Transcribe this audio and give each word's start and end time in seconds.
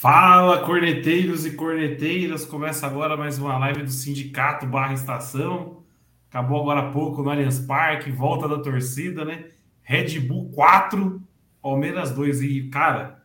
Fala, 0.00 0.64
corneteiros 0.64 1.44
e 1.44 1.50
corneteiras! 1.50 2.46
Começa 2.46 2.86
agora 2.86 3.18
mais 3.18 3.38
uma 3.38 3.58
live 3.58 3.82
do 3.82 3.90
Sindicato 3.90 4.64
Barra 4.64 4.94
Estação. 4.94 5.82
Acabou 6.30 6.58
agora 6.58 6.80
há 6.80 6.90
pouco 6.90 7.22
no 7.22 7.28
Allianz 7.28 7.58
Parque, 7.58 8.10
volta 8.10 8.48
da 8.48 8.58
torcida, 8.58 9.26
né? 9.26 9.50
Red 9.82 10.18
Bull 10.20 10.50
4, 10.52 11.22
Palmeiras 11.60 12.12
2. 12.12 12.40
E, 12.40 12.62
cara, 12.70 13.22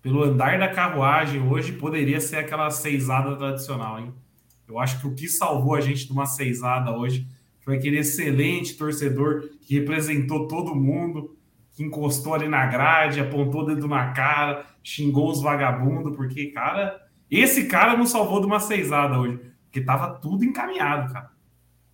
pelo 0.00 0.22
andar 0.22 0.58
da 0.58 0.66
carruagem, 0.66 1.46
hoje 1.46 1.72
poderia 1.72 2.18
ser 2.22 2.36
aquela 2.36 2.70
seisada 2.70 3.36
tradicional, 3.36 3.98
hein? 3.98 4.14
Eu 4.66 4.78
acho 4.78 5.02
que 5.02 5.06
o 5.06 5.14
que 5.14 5.28
salvou 5.28 5.74
a 5.74 5.82
gente 5.82 6.06
de 6.06 6.12
uma 6.14 6.24
seisada 6.24 6.90
hoje 6.90 7.28
foi 7.60 7.76
aquele 7.76 7.98
excelente 7.98 8.78
torcedor 8.78 9.50
que 9.60 9.78
representou 9.78 10.48
todo 10.48 10.74
mundo, 10.74 11.36
que 11.74 11.82
encostou 11.82 12.34
ali 12.34 12.48
na 12.48 12.64
grade, 12.66 13.20
apontou 13.20 13.62
o 13.62 13.66
dedo 13.66 13.88
na 13.88 14.12
cara, 14.12 14.64
xingou 14.82 15.30
os 15.30 15.42
vagabundos, 15.42 16.16
porque, 16.16 16.46
cara, 16.46 17.02
esse 17.30 17.66
cara 17.66 17.96
não 17.96 18.06
salvou 18.06 18.40
de 18.40 18.46
uma 18.46 18.60
seisada 18.60 19.18
hoje, 19.18 19.40
porque 19.64 19.80
tava 19.80 20.14
tudo 20.20 20.44
encaminhado, 20.44 21.12
cara. 21.12 21.34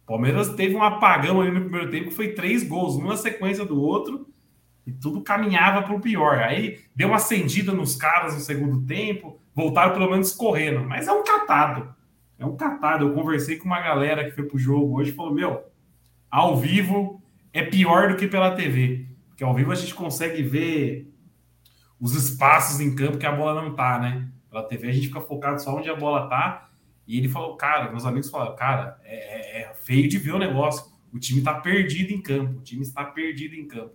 Palmeiras 0.06 0.51
teve 0.51 0.75
um 0.75 0.83
apagão 0.83 1.41
ali 1.41 1.51
no 1.51 1.62
primeiro 1.62 1.91
tempo, 1.91 2.08
que 2.08 2.14
foi 2.14 2.33
três 2.33 2.62
gols, 2.62 2.97
uma 2.97 3.17
sequência 3.17 3.64
do 3.64 3.81
outro, 3.81 4.27
e 4.86 4.92
tudo 4.92 5.23
caminhava 5.23 5.83
para 5.83 5.95
o 5.95 6.01
pior. 6.01 6.39
Aí 6.39 6.81
deu 6.95 7.08
uma 7.08 7.17
acendida 7.17 7.73
nos 7.73 7.95
caras 7.95 8.34
no 8.34 8.41
segundo 8.41 8.84
tempo, 8.84 9.41
voltaram 9.55 9.92
pelo 9.92 10.11
menos 10.11 10.33
correndo, 10.33 10.84
mas 10.84 11.06
é 11.06 11.12
um 11.12 11.23
catado. 11.23 11.95
É 12.39 12.45
um 12.45 12.56
catado. 12.56 13.06
Eu 13.06 13.14
conversei 13.14 13.56
com 13.56 13.67
uma 13.67 13.81
galera 13.81 14.25
que 14.25 14.33
foi 14.33 14.45
pro 14.45 14.58
jogo 14.58 14.98
hoje 14.98 15.11
e 15.11 15.14
falou: 15.14 15.33
Meu, 15.33 15.62
ao 16.31 16.56
vivo 16.56 17.23
é 17.53 17.62
pior 17.62 18.08
do 18.08 18.17
que 18.17 18.27
pela 18.27 18.56
TV. 18.56 19.09
Porque 19.41 19.48
ao 19.48 19.55
vivo 19.55 19.72
a 19.72 19.74
gente 19.74 19.94
consegue 19.94 20.42
ver 20.42 21.10
os 21.98 22.14
espaços 22.14 22.78
em 22.78 22.94
campo 22.94 23.16
que 23.16 23.24
a 23.24 23.33
bola 23.33 23.62
não 23.62 23.74
tá, 23.74 23.98
né? 23.98 24.28
Pela 24.50 24.62
TV 24.69 24.88
a 24.88 24.92
gente 24.92 25.06
fica 25.06 25.22
focado 25.22 25.62
só 25.62 25.78
onde 25.78 25.88
a 25.88 25.96
bola 25.96 26.28
tá. 26.28 26.69
E 27.06 27.16
ele 27.16 27.27
falou, 27.27 27.56
cara, 27.56 27.91
meus 27.91 28.05
amigos 28.05 28.28
falaram, 28.28 28.55
cara, 28.55 29.00
é, 29.02 29.62
é 29.62 29.74
feio 29.77 30.06
de 30.11 30.18
ver 30.18 30.33
o 30.33 30.38
negócio. 30.38 30.92
O 31.11 31.18
time 31.18 31.41
tá 31.41 31.55
perdido 31.55 32.12
em 32.12 32.20
campo. 32.20 32.58
O 32.58 32.62
time 32.62 32.83
está 32.83 33.02
perdido 33.02 33.55
em 33.55 33.66
campo. 33.66 33.94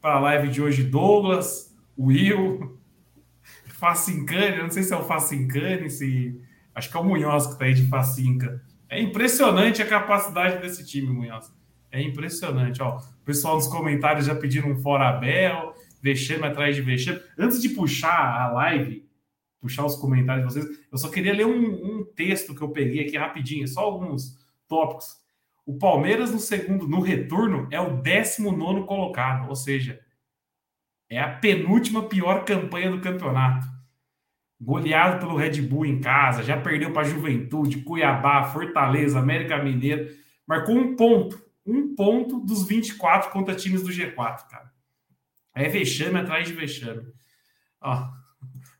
Para 0.00 0.14
a 0.14 0.20
live 0.20 0.50
de 0.50 0.62
hoje, 0.62 0.84
Douglas, 0.84 1.76
Will, 1.98 2.78
Facincani, 3.66 4.62
não 4.62 4.70
sei 4.70 4.84
se 4.84 4.94
é 4.94 4.96
o 4.96 5.02
Facincani, 5.02 5.90
se. 5.90 6.40
Acho 6.72 6.88
que 6.88 6.96
é 6.96 7.00
o 7.00 7.04
Munhoz 7.04 7.48
que 7.48 7.58
tá 7.58 7.64
aí 7.64 7.74
de 7.74 7.88
Facinca. 7.88 8.62
É 8.88 9.02
impressionante 9.02 9.82
a 9.82 9.88
capacidade 9.88 10.62
desse 10.62 10.86
time, 10.86 11.08
Munhoz. 11.08 11.52
É 11.90 12.02
impressionante, 12.02 12.82
ó. 12.82 12.98
O 12.98 13.24
pessoal 13.24 13.56
nos 13.56 13.66
comentários 13.66 14.26
já 14.26 14.34
pediram 14.34 14.70
um 14.70 14.76
fora 14.76 15.08
Abel, 15.08 15.74
vexame 16.02 16.44
atrás 16.44 16.76
de 16.76 16.82
vexame. 16.82 17.20
Antes 17.38 17.60
de 17.60 17.70
puxar 17.70 18.40
a 18.40 18.52
live, 18.52 19.06
puxar 19.60 19.84
os 19.84 19.96
comentários 19.96 20.46
de 20.46 20.52
vocês, 20.52 20.78
eu 20.90 20.98
só 20.98 21.08
queria 21.08 21.34
ler 21.34 21.46
um, 21.46 21.98
um 22.00 22.04
texto 22.04 22.54
que 22.54 22.62
eu 22.62 22.68
peguei 22.68 23.06
aqui 23.06 23.16
rapidinho, 23.16 23.66
só 23.66 23.80
alguns 23.80 24.38
tópicos. 24.68 25.16
O 25.64 25.76
Palmeiras 25.76 26.30
no 26.30 26.38
segundo, 26.38 26.86
no 26.86 27.00
retorno, 27.00 27.66
é 27.72 27.80
o 27.80 27.96
19 28.00 28.84
colocado, 28.84 29.48
ou 29.48 29.56
seja, 29.56 30.00
é 31.08 31.18
a 31.18 31.28
penúltima 31.28 32.08
pior 32.08 32.44
campanha 32.44 32.90
do 32.90 33.00
campeonato. 33.00 33.66
Goleado 34.60 35.18
pelo 35.18 35.36
Red 35.36 35.60
Bull 35.62 35.86
em 35.86 36.00
casa, 36.00 36.42
já 36.42 36.56
perdeu 36.56 36.92
para 36.92 37.04
Juventude, 37.04 37.82
Cuiabá, 37.82 38.44
Fortaleza, 38.44 39.18
América 39.18 39.62
Mineiro, 39.62 40.08
marcou 40.46 40.76
um 40.76 40.96
ponto 40.96 41.45
um 41.66 41.94
ponto 41.94 42.38
dos 42.40 42.66
24 42.66 43.30
contra 43.30 43.54
times 43.54 43.82
do 43.82 43.90
G4, 43.90 44.48
cara. 44.48 44.70
É 45.54 45.68
vexame 45.68 46.18
atrás 46.18 46.46
de 46.46 46.54
vexame. 46.54 47.02
Ó, 47.80 48.08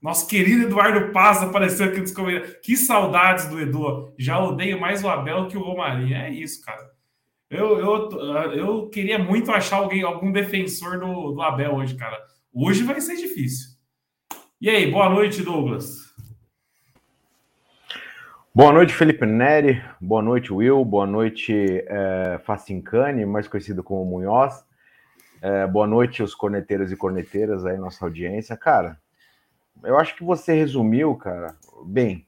nosso 0.01 0.27
querido 0.27 0.65
Eduardo 0.65 1.13
Paz 1.13 1.43
apareceu 1.43 1.87
aqui 1.87 2.01
nos 2.01 2.13
comentários. 2.13 2.59
Que 2.63 2.77
saudades 2.77 3.47
do 3.49 3.61
Edu. 3.61 4.15
Já 4.19 4.39
odeio 4.39 4.81
mais 4.81 5.03
o 5.03 5.09
Abel 5.09 5.49
que 5.49 5.57
o 5.57 5.63
Romarinho. 5.63 6.15
É 6.15 6.31
isso, 6.31 6.65
cara. 6.65 6.91
Eu, 7.49 7.79
eu, 7.79 8.11
eu 8.53 8.89
queria 8.89 9.19
muito 9.19 9.51
achar 9.51 9.77
alguém, 9.77 10.03
algum 10.03 10.31
defensor 10.31 10.99
do, 10.99 11.33
do 11.33 11.43
Abel 11.43 11.75
hoje, 11.75 11.97
cara. 11.97 12.21
Hoje 12.53 12.83
vai 12.83 13.01
ser 13.01 13.17
difícil. 13.17 13.71
E 14.61 14.69
aí, 14.69 14.91
boa 14.91 15.09
noite, 15.09 15.43
Douglas. 15.43 16.06
Boa 18.56 18.72
noite, 18.72 18.94
Felipe 18.94 19.27
Neri. 19.27 19.83
Boa 20.00 20.22
noite, 20.22 20.50
Will. 20.50 20.83
Boa 20.83 21.06
noite, 21.06 21.53
é, 21.87 22.41
Facincani, 22.43 23.27
mais 23.27 23.47
conhecido 23.47 23.83
como 23.83 24.03
Munhoz. 24.06 24.65
É, 25.43 25.67
boa 25.67 25.87
noite, 25.87 26.22
os 26.22 26.34
corneteiros 26.34 26.91
e 26.91 26.97
corneteiras 26.97 27.66
aí, 27.66 27.77
nossa 27.77 28.03
audiência. 28.03 28.56
Cara, 28.56 28.99
eu 29.84 29.99
acho 29.99 30.16
que 30.16 30.25
você 30.25 30.55
resumiu, 30.55 31.15
cara, 31.16 31.55
bem. 31.84 32.27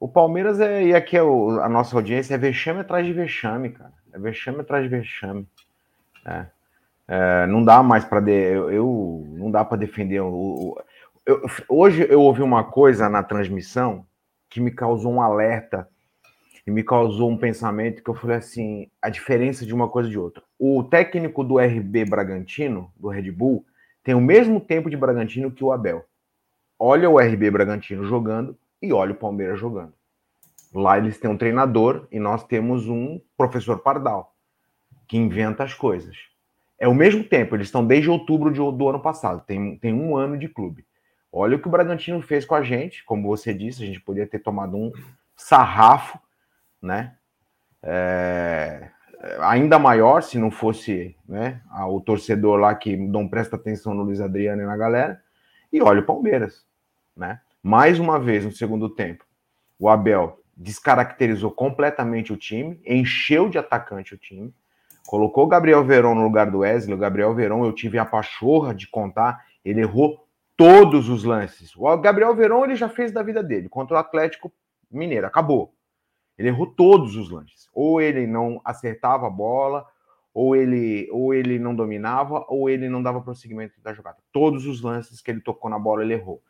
O 0.00 0.08
Palmeiras 0.08 0.58
é, 0.58 0.86
e 0.86 0.92
aqui 0.92 1.16
é 1.16 1.22
o, 1.22 1.60
a 1.60 1.68
nossa 1.68 1.94
audiência, 1.94 2.34
é 2.34 2.38
vexame 2.38 2.80
atrás 2.80 3.06
de 3.06 3.12
vexame, 3.12 3.70
cara. 3.70 3.92
É 4.12 4.18
vexame 4.18 4.60
atrás 4.60 4.82
de 4.82 4.88
vexame. 4.88 5.46
É, 6.26 6.46
é, 7.06 7.46
não 7.46 7.64
dá 7.64 7.80
mais 7.80 8.04
para. 8.04 8.28
Eu, 8.28 8.72
eu, 8.72 9.24
não 9.36 9.52
dá 9.52 9.64
para 9.64 9.78
defender. 9.78 10.20
O, 10.20 10.32
o 10.32 10.82
eu, 11.24 11.42
hoje 11.68 12.04
eu 12.10 12.22
ouvi 12.22 12.42
uma 12.42 12.64
coisa 12.64 13.08
na 13.08 13.22
transmissão 13.22 14.04
que 14.54 14.60
me 14.60 14.70
causou 14.70 15.12
um 15.12 15.20
alerta 15.20 15.88
e 16.64 16.70
me 16.70 16.84
causou 16.84 17.28
um 17.28 17.36
pensamento 17.36 18.04
que 18.04 18.08
eu 18.08 18.14
falei 18.14 18.36
assim, 18.36 18.88
a 19.02 19.10
diferença 19.10 19.66
de 19.66 19.74
uma 19.74 19.88
coisa 19.88 20.08
de 20.08 20.16
outra. 20.16 20.44
O 20.56 20.84
técnico 20.84 21.42
do 21.42 21.58
RB 21.58 22.04
Bragantino, 22.04 22.88
do 22.96 23.08
Red 23.08 23.32
Bull, 23.32 23.66
tem 24.04 24.14
o 24.14 24.20
mesmo 24.20 24.60
tempo 24.60 24.88
de 24.88 24.96
Bragantino 24.96 25.50
que 25.50 25.64
o 25.64 25.72
Abel. 25.72 26.04
Olha 26.78 27.10
o 27.10 27.18
RB 27.18 27.50
Bragantino 27.50 28.04
jogando 28.04 28.56
e 28.80 28.92
olha 28.92 29.10
o 29.10 29.16
Palmeiras 29.16 29.58
jogando. 29.58 29.92
Lá 30.72 30.98
eles 30.98 31.18
têm 31.18 31.28
um 31.28 31.36
treinador 31.36 32.06
e 32.12 32.20
nós 32.20 32.44
temos 32.44 32.88
um 32.88 33.20
professor 33.36 33.80
Pardal, 33.80 34.36
que 35.08 35.16
inventa 35.16 35.64
as 35.64 35.74
coisas. 35.74 36.16
É 36.78 36.86
o 36.86 36.94
mesmo 36.94 37.24
tempo, 37.24 37.56
eles 37.56 37.66
estão 37.66 37.84
desde 37.84 38.08
outubro 38.08 38.52
do 38.70 38.88
ano 38.88 39.00
passado, 39.00 39.42
tem, 39.44 39.76
tem 39.78 39.92
um 39.92 40.16
ano 40.16 40.38
de 40.38 40.48
clube. 40.48 40.86
Olha 41.36 41.56
o 41.56 41.58
que 41.58 41.66
o 41.66 41.70
Bragantino 41.70 42.22
fez 42.22 42.44
com 42.44 42.54
a 42.54 42.62
gente, 42.62 43.04
como 43.04 43.26
você 43.26 43.52
disse, 43.52 43.82
a 43.82 43.86
gente 43.86 44.00
poderia 44.00 44.28
ter 44.28 44.38
tomado 44.38 44.76
um 44.76 44.92
sarrafo, 45.34 46.16
né? 46.80 47.16
É, 47.82 48.88
ainda 49.40 49.76
maior 49.76 50.22
se 50.22 50.38
não 50.38 50.48
fosse 50.48 51.16
né, 51.28 51.60
o 51.88 52.00
torcedor 52.00 52.60
lá 52.60 52.72
que 52.72 52.96
não 52.96 53.26
presta 53.26 53.56
atenção 53.56 53.92
no 53.94 54.04
Luiz 54.04 54.20
Adriano 54.20 54.62
e 54.62 54.64
na 54.64 54.76
galera. 54.76 55.20
E 55.72 55.82
olha 55.82 56.02
o 56.02 56.06
Palmeiras, 56.06 56.64
né? 57.16 57.40
Mais 57.60 57.98
uma 57.98 58.16
vez 58.16 58.44
no 58.44 58.52
segundo 58.52 58.88
tempo, 58.88 59.24
o 59.76 59.88
Abel 59.88 60.40
descaracterizou 60.56 61.50
completamente 61.50 62.32
o 62.32 62.36
time, 62.36 62.80
encheu 62.86 63.48
de 63.48 63.58
atacante 63.58 64.14
o 64.14 64.18
time, 64.18 64.54
colocou 65.04 65.46
o 65.46 65.48
Gabriel 65.48 65.82
Verón 65.82 66.14
no 66.14 66.22
lugar 66.22 66.48
do 66.48 66.58
Wesley. 66.58 66.94
O 66.94 66.98
Gabriel 66.98 67.34
Verón 67.34 67.64
eu 67.64 67.72
tive 67.72 67.98
a 67.98 68.04
pachorra 68.04 68.72
de 68.72 68.86
contar, 68.86 69.44
ele 69.64 69.80
errou 69.80 70.23
todos 70.56 71.08
os 71.08 71.24
lances. 71.24 71.74
O 71.76 71.96
Gabriel 71.96 72.34
Verón 72.34 72.64
ele 72.64 72.76
já 72.76 72.88
fez 72.88 73.12
da 73.12 73.22
vida 73.22 73.42
dele 73.42 73.68
contra 73.68 73.96
o 73.96 73.98
Atlético 73.98 74.52
Mineiro, 74.90 75.26
acabou. 75.26 75.74
Ele 76.38 76.48
errou 76.48 76.66
todos 76.66 77.16
os 77.16 77.30
lances. 77.30 77.68
Ou 77.72 78.00
ele 78.00 78.26
não 78.26 78.60
acertava 78.64 79.26
a 79.26 79.30
bola, 79.30 79.86
ou 80.32 80.56
ele, 80.56 81.08
ou 81.12 81.32
ele 81.32 81.58
não 81.58 81.74
dominava, 81.74 82.44
ou 82.48 82.68
ele 82.68 82.88
não 82.88 83.02
dava 83.02 83.20
prosseguimento 83.20 83.80
da 83.80 83.92
jogada. 83.92 84.18
Todos 84.32 84.66
os 84.66 84.82
lances 84.82 85.20
que 85.20 85.30
ele 85.30 85.40
tocou 85.40 85.70
na 85.70 85.78
bola, 85.78 86.02
ele 86.02 86.14
errou. 86.14 86.42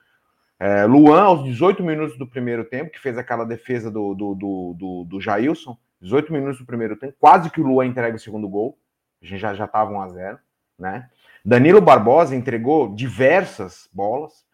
É, 0.59 0.85
Luan, 0.87 1.23
aos 1.23 1.45
18 1.45 1.83
minutos 1.83 2.17
do 2.17 2.27
primeiro 2.27 2.65
tempo, 2.65 2.91
que 2.91 3.01
fez 3.01 3.19
aquela 3.19 3.45
defesa 3.45 3.91
do, 3.91 4.15
do, 4.15 4.35
do, 4.35 4.75
do, 4.79 5.05
do 5.05 5.21
Jailson, 5.21 5.77
18 6.01 6.33
minutos 6.33 6.59
do 6.59 6.67
primeiro 6.67 6.97
tempo, 6.97 7.15
quase 7.19 7.51
que 7.51 7.61
o 7.61 7.67
Luan 7.67 7.87
entrega 7.87 8.17
o 8.17 8.21
segundo 8.21 8.49
gol. 8.49 8.79
A 9.23 9.27
gente 9.27 9.41
já 9.41 9.53
estava 9.53 9.91
1 9.91 10.01
a 10.01 10.09
0 10.09 10.39
né? 10.79 11.09
Danilo 11.45 11.81
Barbosa 11.81 12.35
entregou 12.35 12.95
diversas 12.95 13.89
bolas, 13.93 14.45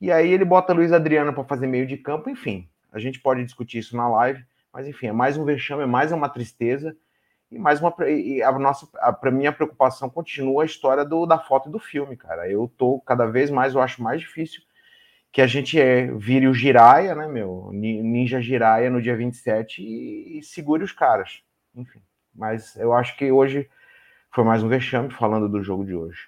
e 0.00 0.12
aí 0.12 0.30
ele 0.30 0.44
bota 0.44 0.72
Luiz 0.72 0.92
Adriano 0.92 1.32
para 1.32 1.42
fazer 1.42 1.66
meio 1.66 1.86
de 1.86 1.96
campo, 1.96 2.30
enfim. 2.30 2.68
A 2.92 2.98
gente 3.00 3.18
pode 3.20 3.44
discutir 3.44 3.78
isso 3.78 3.96
na 3.96 4.08
live, 4.08 4.44
mas 4.72 4.86
enfim, 4.86 5.08
é 5.08 5.12
mais 5.12 5.36
um 5.36 5.44
vexame, 5.44 5.82
é 5.82 5.86
mais 5.86 6.12
uma 6.12 6.28
tristeza. 6.28 6.96
E 7.50 7.58
mais 7.58 7.80
uma 7.80 7.94
e 8.06 8.42
a 8.42 8.52
nossa 8.58 8.86
para 9.20 9.30
minha 9.30 9.50
preocupação 9.50 10.10
continua 10.10 10.62
a 10.62 10.66
história 10.66 11.02
do, 11.02 11.24
da 11.24 11.38
foto 11.38 11.68
e 11.68 11.72
do 11.72 11.78
filme, 11.78 12.14
cara. 12.14 12.48
Eu 12.48 12.70
tô 12.76 13.00
cada 13.00 13.24
vez 13.24 13.50
mais 13.50 13.74
eu 13.74 13.80
acho 13.80 14.02
mais 14.02 14.20
difícil 14.20 14.60
que 15.32 15.40
a 15.40 15.46
gente 15.46 15.80
é, 15.80 16.12
vire 16.12 16.46
o 16.46 16.54
Jiraya, 16.54 17.14
né, 17.14 17.26
meu? 17.26 17.70
Ninja 17.72 18.40
Jiraya 18.40 18.90
no 18.90 19.00
dia 19.00 19.16
27 19.16 19.82
e, 19.82 20.38
e 20.38 20.42
segure 20.42 20.84
os 20.84 20.92
caras. 20.92 21.42
Enfim. 21.74 22.00
Mas 22.34 22.76
eu 22.76 22.92
acho 22.92 23.16
que 23.16 23.32
hoje 23.32 23.68
foi 24.34 24.44
mais 24.44 24.62
um 24.62 24.68
vexame 24.68 25.10
falando 25.10 25.48
do 25.48 25.62
jogo 25.62 25.84
de 25.84 25.94
hoje. 25.94 26.20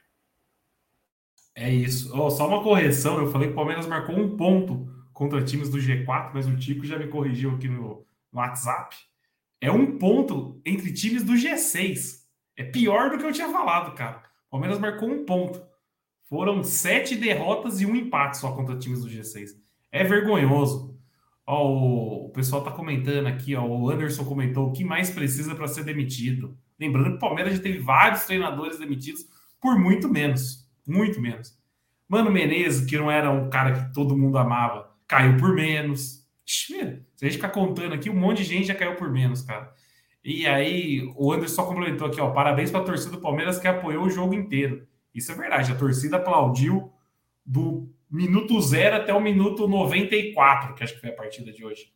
É 1.55 1.69
isso. 1.71 2.17
Oh, 2.17 2.31
só 2.31 2.49
uma 2.49 2.63
correção, 2.63 3.19
eu 3.19 3.31
falei 3.31 3.49
que 3.49 3.53
o 3.53 3.57
Palmeiras 3.57 3.87
marcou 3.87 4.17
um 4.17 4.37
ponto 4.37 4.89
contra 5.13 5.45
times 5.45 5.69
do 5.69 5.79
G4, 5.79 6.31
mas 6.33 6.47
o 6.47 6.57
Tico 6.57 6.87
já 6.87 6.99
me 6.99 7.09
corrigiu 7.09 7.55
aqui 7.55 7.69
no, 7.69 8.07
WhatsApp. 8.33 8.97
É 9.61 9.71
um 9.71 9.99
ponto 9.99 10.61
entre 10.65 10.93
times 10.93 11.25
do 11.25 11.33
G6. 11.33 12.21
É 12.57 12.65
pior 12.65 13.11
do 13.11 13.19
que 13.19 13.25
eu 13.25 13.33
tinha 13.33 13.51
falado, 13.51 13.95
cara. 13.95 14.23
O 14.47 14.51
Palmeiras 14.53 14.79
marcou 14.79 15.09
um 15.09 15.25
ponto. 15.25 15.63
Foram 16.29 16.63
sete 16.63 17.17
derrotas 17.17 17.81
e 17.81 17.87
um 17.87 17.97
empate 17.97 18.39
só 18.39 18.53
contra 18.53 18.79
times 18.79 19.03
do 19.03 19.11
G6. 19.11 19.51
É 19.91 20.05
vergonhoso. 20.05 20.97
Ó, 21.47 21.67
o, 21.67 22.27
o 22.27 22.31
pessoal 22.31 22.63
tá 22.63 22.71
comentando 22.71 23.27
aqui, 23.27 23.57
ó, 23.57 23.67
o 23.67 23.91
Anderson 23.91 24.25
comentou 24.25 24.69
o 24.69 24.73
que 24.73 24.85
mais 24.85 25.11
precisa 25.11 25.55
para 25.55 25.67
ser 25.67 25.85
demitido. 25.85 26.57
Lembrando 26.81 27.11
que 27.11 27.17
o 27.17 27.19
Palmeiras 27.19 27.55
já 27.55 27.63
teve 27.63 27.79
vários 27.79 28.25
treinadores 28.25 28.79
demitidos 28.79 29.27
por 29.61 29.79
muito 29.79 30.09
menos. 30.09 30.67
Muito 30.87 31.21
menos. 31.21 31.59
Mano 32.09 32.31
Menezes, 32.31 32.89
que 32.89 32.97
não 32.97 33.11
era 33.11 33.31
um 33.31 33.51
cara 33.51 33.73
que 33.73 33.95
todo 33.95 34.17
mundo 34.17 34.39
amava, 34.39 34.91
caiu 35.07 35.37
por 35.37 35.55
menos. 35.55 36.27
Se 36.45 36.75
a 36.75 37.25
gente 37.25 37.35
ficar 37.35 37.51
contando 37.51 37.95
aqui, 37.95 38.11
um 38.11 38.17
monte 38.17 38.39
de 38.39 38.45
gente 38.45 38.67
já 38.67 38.75
caiu 38.75 38.97
por 38.97 39.13
menos, 39.13 39.43
cara. 39.43 39.73
E 40.25 40.47
aí, 40.47 41.09
o 41.17 41.33
Anderson 41.33 41.55
só 41.55 41.65
complementou 41.65 42.09
aqui, 42.09 42.21
ó. 42.21 42.31
Parabéns 42.31 42.71
para 42.71 42.81
a 42.81 42.85
torcida 42.85 43.13
do 43.13 43.21
Palmeiras 43.21 43.59
que 43.59 43.69
apoiou 43.69 44.05
o 44.05 44.11
jogo 44.11 44.35
inteiro. 44.35 44.87
Isso 45.15 45.31
é 45.31 45.35
verdade. 45.35 45.71
A 45.71 45.77
torcida 45.77 46.17
aplaudiu 46.17 46.93
do 47.45 47.89
minuto 48.11 48.61
zero 48.61 48.97
até 48.97 49.15
o 49.15 49.21
minuto 49.21 49.69
94, 49.69 50.75
que 50.75 50.83
acho 50.83 50.95
que 50.95 51.01
foi 51.01 51.11
a 51.11 51.15
partida 51.15 51.53
de 51.53 51.65
hoje. 51.65 51.93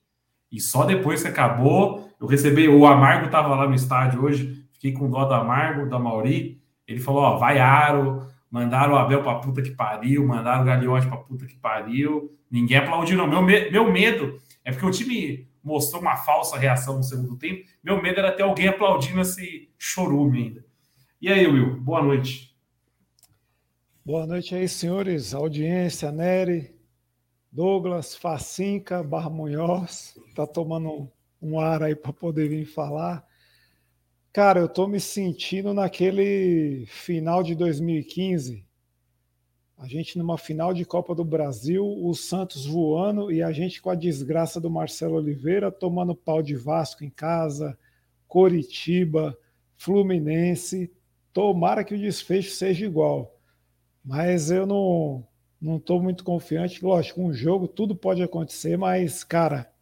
E 0.51 0.61
só 0.61 0.85
depois 0.85 1.23
que 1.23 1.29
acabou, 1.29 2.09
eu 2.21 2.27
recebi. 2.27 2.69
O 2.69 2.87
Amargo 2.87 3.27
estava 3.27 3.55
lá 3.55 3.67
no 3.67 3.75
estádio 3.75 4.25
hoje, 4.25 4.64
fiquei 4.85 4.93
com 4.93 5.09
dó 5.09 5.25
do 5.25 5.33
Amargo, 5.33 5.89
da 5.89 5.99
Mauri. 5.99 6.61
Ele 6.87 7.01
falou: 7.01 7.23
ó, 7.23 7.39
vai 7.39 7.59
Aro, 7.59 8.27
mandaram 8.51 8.95
o 8.95 8.97
Abel 8.99 9.23
pra 9.23 9.37
puta 9.37 9.63
que 9.63 9.71
pariu, 9.71 10.27
mandaram 10.27 10.63
o 10.63 10.67
Gagliotti 10.67 11.09
pra 11.09 11.17
puta 11.17 11.47
que 11.47 11.57
pariu. 11.57 12.37
Ninguém 12.51 12.77
aplaudiu, 12.77 13.17
não. 13.17 13.27
Meu, 13.27 13.41
me... 13.41 13.71
meu 13.71 13.91
medo 13.91 14.39
é 14.63 14.71
porque 14.71 14.87
o 14.87 14.91
time 14.91 15.49
mostrou 15.63 16.03
uma 16.03 16.17
falsa 16.17 16.59
reação 16.59 16.99
no 16.99 17.03
segundo 17.03 17.37
tempo. 17.37 17.65
Meu 17.83 18.03
medo 18.03 18.21
era 18.21 18.33
ter 18.33 18.43
alguém 18.43 18.69
aplaudindo 18.69 19.23
esse 19.23 19.71
chorume 19.79 20.43
ainda. 20.43 20.65
E 21.21 21.33
aí, 21.33 21.47
Will, 21.47 21.81
boa 21.81 22.03
noite. 22.03 22.55
Boa 24.05 24.27
noite 24.27 24.55
aí, 24.55 24.69
senhores, 24.69 25.33
audiência, 25.33 26.13
Nery, 26.13 26.75
Douglas, 27.51 28.15
Facinca, 28.15 29.03
Barra 29.03 29.31
Munhoz, 29.31 30.21
tá 30.35 30.47
tomando 30.47 31.11
um 31.41 31.59
ar 31.59 31.83
aí 31.83 31.97
para 31.97 32.13
poder 32.13 32.51
vir 32.51 32.67
falar. 32.67 33.27
Cara, 34.35 34.59
eu 34.59 34.69
tô 34.69 34.89
me 34.89 34.99
sentindo 34.99 35.73
naquele 35.73 36.87
final 36.87 37.41
de 37.41 37.55
2015, 37.55 38.67
a 39.79 39.87
gente 39.87 40.19
numa 40.19 40.37
final 40.37 40.75
de 40.75 40.85
Copa 40.85 41.15
do 41.15 41.25
Brasil, 41.25 41.87
o 41.87 42.13
Santos 42.15 42.67
voando 42.67 43.31
e 43.31 43.41
a 43.41 43.53
gente 43.53 43.81
com 43.81 43.91
a 43.91 43.95
desgraça 43.95 44.61
do 44.61 44.69
Marcelo 44.69 45.15
Oliveira 45.15 45.71
tomando 45.71 46.17
pau 46.17 46.43
de 46.43 46.57
Vasco 46.57 47.05
em 47.05 47.11
casa, 47.11 47.79
Coritiba, 48.27 49.39
Fluminense. 49.77 50.93
Tomara 51.33 51.85
que 51.85 51.95
o 51.95 51.99
desfecho 51.99 52.57
seja 52.57 52.85
igual. 52.85 53.39
Mas 54.05 54.51
eu 54.51 54.67
não 54.67 55.25
não 55.61 55.77
estou 55.77 56.03
muito 56.03 56.25
confiante. 56.25 56.85
Lógico, 56.85 57.23
um 57.23 57.33
jogo 57.33 57.69
tudo 57.69 57.95
pode 57.95 58.21
acontecer, 58.21 58.77
mas 58.77 59.23
cara, 59.23 59.73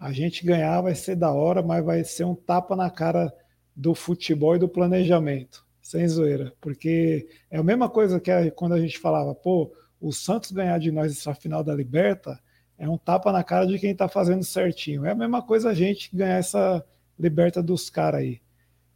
a 0.00 0.10
gente 0.10 0.44
ganhar 0.44 0.80
vai 0.80 0.96
ser 0.96 1.14
da 1.14 1.32
hora, 1.32 1.62
mas 1.62 1.84
vai 1.84 2.02
ser 2.02 2.24
um 2.24 2.34
tapa 2.34 2.74
na 2.74 2.90
cara 2.90 3.32
do 3.78 3.94
futebol 3.94 4.56
e 4.56 4.58
do 4.58 4.68
planejamento, 4.68 5.64
sem 5.80 6.06
zoeira, 6.08 6.52
porque 6.60 7.28
é 7.48 7.58
a 7.58 7.62
mesma 7.62 7.88
coisa 7.88 8.18
que 8.18 8.50
quando 8.50 8.74
a 8.74 8.80
gente 8.80 8.98
falava, 8.98 9.32
pô, 9.36 9.72
o 10.00 10.12
Santos 10.12 10.50
ganhar 10.50 10.78
de 10.78 10.90
nós 10.90 11.12
essa 11.12 11.32
final 11.32 11.62
da 11.62 11.72
Liberta 11.72 12.40
é 12.76 12.88
um 12.88 12.98
tapa 12.98 13.30
na 13.30 13.44
cara 13.44 13.68
de 13.68 13.78
quem 13.78 13.92
está 13.92 14.08
fazendo 14.08 14.42
certinho. 14.42 15.06
É 15.06 15.12
a 15.12 15.14
mesma 15.14 15.40
coisa 15.42 15.70
a 15.70 15.74
gente 15.74 16.14
ganhar 16.14 16.38
essa 16.38 16.84
Liberta 17.16 17.62
dos 17.62 17.88
caras 17.88 18.20
aí. 18.20 18.40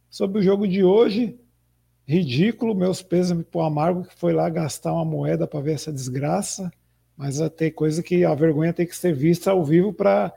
Sobre 0.09 0.39
o 0.39 0.43
jogo 0.43 0.67
de 0.67 0.83
hoje, 0.83 1.39
ridículo, 2.05 2.75
meus 2.75 3.01
pêsames 3.01 3.45
pro 3.49 3.61
Amargo 3.61 4.03
que 4.03 4.15
foi 4.15 4.33
lá 4.33 4.49
gastar 4.49 4.91
uma 4.91 5.05
moeda 5.05 5.47
para 5.47 5.61
ver 5.61 5.75
essa 5.75 5.93
desgraça, 5.93 6.69
mas 7.15 7.39
tem 7.55 7.71
coisa 7.71 8.03
que 8.03 8.25
a 8.25 8.35
vergonha 8.35 8.73
tem 8.73 8.85
que 8.85 8.95
ser 8.97 9.13
vista 9.13 9.51
ao 9.51 9.63
vivo 9.63 9.93
para 9.93 10.33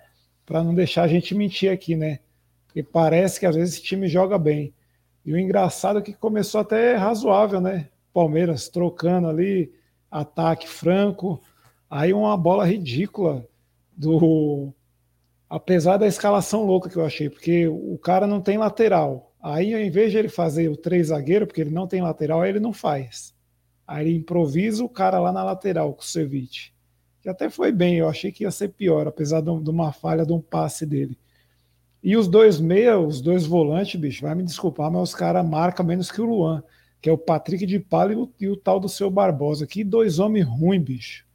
não 0.49 0.72
deixar 0.72 1.02
a 1.02 1.08
gente 1.08 1.34
mentir 1.34 1.70
aqui, 1.70 1.96
né? 1.96 2.20
Porque 2.76 2.90
parece 2.93 3.40
que 3.40 3.46
às 3.46 3.56
vezes 3.56 3.76
esse 3.76 3.82
time 3.82 4.06
joga 4.06 4.37
bem. 4.37 4.75
E 5.25 5.32
o 5.32 5.38
engraçado 5.38 5.99
é 5.99 6.02
que 6.02 6.12
começou 6.12 6.61
até 6.61 6.94
razoável, 6.94 7.58
né? 7.58 7.88
Palmeiras 8.12 8.69
trocando 8.69 9.28
ali, 9.28 9.73
ataque 10.11 10.69
franco, 10.69 11.40
aí 11.88 12.12
uma 12.12 12.37
bola 12.37 12.67
ridícula 12.67 13.49
do 13.96 14.75
apesar 15.49 15.96
da 15.96 16.06
escalação 16.06 16.67
louca 16.67 16.90
que 16.90 16.99
eu 16.99 17.06
achei, 17.06 17.31
porque 17.31 17.67
o 17.67 17.96
cara 17.96 18.26
não 18.26 18.43
tem 18.43 18.58
lateral. 18.58 19.32
Aí, 19.43 19.73
ao 19.73 19.81
invés 19.81 20.12
de 20.12 20.19
ele 20.19 20.28
fazer 20.28 20.69
o 20.69 20.76
três 20.76 21.06
zagueiro, 21.06 21.46
porque 21.46 21.62
ele 21.62 21.70
não 21.70 21.87
tem 21.87 22.02
lateral, 22.02 22.43
aí 22.43 22.50
ele 22.50 22.61
não 22.61 22.75
faz. 22.75 23.34
Aí 23.87 24.06
ele 24.06 24.19
improvisa 24.19 24.84
o 24.84 24.88
cara 24.88 25.19
lá 25.19 25.32
na 25.32 25.43
lateral 25.43 25.94
com 25.94 26.02
o 26.02 26.05
Ceviche. 26.05 26.75
Que 27.23 27.31
até 27.31 27.49
foi 27.49 27.73
bem, 27.73 27.96
eu 27.96 28.06
achei 28.06 28.31
que 28.31 28.44
ia 28.44 28.50
ser 28.50 28.69
pior, 28.69 29.08
apesar 29.08 29.40
de 29.40 29.49
uma 29.49 29.93
falha 29.93 30.26
de 30.26 30.32
um 30.34 30.43
passe 30.43 30.84
dele. 30.84 31.17
E 32.06 32.17
os 32.17 32.29
dois 32.29 32.61
meia, 32.61 32.99
os 32.99 33.20
dois 33.20 33.44
volantes, 33.44 34.00
bicho, 34.00 34.23
vai 34.23 34.35
me 34.35 34.44
desculpar, 34.44 34.91
mas 34.91 35.11
os 35.11 35.14
caras 35.14 35.44
marcam 35.44 35.85
menos 35.85 36.11
que 36.11 36.20
o 36.20 36.25
Luan, 36.25 36.62
que 37.00 37.11
é 37.11 37.12
o 37.12 37.19
Patrick 37.19 37.67
de 37.67 37.81
Pala 37.81 38.12
e 38.12 38.17
o, 38.17 38.32
e 38.41 38.49
o 38.49 38.56
tal 38.56 38.79
do 38.79 38.88
seu 38.88 39.11
Barbosa. 39.11 39.67
Que 39.67 39.82
dois 39.82 40.20
homens 40.20 40.47
ruins, 40.47 40.82
bicho. 40.82 41.26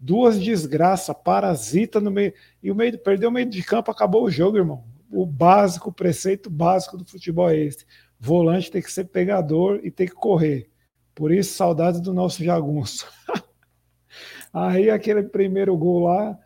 Duas 0.00 0.40
desgraças, 0.40 1.14
parasita 1.22 2.00
no 2.00 2.10
meio. 2.10 2.32
E 2.62 2.70
o 2.70 2.74
meio, 2.74 2.98
perdeu 2.98 3.28
o 3.28 3.32
meio 3.32 3.48
de 3.48 3.62
campo, 3.62 3.90
acabou 3.90 4.24
o 4.24 4.30
jogo, 4.30 4.56
irmão 4.56 4.82
o 5.14 5.24
básico, 5.24 5.90
o 5.90 5.92
preceito 5.92 6.50
básico 6.50 6.96
do 6.96 7.04
futebol 7.04 7.48
é 7.48 7.56
esse. 7.56 7.86
Volante 8.18 8.70
tem 8.70 8.82
que 8.82 8.90
ser 8.90 9.04
pegador 9.04 9.80
e 9.84 9.90
tem 9.90 10.06
que 10.06 10.14
correr. 10.14 10.68
Por 11.14 11.30
isso, 11.30 11.54
saudades 11.54 12.00
do 12.00 12.12
nosso 12.12 12.42
jagunço. 12.42 13.06
Aí, 14.52 14.90
aquele 14.90 15.22
primeiro 15.22 15.76
gol 15.76 16.04
lá, 16.04 16.38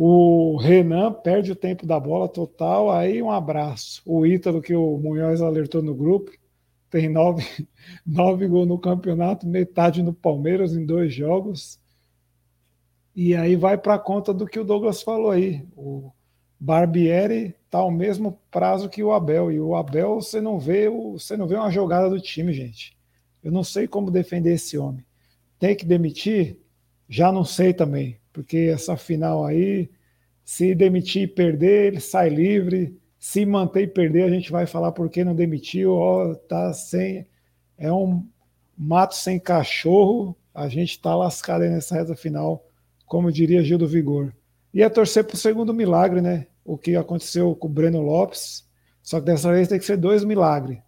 o 0.00 0.56
Renan 0.56 1.12
perde 1.12 1.50
o 1.50 1.56
tempo 1.56 1.84
da 1.84 1.98
bola 1.98 2.28
total. 2.28 2.88
Aí, 2.88 3.20
um 3.20 3.32
abraço. 3.32 4.00
O 4.06 4.24
Ítalo, 4.24 4.62
que 4.62 4.72
o 4.72 4.96
Munhoz 4.96 5.42
alertou 5.42 5.82
no 5.82 5.92
grupo, 5.92 6.30
tem 6.88 7.08
nove, 7.08 7.44
nove 8.06 8.46
gols 8.46 8.68
no 8.68 8.78
campeonato, 8.78 9.44
metade 9.44 10.00
no 10.00 10.14
Palmeiras 10.14 10.72
em 10.72 10.86
dois 10.86 11.12
jogos. 11.12 11.80
E 13.12 13.34
aí 13.34 13.56
vai 13.56 13.76
para 13.76 13.98
conta 13.98 14.32
do 14.32 14.46
que 14.46 14.60
o 14.60 14.64
Douglas 14.64 15.02
falou 15.02 15.32
aí. 15.32 15.66
O 15.76 16.12
Barbieri 16.60 17.56
tá 17.68 17.78
ao 17.78 17.90
mesmo 17.90 18.38
prazo 18.52 18.88
que 18.88 19.02
o 19.02 19.10
Abel. 19.10 19.50
E 19.50 19.58
o 19.58 19.74
Abel, 19.74 20.20
você 20.20 20.40
não 20.40 20.60
vê, 20.60 20.88
você 20.88 21.36
não 21.36 21.48
vê 21.48 21.56
uma 21.56 21.72
jogada 21.72 22.08
do 22.08 22.20
time, 22.20 22.52
gente. 22.52 22.96
Eu 23.42 23.50
não 23.50 23.64
sei 23.64 23.88
como 23.88 24.12
defender 24.12 24.52
esse 24.52 24.78
homem. 24.78 25.04
Tem 25.58 25.74
que 25.74 25.84
demitir? 25.84 26.56
Já 27.08 27.32
não 27.32 27.44
sei 27.44 27.74
também, 27.74 28.16
porque 28.38 28.70
essa 28.72 28.96
final 28.96 29.44
aí, 29.44 29.90
se 30.44 30.72
demitir 30.72 31.22
e 31.22 31.26
perder, 31.26 31.88
ele 31.88 31.98
sai 31.98 32.28
livre. 32.28 32.96
Se 33.18 33.44
manter 33.44 33.82
e 33.82 33.86
perder, 33.88 34.22
a 34.22 34.30
gente 34.30 34.52
vai 34.52 34.64
falar 34.64 34.92
por 34.92 35.10
que 35.10 35.24
não 35.24 35.34
demitiu. 35.34 35.90
Ó, 35.90 36.36
tá 36.36 36.72
sem. 36.72 37.26
É 37.76 37.92
um 37.92 38.24
mato 38.76 39.16
sem 39.16 39.40
cachorro. 39.40 40.36
A 40.54 40.68
gente 40.68 40.90
está 40.90 41.16
lascado 41.16 41.62
aí 41.62 41.68
nessa 41.68 41.96
reta 41.96 42.14
final, 42.14 42.64
como 43.06 43.32
diria 43.32 43.64
Gil 43.64 43.76
do 43.76 43.88
Vigor. 43.88 44.32
E 44.72 44.84
é 44.84 44.88
torcer 44.88 45.24
para 45.24 45.34
o 45.34 45.36
segundo 45.36 45.74
milagre, 45.74 46.20
né? 46.20 46.46
O 46.64 46.78
que 46.78 46.94
aconteceu 46.94 47.56
com 47.56 47.66
o 47.66 47.70
Breno 47.70 48.00
Lopes. 48.00 48.64
Só 49.02 49.18
que 49.18 49.26
dessa 49.26 49.50
vez 49.50 49.66
tem 49.66 49.80
que 49.80 49.84
ser 49.84 49.96
dois 49.96 50.22
milagres. 50.22 50.78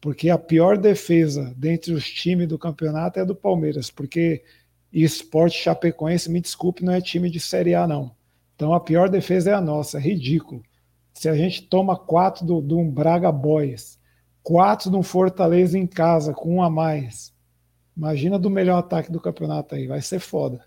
Porque 0.00 0.30
a 0.30 0.36
pior 0.36 0.76
defesa 0.76 1.54
dentre 1.56 1.92
os 1.92 2.10
times 2.10 2.48
do 2.48 2.58
campeonato 2.58 3.20
é 3.20 3.22
a 3.22 3.24
do 3.24 3.36
Palmeiras. 3.36 3.88
Porque 3.88 4.42
esporte 4.92 5.58
chapecoense, 5.58 6.30
me 6.30 6.40
desculpe, 6.40 6.84
não 6.84 6.92
é 6.92 7.00
time 7.00 7.30
de 7.30 7.40
Série 7.40 7.74
A, 7.74 7.86
não. 7.86 8.14
Então 8.54 8.72
a 8.72 8.80
pior 8.80 9.08
defesa 9.08 9.50
é 9.50 9.54
a 9.54 9.60
nossa, 9.60 9.98
é 9.98 10.00
ridículo. 10.00 10.62
Se 11.14 11.28
a 11.28 11.34
gente 11.34 11.62
toma 11.62 11.96
quatro 11.96 12.46
do, 12.46 12.60
do 12.60 12.78
um 12.78 12.90
Braga 12.90 13.30
Boys, 13.30 13.98
quatro 14.42 14.90
do 14.90 15.02
Fortaleza 15.02 15.78
em 15.78 15.86
casa, 15.86 16.32
com 16.32 16.56
um 16.56 16.62
a 16.62 16.70
mais. 16.70 17.34
Imagina 17.96 18.38
do 18.38 18.48
melhor 18.48 18.78
ataque 18.78 19.10
do 19.10 19.20
campeonato 19.20 19.74
aí, 19.74 19.86
vai 19.86 20.00
ser 20.00 20.20
foda. 20.20 20.64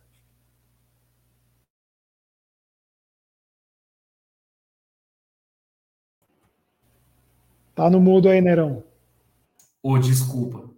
Tá 7.74 7.90
no 7.90 8.00
mudo 8.00 8.30
aí, 8.30 8.42
Nerão. 8.42 8.84
Ô, 9.82 9.94
oh, 9.94 9.98
desculpa. 9.98 10.70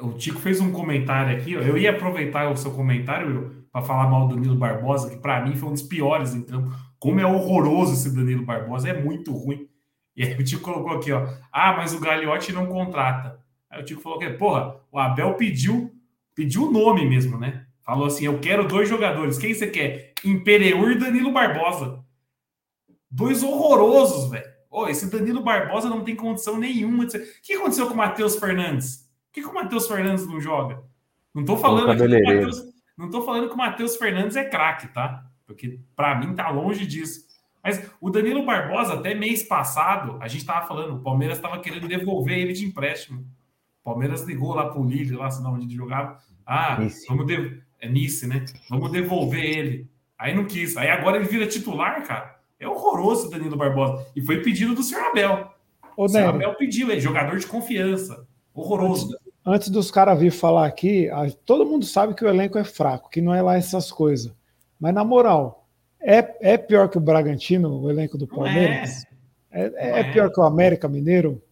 O 0.00 0.12
Tico 0.12 0.38
fez 0.40 0.60
um 0.60 0.72
comentário 0.72 1.36
aqui. 1.36 1.52
Eu 1.52 1.76
ia 1.76 1.90
aproveitar 1.90 2.50
o 2.50 2.56
seu 2.56 2.70
comentário 2.70 3.66
para 3.70 3.82
falar 3.82 4.08
mal 4.08 4.26
do 4.26 4.34
Danilo 4.34 4.56
Barbosa, 4.56 5.10
que 5.10 5.16
para 5.16 5.44
mim 5.44 5.56
foi 5.56 5.68
um 5.68 5.72
dos 5.72 5.82
piores 5.82 6.34
em 6.34 6.42
campo. 6.42 6.74
Como 6.98 7.20
é 7.20 7.26
horroroso 7.26 7.94
esse 7.94 8.14
Danilo 8.14 8.44
Barbosa, 8.44 8.88
é 8.88 9.02
muito 9.02 9.32
ruim. 9.32 9.68
E 10.16 10.22
aí 10.22 10.34
o 10.34 10.44
Tico 10.44 10.62
colocou 10.62 10.92
aqui, 10.92 11.10
ó. 11.10 11.26
Ah, 11.50 11.74
mas 11.76 11.94
o 11.94 12.00
Gagliotti 12.00 12.52
não 12.52 12.66
contrata. 12.66 13.40
Aí 13.70 13.80
o 13.80 13.84
Tico 13.84 14.02
falou 14.02 14.18
que, 14.18 14.28
porra, 14.30 14.76
o 14.90 14.98
Abel 14.98 15.34
pediu, 15.34 15.90
pediu 16.34 16.68
o 16.68 16.70
nome 16.70 17.08
mesmo, 17.08 17.38
né? 17.38 17.66
Falou 17.82 18.06
assim: 18.06 18.26
eu 18.26 18.38
quero 18.38 18.68
dois 18.68 18.88
jogadores. 18.88 19.38
Quem 19.38 19.54
você 19.54 19.66
quer? 19.66 20.12
Impereur 20.24 20.92
e 20.92 20.98
Danilo 20.98 21.32
Barbosa. 21.32 22.04
Dois 23.10 23.42
horrorosos, 23.42 24.30
velho. 24.30 24.50
Oh, 24.70 24.86
esse 24.86 25.10
Danilo 25.10 25.42
Barbosa 25.42 25.88
não 25.90 26.02
tem 26.02 26.16
condição 26.16 26.58
nenhuma 26.58 27.04
de 27.04 27.12
ser. 27.12 27.18
O 27.18 27.42
que 27.42 27.54
aconteceu 27.54 27.86
com 27.86 27.94
o 27.94 27.96
Matheus 27.96 28.36
Fernandes? 28.36 29.10
Por 29.32 29.36
que, 29.36 29.40
que 29.40 29.48
o 29.48 29.54
Matheus 29.54 29.88
Fernandes 29.88 30.26
não 30.26 30.38
joga? 30.38 30.84
Não 31.34 31.42
tô 31.42 31.56
falando 31.56 31.90
aqui 31.90 32.06
que 32.06 32.06
o 32.06 32.22
Mateus, 32.22 32.62
não 32.98 33.10
tô 33.10 33.22
falando 33.22 33.48
que 33.48 33.54
o 33.54 33.56
Matheus 33.56 33.96
Fernandes 33.96 34.36
é 34.36 34.44
craque, 34.44 34.88
tá? 34.88 35.24
Porque 35.46 35.80
para 35.96 36.18
mim 36.18 36.34
tá 36.34 36.50
longe 36.50 36.86
disso. 36.86 37.26
Mas 37.64 37.90
o 37.98 38.10
Danilo 38.10 38.44
Barbosa, 38.44 38.92
até 38.92 39.14
mês 39.14 39.42
passado, 39.42 40.18
a 40.20 40.28
gente 40.28 40.44
tava 40.44 40.66
falando, 40.66 40.96
o 40.96 41.00
Palmeiras 41.00 41.38
estava 41.38 41.58
querendo 41.60 41.88
devolver 41.88 42.38
ele 42.38 42.52
de 42.52 42.66
empréstimo. 42.66 43.22
O 43.80 43.84
Palmeiras 43.84 44.22
ligou 44.24 44.54
lá 44.54 44.68
pro 44.68 44.84
Lille, 44.84 45.16
lá, 45.16 45.30
senão 45.30 45.54
onde 45.54 45.64
ele 45.64 45.74
jogava. 45.74 46.18
Ah, 46.44 46.78
Nice. 46.78 47.06
vamos 47.08 47.26
de... 47.26 47.58
é 47.80 47.88
Nice, 47.88 48.26
né? 48.26 48.44
Vamos 48.68 48.92
devolver 48.92 49.42
ele. 49.42 49.90
Aí 50.18 50.34
não 50.34 50.44
quis. 50.44 50.76
Aí 50.76 50.90
agora 50.90 51.16
ele 51.16 51.26
vira 51.26 51.46
titular, 51.46 52.06
cara. 52.06 52.38
É 52.60 52.68
horroroso 52.68 53.28
o 53.28 53.30
Danilo 53.30 53.56
Barbosa. 53.56 54.06
E 54.14 54.20
foi 54.20 54.42
pedido 54.42 54.74
do 54.74 54.82
senhor 54.82 55.06
Abel. 55.06 55.50
Ô, 55.96 56.04
o 56.04 56.08
senhor 56.08 56.34
Abel 56.34 56.54
pediu 56.56 56.90
ele, 56.90 57.00
jogador 57.00 57.38
de 57.38 57.46
confiança. 57.46 58.26
Horroroso. 58.52 59.16
Antes, 59.44 59.68
dos 59.70 59.90
caras 59.90 60.18
vir 60.18 60.30
falar 60.30 60.66
aqui, 60.66 61.08
todo 61.44 61.66
mundo 61.66 61.84
sabe 61.84 62.14
que 62.14 62.24
o 62.24 62.28
elenco 62.28 62.58
é 62.58 62.64
fraco, 62.64 63.10
que 63.10 63.20
não 63.20 63.34
é 63.34 63.42
lá 63.42 63.56
essas 63.56 63.90
coisas. 63.90 64.32
Mas 64.78 64.94
na 64.94 65.04
moral, 65.04 65.66
é, 66.00 66.52
é 66.52 66.56
pior 66.56 66.88
que 66.88 66.98
o 66.98 67.00
Bragantino, 67.00 67.80
o 67.80 67.90
elenco 67.90 68.16
do 68.16 68.26
Palmeiras? 68.26 69.04
É. 69.04 69.12
É, 69.52 69.72
é, 69.76 70.00
é, 70.00 70.12
pior 70.12 70.32
que 70.32 70.40
o 70.40 70.44
América 70.44 70.88
Mineiro? 70.88 71.42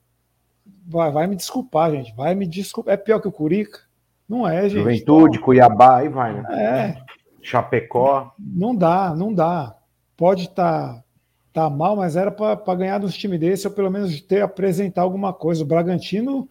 Vai, 0.87 1.11
vai 1.13 1.27
me 1.27 1.37
desculpar, 1.37 1.91
gente. 1.91 2.15
Vai 2.17 2.35
me 2.35 2.47
desculpar. 2.47 2.95
É 2.95 2.97
pior 2.97 3.21
que 3.21 3.29
o 3.29 3.33
Curica? 3.33 3.81
Não 4.29 4.49
é, 4.49 4.63
gente. 4.63 4.79
Juventude, 4.79 5.39
Cuiabá, 5.39 5.99
aí 5.99 6.09
vai, 6.09 6.33
né? 6.33 6.45
É. 6.51 6.97
Chapecó. 7.43 8.33
Não 8.39 8.75
dá, 8.75 9.15
não 9.15 9.35
dá. 9.35 9.77
Pode 10.17 10.45
estar 10.45 10.95
tá, 10.95 11.05
tá 11.53 11.71
mal, 11.71 11.97
mas 11.97 12.17
era 12.17 12.31
para 12.31 12.75
ganhar 12.75 12.99
dos 12.99 13.15
times 13.15 13.39
desse, 13.39 13.67
ou 13.67 13.73
pelo 13.73 13.91
menos 13.91 14.21
ter 14.23 14.43
apresentar 14.43 15.03
alguma 15.03 15.33
coisa. 15.33 15.63
O 15.63 15.67
Bragantino 15.67 16.49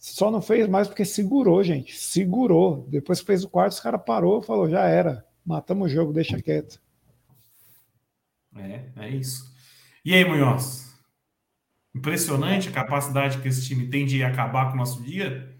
só 0.00 0.30
não 0.30 0.40
fez 0.40 0.68
mais 0.68 0.88
porque 0.88 1.04
segurou, 1.04 1.62
gente. 1.62 1.96
Segurou. 1.96 2.86
Depois 2.88 3.20
que 3.20 3.26
fez 3.26 3.44
o 3.44 3.48
quarto, 3.48 3.72
os 3.72 3.80
cara 3.80 3.98
parou 3.98 4.40
falou: 4.42 4.68
já 4.68 4.86
era. 4.86 5.26
Matamos 5.44 5.90
o 5.90 5.94
jogo, 5.94 6.12
deixa 6.12 6.40
quieto. 6.40 6.80
É, 8.56 8.84
é 8.96 9.08
isso. 9.10 9.52
E 10.04 10.14
aí, 10.14 10.24
Munhoz? 10.24 10.88
Impressionante 11.94 12.68
a 12.68 12.72
capacidade 12.72 13.40
que 13.40 13.48
esse 13.48 13.66
time 13.66 13.88
tem 13.88 14.06
de 14.06 14.22
acabar 14.22 14.68
com 14.68 14.74
o 14.74 14.78
nosso 14.78 15.02
dia. 15.02 15.52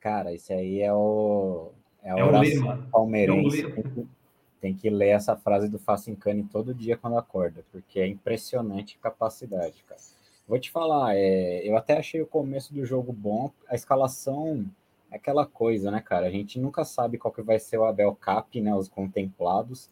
Cara, 0.00 0.32
isso 0.32 0.52
aí 0.52 0.80
é 0.80 0.92
o. 0.92 1.72
É, 2.02 2.10
é 2.10 2.24
o 2.24 2.30
lema. 2.38 2.88
palmeirense. 2.90 3.62
É 3.62 3.66
o 3.66 3.68
lema. 3.68 4.08
Tem, 4.60 4.74
que, 4.74 4.90
ler 4.90 5.10
essa 5.10 5.36
frase 5.36 5.68
do 5.68 5.78
Facincani 5.78 6.44
todo 6.44 6.74
dia 6.74 6.96
quando 6.96 7.16
acorda, 7.16 7.64
porque 7.72 7.98
é 7.98 8.06
impressionante 8.06 8.98
a 8.98 9.02
capacidade, 9.04 9.82
cara. 9.88 10.00
Vou 10.50 10.58
te 10.58 10.68
falar, 10.68 11.16
é, 11.16 11.60
eu 11.64 11.76
até 11.76 11.96
achei 11.96 12.20
o 12.20 12.26
começo 12.26 12.74
do 12.74 12.84
jogo 12.84 13.12
bom. 13.12 13.52
A 13.68 13.76
escalação 13.76 14.66
é 15.08 15.14
aquela 15.14 15.46
coisa, 15.46 15.92
né, 15.92 16.02
cara? 16.04 16.26
A 16.26 16.30
gente 16.30 16.58
nunca 16.58 16.84
sabe 16.84 17.18
qual 17.18 17.32
que 17.32 17.40
vai 17.40 17.60
ser 17.60 17.78
o 17.78 17.84
Abel 17.84 18.12
Cap, 18.16 18.60
né? 18.60 18.74
Os 18.74 18.88
contemplados. 18.88 19.88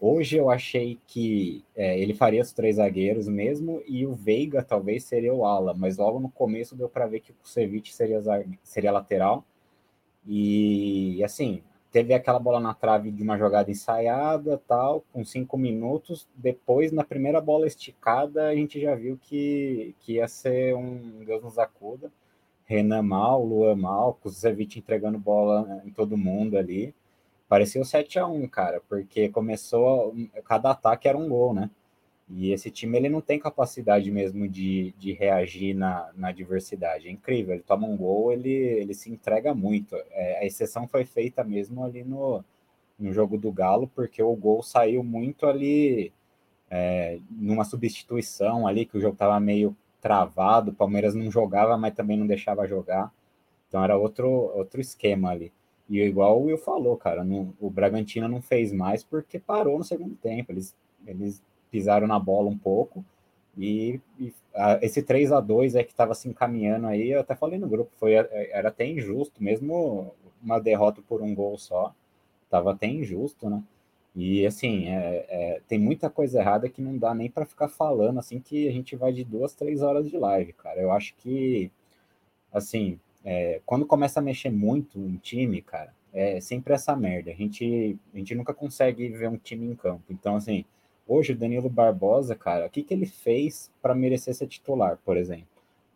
Hoje 0.00 0.36
eu 0.36 0.48
achei 0.48 0.96
que 1.08 1.64
é, 1.74 1.98
ele 1.98 2.14
faria 2.14 2.40
os 2.40 2.52
três 2.52 2.76
zagueiros 2.76 3.26
mesmo 3.26 3.82
e 3.84 4.06
o 4.06 4.14
Veiga 4.14 4.62
talvez 4.62 5.02
seria 5.02 5.34
o 5.34 5.44
ala, 5.44 5.74
mas 5.74 5.96
logo 5.96 6.20
no 6.20 6.30
começo 6.30 6.76
deu 6.76 6.88
para 6.88 7.08
ver 7.08 7.18
que 7.18 7.32
o 7.32 7.34
Kusevich 7.34 7.92
seria, 7.92 8.22
seria 8.62 8.92
lateral. 8.92 9.44
E 10.24 11.20
assim, 11.24 11.64
teve 11.96 12.12
aquela 12.12 12.38
bola 12.38 12.60
na 12.60 12.74
trave 12.74 13.10
de 13.10 13.22
uma 13.22 13.38
jogada 13.38 13.70
ensaiada, 13.70 14.60
tal, 14.68 15.02
com 15.14 15.24
cinco 15.24 15.56
minutos. 15.56 16.28
Depois, 16.36 16.92
na 16.92 17.02
primeira 17.02 17.40
bola 17.40 17.66
esticada, 17.66 18.48
a 18.48 18.54
gente 18.54 18.78
já 18.78 18.94
viu 18.94 19.18
que, 19.18 19.94
que 20.00 20.16
ia 20.16 20.28
ser 20.28 20.76
um 20.76 21.24
Deus 21.24 21.42
nos 21.42 21.58
acuda. 21.58 22.12
Renan 22.66 23.00
mal, 23.00 23.42
Luan 23.42 23.76
mal, 23.76 24.12
Kuzevic 24.12 24.78
entregando 24.78 25.18
bola 25.18 25.80
em 25.86 25.90
todo 25.90 26.18
mundo 26.18 26.58
ali. 26.58 26.94
Parecia 27.48 27.80
o 27.80 27.84
7 27.84 28.18
a 28.18 28.26
1 28.26 28.46
cara, 28.48 28.82
porque 28.86 29.30
começou, 29.30 30.14
cada 30.44 30.72
ataque 30.72 31.08
era 31.08 31.16
um 31.16 31.30
gol, 31.30 31.54
né? 31.54 31.70
E 32.28 32.52
esse 32.52 32.70
time 32.70 32.98
ele 32.98 33.08
não 33.08 33.20
tem 33.20 33.38
capacidade 33.38 34.10
mesmo 34.10 34.48
de, 34.48 34.92
de 34.98 35.12
reagir 35.12 35.74
na, 35.74 36.10
na 36.14 36.28
adversidade. 36.28 37.08
É 37.08 37.10
incrível, 37.10 37.54
ele 37.54 37.62
toma 37.62 37.86
um 37.86 37.96
gol, 37.96 38.32
ele, 38.32 38.50
ele 38.50 38.94
se 38.94 39.10
entrega 39.10 39.54
muito. 39.54 39.94
É, 40.10 40.40
a 40.40 40.44
exceção 40.44 40.88
foi 40.88 41.04
feita 41.04 41.44
mesmo 41.44 41.84
ali 41.84 42.02
no, 42.02 42.44
no 42.98 43.12
jogo 43.12 43.38
do 43.38 43.52
Galo, 43.52 43.88
porque 43.94 44.22
o 44.22 44.34
gol 44.34 44.62
saiu 44.62 45.04
muito 45.04 45.46
ali 45.46 46.12
é, 46.70 47.20
numa 47.30 47.64
substituição 47.64 48.66
ali, 48.66 48.86
que 48.86 48.98
o 48.98 49.00
jogo 49.00 49.14
estava 49.14 49.38
meio 49.38 49.76
travado, 50.00 50.72
o 50.72 50.74
Palmeiras 50.74 51.14
não 51.14 51.30
jogava, 51.30 51.76
mas 51.76 51.94
também 51.94 52.16
não 52.16 52.26
deixava 52.26 52.66
jogar. 52.66 53.12
Então 53.68 53.82
era 53.82 53.96
outro, 53.96 54.28
outro 54.28 54.80
esquema 54.80 55.30
ali. 55.30 55.52
E 55.88 56.00
igual 56.00 56.40
o 56.40 56.44
Will 56.46 56.58
falou, 56.58 56.96
cara, 56.96 57.22
no, 57.24 57.54
o 57.60 57.70
Bragantino 57.70 58.28
não 58.28 58.42
fez 58.42 58.72
mais 58.72 59.04
porque 59.04 59.38
parou 59.38 59.78
no 59.78 59.84
segundo 59.84 60.16
tempo. 60.16 60.52
Eles, 60.52 60.74
eles 61.06 61.42
pisaram 61.70 62.06
na 62.06 62.18
bola 62.18 62.48
um 62.48 62.58
pouco. 62.58 63.04
E, 63.56 64.00
e 64.18 64.32
a, 64.54 64.78
esse 64.82 65.02
3 65.02 65.32
a 65.32 65.40
2 65.40 65.74
é 65.76 65.82
que 65.82 65.92
estava 65.92 66.14
se 66.14 66.28
encaminhando 66.28 66.86
aí, 66.86 67.10
eu 67.10 67.20
até 67.20 67.34
falei 67.34 67.58
no 67.58 67.68
grupo, 67.68 67.90
foi, 67.96 68.12
era 68.12 68.68
até 68.68 68.86
injusto, 68.86 69.42
mesmo 69.42 70.14
uma 70.42 70.60
derrota 70.60 71.02
por 71.08 71.22
um 71.22 71.34
gol 71.34 71.56
só, 71.58 71.94
estava 72.44 72.72
até 72.72 72.86
injusto, 72.86 73.48
né? 73.48 73.62
E 74.14 74.46
assim, 74.46 74.88
é, 74.88 75.26
é, 75.28 75.60
tem 75.68 75.78
muita 75.78 76.08
coisa 76.08 76.40
errada 76.40 76.70
que 76.70 76.80
não 76.80 76.96
dá 76.96 77.14
nem 77.14 77.30
para 77.30 77.44
ficar 77.44 77.68
falando 77.68 78.18
assim 78.18 78.40
que 78.40 78.66
a 78.66 78.72
gente 78.72 78.96
vai 78.96 79.12
de 79.12 79.22
duas, 79.24 79.54
três 79.54 79.82
horas 79.82 80.08
de 80.08 80.16
live, 80.16 80.54
cara. 80.54 80.80
Eu 80.80 80.90
acho 80.90 81.14
que, 81.16 81.70
assim, 82.52 82.98
é, 83.24 83.60
quando 83.66 83.84
começa 83.86 84.20
a 84.20 84.22
mexer 84.22 84.50
muito 84.50 84.98
em 84.98 85.16
time, 85.16 85.60
cara, 85.60 85.92
é 86.14 86.40
sempre 86.40 86.72
essa 86.72 86.96
merda. 86.96 87.30
A 87.30 87.34
gente, 87.34 87.98
a 88.14 88.16
gente 88.16 88.34
nunca 88.34 88.54
consegue 88.54 89.08
ver 89.10 89.28
um 89.28 89.36
time 89.36 89.66
em 89.66 89.74
campo. 89.74 90.04
Então, 90.10 90.36
assim, 90.36 90.64
Hoje, 91.08 91.32
o 91.32 91.36
Danilo 91.36 91.70
Barbosa, 91.70 92.34
cara, 92.34 92.66
o 92.66 92.70
que, 92.70 92.82
que 92.82 92.92
ele 92.92 93.06
fez 93.06 93.70
para 93.80 93.94
merecer 93.94 94.34
ser 94.34 94.48
titular, 94.48 94.98
por 95.04 95.16
exemplo? 95.16 95.46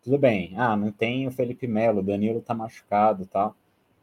Tudo 0.01 0.17
bem, 0.17 0.53
ah, 0.57 0.75
não 0.75 0.91
tem 0.91 1.27
o 1.27 1.31
Felipe 1.31 1.67
Melo, 1.67 1.99
o 1.99 2.03
Danilo 2.03 2.41
tá 2.41 2.53
machucado 2.53 3.25
tal. 3.25 3.55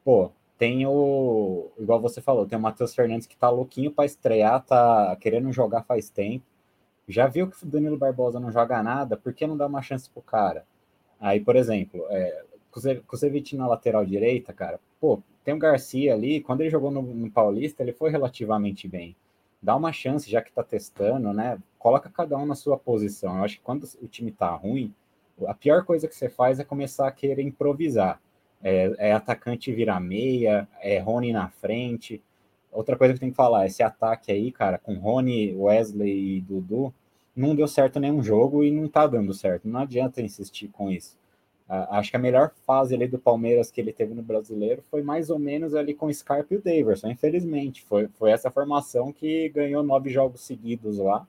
Pô, 0.04 0.30
tem 0.58 0.86
o. 0.86 1.70
Igual 1.78 2.00
você 2.00 2.20
falou, 2.20 2.46
tem 2.46 2.58
o 2.58 2.60
Matheus 2.60 2.94
Fernandes 2.94 3.26
que 3.26 3.36
tá 3.36 3.48
louquinho 3.48 3.90
para 3.90 4.04
estrear, 4.04 4.62
tá 4.64 5.16
querendo 5.16 5.50
jogar 5.50 5.82
faz 5.84 6.10
tempo. 6.10 6.44
Já 7.08 7.26
viu 7.26 7.48
que 7.48 7.64
o 7.64 7.66
Danilo 7.66 7.96
Barbosa 7.96 8.38
não 8.38 8.52
joga 8.52 8.82
nada, 8.82 9.16
por 9.16 9.32
que 9.32 9.46
não 9.46 9.56
dá 9.56 9.66
uma 9.66 9.82
chance 9.82 10.10
pro 10.10 10.22
cara? 10.22 10.66
Aí, 11.18 11.40
por 11.40 11.56
exemplo, 11.56 12.04
é, 12.10 12.44
Kusevich 13.06 13.56
na 13.56 13.66
lateral 13.66 14.04
direita, 14.04 14.52
cara, 14.52 14.78
pô, 15.00 15.22
tem 15.42 15.54
o 15.54 15.58
Garcia 15.58 16.12
ali, 16.14 16.40
quando 16.42 16.60
ele 16.60 16.70
jogou 16.70 16.90
no, 16.90 17.02
no 17.02 17.30
Paulista, 17.30 17.82
ele 17.82 17.92
foi 17.92 18.10
relativamente 18.10 18.86
bem 18.86 19.16
dá 19.62 19.76
uma 19.76 19.92
chance, 19.92 20.30
já 20.30 20.40
que 20.40 20.50
está 20.50 20.62
testando, 20.62 21.32
né? 21.32 21.58
Coloca 21.78 22.10
cada 22.10 22.36
um 22.36 22.46
na 22.46 22.54
sua 22.54 22.76
posição. 22.76 23.38
Eu 23.38 23.44
acho 23.44 23.56
que 23.56 23.62
quando 23.62 23.88
o 24.00 24.08
time 24.08 24.30
está 24.30 24.50
ruim, 24.54 24.94
a 25.46 25.54
pior 25.54 25.84
coisa 25.84 26.08
que 26.08 26.14
você 26.14 26.28
faz 26.28 26.58
é 26.58 26.64
começar 26.64 27.06
a 27.06 27.12
querer 27.12 27.42
improvisar. 27.42 28.20
É, 28.62 28.92
é 28.98 29.12
atacante 29.12 29.72
virar 29.72 30.00
meia, 30.00 30.68
é 30.80 30.98
Rony 30.98 31.32
na 31.32 31.48
frente. 31.48 32.22
Outra 32.72 32.96
coisa 32.96 33.14
que 33.14 33.20
tem 33.20 33.30
que 33.30 33.36
falar, 33.36 33.66
esse 33.66 33.82
ataque 33.82 34.32
aí, 34.32 34.50
cara, 34.50 34.78
com 34.78 34.94
Rony, 34.94 35.54
Wesley 35.54 36.36
e 36.36 36.40
Dudu, 36.40 36.92
não 37.34 37.54
deu 37.54 37.68
certo 37.68 38.00
nenhum 38.00 38.22
jogo 38.22 38.64
e 38.64 38.70
não 38.70 38.88
tá 38.88 39.06
dando 39.06 39.32
certo. 39.32 39.68
Não 39.68 39.80
adianta 39.80 40.20
insistir 40.20 40.68
com 40.68 40.90
isso. 40.90 41.16
Acho 41.68 42.10
que 42.10 42.16
a 42.16 42.20
melhor 42.20 42.52
fase 42.66 42.94
ali 42.94 43.06
do 43.06 43.18
Palmeiras 43.18 43.70
que 43.70 43.80
ele 43.80 43.92
teve 43.92 44.14
no 44.14 44.22
brasileiro 44.22 44.82
foi 44.90 45.02
mais 45.02 45.28
ou 45.30 45.38
menos 45.38 45.74
ali 45.74 45.94
com 45.94 46.06
o 46.06 46.14
Scarpa 46.14 46.54
e 46.54 46.56
o 46.56 46.62
Daverson, 46.62 47.08
infelizmente. 47.08 47.82
Foi, 47.82 48.08
foi 48.08 48.30
essa 48.30 48.50
formação 48.50 49.12
que 49.12 49.48
ganhou 49.50 49.82
nove 49.82 50.10
jogos 50.10 50.40
seguidos 50.40 50.98
lá 50.98 51.26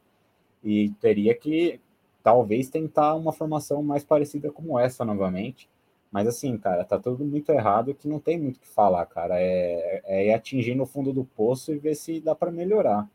e 0.64 0.90
teria 1.02 1.36
que 1.36 1.80
talvez 2.24 2.70
tentar 2.70 3.16
uma 3.16 3.34
formação 3.34 3.84
mais 3.84 4.04
parecida 4.04 4.52
como 4.52 4.80
essa 4.80 5.04
novamente. 5.06 5.70
Mas 6.12 6.28
assim, 6.28 6.58
cara, 6.58 6.84
tá 6.86 6.98
tudo 6.98 7.24
muito 7.24 7.52
errado 7.52 7.94
que 7.94 8.08
não 8.08 8.20
tem 8.20 8.40
muito 8.40 8.58
o 8.58 8.60
que 8.60 8.68
falar, 8.68 9.06
cara. 9.06 9.36
É, 9.40 10.02
é 10.06 10.36
ir 10.36 10.86
fundo 10.86 11.14
do 11.14 11.24
poço 11.24 11.74
e 11.74 11.78
ver 11.78 11.96
se 11.96 12.20
dá 12.20 12.34
para 12.36 12.52
melhorar. 12.52 13.08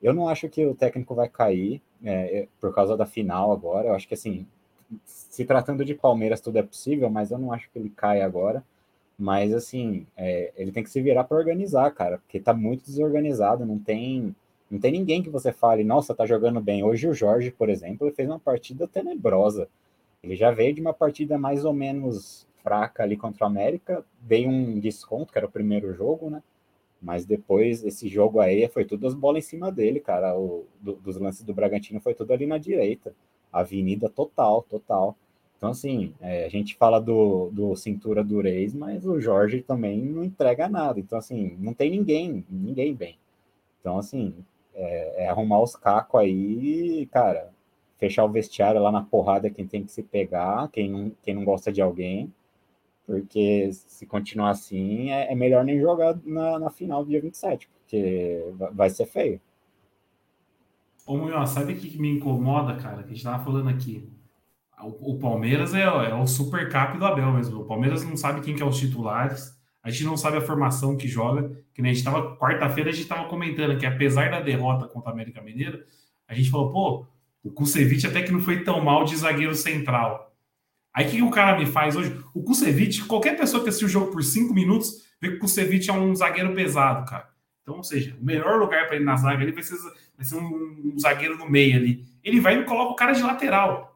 Eu 0.00 0.14
não 0.14 0.28
acho 0.28 0.48
que 0.48 0.64
o 0.64 0.74
técnico 0.74 1.14
vai 1.14 1.28
cair 1.28 1.82
é, 2.02 2.40
é, 2.40 2.48
por 2.60 2.74
causa 2.74 2.96
da 2.96 3.04
final 3.06 3.52
agora. 3.52 3.88
Eu 3.88 3.94
acho 3.94 4.08
que 4.08 4.14
assim, 4.14 4.46
se 5.04 5.44
tratando 5.44 5.84
de 5.84 5.94
Palmeiras, 5.94 6.40
tudo 6.40 6.58
é 6.58 6.62
possível, 6.62 7.10
mas 7.10 7.30
eu 7.30 7.38
não 7.38 7.52
acho 7.52 7.70
que 7.70 7.78
ele 7.78 7.90
cai 7.90 8.22
agora. 8.22 8.64
Mas, 9.18 9.52
assim, 9.52 10.06
é, 10.16 10.52
ele 10.56 10.70
tem 10.72 10.82
que 10.82 10.90
se 10.90 11.00
virar 11.02 11.24
para 11.24 11.36
organizar, 11.36 11.90
cara, 11.92 12.18
porque 12.18 12.38
tá 12.40 12.54
muito 12.54 12.84
desorganizado, 12.84 13.66
não 13.66 13.78
tem. 13.78 14.34
Não 14.70 14.78
tem 14.78 14.92
ninguém 14.92 15.22
que 15.22 15.30
você 15.30 15.50
fale, 15.50 15.82
nossa, 15.82 16.14
tá 16.14 16.26
jogando 16.26 16.60
bem. 16.60 16.84
Hoje 16.84 17.08
o 17.08 17.14
Jorge, 17.14 17.50
por 17.50 17.70
exemplo, 17.70 18.12
fez 18.12 18.28
uma 18.28 18.38
partida 18.38 18.86
tenebrosa. 18.86 19.68
Ele 20.22 20.36
já 20.36 20.50
veio 20.50 20.74
de 20.74 20.80
uma 20.80 20.92
partida 20.92 21.38
mais 21.38 21.64
ou 21.64 21.72
menos 21.72 22.46
fraca 22.62 23.02
ali 23.02 23.16
contra 23.16 23.44
o 23.44 23.46
América, 23.46 24.04
veio 24.20 24.48
um 24.50 24.78
desconto, 24.78 25.32
que 25.32 25.38
era 25.38 25.46
o 25.46 25.50
primeiro 25.50 25.94
jogo, 25.94 26.28
né? 26.28 26.42
Mas 27.00 27.24
depois, 27.24 27.84
esse 27.84 28.08
jogo 28.08 28.40
aí, 28.40 28.68
foi 28.68 28.84
tudo 28.84 29.06
as 29.06 29.14
bolas 29.14 29.44
em 29.44 29.48
cima 29.48 29.70
dele, 29.72 30.00
cara. 30.00 30.36
O, 30.38 30.66
do, 30.80 30.94
dos 30.94 31.16
lances 31.16 31.42
do 31.44 31.54
Bragantino 31.54 32.00
foi 32.00 32.14
tudo 32.14 32.32
ali 32.32 32.46
na 32.46 32.58
direita. 32.58 33.14
Avenida 33.52 34.08
total, 34.08 34.62
total. 34.62 35.16
Então, 35.56 35.70
assim, 35.70 36.14
é, 36.20 36.44
a 36.46 36.48
gente 36.48 36.76
fala 36.76 37.00
do, 37.00 37.50
do 37.52 37.74
cintura 37.74 38.22
do 38.22 38.40
Reis, 38.40 38.74
mas 38.74 39.04
o 39.04 39.20
Jorge 39.20 39.60
também 39.60 40.00
não 40.00 40.22
entrega 40.24 40.68
nada. 40.68 41.00
Então, 41.00 41.18
assim, 41.18 41.56
não 41.58 41.74
tem 41.74 41.90
ninguém, 41.90 42.44
ninguém 42.48 42.94
bem. 42.94 43.18
Então, 43.80 43.98
assim, 43.98 44.34
é, 44.74 45.24
é 45.24 45.28
arrumar 45.28 45.60
os 45.60 45.74
cacos 45.74 46.20
aí, 46.20 47.06
cara, 47.06 47.50
fechar 47.98 48.24
o 48.24 48.30
vestiário 48.30 48.80
lá 48.80 48.92
na 48.92 49.02
porrada 49.02 49.50
quem 49.50 49.66
tem 49.66 49.84
que 49.84 49.90
se 49.92 50.02
pegar, 50.02 50.68
quem 50.70 50.88
não, 50.90 51.12
quem 51.22 51.34
não 51.34 51.44
gosta 51.44 51.72
de 51.72 51.82
alguém, 51.82 52.32
porque 53.06 53.70
se 53.72 54.06
continuar 54.06 54.50
assim, 54.50 55.10
é, 55.10 55.32
é 55.32 55.34
melhor 55.34 55.64
nem 55.64 55.80
jogar 55.80 56.16
na, 56.24 56.58
na, 56.58 56.70
final 56.70 57.04
do 57.04 57.10
dia 57.10 57.20
27, 57.20 57.68
porque 57.68 58.44
vai 58.72 58.90
ser 58.90 59.06
feio. 59.06 59.40
Ô, 61.08 61.16
Munhoz, 61.16 61.48
sabe 61.48 61.72
o 61.72 61.76
que 61.78 61.98
me 61.98 62.10
incomoda, 62.10 62.76
cara? 62.76 63.02
Que 63.02 63.12
a 63.12 63.14
gente 63.14 63.24
tava 63.24 63.42
falando 63.42 63.70
aqui. 63.70 64.06
O, 64.78 65.14
o 65.14 65.18
Palmeiras 65.18 65.72
é, 65.72 65.80
é, 65.80 66.14
o 66.14 66.26
super 66.26 66.68
cap 66.68 66.98
do 66.98 67.06
Abel 67.06 67.32
mesmo. 67.32 67.62
O 67.62 67.64
Palmeiras 67.64 68.04
não 68.04 68.14
sabe 68.14 68.42
quem 68.42 68.54
que 68.54 68.62
é 68.62 68.66
os 68.66 68.76
titulares. 68.76 69.58
A 69.82 69.88
gente 69.88 70.04
não 70.04 70.18
sabe 70.18 70.36
a 70.36 70.42
formação 70.42 70.98
que 70.98 71.08
joga. 71.08 71.50
Que 71.72 71.80
nem 71.80 71.92
a 71.92 71.94
gente 71.94 72.04
tava. 72.04 72.36
Quarta-feira 72.36 72.90
a 72.90 72.92
gente 72.92 73.08
tava 73.08 73.26
comentando 73.26 73.78
que 73.78 73.86
apesar 73.86 74.30
da 74.30 74.40
derrota 74.40 74.86
contra 74.86 75.08
a 75.08 75.14
América 75.14 75.40
Mineira, 75.40 75.82
a 76.28 76.34
gente 76.34 76.50
falou, 76.50 76.70
pô, 76.70 77.06
o 77.42 77.50
Kusevich 77.50 78.06
até 78.06 78.20
que 78.20 78.30
não 78.30 78.40
foi 78.40 78.62
tão 78.62 78.84
mal 78.84 79.04
de 79.04 79.16
zagueiro 79.16 79.54
central. 79.54 80.36
Aí 80.92 81.06
o 81.06 81.10
que 81.10 81.22
o 81.22 81.30
cara 81.30 81.58
me 81.58 81.64
faz 81.64 81.96
hoje? 81.96 82.22
O 82.34 82.42
Kusevich, 82.42 83.06
qualquer 83.06 83.34
pessoa 83.34 83.62
que 83.62 83.70
assistiu 83.70 83.88
o 83.88 83.90
jogo 83.90 84.12
por 84.12 84.22
cinco 84.22 84.52
minutos, 84.52 85.06
vê 85.22 85.30
que 85.30 85.36
o 85.36 85.38
Kusevich 85.38 85.88
é 85.88 85.92
um 85.94 86.14
zagueiro 86.14 86.54
pesado, 86.54 87.08
cara. 87.08 87.27
Então, 87.68 87.76
ou 87.76 87.84
seja, 87.84 88.16
o 88.18 88.24
melhor 88.24 88.58
lugar 88.58 88.86
para 88.86 88.96
ele 88.96 89.04
na 89.04 89.14
zaga 89.14 89.42
ali 89.42 89.52
vai 89.52 89.62
ser, 89.62 89.76
vai 90.16 90.24
ser 90.24 90.36
um, 90.36 90.94
um, 90.94 90.98
zagueiro 90.98 91.36
no 91.36 91.50
meio 91.50 91.76
ali. 91.76 92.02
Ele 92.24 92.40
vai 92.40 92.58
e 92.58 92.64
coloca 92.64 92.92
o 92.92 92.96
cara 92.96 93.12
de 93.12 93.22
lateral. 93.22 93.94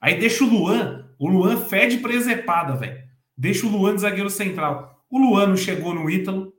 Aí 0.00 0.16
deixa 0.16 0.44
o 0.44 0.46
Luan, 0.46 1.08
o 1.18 1.28
Luan 1.28 1.56
fede 1.56 1.96
presepada, 1.96 2.76
velho. 2.76 3.02
Deixa 3.36 3.66
o 3.66 3.68
Luan 3.68 3.96
de 3.96 4.02
zagueiro 4.02 4.30
central. 4.30 5.04
O 5.10 5.18
Luan 5.18 5.48
não 5.48 5.56
chegou 5.56 5.92
no 5.92 6.08
Ítalo, 6.08 6.54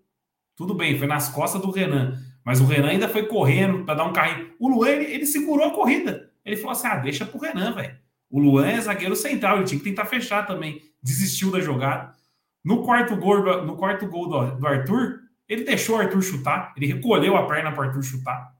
tudo 0.57 0.73
bem, 0.73 0.97
foi 0.97 1.07
nas 1.07 1.29
costas 1.29 1.61
do 1.61 1.71
Renan. 1.71 2.19
Mas 2.43 2.59
o 2.59 2.65
Renan 2.65 2.89
ainda 2.89 3.07
foi 3.07 3.25
correndo 3.25 3.85
para 3.85 3.95
dar 3.95 4.03
um 4.03 4.11
carrinho. 4.11 4.51
O 4.59 4.67
Luan, 4.67 4.89
ele, 4.89 5.05
ele, 5.05 5.25
segurou 5.25 5.67
a 5.67 5.71
corrida. 5.71 6.29
Ele 6.43 6.57
falou 6.57 6.73
assim: 6.73 6.87
ah, 6.87 6.97
deixa 6.97 7.25
pro 7.25 7.39
Renan, 7.39 7.71
velho. 7.71 7.95
O 8.29 8.41
Luan 8.41 8.67
é 8.67 8.81
zagueiro 8.81 9.15
central, 9.15 9.55
ele 9.55 9.67
tinha 9.67 9.79
que 9.79 9.85
tentar 9.85 10.03
fechar 10.03 10.45
também. 10.45 10.81
Desistiu 11.01 11.49
da 11.49 11.61
jogada. 11.61 12.13
No 12.61 12.83
quarto 12.83 13.15
gol, 13.15 13.63
no 13.65 13.77
quarto 13.77 14.05
gol 14.05 14.27
do, 14.27 14.57
do 14.57 14.67
Arthur, 14.67 15.22
ele 15.47 15.63
deixou 15.63 15.97
o 15.97 15.99
Arthur 15.99 16.21
chutar, 16.21 16.73
ele 16.75 16.87
recolheu 16.87 17.35
a 17.35 17.45
perna 17.45 17.71
para 17.71 17.87
Arthur 17.87 18.03
chutar. 18.03 18.53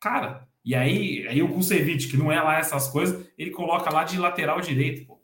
Cara, 0.00 0.48
e 0.64 0.74
aí, 0.74 1.26
aí 1.28 1.42
o 1.42 1.48
Kusevich, 1.48 2.08
que 2.08 2.16
não 2.16 2.30
é 2.30 2.40
lá 2.40 2.58
essas 2.58 2.88
coisas, 2.88 3.26
ele 3.38 3.50
coloca 3.50 3.92
lá 3.92 4.04
de 4.04 4.18
lateral 4.18 4.60
direito. 4.60 5.06
Pô. 5.06 5.18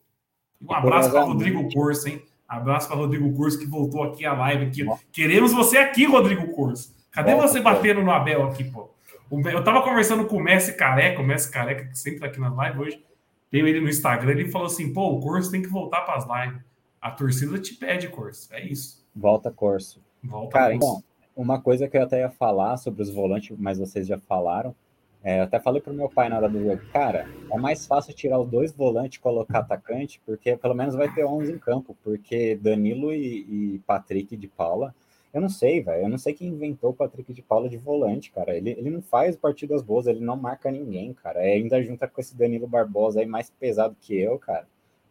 Um 0.61 0.73
abraço 0.73 1.11
para 1.11 1.23
Rodrigo 1.23 1.68
Corso, 1.73 2.09
hein? 2.09 2.23
Abraço 2.49 2.88
para 2.88 2.97
Rodrigo 2.97 3.33
Curso 3.35 3.59
que 3.59 3.66
voltou 3.66 4.02
aqui 4.02 4.25
a 4.25 4.33
live. 4.33 4.66
Aqui. 4.66 4.87
Queremos 5.12 5.52
você 5.52 5.78
aqui, 5.78 6.04
Rodrigo 6.04 6.49
Curso. 6.52 6.95
Cadê 7.11 7.35
Nossa, 7.35 7.49
você 7.49 7.61
batendo 7.61 8.02
no 8.02 8.11
Abel 8.11 8.45
aqui, 8.45 8.64
pô? 8.64 8.90
Eu 9.30 9.64
tava 9.64 9.83
conversando 9.83 10.26
com 10.26 10.37
o 10.37 10.42
Messi 10.42 10.76
Careca, 10.76 11.20
o 11.20 11.24
Messi 11.24 11.51
Careca, 11.51 11.87
que 11.87 11.98
sempre 11.98 12.20
tá 12.20 12.27
aqui 12.27 12.38
nas 12.38 12.57
lives 12.57 12.79
hoje. 12.79 13.05
Tenho 13.51 13.66
ele 13.66 13.81
no 13.81 13.88
Instagram, 13.88 14.33
ele 14.33 14.51
falou 14.51 14.66
assim: 14.66 14.92
pô, 14.92 15.12
o 15.12 15.20
Corso 15.20 15.51
tem 15.51 15.62
que 15.62 15.68
voltar 15.68 16.03
para 16.03 16.14
as 16.14 16.24
lives. 16.24 16.62
A 17.01 17.11
torcida 17.11 17.59
te 17.59 17.74
pede, 17.74 18.09
Corso. 18.09 18.53
É 18.53 18.64
isso. 18.64 19.05
Volta, 19.14 19.51
Corso. 19.51 20.06
Volta, 20.22 20.52
Cara, 20.52 20.74
então, 20.74 21.02
uma 21.37 21.61
coisa 21.61 21.88
que 21.88 21.96
eu 21.96 22.02
até 22.02 22.20
ia 22.20 22.31
falar 22.31 22.76
sobre 22.76 23.02
os 23.02 23.11
volantes, 23.11 23.57
mas 23.59 23.79
vocês 23.79 24.07
já 24.07 24.18
falaram. 24.18 24.74
É, 25.22 25.40
eu 25.40 25.44
até 25.44 25.59
falei 25.59 25.81
pro 25.81 25.92
meu 25.92 26.09
pai 26.09 26.29
na 26.29 26.37
hora 26.37 26.48
do 26.48 26.62
jogo, 26.62 26.81
cara, 26.92 27.29
é 27.50 27.59
mais 27.59 27.85
fácil 27.85 28.14
tirar 28.14 28.38
os 28.38 28.48
dois 28.48 28.70
volantes 28.70 29.18
e 29.18 29.20
colocar 29.20 29.59
atacante, 29.59 30.20
porque 30.24 30.57
pelo 30.57 30.74
menos 30.74 30.94
vai 30.94 31.12
ter 31.12 31.24
11 31.24 31.52
em 31.52 31.59
campo, 31.59 31.96
porque 32.05 32.55
Danilo 32.55 33.12
e, 33.12 33.74
e 33.74 33.79
Patrick 33.87 34.37
de 34.37 34.46
Paula 34.46 34.94
eu 35.37 35.40
não 35.42 35.50
sei, 35.50 35.83
velho. 35.83 36.05
Eu 36.05 36.09
não 36.09 36.16
sei 36.16 36.33
quem 36.33 36.48
inventou 36.48 36.90
o 36.90 36.94
Patrick 36.94 37.31
de 37.35 37.42
Paula 37.42 37.68
de 37.68 37.76
volante, 37.76 38.31
cara. 38.33 38.57
Ele, 38.57 38.70
ele 38.70 38.88
não 38.88 39.02
faz 39.02 39.37
partidas 39.37 39.83
boas, 39.83 40.07
ele 40.07 40.20
não 40.20 40.35
marca 40.35 40.70
ninguém, 40.70 41.12
cara. 41.12 41.46
É, 41.46 41.52
ainda 41.52 41.83
junta 41.83 42.09
com 42.09 42.18
esse 42.22 42.35
Danilo 42.35 42.66
Barbosa 42.66 43.20
aí 43.20 43.26
mais 43.26 43.50
pesado 43.50 43.94
que 44.00 44.18
eu, 44.18 44.38
cara. 44.38 44.66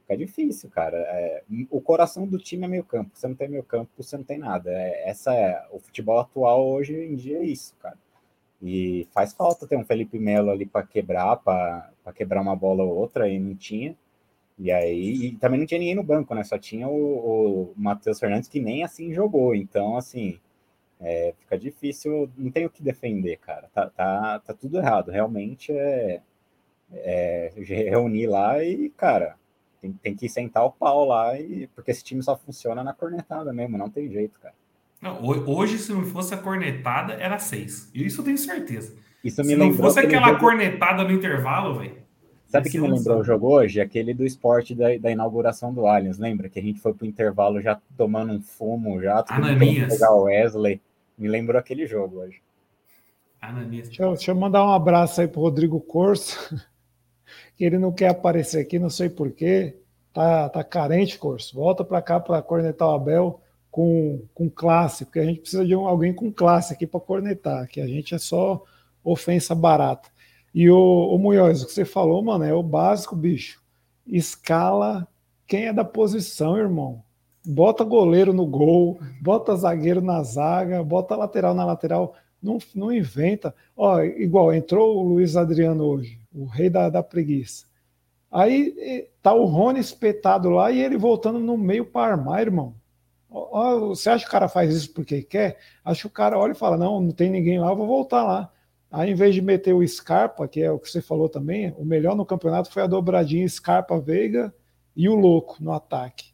Fica 0.05 0.17
difícil, 0.17 0.69
cara. 0.69 0.97
É, 0.97 1.43
o 1.71 1.81
coração 1.81 2.27
do 2.27 2.37
time 2.37 2.63
é 2.65 2.67
meio 2.67 2.83
campo. 2.83 3.09
Você 3.13 3.27
não 3.27 3.35
tem 3.35 3.49
meio 3.49 3.63
campo, 3.63 3.91
você 3.97 4.15
não 4.15 4.23
tem 4.23 4.37
nada. 4.37 4.71
É, 4.71 5.09
essa 5.09 5.33
é 5.33 5.65
o 5.71 5.79
futebol 5.79 6.19
atual 6.19 6.67
hoje 6.67 6.95
em 6.95 7.15
dia 7.15 7.39
é 7.39 7.43
isso, 7.43 7.75
cara. 7.81 7.97
E 8.61 9.07
faz 9.11 9.33
falta 9.33 9.67
ter 9.67 9.75
um 9.75 9.83
Felipe 9.83 10.19
Melo 10.19 10.51
ali 10.51 10.65
para 10.65 10.85
quebrar, 10.85 11.37
para 11.37 11.91
quebrar 12.13 12.41
uma 12.41 12.55
bola 12.55 12.83
ou 12.83 12.95
outra, 12.95 13.27
e 13.27 13.39
não 13.39 13.55
tinha. 13.55 13.95
E 14.59 14.71
aí 14.71 15.27
e 15.27 15.37
também 15.37 15.59
não 15.59 15.67
tinha 15.67 15.79
ninguém 15.79 15.95
no 15.95 16.03
banco, 16.03 16.35
né? 16.35 16.43
Só 16.43 16.57
tinha 16.57 16.87
o, 16.87 17.71
o 17.71 17.73
Matheus 17.75 18.19
Fernandes 18.19 18.49
que 18.49 18.59
nem 18.59 18.83
assim 18.83 19.13
jogou. 19.13 19.55
Então, 19.55 19.97
assim, 19.97 20.39
é, 20.99 21.33
fica 21.39 21.57
difícil, 21.57 22.29
não 22.37 22.51
tem 22.51 22.65
o 22.65 22.69
que 22.69 22.83
defender, 22.83 23.37
cara. 23.37 23.69
Tá, 23.73 23.89
tá, 23.89 24.39
tá 24.39 24.53
tudo 24.53 24.77
errado. 24.77 25.11
Realmente 25.11 25.71
é, 25.73 26.21
é 26.93 27.51
reunir 27.57 28.27
lá 28.27 28.63
e, 28.63 28.89
cara, 28.91 29.37
tem, 29.85 29.93
tem 29.93 30.15
que 30.15 30.27
sentar 30.29 30.65
o 30.65 30.71
pau 30.71 31.05
lá, 31.05 31.39
e, 31.39 31.67
porque 31.75 31.91
esse 31.91 32.03
time 32.03 32.23
só 32.23 32.35
funciona 32.35 32.83
na 32.83 32.93
cornetada 32.93 33.53
mesmo, 33.53 33.77
não 33.77 33.89
tem 33.89 34.09
jeito, 34.09 34.39
cara. 34.39 34.53
Não, 35.01 35.23
hoje, 35.23 35.77
se 35.77 35.91
não 35.93 36.03
fosse 36.05 36.33
a 36.33 36.37
cornetada, 36.37 37.13
era 37.13 37.37
seis. 37.37 37.91
Isso 37.93 38.21
eu 38.21 38.25
tenho 38.25 38.37
certeza. 38.37 38.95
Isso 39.23 39.41
me 39.41 39.49
se 39.49 39.55
não 39.55 39.73
fosse 39.73 39.99
aquela 39.99 40.29
jogo... 40.29 40.39
cornetada 40.39 41.03
no 41.03 41.11
intervalo, 41.11 41.79
velho. 41.79 42.05
Sabe 42.47 42.69
que 42.69 42.79
me 42.79 42.87
lembrou 42.87 43.19
o 43.19 43.23
jogo 43.23 43.49
hoje? 43.49 43.81
Aquele 43.81 44.13
do 44.13 44.25
esporte 44.25 44.73
da, 44.73 44.97
da 44.97 45.11
inauguração 45.11 45.73
do 45.73 45.85
Allianz, 45.85 46.17
lembra? 46.17 46.47
Que 46.47 46.59
a 46.59 46.61
gente 46.61 46.79
foi 46.79 46.93
pro 46.93 47.05
intervalo 47.05 47.61
já 47.61 47.79
tomando 47.97 48.31
um 48.31 48.41
fumo, 48.41 49.01
já 49.01 49.21
pegar 49.23 50.13
o 50.13 50.23
Wesley. 50.23 50.79
Me 51.17 51.27
lembrou 51.27 51.59
aquele 51.59 51.85
jogo 51.85 52.19
hoje. 52.19 52.41
Ananias. 53.41 53.87
Deixa, 53.87 54.03
eu, 54.03 54.13
deixa 54.13 54.31
eu 54.31 54.35
mandar 54.35 54.65
um 54.65 54.71
abraço 54.71 55.21
aí 55.21 55.27
pro 55.27 55.41
Rodrigo 55.41 55.79
Corso, 55.81 56.55
que 57.55 57.63
ele 57.63 57.77
não 57.77 57.91
quer 57.91 58.09
aparecer 58.09 58.59
aqui, 58.59 58.79
não 58.79 58.89
sei 58.89 59.09
porquê. 59.09 59.77
Tá, 60.13 60.49
tá 60.49 60.63
carente, 60.63 61.19
Corso. 61.19 61.55
Volta 61.55 61.83
para 61.83 62.01
cá 62.01 62.19
para 62.19 62.41
cornetar 62.41 62.87
o 62.87 62.95
Abel 62.95 63.41
com, 63.69 64.21
com 64.33 64.49
classe, 64.49 65.03
porque 65.03 65.19
a 65.19 65.25
gente 65.25 65.41
precisa 65.41 65.65
de 65.65 65.75
um, 65.75 65.85
alguém 65.85 66.13
com 66.13 66.31
classe 66.31 66.73
aqui 66.73 66.87
para 66.87 66.99
cornetar, 66.99 67.67
que 67.67 67.81
a 67.81 67.87
gente 67.87 68.15
é 68.15 68.17
só 68.17 68.63
ofensa 69.03 69.53
barata. 69.53 70.09
E 70.53 70.69
o, 70.69 70.77
o 70.77 71.17
Munhoz, 71.17 71.61
o 71.61 71.67
que 71.67 71.73
você 71.73 71.83
falou, 71.83 72.23
mano, 72.23 72.45
é 72.45 72.53
o 72.53 72.63
básico, 72.63 73.15
bicho. 73.15 73.61
Escala 74.07 75.05
quem 75.47 75.65
é 75.67 75.73
da 75.73 75.83
posição, 75.83 76.57
irmão. 76.57 77.03
Bota 77.45 77.83
goleiro 77.83 78.33
no 78.33 78.45
gol, 78.45 78.99
bota 79.21 79.55
zagueiro 79.55 80.01
na 80.01 80.23
zaga, 80.23 80.83
bota 80.83 81.15
lateral 81.15 81.53
na 81.53 81.65
lateral. 81.65 82.15
Não, 82.41 82.57
não 82.73 82.91
inventa. 82.91 83.53
Ó, 83.77 84.01
igual, 84.01 84.53
entrou 84.53 84.97
o 84.97 85.03
Luiz 85.03 85.35
Adriano 85.35 85.83
hoje, 85.83 86.19
o 86.35 86.45
rei 86.45 86.69
da, 86.69 86.89
da 86.89 87.01
preguiça. 87.01 87.65
Aí 88.31 89.07
tá 89.21 89.33
o 89.33 89.45
Rony 89.45 89.79
espetado 89.79 90.49
lá 90.49 90.69
e 90.71 90.81
ele 90.81 90.97
voltando 90.97 91.39
no 91.39 91.57
meio 91.57 91.85
para 91.85 92.13
armar, 92.13 92.41
irmão. 92.41 92.75
Você 93.89 94.09
acha 94.09 94.23
que 94.23 94.29
o 94.29 94.31
cara 94.31 94.47
faz 94.47 94.73
isso 94.73 94.93
porque 94.93 95.21
quer? 95.21 95.57
Acho 95.83 96.01
que 96.01 96.07
o 96.07 96.11
cara 96.11 96.37
olha 96.37 96.51
e 96.51 96.55
fala: 96.55 96.77
não, 96.77 97.01
não 97.01 97.11
tem 97.11 97.29
ninguém 97.29 97.59
lá, 97.59 97.69
eu 97.69 97.75
vou 97.75 97.87
voltar 97.87 98.23
lá. 98.23 98.51
Aí, 98.91 99.11
em 99.11 99.15
vez 99.15 99.35
de 99.35 99.41
meter 99.41 99.73
o 99.73 99.85
Scarpa, 99.85 100.47
que 100.47 100.61
é 100.61 100.71
o 100.71 100.79
que 100.79 100.89
você 100.89 101.01
falou 101.01 101.27
também, 101.27 101.73
o 101.77 101.83
melhor 101.83 102.15
no 102.15 102.25
campeonato 102.25 102.71
foi 102.71 102.83
a 102.83 102.87
dobradinha 102.87 103.47
Scarpa 103.47 103.99
Veiga 103.99 104.53
e 104.95 105.09
o 105.09 105.15
Louco 105.15 105.57
no 105.59 105.73
ataque. 105.73 106.33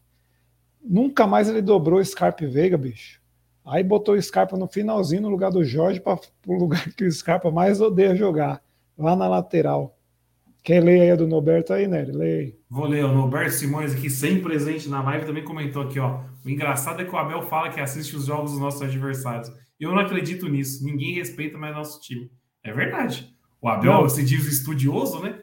Nunca 0.83 1.25
mais 1.25 1.49
ele 1.49 1.61
dobrou 1.61 2.03
Scarpa 2.03 2.43
e 2.43 2.47
Veiga, 2.47 2.77
bicho. 2.77 3.21
Aí 3.65 3.83
botou 3.83 4.15
o 4.15 4.21
Scarpa 4.21 4.57
no 4.57 4.67
finalzinho 4.67 5.23
no 5.23 5.29
lugar 5.29 5.51
do 5.51 5.63
Jorge 5.63 5.99
para 5.99 6.19
o 6.47 6.53
lugar 6.53 6.91
que 6.93 7.03
o 7.03 7.11
Scarpa 7.11 7.49
mais 7.51 7.79
odeia 7.79 8.15
jogar, 8.15 8.61
lá 9.01 9.15
na 9.15 9.27
lateral. 9.27 9.97
Quer 10.63 10.83
ler 10.83 11.01
aí 11.01 11.11
a 11.11 11.15
do 11.15 11.27
Noberto 11.27 11.73
aí, 11.73 11.87
né? 11.87 12.03
Lê 12.03 12.55
Vou 12.69 12.85
ler. 12.85 13.03
O 13.03 13.13
Noberto 13.13 13.53
Simões 13.53 13.93
aqui, 13.93 14.09
sem 14.09 14.41
presente 14.41 14.87
na 14.87 15.01
live, 15.01 15.25
também 15.25 15.43
comentou 15.43 15.81
aqui, 15.81 15.99
ó. 15.99 16.21
O 16.45 16.49
engraçado 16.49 17.01
é 17.01 17.05
que 17.05 17.13
o 17.13 17.17
Abel 17.17 17.41
fala 17.43 17.69
que 17.69 17.79
assiste 17.79 18.15
os 18.15 18.25
jogos 18.25 18.51
dos 18.51 18.59
nossos 18.59 18.81
adversários. 18.81 19.51
Eu 19.79 19.91
não 19.91 19.99
acredito 19.99 20.47
nisso. 20.47 20.85
Ninguém 20.85 21.15
respeita 21.15 21.57
mais 21.57 21.75
nosso 21.75 21.99
time. 21.99 22.29
É 22.63 22.71
verdade. 22.71 23.35
O 23.59 23.67
Abel 23.67 24.01
não. 24.01 24.09
se 24.09 24.23
diz 24.23 24.45
estudioso, 24.45 25.19
né? 25.21 25.39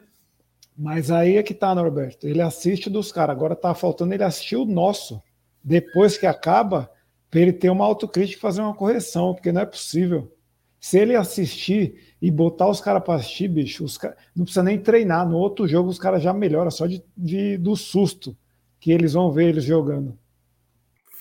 Mas 0.77 1.11
aí 1.11 1.35
é 1.35 1.43
que 1.43 1.53
tá, 1.53 1.75
Norberto. 1.75 2.25
Ele 2.25 2.41
assiste 2.41 2.89
dos 2.89 3.11
caras. 3.11 3.35
Agora 3.35 3.55
tá 3.55 3.75
faltando 3.75 4.13
ele 4.13 4.23
assistir 4.23 4.55
o 4.55 4.65
nosso. 4.65 5.21
Depois 5.61 6.17
que 6.17 6.25
acaba, 6.25 6.89
para 7.29 7.41
ele 7.41 7.51
ter 7.51 7.69
uma 7.69 7.83
autocrítica 7.83 8.37
e 8.37 8.41
fazer 8.41 8.61
uma 8.61 8.73
correção, 8.73 9.33
porque 9.33 9.51
não 9.51 9.61
é 9.61 9.65
possível. 9.65 10.33
Se 10.79 10.97
ele 10.97 11.15
assistir 11.15 12.15
e 12.21 12.31
botar 12.31 12.69
os 12.69 12.79
caras 12.79 13.03
para 13.03 13.15
assistir, 13.15 13.47
bicho, 13.47 13.83
os 13.83 13.97
cara, 13.97 14.15
não 14.35 14.45
precisa 14.45 14.63
nem 14.63 14.79
treinar. 14.79 15.27
No 15.27 15.37
outro 15.37 15.67
jogo, 15.67 15.89
os 15.89 15.99
caras 15.99 16.23
já 16.23 16.33
melhoram 16.33 16.71
só 16.71 16.87
de, 16.87 17.03
de, 17.17 17.57
do 17.57 17.75
susto 17.75 18.35
que 18.79 18.91
eles 18.91 19.13
vão 19.13 19.31
ver 19.31 19.49
eles 19.49 19.63
jogando. 19.63 20.17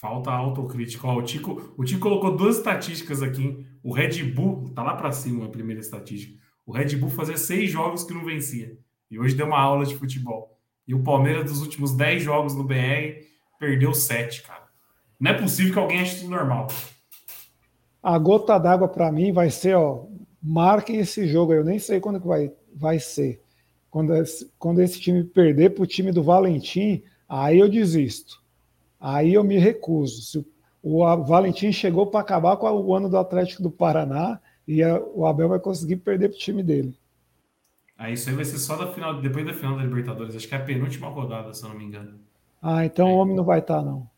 Falta 0.00 0.30
autocrítica. 0.30 1.08
Ó, 1.08 1.16
o, 1.16 1.22
Tico, 1.22 1.74
o 1.76 1.84
Tico 1.84 2.00
colocou 2.00 2.36
duas 2.36 2.58
estatísticas 2.58 3.20
aqui. 3.20 3.66
O 3.82 3.92
Red 3.92 4.22
Bull, 4.32 4.70
tá 4.74 4.82
lá 4.82 4.94
para 4.94 5.10
cima 5.10 5.46
a 5.46 5.48
primeira 5.48 5.80
estatística. 5.80 6.38
O 6.64 6.72
Red 6.72 6.96
Bull 6.96 7.10
fazia 7.10 7.36
seis 7.36 7.70
jogos 7.70 8.04
que 8.04 8.14
não 8.14 8.24
vencia. 8.24 8.78
E 9.10 9.18
hoje 9.18 9.34
deu 9.34 9.46
uma 9.46 9.58
aula 9.58 9.84
de 9.84 9.96
futebol. 9.96 10.56
E 10.86 10.94
o 10.94 11.02
Palmeiras, 11.02 11.50
dos 11.50 11.62
últimos 11.62 11.96
dez 11.96 12.22
jogos 12.22 12.54
no 12.54 12.62
BR, 12.62 13.24
perdeu 13.58 13.92
sete, 13.92 14.42
cara. 14.42 14.68
Não 15.18 15.32
é 15.32 15.34
possível 15.34 15.72
que 15.72 15.78
alguém 15.78 16.00
ache 16.00 16.16
isso 16.16 16.30
normal. 16.30 16.68
A 18.02 18.18
gota 18.18 18.58
d'água 18.58 18.88
para 18.88 19.10
mim 19.10 19.32
vai 19.32 19.50
ser, 19.50 19.76
ó, 19.76 20.04
marquem 20.42 20.96
esse 20.96 21.26
jogo. 21.26 21.52
Eu 21.52 21.64
nem 21.64 21.78
sei 21.78 22.00
quando 22.00 22.20
que 22.20 22.26
vai, 22.26 22.52
vai 22.74 22.98
ser. 22.98 23.42
Quando 23.90 24.14
esse, 24.14 24.50
quando 24.58 24.80
esse 24.80 25.00
time 25.00 25.24
perder 25.24 25.70
para 25.70 25.82
o 25.82 25.86
time 25.86 26.12
do 26.12 26.22
Valentim, 26.22 27.02
aí 27.28 27.58
eu 27.58 27.68
desisto. 27.68 28.40
Aí 29.00 29.34
eu 29.34 29.44
me 29.44 29.58
recuso. 29.58 30.22
Se 30.22 30.46
o 30.82 31.24
Valentim 31.24 31.72
chegou 31.72 32.06
para 32.06 32.20
acabar 32.20 32.56
com 32.56 32.70
o 32.70 32.94
ano 32.94 33.08
do 33.08 33.18
Atlético 33.18 33.62
do 33.62 33.70
Paraná 33.70 34.40
e 34.66 34.82
a, 34.82 35.00
o 35.00 35.26
Abel 35.26 35.48
vai 35.48 35.58
conseguir 35.58 35.96
perder 35.96 36.28
para 36.28 36.36
o 36.36 36.40
time 36.40 36.62
dele. 36.62 36.96
Aí 37.96 38.12
isso 38.12 38.30
aí 38.30 38.36
vai 38.36 38.44
ser 38.44 38.58
só 38.58 38.76
da 38.76 38.92
final, 38.92 39.20
depois 39.20 39.44
da 39.44 39.52
final 39.52 39.76
da 39.76 39.82
Libertadores. 39.82 40.36
Acho 40.36 40.46
que 40.46 40.54
é 40.54 40.58
a 40.58 40.64
penúltima 40.64 41.08
rodada, 41.08 41.52
se 41.52 41.64
eu 41.64 41.70
não 41.70 41.76
me 41.76 41.84
engano. 41.84 42.20
Ah, 42.62 42.84
então 42.84 43.08
é. 43.08 43.12
o 43.12 43.16
homem 43.16 43.34
não 43.34 43.44
vai 43.44 43.58
estar, 43.58 43.78
tá, 43.78 43.82
não. 43.82 44.08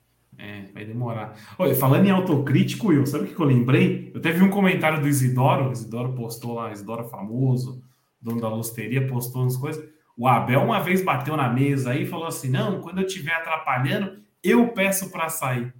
É, 0.42 0.72
vai 0.72 0.86
demorar. 0.86 1.34
Olha, 1.58 1.74
falando 1.74 2.06
em 2.06 2.10
autocrítico, 2.10 2.88
Will, 2.88 3.04
sabe 3.04 3.24
o 3.24 3.34
que 3.34 3.38
eu 3.38 3.44
lembrei? 3.44 4.10
Eu 4.14 4.22
teve 4.22 4.42
um 4.42 4.48
comentário 4.48 5.00
do 5.00 5.06
Isidoro, 5.06 5.68
o 5.68 5.72
Isidoro 5.72 6.14
postou 6.14 6.54
lá, 6.54 6.72
Isidoro 6.72 7.04
famoso, 7.04 7.82
dono 8.18 8.40
da 8.40 8.48
losteria, 8.48 9.06
postou 9.06 9.42
umas 9.42 9.56
coisas. 9.56 9.86
O 10.16 10.26
Abel 10.26 10.62
uma 10.62 10.80
vez 10.80 11.02
bateu 11.02 11.36
na 11.36 11.48
mesa 11.48 11.90
aí 11.90 12.04
e 12.04 12.06
falou 12.06 12.26
assim: 12.26 12.48
não, 12.48 12.80
quando 12.80 12.98
eu 12.98 13.06
estiver 13.06 13.32
atrapalhando, 13.32 14.22
eu 14.42 14.68
peço 14.68 15.10
para 15.10 15.28
sair. 15.28 15.74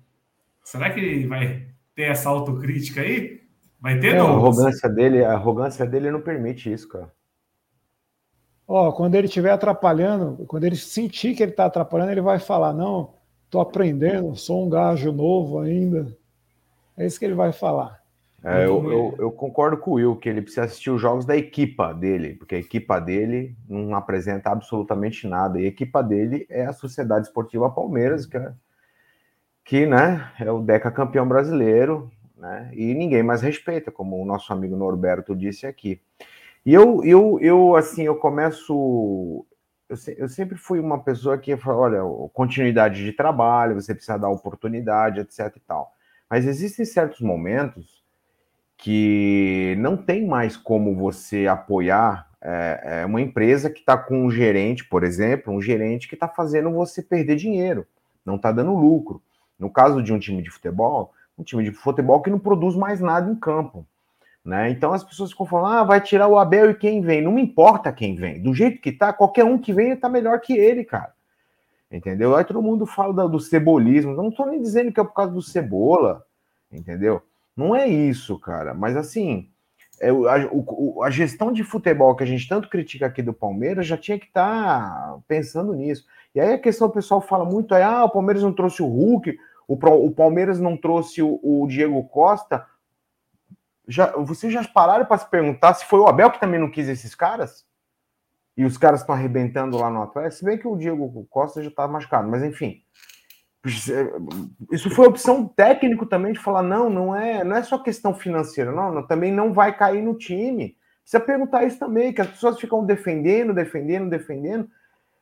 Será 0.63 0.91
que 0.91 1.01
ele 1.01 1.27
vai 1.27 1.67
ter 1.95 2.11
essa 2.11 2.29
autocrítica 2.29 3.01
aí? 3.01 3.41
Vai 3.81 3.99
ter, 3.99 4.15
é, 4.15 4.19
não? 4.19 4.27
A 4.27 4.31
arrogância 4.31 4.89
dele, 4.89 5.25
a 5.25 5.33
arrogância 5.33 5.87
dele 5.87 6.11
não 6.11 6.21
permite 6.21 6.71
isso, 6.71 6.87
cara. 6.87 7.11
Ó, 8.69 8.93
quando 8.93 9.15
ele 9.15 9.27
estiver 9.27 9.51
atrapalhando, 9.51 10.45
quando 10.47 10.65
ele 10.65 10.77
sentir 10.77 11.35
que 11.35 11.43
ele 11.43 11.51
está 11.51 11.65
atrapalhando, 11.65 12.13
ele 12.13 12.21
vai 12.21 12.39
falar: 12.39 12.73
não, 12.73 13.15
estou 13.51 13.61
aprendendo, 13.61 14.37
sou 14.37 14.65
um 14.65 14.71
gajo 14.71 15.11
novo 15.11 15.59
ainda. 15.59 16.17
É 16.97 17.05
isso 17.05 17.19
que 17.19 17.25
ele 17.25 17.35
vai 17.35 17.53
falar. 17.53 18.01
É, 18.45 18.65
eu, 18.65 18.91
eu, 18.91 19.15
eu, 19.19 19.33
concordo 19.33 19.77
com 19.77 19.91
o 19.91 19.95
Will 19.95 20.17
que 20.17 20.29
ele 20.29 20.41
precisa 20.41 20.65
assistir 20.65 20.91
os 20.91 21.01
jogos 21.01 21.27
da 21.27 21.37
equipa 21.37 21.93
dele, 21.93 22.37
porque 22.37 22.55
a 22.55 22.59
equipa 22.59 22.99
dele 22.99 23.55
não 23.69 23.95
apresenta 23.95 24.51
absolutamente 24.51 25.27
nada. 25.27 25.61
E 25.61 25.65
a 25.65 25.69
equipa 25.69 26.01
dele 26.01 26.47
é 26.49 26.65
a 26.65 26.73
Sociedade 26.73 27.27
Esportiva 27.27 27.69
Palmeiras, 27.69 28.25
que 28.25 28.37
é, 28.37 28.53
que, 29.65 29.85
né, 29.85 30.31
é 30.41 30.51
o 30.51 30.61
Deca 30.61 30.91
campeão 30.91 31.29
brasileiro, 31.29 32.11
né, 32.37 32.71
e 32.73 32.95
ninguém 32.95 33.23
mais 33.23 33.43
respeita, 33.43 33.91
como 33.91 34.21
o 34.21 34.25
nosso 34.25 34.53
amigo 34.53 34.77
Norberto 34.77 35.37
disse 35.37 35.67
aqui. 35.67 36.01
E 36.65 36.73
eu, 36.73 37.05
eu, 37.05 37.39
eu 37.43 37.77
assim, 37.77 38.05
eu 38.05 38.15
começo 38.15 39.45
eu, 39.91 39.97
eu, 40.17 40.29
sempre 40.29 40.57
fui 40.57 40.79
uma 40.79 41.03
pessoa 41.03 41.37
que 41.37 41.57
fala, 41.57 41.77
olha, 41.77 42.31
continuidade 42.33 43.05
de 43.05 43.13
trabalho, 43.13 43.75
você 43.75 43.93
precisa 43.93 44.17
dar 44.17 44.29
oportunidade, 44.29 45.19
etc 45.19 45.55
e 45.57 45.61
tal. 45.61 45.93
Mas 46.31 46.47
existem 46.47 46.85
certos 46.85 47.21
momentos 47.21 48.05
que 48.77 49.75
não 49.79 49.97
tem 49.97 50.25
mais 50.27 50.57
como 50.57 50.95
você 50.95 51.49
apoiar 51.49 52.31
é, 52.41 53.01
é 53.03 53.07
uma 53.07 53.21
empresa 53.21 53.69
que 53.69 53.81
está 53.81 53.99
com 53.99 54.25
um 54.25 54.31
gerente, 54.31 54.85
por 54.85 55.05
exemplo, 55.05 55.53
um 55.53 55.61
gerente 55.61 56.09
que 56.09 56.15
está 56.15 56.27
fazendo 56.27 56.71
você 56.71 57.03
perder 57.03 57.37
dinheiro, 57.37 57.87
não 58.25 58.37
está 58.37 58.51
dando 58.53 58.75
lucro. 58.75 59.21
No 59.59 59.69
caso 59.69 60.03
de 60.03 60.13
um 60.13 60.19
time 60.19 60.41
de 60.43 60.51
futebol, 60.51 61.13
um 61.37 61.43
time 61.43 61.65
de 61.65 61.73
futebol 61.73 62.23
que 62.23 62.31
não 62.31 62.39
produz 62.39 62.75
mais 62.77 63.01
nada 63.01 63.31
em 63.31 63.35
campo. 63.35 63.87
Né? 64.51 64.69
Então 64.69 64.93
as 64.93 65.05
pessoas 65.05 65.31
ficam 65.31 65.47
falando, 65.47 65.75
ah, 65.75 65.85
vai 65.85 66.01
tirar 66.01 66.27
o 66.27 66.37
Abel 66.37 66.73
e 66.73 66.75
quem 66.75 67.01
vem. 67.01 67.23
Não 67.23 67.31
me 67.31 67.41
importa 67.41 67.93
quem 67.93 68.17
vem. 68.17 68.43
Do 68.43 68.53
jeito 68.53 68.81
que 68.81 68.91
tá, 68.91 69.13
qualquer 69.13 69.45
um 69.45 69.57
que 69.57 69.73
vem 69.73 69.95
tá 69.95 70.09
melhor 70.09 70.41
que 70.41 70.53
ele, 70.53 70.85
cara. 70.85 71.13
Entendeu? 71.89 72.35
Aí 72.35 72.43
todo 72.43 72.61
mundo 72.61 72.85
fala 72.85 73.29
do 73.29 73.39
cebolismo. 73.39 74.13
Não 74.13 74.29
tô 74.29 74.45
nem 74.47 74.61
dizendo 74.61 74.91
que 74.91 74.99
é 74.99 75.05
por 75.05 75.15
causa 75.15 75.31
do 75.31 75.41
cebola, 75.41 76.27
entendeu? 76.73 77.23
Não 77.57 77.77
é 77.77 77.87
isso, 77.87 78.41
cara. 78.41 78.75
Mas 78.75 78.97
assim, 78.97 79.49
é, 80.01 80.11
a, 80.11 81.05
a, 81.05 81.11
gestão 81.11 81.53
de 81.53 81.63
futebol 81.63 82.17
que 82.17 82.25
a 82.25 82.27
gente 82.27 82.49
tanto 82.49 82.69
critica 82.69 83.07
aqui 83.07 83.23
do 83.23 83.33
Palmeiras 83.33 83.87
já 83.87 83.97
tinha 83.97 84.19
que 84.19 84.27
estar 84.27 84.91
tá 84.91 85.19
pensando 85.29 85.73
nisso. 85.75 86.05
E 86.35 86.41
aí 86.41 86.55
a 86.55 86.59
questão 86.59 86.89
o 86.89 86.93
pessoal 86.93 87.21
fala 87.21 87.45
muito 87.45 87.73
é, 87.73 87.85
ah, 87.85 88.03
o 88.03 88.11
Palmeiras 88.11 88.43
não 88.43 88.53
trouxe 88.53 88.83
o 88.83 88.89
Hulk, 88.89 89.39
o, 89.69 89.75
o 89.75 90.11
Palmeiras 90.11 90.59
não 90.59 90.77
trouxe 90.77 91.23
o, 91.23 91.39
o 91.41 91.69
Diego 91.69 92.03
Costa 92.03 92.67
já, 93.91 94.13
vocês 94.17 94.53
já 94.53 94.63
pararam 94.65 95.05
para 95.05 95.19
se 95.19 95.29
perguntar 95.29 95.75
se 95.75 95.85
foi 95.85 95.99
o 95.99 96.07
Abel 96.07 96.31
que 96.31 96.41
também 96.41 96.61
não 96.61 96.71
quis 96.71 96.89
esses 96.89 97.15
caras? 97.15 97.67
E 98.57 98.65
os 98.65 98.79
caras 98.79 99.01
estão 99.01 99.15
arrebentando 99.15 99.77
lá 99.77 99.91
no 99.91 100.03
Atlético? 100.03 100.37
Se 100.37 100.45
bem 100.45 100.59
que 100.59 100.69
o 100.69 100.77
Diego 100.77 101.27
Costa 101.29 101.63
já 101.63 101.69
estava 101.69 101.89
tá 101.89 101.93
machucado, 101.93 102.29
mas 102.29 102.43
enfim. 102.43 102.83
Isso 104.71 104.89
foi 104.91 105.07
opção 105.07 105.47
técnico 105.47 106.07
também 106.07 106.33
de 106.33 106.39
falar: 106.39 106.63
não, 106.63 106.89
não 106.89 107.15
é, 107.15 107.43
não 107.43 107.57
é 107.57 107.63
só 107.63 107.79
questão 107.79 108.15
financeira, 108.15 108.71
não, 108.71 108.93
não 108.93 109.07
também 109.07 109.33
não 109.33 109.53
vai 109.53 109.77
cair 109.77 110.03
no 110.03 110.17
time. 110.17 110.77
Precisa 111.03 111.23
perguntar 111.23 111.65
isso 111.65 111.79
também, 111.79 112.13
que 112.13 112.21
as 112.21 112.29
pessoas 112.29 112.61
ficam 112.61 112.85
defendendo, 112.85 113.53
defendendo, 113.53 114.09
defendendo. 114.09 114.69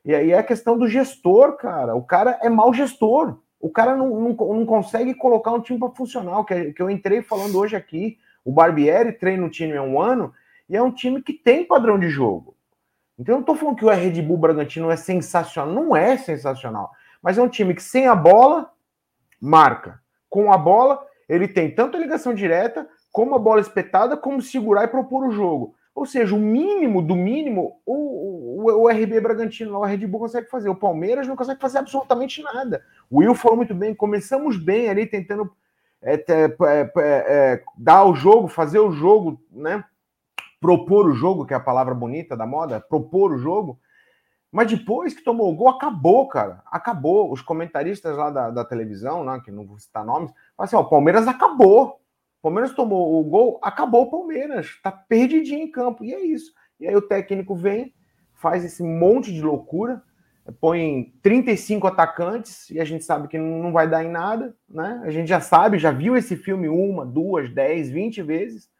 E 0.04 0.14
aí 0.14 0.33
é 0.33 0.38
a 0.38 0.42
questão 0.42 0.76
do 0.76 0.87
gestor, 0.87 1.57
cara. 1.57 1.94
O 1.94 2.02
cara 2.02 2.38
é 2.42 2.48
mau 2.48 2.72
gestor. 2.72 3.38
O 3.61 3.70
cara 3.70 3.96
não, 3.96 4.09
não, 4.09 4.33
não 4.35 4.66
consegue 4.66 5.14
colocar 5.14 5.52
um 5.52 5.61
time 5.61 5.78
para 5.78 5.90
funcionar, 5.90 6.44
que, 6.44 6.72
que 6.72 6.83
eu 6.83 6.90
entrei 6.90 7.22
falando 7.22 7.59
hoje 7.59 7.74
aqui. 7.74 8.18
O 8.44 8.53
Barbieri 8.53 9.12
treina 9.12 9.44
o 9.44 9.51
time 9.51 9.77
há 9.77 9.83
um 9.83 10.01
ano 10.01 10.33
e 10.68 10.77
é 10.77 10.83
um 10.83 10.90
time 10.90 11.22
que 11.22 11.33
tem 11.33 11.64
padrão 11.64 11.98
de 11.98 12.09
jogo. 12.09 12.57
Então 13.18 13.35
eu 13.35 13.37
não 13.38 13.40
estou 13.40 13.57
falando 13.57 13.77
que 13.77 13.85
o 13.85 13.88
Red 13.88 14.22
Bull 14.22 14.37
Bragantino 14.37 14.90
é 14.90 14.96
sensacional. 14.96 15.74
Não 15.74 15.96
é 15.96 16.16
sensacional. 16.16 16.90
Mas 17.20 17.37
é 17.37 17.42
um 17.42 17.48
time 17.48 17.74
que 17.74 17.83
sem 17.83 18.07
a 18.07 18.14
bola, 18.14 18.70
marca. 19.40 20.01
Com 20.29 20.53
a 20.53 20.59
bola, 20.59 21.05
ele 21.29 21.48
tem 21.48 21.74
tanto 21.74 21.96
a 21.96 22.01
ligação 22.01 22.33
direta, 22.33 22.88
como 23.11 23.35
a 23.35 23.38
bola 23.38 23.61
espetada, 23.61 24.16
como 24.16 24.40
segurar 24.40 24.85
e 24.85 24.88
propor 24.88 25.27
o 25.27 25.33
jogo. 25.33 25.74
Ou 25.94 26.07
seja, 26.07 26.33
o 26.33 26.38
mínimo 26.38 27.03
do 27.03 27.16
mínimo, 27.16 27.81
o, 27.85 28.62
o, 28.62 28.83
o 28.83 28.88
RB 28.88 29.20
Bragantino, 29.20 29.77
o 29.77 29.85
Red 29.85 30.07
Bull 30.07 30.20
consegue 30.20 30.48
fazer. 30.48 30.68
O 30.68 30.77
Palmeiras 30.77 31.27
não 31.27 31.35
consegue 31.35 31.61
fazer 31.61 31.79
absolutamente 31.79 32.40
nada. 32.40 32.85
O 33.11 33.18
Will 33.18 33.35
falou 33.35 33.57
muito 33.57 33.74
bem. 33.74 33.94
Começamos 33.94 34.57
bem 34.57 34.88
ali, 34.88 35.07
tentando 35.07 35.51
é, 36.03 36.15
é, 36.15 36.59
é, 36.67 36.93
é, 36.97 37.65
dar 37.77 38.05
o 38.05 38.15
jogo, 38.15 38.49
fazer 38.49 38.79
o 38.79 38.93
jogo, 38.93 39.41
né? 39.51 39.85
Propor 40.61 41.07
o 41.07 41.15
jogo, 41.15 41.47
que 41.47 41.55
é 41.55 41.57
a 41.57 41.61
palavra 41.61 41.95
bonita 41.95 42.37
da 42.37 42.47
moda, 42.47 42.81
propor 42.81 43.33
o 43.33 43.39
jogo. 43.39 43.79
Mas 44.51 44.71
depois 44.71 45.15
que 45.15 45.23
tomou 45.23 45.53
o 45.53 45.55
gol, 45.55 45.69
acabou, 45.69 46.27
cara. 46.29 46.63
Acabou. 46.67 47.31
Os 47.31 47.43
comentaristas 47.43 48.17
lá 48.17 48.31
da, 48.31 48.51
da 48.51 48.65
televisão, 48.65 49.25
né, 49.25 49.41
que 49.45 49.51
não 49.51 49.67
vou 49.67 49.79
citar 49.79 50.05
nomes, 50.05 50.31
falam 50.57 50.67
assim: 50.67 50.77
ó, 50.77 50.81
o 50.81 50.89
Palmeiras 50.89 51.29
acabou. 51.29 52.01
O 52.39 52.43
Palmeiras 52.43 52.73
tomou 52.75 53.21
o 53.21 53.25
gol, 53.25 53.59
acabou 53.63 54.03
o 54.03 54.11
Palmeiras. 54.11 54.79
Tá 54.83 54.91
perdidinho 54.91 55.65
em 55.65 55.71
campo. 55.71 56.05
E 56.05 56.15
é 56.15 56.21
isso. 56.21 56.53
E 56.81 56.87
aí 56.87 56.97
o 56.97 57.03
técnico 57.03 57.55
vem, 57.55 57.93
faz 58.35 58.65
esse 58.65 58.83
monte 58.83 59.33
de 59.33 59.43
loucura, 59.43 60.03
põe 60.53 61.13
35 61.23 61.87
atacantes 61.87 62.71
e 62.71 62.81
a 62.81 62.85
gente 62.85 63.05
sabe 63.05 63.29
que 63.29 63.39
não 63.39 63.73
vai 63.73 63.89
dar 63.89 64.05
em 64.05 64.11
nada, 64.11 64.55
né? 64.69 65.01
A 65.05 65.11
gente 65.11 65.29
já 65.29 65.41
sabe, 65.41 65.79
já 65.79 65.91
viu 65.91 66.17
esse 66.17 66.37
filme 66.37 66.69
uma, 66.69 67.05
duas, 67.05 67.51
dez, 67.51 67.91
vinte 67.91 68.23
vezes. 68.23 68.71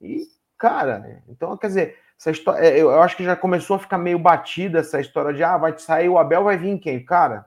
E, 0.00 0.26
cara, 0.56 1.22
então, 1.28 1.56
quer 1.56 1.66
dizer, 1.66 1.98
essa 2.18 2.30
história, 2.30 2.66
é, 2.66 2.80
eu 2.80 3.00
acho 3.02 3.16
que 3.16 3.24
já 3.24 3.36
começou 3.36 3.76
a 3.76 3.78
ficar 3.78 3.98
meio 3.98 4.18
batida 4.18 4.78
essa 4.78 5.00
história 5.00 5.34
de 5.34 5.42
ah, 5.42 5.56
vai 5.56 5.76
sair 5.78 6.08
o 6.08 6.18
Abel, 6.18 6.44
vai 6.44 6.56
vir 6.56 6.78
quem? 6.78 7.04
Cara, 7.04 7.46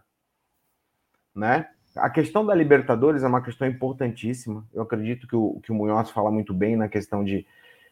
né? 1.35 1.67
A 1.95 2.09
questão 2.09 2.45
da 2.45 2.55
Libertadores 2.55 3.23
é 3.23 3.27
uma 3.27 3.41
questão 3.41 3.67
importantíssima. 3.67 4.65
Eu 4.73 4.81
acredito 4.81 5.27
que 5.27 5.35
o, 5.35 5.59
que 5.61 5.71
o 5.71 5.75
Munhoz 5.75 6.09
fala 6.09 6.31
muito 6.31 6.53
bem 6.53 6.75
na 6.75 6.89
questão 6.89 7.23
de 7.23 7.45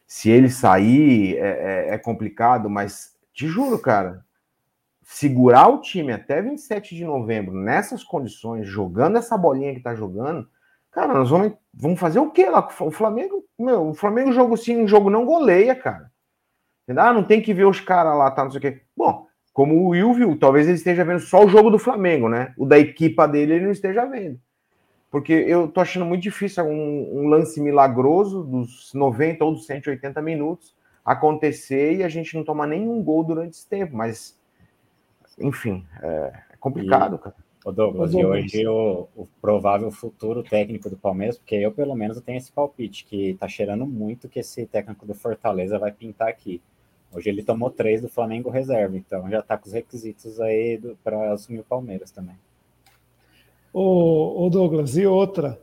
se 0.06 0.28
ele 0.28 0.50
sair 0.50 1.36
é, 1.36 1.88
é, 1.90 1.94
é 1.94 1.98
complicado, 1.98 2.68
mas 2.68 3.16
te 3.32 3.46
juro, 3.46 3.78
cara, 3.78 4.24
segurar 5.12 5.68
o 5.68 5.80
time 5.80 6.10
até 6.10 6.40
27 6.40 6.96
de 6.96 7.04
novembro 7.04 7.54
nessas 7.54 8.02
condições, 8.02 8.66
jogando 8.66 9.18
essa 9.18 9.36
bolinha 9.36 9.74
que 9.74 9.80
tá 9.80 9.94
jogando, 9.94 10.48
cara, 10.90 11.12
nós 11.12 11.28
vamos, 11.28 11.52
vamos 11.72 12.00
fazer 12.00 12.18
o 12.18 12.30
quê 12.30 12.48
lá? 12.48 12.66
O 12.80 12.90
Flamengo, 12.90 13.44
meu, 13.58 13.88
o 13.88 13.94
Flamengo 13.94 14.32
jogo 14.32 14.56
sim, 14.56 14.78
um 14.78 14.88
jogo 14.88 15.10
não 15.10 15.26
goleia, 15.26 15.74
cara. 15.74 16.10
Ah, 16.96 17.12
não 17.12 17.22
tem 17.22 17.42
que 17.42 17.52
ver 17.52 17.66
os 17.66 17.78
caras 17.78 18.16
lá, 18.16 18.30
tá, 18.30 18.42
não 18.42 18.50
sei 18.50 18.58
o 18.58 18.62
quê. 18.62 18.82
Bom, 18.96 19.26
como 19.52 19.74
o 19.74 19.88
Will 19.88 20.14
viu, 20.14 20.38
talvez 20.38 20.66
ele 20.66 20.76
esteja 20.76 21.04
vendo 21.04 21.20
só 21.20 21.44
o 21.44 21.48
jogo 21.48 21.70
do 21.70 21.78
Flamengo, 21.78 22.26
né? 22.28 22.54
O 22.56 22.64
da 22.64 22.78
equipa 22.78 23.28
dele 23.28 23.54
ele 23.54 23.64
não 23.66 23.72
esteja 23.72 24.06
vendo. 24.06 24.40
Porque 25.10 25.32
eu 25.32 25.68
tô 25.68 25.82
achando 25.82 26.06
muito 26.06 26.22
difícil 26.22 26.64
um, 26.64 27.20
um 27.20 27.28
lance 27.28 27.60
milagroso 27.60 28.42
dos 28.44 28.94
90 28.94 29.44
ou 29.44 29.52
dos 29.52 29.66
180 29.66 30.22
minutos 30.22 30.74
acontecer 31.04 31.96
e 31.96 32.02
a 32.02 32.08
gente 32.08 32.34
não 32.34 32.42
tomar 32.42 32.66
nenhum 32.66 33.02
gol 33.02 33.22
durante 33.22 33.52
esse 33.52 33.68
tempo, 33.68 33.94
mas 33.94 34.40
enfim, 35.38 35.84
é, 36.02 36.32
é 36.52 36.56
complicado, 36.58 37.16
e, 37.16 37.18
cara. 37.18 37.34
O 37.64 37.70
Douglas, 37.70 38.12
e 38.12 38.24
hoje 38.24 38.66
o, 38.66 39.08
o, 39.14 39.28
provável 39.40 39.88
futuro 39.92 40.42
técnico 40.42 40.90
do 40.90 40.96
Palmeiras, 40.96 41.38
porque 41.38 41.54
eu 41.54 41.70
pelo 41.70 41.94
menos 41.94 42.20
tenho 42.20 42.38
esse 42.38 42.50
palpite, 42.50 43.04
que 43.04 43.34
tá 43.34 43.46
cheirando 43.46 43.86
muito 43.86 44.28
que 44.28 44.40
esse 44.40 44.66
técnico 44.66 45.06
do 45.06 45.14
Fortaleza 45.14 45.78
vai 45.78 45.92
pintar 45.92 46.28
aqui. 46.28 46.60
Hoje 47.12 47.28
ele 47.28 47.42
tomou 47.42 47.70
três 47.70 48.00
do 48.00 48.08
Flamengo 48.08 48.50
reserva, 48.50 48.96
então 48.96 49.30
já 49.30 49.42
tá 49.42 49.56
com 49.56 49.66
os 49.66 49.72
requisitos 49.72 50.40
aí 50.40 50.80
para 51.04 51.32
assumir 51.32 51.60
o 51.60 51.64
Palmeiras 51.64 52.10
também. 52.10 52.34
O, 53.72 54.46
o 54.46 54.50
Douglas, 54.50 54.96
e 54.96 55.06
outra, 55.06 55.60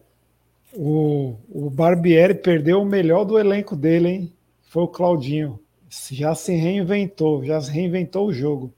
o, 0.74 1.36
o 1.50 1.70
Barbieri 1.70 2.36
perdeu 2.36 2.82
o 2.82 2.86
melhor 2.86 3.26
do 3.26 3.38
elenco 3.38 3.76
dele, 3.76 4.08
hein? 4.08 4.34
Foi 4.62 4.84
o 4.84 4.88
Claudinho. 4.88 5.60
Já 5.90 6.34
se 6.34 6.54
reinventou, 6.54 7.44
já 7.44 7.60
se 7.60 7.72
reinventou 7.72 8.28
o 8.28 8.34
jogo. 8.34 8.72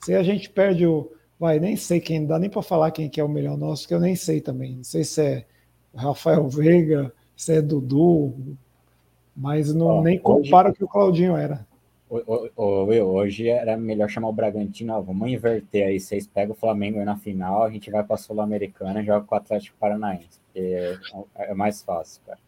Se 0.00 0.14
a 0.14 0.22
gente 0.22 0.50
perde 0.50 0.86
o. 0.86 1.12
Vai, 1.38 1.60
nem 1.60 1.76
sei 1.76 2.00
quem, 2.00 2.20
não 2.20 2.26
dá 2.26 2.38
nem 2.38 2.50
para 2.50 2.62
falar 2.62 2.90
quem 2.90 3.08
que 3.08 3.20
é 3.20 3.24
o 3.24 3.28
melhor 3.28 3.56
nosso, 3.56 3.86
que 3.86 3.94
eu 3.94 4.00
nem 4.00 4.16
sei 4.16 4.40
também. 4.40 4.76
Não 4.76 4.84
sei 4.84 5.04
se 5.04 5.22
é 5.22 5.44
Rafael 5.94 6.46
Veiga, 6.50 7.12
se 7.36 7.52
é 7.52 7.62
Dudu, 7.62 8.34
mas 9.36 9.72
não, 9.72 10.02
nem 10.02 10.18
compara 10.18 10.70
o 10.70 10.74
que 10.74 10.82
o 10.82 10.88
Claudinho 10.88 11.36
era. 11.36 11.64
Hoje 12.56 13.48
era 13.48 13.76
melhor 13.76 14.08
chamar 14.08 14.28
o 14.28 14.32
Bragantino, 14.32 14.94
ó, 14.94 15.00
vamos 15.00 15.28
inverter 15.28 15.86
aí, 15.86 16.00
vocês 16.00 16.26
pegam 16.26 16.54
o 16.54 16.58
Flamengo 16.58 17.04
na 17.04 17.16
final, 17.16 17.64
a 17.64 17.70
gente 17.70 17.90
vai 17.90 18.02
para 18.02 18.14
a 18.14 18.18
Sul-Americana 18.18 19.02
e 19.02 19.04
joga 19.04 19.26
com 19.26 19.34
o 19.34 19.38
Atlético 19.38 19.76
Paranaense, 19.78 20.40
é, 20.56 20.96
é 21.36 21.54
mais 21.54 21.82
fácil, 21.82 22.22
cara. 22.26 22.38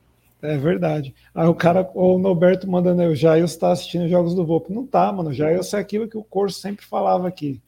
É 0.42 0.56
verdade. 0.56 1.14
Aí 1.34 1.46
o 1.46 1.54
cara, 1.54 1.88
o 1.94 2.18
Norberto 2.18 2.68
mandando, 2.68 3.02
o 3.02 3.14
Jair 3.14 3.44
está 3.44 3.72
assistindo 3.72 4.08
jogos 4.08 4.34
do 4.34 4.44
Volpe. 4.44 4.72
Não 4.72 4.86
tá, 4.86 5.12
mano. 5.12 5.32
Jair 5.32 5.60
é 5.60 5.76
aquilo 5.76 6.08
que 6.08 6.16
o 6.16 6.24
Corso 6.24 6.60
sempre 6.60 6.84
falava 6.84 7.28
aqui. 7.28 7.60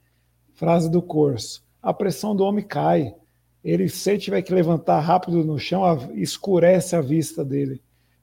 Frase 0.54 0.90
do 0.90 1.02
Corso. 1.02 1.62
A 1.82 1.92
pressão 1.92 2.34
do 2.34 2.44
homem 2.44 2.64
cai. 2.64 3.14
Ele, 3.62 3.88
se 3.88 4.18
tiver 4.18 4.42
que 4.42 4.54
levantar 4.54 5.00
rápido 5.00 5.44
no 5.44 5.58
chão, 5.58 5.82
escurece 6.14 6.96
a 6.96 7.00
vista 7.00 7.44
dele. 7.44 7.80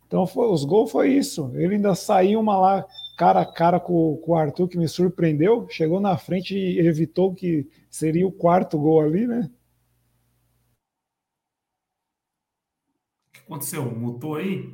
Então, 0.07 0.25
foi, 0.25 0.47
os 0.47 0.65
gols 0.65 0.91
foi 0.91 1.13
isso. 1.13 1.51
Ele 1.53 1.75
ainda 1.75 1.93
saiu 1.93 2.39
uma 2.39 2.57
lá 2.57 2.85
cara 3.15 3.41
a 3.41 3.45
cara 3.45 3.79
com, 3.79 4.17
com 4.17 4.31
o 4.31 4.35
Arthur, 4.35 4.67
que 4.67 4.77
me 4.77 4.87
surpreendeu. 4.87 5.67
Chegou 5.69 5.99
na 5.99 6.17
frente 6.17 6.57
e 6.57 6.79
evitou 6.79 7.33
que 7.33 7.67
seria 7.89 8.25
o 8.25 8.31
quarto 8.31 8.79
gol 8.79 9.01
ali, 9.01 9.27
né? 9.27 9.49
Aconteceu? 13.49 13.83
Mutou 13.83 14.35
aí? 14.35 14.69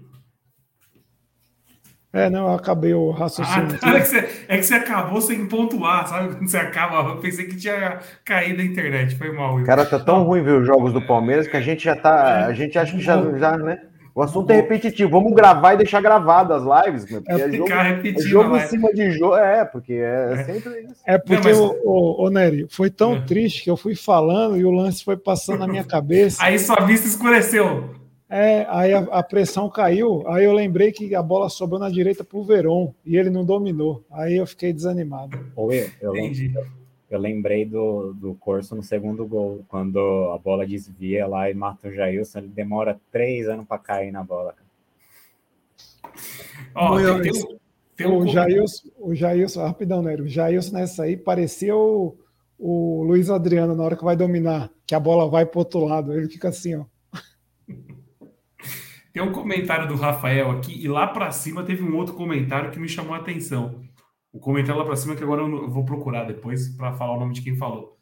É, 2.16 2.30
não, 2.30 2.48
eu 2.48 2.54
acabei 2.54 2.94
o 2.94 3.12
raciocínio. 3.12 3.78
Ah, 3.82 3.92
é, 3.98 4.00
que 4.00 4.08
você, 4.08 4.46
é 4.48 4.58
que 4.58 4.64
você 4.64 4.74
acabou 4.76 5.20
sem 5.20 5.46
pontuar, 5.48 6.08
sabe? 6.08 6.36
Quando 6.36 6.50
você 6.50 6.58
acaba, 6.58 7.10
eu 7.10 7.18
pensei 7.18 7.46
que 7.46 7.58
tinha 7.58 8.00
caído 8.24 8.62
a 8.62 8.66
internet, 8.66 9.18
foi 9.18 9.34
mal. 9.34 9.62
Cara, 9.64 9.86
tá 9.86 10.00
tão 10.00 10.24
ruim 10.24 10.42
ver 10.42 10.62
os 10.62 10.66
jogos 10.66 10.94
do 10.94 11.06
Palmeiras 11.06 11.46
que 11.46 11.58
a 11.58 11.62
gente 11.62 11.84
já 11.84 11.96
tá. 11.96 12.46
A 12.46 12.54
gente 12.54 12.80
acha 12.80 12.94
que 12.94 13.02
já, 13.02 13.22
já 13.38 13.58
né? 13.58 13.82
O 14.16 14.22
assunto 14.22 14.50
é 14.50 14.56
repetitivo. 14.56 15.12
Vamos 15.12 15.34
gravar 15.34 15.74
e 15.74 15.78
deixar 15.78 16.00
gravadas 16.00 16.66
as 16.66 16.86
lives, 16.86 17.06
porque 17.06 17.32
é, 17.34 17.36
é 17.36 17.52
jogo, 17.52 17.74
é 17.74 18.22
jogo 18.22 18.58
em 18.58 18.62
cima 18.62 18.94
de 18.94 19.12
jogo. 19.12 19.36
É, 19.36 19.66
porque 19.66 19.92
é, 19.92 20.32
é. 20.32 20.44
sempre 20.46 20.80
isso. 20.84 21.02
É 21.06 21.18
porque, 21.18 21.36
Não, 21.36 21.44
mas... 21.44 21.60
o, 21.60 21.82
o, 21.84 22.26
o, 22.26 22.30
Nery, 22.30 22.66
foi 22.70 22.90
tão 22.90 23.18
é. 23.18 23.22
triste 23.26 23.66
que 23.66 23.70
eu 23.70 23.76
fui 23.76 23.94
falando 23.94 24.56
e 24.56 24.64
o 24.64 24.72
lance 24.72 25.04
foi 25.04 25.18
passando 25.18 25.60
na 25.60 25.68
minha 25.68 25.84
cabeça. 25.84 26.42
Aí 26.42 26.58
sua 26.58 26.78
vista 26.86 27.06
escureceu. 27.10 27.90
É, 28.28 28.66
aí 28.70 28.92
a, 28.92 29.00
a, 29.00 29.24
pressão 29.24 29.70
caiu, 29.70 30.28
aí 30.28 30.46
eu 30.46 30.54
lembrei 30.54 30.92
que 30.92 31.14
a 31.14 31.22
bola 31.22 31.48
sobrou 31.48 31.80
na 31.80 31.90
direita 31.90 32.24
pro 32.24 32.44
Verón 32.44 32.92
e 33.06 33.18
ele 33.18 33.30
não 33.30 33.46
dominou. 33.46 34.04
Aí 34.10 34.38
eu 34.38 34.48
fiquei 34.48 34.74
desanimado. 34.74 35.38
Oi, 35.56 35.92
eu, 36.02 36.16
eu, 36.16 36.66
eu 37.10 37.20
lembrei 37.20 37.66
do, 37.66 38.14
do 38.14 38.34
Corso 38.36 38.76
no 38.76 38.82
segundo 38.82 39.26
gol, 39.28 39.64
quando 39.68 40.00
a 40.34 40.40
bola 40.40 40.66
desvia 40.66 41.28
lá 41.28 41.50
e 41.52 41.54
mata 41.54 41.88
o 41.88 41.92
Jailson, 41.92 42.40
ele 42.40 42.48
demora 42.48 43.00
três 43.12 43.48
anos 43.48 43.68
para 43.68 43.78
cair 43.78 44.12
na 44.12 44.24
bola. 44.24 44.56
Oh, 46.76 46.96
tem, 47.22 47.32
tem, 47.32 47.58
tem 47.96 48.08
o, 48.08 48.24
um... 48.24 48.28
Jailson, 48.28 48.90
o 48.98 49.14
Jailson, 49.14 49.62
rapidão, 49.62 50.02
né? 50.02 50.16
O 50.16 50.28
Jailson 50.28 50.74
nessa 50.74 51.04
aí 51.04 51.16
parecia 51.16 51.76
o, 51.76 52.18
o 52.58 53.04
Luiz 53.04 53.30
Adriano 53.30 53.76
na 53.76 53.84
hora 53.84 53.96
que 53.96 54.04
vai 54.04 54.16
dominar, 54.16 54.72
que 54.88 54.96
a 54.96 55.00
bola 55.00 55.30
vai 55.30 55.46
pro 55.46 55.60
outro 55.60 55.86
lado, 55.86 56.12
ele 56.12 56.28
fica 56.28 56.50
assim, 56.50 56.76
ó. 56.76 56.86
Tem 59.16 59.24
um 59.24 59.32
comentário 59.32 59.88
do 59.88 59.96
Rafael 59.96 60.52
aqui, 60.52 60.78
e 60.78 60.90
lá 60.90 61.08
para 61.08 61.32
cima 61.32 61.64
teve 61.64 61.82
um 61.82 61.96
outro 61.96 62.14
comentário 62.16 62.70
que 62.70 62.78
me 62.78 62.90
chamou 62.90 63.14
a 63.14 63.20
atenção. 63.20 63.82
O 64.30 64.42
comentário 64.42 64.78
lá 64.78 64.86
para 64.86 64.98
cima, 64.98 65.16
que 65.16 65.24
agora 65.24 65.42
eu 65.42 65.70
vou 65.70 65.86
procurar 65.86 66.26
depois 66.26 66.68
para 66.76 66.92
falar 66.92 67.16
o 67.16 67.20
nome 67.22 67.34
de 67.34 67.42
quem 67.42 67.56
falou. 67.56 67.98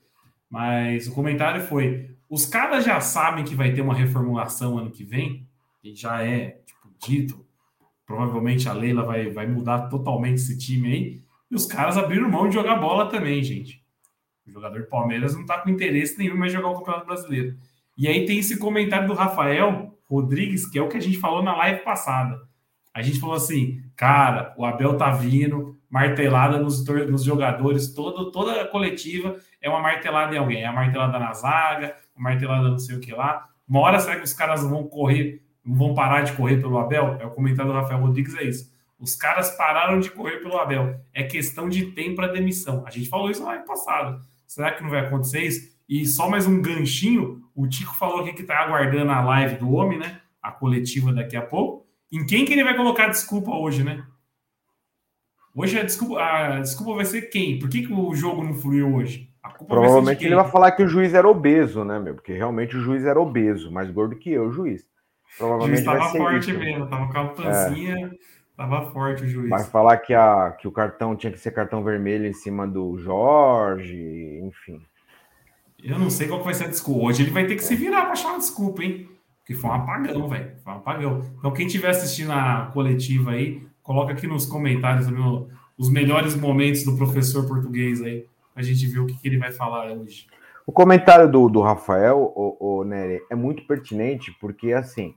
Mas 0.50 1.06
o 1.06 1.14
comentário 1.14 1.62
foi: 1.62 2.10
os 2.28 2.48
caras 2.48 2.84
já 2.84 3.00
sabem 3.00 3.44
que 3.44 3.54
vai 3.54 3.72
ter 3.72 3.82
uma 3.82 3.94
reformulação 3.94 4.76
ano 4.76 4.90
que 4.90 5.04
vem, 5.04 5.48
e 5.84 5.94
já 5.94 6.24
é 6.24 6.60
tipo, 6.66 6.90
dito. 7.06 7.46
Provavelmente 8.08 8.68
a 8.68 8.74
Leila 8.74 9.04
vai, 9.04 9.30
vai 9.30 9.46
mudar 9.46 9.90
totalmente 9.90 10.38
esse 10.38 10.58
time 10.58 10.92
aí. 10.92 11.22
E 11.52 11.54
os 11.54 11.68
caras 11.68 11.96
abriram 11.96 12.28
mão 12.28 12.48
de 12.48 12.56
jogar 12.56 12.78
bola 12.78 13.08
também, 13.08 13.44
gente. 13.44 13.86
O 14.48 14.50
jogador 14.52 14.88
Palmeiras 14.88 15.36
não 15.36 15.46
tá 15.46 15.60
com 15.60 15.70
interesse 15.70 16.18
nenhum 16.18 16.38
mais 16.38 16.52
jogar 16.52 16.70
o 16.70 16.80
Campeonato 16.80 17.06
Brasileiro. 17.06 17.56
E 17.96 18.08
aí 18.08 18.26
tem 18.26 18.40
esse 18.40 18.58
comentário 18.58 19.08
do 19.08 19.14
Rafael 19.14 19.93
Rodrigues, 20.10 20.70
que 20.70 20.78
é 20.78 20.82
o 20.82 20.90
que 20.90 20.98
a 20.98 21.02
gente 21.02 21.20
falou 21.20 21.42
na 21.42 21.56
live 21.56 21.84
passada. 21.84 22.40
A 22.94 23.02
gente 23.02 23.20
falou 23.20 23.36
assim, 23.36 23.82
cara, 23.96 24.54
o 24.56 24.66
Abel 24.66 24.96
tá 24.96 25.10
vindo, 25.10 25.76
martelada 25.90 26.60
nos, 26.60 26.86
nos 26.86 27.24
jogadores, 27.24 27.94
todo, 27.94 28.32
toda 28.32 28.62
a 28.62 28.68
coletiva 28.68 29.36
é 29.62 29.70
uma 29.70 29.80
martelada 29.80 30.36
em 30.36 30.38
alguém. 30.38 30.62
É 30.62 30.68
a 30.68 30.72
martelada 30.74 31.18
na 31.18 31.34
zaga, 31.34 31.96
uma 32.16 32.30
martelada 32.30 32.70
não 32.70 32.78
sei 32.78 32.96
o 32.96 33.00
que 33.00 33.12
lá. 33.12 33.50
Uma 33.68 33.80
hora 33.80 34.00
será 34.00 34.18
que 34.18 34.24
os 34.24 34.34
caras 34.34 34.64
vão 34.64 34.84
correr, 34.84 35.42
não 35.66 35.76
vão 35.76 35.94
parar 35.94 36.22
de 36.22 36.34
correr 36.34 36.58
pelo 36.58 36.78
Abel? 36.78 37.18
É 37.20 37.26
o 37.26 37.32
comentário 37.32 37.72
do 37.72 37.78
Rafael 37.78 38.00
Rodrigues, 38.00 38.36
é 38.36 38.44
isso. 38.44 38.72
Os 39.00 39.16
caras 39.16 39.52
pararam 39.58 40.00
de 40.00 40.12
correr 40.12 40.38
pelo 40.38 40.58
Abel. 40.58 41.00
É 41.14 41.24
questão 41.24 41.68
de 41.68 41.88
tempo 41.88 42.18
para 42.18 42.28
demissão. 42.28 42.84
A 42.86 42.92
gente 42.92 43.10
falou 43.10 43.30
isso 43.32 43.42
na 43.42 43.48
live 43.50 43.66
passada. 43.66 44.22
Será 44.46 44.72
que 44.72 44.84
não 44.84 44.90
vai 44.90 45.00
acontecer 45.00 45.42
isso? 45.42 45.73
E 45.88 46.06
só 46.06 46.30
mais 46.30 46.48
um 46.48 46.62
ganchinho, 46.62 47.42
o 47.56 47.68
Tico 47.68 47.96
falou 47.96 48.22
aqui 48.22 48.34
que 48.34 48.42
está 48.42 48.60
aguardando 48.60 49.12
a 49.12 49.22
live 49.22 49.58
do 49.58 49.72
homem, 49.72 50.00
né? 50.00 50.22
A 50.42 50.52
coletiva 50.52 51.14
daqui 51.14 51.36
a 51.36 51.42
pouco. 51.42 51.86
Em 52.12 52.26
quem 52.26 52.46
que 52.46 52.54
ele 52.54 52.64
vai 52.64 52.76
colocar 52.76 53.08
desculpa 53.08 53.52
hoje, 53.52 53.84
né? 53.84 54.06
Hoje 55.56 55.80
a 55.80 55.84
desculpa, 55.84 56.20
a 56.20 56.60
desculpa 56.60 56.96
vai 56.96 57.06
ser 57.06 57.24
quem? 57.24 57.60
Por 57.60 57.70
que, 57.70 57.86
que 57.86 57.94
o 57.94 58.16
jogo 58.16 58.44
não 58.44 58.54
fluiu 58.54 58.96
hoje? 58.96 59.32
Provavelmente 59.68 60.26
ele 60.26 60.36
vai 60.36 60.50
falar 60.50 60.72
que 60.72 60.84
o 60.84 60.88
juiz 60.88 61.14
era 61.14 61.28
obeso, 61.28 61.84
né, 61.84 62.00
meu? 62.00 62.16
Porque 62.16 62.34
realmente 62.34 62.76
o 62.76 62.80
juiz 62.80 63.06
era 63.06 63.20
obeso, 63.20 63.72
mais 63.72 63.90
gordo 63.92 64.16
que 64.16 64.32
eu, 64.32 64.46
o 64.46 64.52
juiz. 64.52 64.86
Provavelmente 65.38 65.82
o 65.82 65.86
juiz 65.86 65.96
estava 65.96 66.18
forte 66.18 66.50
isso. 66.50 66.60
mesmo, 66.60 66.88
tava 66.88 67.12
com 67.12 67.20
a 67.20 67.28
pancinha, 67.28 67.96
é. 67.98 68.12
tava 68.56 68.92
forte 68.92 69.24
o 69.24 69.28
juiz. 69.28 69.50
Vai 69.50 69.64
falar 69.64 69.98
que, 69.98 70.14
a, 70.14 70.52
que 70.52 70.68
o 70.68 70.72
cartão 70.72 71.16
tinha 71.16 71.32
que 71.32 71.40
ser 71.40 71.52
cartão 71.52 71.84
vermelho 71.84 72.26
em 72.26 72.34
cima 72.34 72.68
do 72.68 72.98
Jorge, 72.98 74.42
enfim. 74.44 74.82
Eu 75.84 76.00
não 76.00 76.10
sei 76.10 76.28
qual 76.28 76.42
vai 76.42 76.54
ser 76.54 76.66
a 76.66 76.68
desculpa. 76.68 77.08
Hoje 77.08 77.24
ele 77.24 77.32
vai 77.32 77.46
ter 77.46 77.56
que 77.56 77.64
se 77.64 77.76
virar 77.76 78.04
para 78.04 78.14
achar 78.14 78.30
uma 78.30 78.40
desculpa, 78.40 78.84
hein? 78.84 79.10
Porque 79.40 79.54
foi 79.54 79.70
um 79.70 79.74
apagão, 79.74 80.30
velho. 80.30 80.52
Foi 80.64 80.74
um 80.74 80.78
apagão. 80.78 81.22
Então, 81.38 81.52
quem 81.52 81.68
estiver 81.68 81.90
assistindo 81.90 82.32
a 82.32 82.70
coletiva 82.74 83.32
aí, 83.32 83.62
coloca 83.82 84.14
aqui 84.14 84.26
nos 84.26 84.46
comentários 84.46 85.10
meu, 85.10 85.50
os 85.78 85.90
melhores 85.90 86.36
momentos 86.36 86.84
do 86.86 86.96
professor 86.96 87.46
português 87.46 88.02
aí, 88.02 88.26
a 88.56 88.62
gente 88.62 88.88
ver 88.88 89.00
o 89.00 89.06
que, 89.06 89.18
que, 89.18 89.28
ele 89.28 89.38
vai 89.38 89.52
falar 89.52 89.92
hoje. 89.92 90.28
O 90.66 90.72
comentário 90.72 91.30
do, 91.30 91.50
do 91.50 91.62
Rafael, 91.62 92.32
o, 92.34 92.80
o 92.80 92.84
Nery, 92.86 93.22
é 93.30 93.36
muito 93.36 93.68
pertinente, 93.68 94.32
porque 94.40 94.72
assim, 94.72 95.14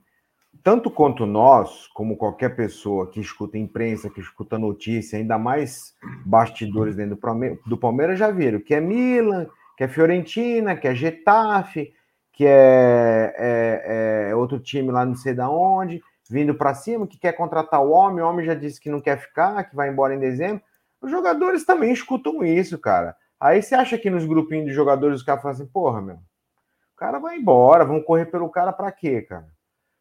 tanto 0.61 0.91
quanto 0.91 1.25
nós, 1.25 1.87
como 1.93 2.17
qualquer 2.17 2.55
pessoa 2.55 3.07
que 3.07 3.21
escuta 3.21 3.57
imprensa, 3.57 4.09
que 4.09 4.19
escuta 4.19 4.59
notícia, 4.59 5.17
ainda 5.17 5.37
mais 5.37 5.93
bastidores 6.25 6.95
dentro 6.97 7.17
do 7.65 7.77
Palmeiras, 7.77 8.19
já 8.19 8.29
viram 8.29 8.59
que 8.59 8.73
é 8.73 8.81
Milan, 8.81 9.47
que 9.77 9.83
é 9.83 9.87
Fiorentina, 9.87 10.75
que 10.75 10.87
é 10.87 10.95
Getafe, 10.95 11.93
que 12.33 12.45
é, 12.45 13.33
é, 13.37 14.29
é 14.31 14.35
outro 14.35 14.59
time 14.59 14.91
lá 14.91 15.05
não 15.05 15.15
sei 15.15 15.33
da 15.33 15.49
onde, 15.49 16.01
vindo 16.29 16.55
para 16.55 16.73
cima, 16.73 17.07
que 17.07 17.17
quer 17.17 17.33
contratar 17.33 17.81
o 17.81 17.91
homem, 17.91 18.23
o 18.23 18.27
homem 18.27 18.45
já 18.45 18.53
disse 18.53 18.81
que 18.81 18.89
não 18.89 18.99
quer 18.99 19.17
ficar, 19.19 19.63
que 19.63 19.75
vai 19.75 19.89
embora 19.89 20.13
em 20.13 20.19
dezembro. 20.19 20.61
Os 20.99 21.09
jogadores 21.09 21.63
também 21.63 21.93
escutam 21.93 22.43
isso, 22.43 22.77
cara. 22.77 23.15
Aí 23.39 23.61
você 23.61 23.75
acha 23.75 23.97
que 23.97 24.09
nos 24.09 24.25
grupinhos 24.25 24.65
de 24.65 24.73
jogadores 24.73 25.19
os 25.19 25.23
caras 25.23 25.41
falam 25.41 25.55
assim, 25.55 25.67
porra, 25.67 26.01
meu, 26.01 26.15
o 26.15 26.97
cara 26.97 27.19
vai 27.19 27.37
embora, 27.37 27.85
vão 27.85 28.01
correr 28.01 28.25
pelo 28.25 28.49
cara 28.49 28.73
para 28.73 28.91
quê, 28.91 29.21
cara? 29.21 29.47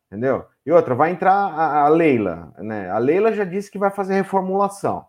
Entendeu? 0.07 0.47
E 0.65 0.73
outra, 0.73 0.95
vai 0.95 1.11
entrar 1.11 1.35
a, 1.35 1.83
a 1.83 1.89
Leila, 1.89 2.53
né? 2.59 2.91
A 2.91 2.99
Leila 2.99 3.33
já 3.33 3.45
disse 3.45 3.71
que 3.71 3.79
vai 3.79 3.91
fazer 3.91 4.15
reformulação 4.15 5.07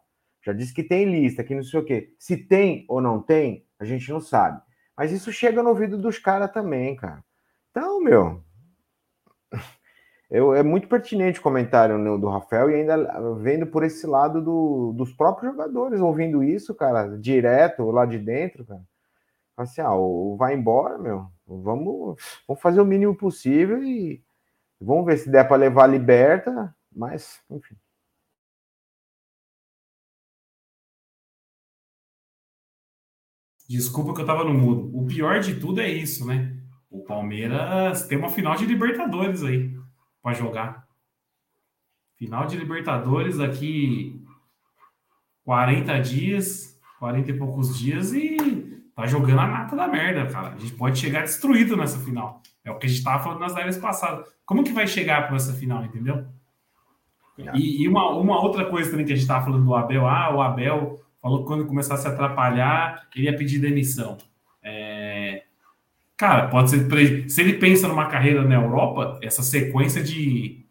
já 0.47 0.53
disse 0.53 0.73
que 0.73 0.81
tem 0.81 1.03
lista, 1.03 1.43
que 1.43 1.53
não 1.53 1.61
sei 1.61 1.77
o 1.77 1.83
quê. 1.83 2.13
Se 2.17 2.37
tem 2.37 2.85
ou 2.87 3.01
não 3.01 3.21
tem, 3.21 3.65
a 3.79 3.85
gente 3.85 4.11
não 4.11 4.19
sabe. 4.19 4.61
Mas 4.95 5.11
isso 5.11 5.31
chega 5.31 5.61
no 5.61 5.69
ouvido 5.69 5.97
dos 5.97 6.17
caras 6.17 6.51
também, 6.51 6.95
cara. 6.95 7.23
Então, 7.71 8.01
meu. 8.01 8.43
Eu, 10.29 10.53
é 10.53 10.61
muito 10.61 10.89
pertinente 10.89 11.39
o 11.39 11.43
comentário 11.43 11.97
no, 11.97 12.17
do 12.19 12.27
Rafael 12.27 12.69
e 12.69 12.75
ainda 12.75 12.97
vendo 13.35 13.65
por 13.65 13.83
esse 13.83 14.05
lado 14.05 14.41
do, 14.41 14.91
dos 14.91 15.13
próprios 15.13 15.53
jogadores, 15.53 16.01
ouvindo 16.01 16.43
isso, 16.43 16.75
cara, 16.75 17.17
direto 17.17 17.89
lá 17.91 18.05
de 18.05 18.19
dentro, 18.19 18.65
cara. 18.65 18.81
Assim, 19.55 19.81
ah, 19.81 19.89
vai 20.37 20.53
embora, 20.53 20.97
meu. 20.97 21.27
Vamos, 21.47 22.21
vamos 22.47 22.61
fazer 22.61 22.81
o 22.81 22.85
mínimo 22.85 23.15
possível 23.15 23.81
e 23.83 24.21
vamos 24.79 25.05
ver 25.05 25.17
se 25.17 25.29
der 25.31 25.47
para 25.47 25.57
levar 25.57 25.85
a 25.85 25.87
liberta, 25.87 26.75
mas, 26.93 27.41
enfim. 27.49 27.75
Desculpa 33.67 34.13
que 34.13 34.21
eu 34.21 34.25
tava 34.25 34.43
no 34.43 34.53
mudo. 34.53 34.89
O 34.97 35.05
pior 35.05 35.39
de 35.39 35.55
tudo 35.55 35.81
é 35.81 35.89
isso, 35.89 36.25
né? 36.25 36.55
O 36.89 37.03
Palmeiras 37.03 38.07
tem 38.07 38.17
uma 38.17 38.29
final 38.29 38.55
de 38.55 38.65
Libertadores 38.65 39.43
aí 39.43 39.75
para 40.21 40.33
jogar. 40.33 40.87
Final 42.15 42.47
de 42.47 42.57
Libertadores 42.57 43.37
daqui 43.37 44.23
40 45.43 45.99
dias, 45.99 46.79
40 46.99 47.31
e 47.31 47.37
poucos 47.37 47.77
dias 47.77 48.13
e 48.13 48.37
tá 48.95 49.05
jogando 49.05 49.39
a 49.39 49.47
nata 49.47 49.75
da 49.75 49.87
merda, 49.87 50.25
cara. 50.25 50.55
A 50.55 50.57
gente 50.57 50.73
pode 50.73 50.97
chegar 50.97 51.21
destruído 51.21 51.75
nessa 51.75 51.99
final. 51.99 52.41
É 52.63 52.71
o 52.71 52.79
que 52.79 52.87
a 52.87 52.89
gente 52.89 53.03
tava 53.03 53.23
falando 53.23 53.39
nas 53.39 53.55
lives 53.55 53.77
passadas. 53.77 54.27
Como 54.45 54.63
que 54.63 54.71
vai 54.71 54.87
chegar 54.87 55.27
para 55.27 55.35
essa 55.35 55.53
final, 55.53 55.83
entendeu? 55.83 56.25
E, 57.53 57.83
e, 57.83 57.87
uma, 57.87 58.09
uma 58.15 58.41
outra 58.41 58.65
coisa 58.65 58.89
também 58.89 59.05
que 59.05 59.13
a 59.13 59.15
gente 59.15 59.27
tava 59.27 59.45
falando 59.45 59.63
do 59.63 59.75
Abel, 59.75 60.07
ah, 60.07 60.35
o 60.35 60.41
Abel 60.41 60.99
falou 61.21 61.39
que 61.39 61.47
quando 61.47 61.65
começasse 61.65 62.07
a 62.07 62.11
atrapalhar, 62.11 63.07
ele 63.15 63.25
ia 63.25 63.35
pedir 63.35 63.59
demissão. 63.59 64.17
É... 64.63 65.43
Cara, 66.15 66.47
pode 66.47 66.69
ser. 66.69 67.29
Se 67.29 67.41
ele 67.41 67.53
pensa 67.53 67.87
numa 67.87 68.07
carreira 68.07 68.43
na 68.43 68.55
Europa, 68.55 69.19
essa 69.21 69.43
sequência 69.43 70.03
de 70.03 70.65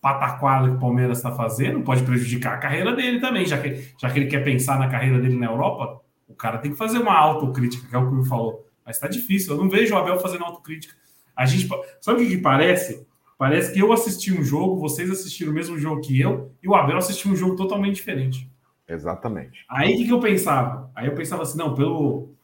pataquada 0.00 0.68
que 0.68 0.76
o 0.76 0.78
Palmeiras 0.78 1.18
está 1.18 1.32
fazendo 1.32 1.82
pode 1.82 2.02
prejudicar 2.02 2.54
a 2.54 2.58
carreira 2.58 2.94
dele 2.94 3.20
também, 3.20 3.44
já 3.44 3.58
que, 3.58 3.92
já 4.00 4.08
que 4.08 4.18
ele 4.18 4.28
quer 4.28 4.44
pensar 4.44 4.78
na 4.78 4.88
carreira 4.88 5.18
dele 5.18 5.36
na 5.36 5.46
Europa. 5.46 6.00
O 6.26 6.34
cara 6.34 6.58
tem 6.58 6.70
que 6.70 6.76
fazer 6.76 6.98
uma 6.98 7.16
autocrítica, 7.16 7.88
que 7.88 7.94
é 7.94 7.98
o 7.98 8.08
que 8.08 8.14
o 8.14 8.24
falou. 8.24 8.66
Mas 8.84 8.96
está 8.96 9.08
difícil. 9.08 9.52
Eu 9.52 9.58
não 9.58 9.68
vejo 9.68 9.94
o 9.94 9.98
Abel 9.98 10.18
fazendo 10.20 10.44
autocrítica. 10.44 10.94
A 11.36 11.46
gente, 11.46 11.68
sabe 12.00 12.22
o 12.22 12.26
que, 12.26 12.36
que 12.36 12.42
parece? 12.42 13.06
Parece 13.36 13.72
que 13.72 13.78
eu 13.78 13.92
assisti 13.92 14.32
um 14.32 14.42
jogo, 14.42 14.80
vocês 14.80 15.08
assistiram 15.10 15.52
o 15.52 15.54
mesmo 15.54 15.78
jogo 15.78 16.00
que 16.00 16.20
eu, 16.20 16.50
e 16.60 16.68
o 16.68 16.74
Abel 16.74 16.96
assistiu 16.96 17.30
um 17.30 17.36
jogo 17.36 17.54
totalmente 17.54 17.94
diferente. 17.94 18.50
Exatamente. 18.88 19.64
Aí 19.68 19.94
o 19.94 19.96
que, 19.98 20.04
que 20.06 20.12
eu 20.12 20.20
pensava? 20.20 20.90
Aí 20.94 21.06
eu 21.06 21.14
pensava 21.14 21.42
assim, 21.42 21.58
não, 21.58 21.74
pelo 21.74 22.34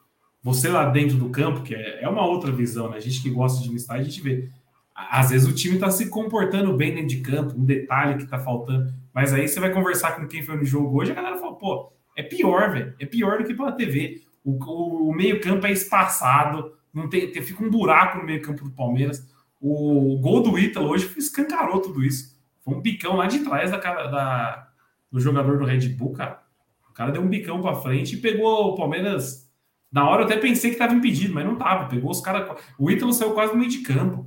você 0.43 0.69
lá 0.69 0.85
dentro 0.91 1.17
do 1.17 1.31
campo, 1.31 1.63
que 1.63 1.75
é, 1.75 2.03
é 2.03 2.09
uma 2.09 2.27
outra 2.27 2.53
visão, 2.53 2.91
né? 2.91 2.99
A 2.99 3.01
gente 3.01 3.23
que 3.23 3.31
gosta 3.31 3.63
de 3.63 3.71
listar, 3.71 3.97
a 3.97 4.03
gente 4.03 4.21
vê. 4.21 4.51
Às 4.95 5.31
vezes 5.31 5.49
o 5.49 5.55
time 5.55 5.77
está 5.77 5.91
se 5.91 6.11
comportando 6.11 6.77
bem 6.77 6.95
dentro 6.95 7.09
de 7.09 7.21
campo, 7.23 7.59
um 7.59 7.65
detalhe 7.65 8.17
que 8.17 8.25
está 8.25 8.39
faltando. 8.39 8.93
Mas 9.13 9.33
aí 9.33 9.49
você 9.49 9.59
vai 9.59 9.73
conversar 9.73 10.13
com 10.13 10.29
quem 10.29 10.43
foi 10.43 10.57
no 10.57 10.65
jogo 10.65 11.01
hoje, 11.01 11.13
a 11.13 11.15
galera 11.15 11.39
fala, 11.39 11.55
pô, 11.55 11.91
é 12.15 12.23
pior, 12.23 12.71
velho. 12.71 12.95
É 13.01 13.07
pior 13.07 13.39
do 13.39 13.45
que 13.45 13.55
pela 13.55 13.73
TV. 13.73 14.23
O, 14.45 14.53
o, 14.53 15.09
o 15.09 15.15
meio-campo 15.15 15.67
é 15.67 15.73
espaçado, 15.73 16.75
não 16.93 17.09
tem, 17.09 17.33
tem, 17.33 17.43
fica 17.43 17.65
um 17.65 17.71
buraco 17.71 18.19
no 18.19 18.25
meio-campo 18.25 18.65
do 18.65 18.71
Palmeiras. 18.71 19.27
O, 19.61 20.15
o, 20.15 20.19
gol 20.19 20.43
do 20.43 20.59
Ítalo 20.59 20.91
hoje 20.91 21.11
escancarou 21.17 21.81
tudo 21.81 22.05
isso. 22.05 22.39
Foi 22.63 22.75
um 22.75 22.81
bicão 22.81 23.17
lá 23.17 23.27
de 23.27 23.41
trás 23.41 23.71
da, 23.71 23.79
da, 23.79 24.69
do 25.15 25.21
jogador 25.21 25.59
do 25.59 25.65
Red 25.65 25.91
Bull, 25.91 26.13
cara. 26.13 26.43
O 26.91 26.93
cara 26.93 27.13
deu 27.13 27.23
um 27.23 27.29
bicão 27.29 27.63
para 27.63 27.77
frente 27.77 28.17
e 28.17 28.21
pegou 28.21 28.73
o 28.73 28.75
Palmeiras. 28.75 29.49
Na 29.91 30.11
hora 30.11 30.23
eu 30.23 30.27
até 30.27 30.37
pensei 30.37 30.71
que 30.71 30.75
estava 30.75 30.93
impedido, 30.93 31.33
mas 31.33 31.47
não 31.47 31.55
tava. 31.55 31.89
Pegou 31.89 32.11
os 32.11 32.21
caras. 32.21 32.61
O 32.77 32.91
Ítalo 32.91 33.13
saiu 33.13 33.33
quase 33.33 33.53
no 33.53 33.61
meio 33.61 33.71
de 33.71 33.79
campo. 33.79 34.27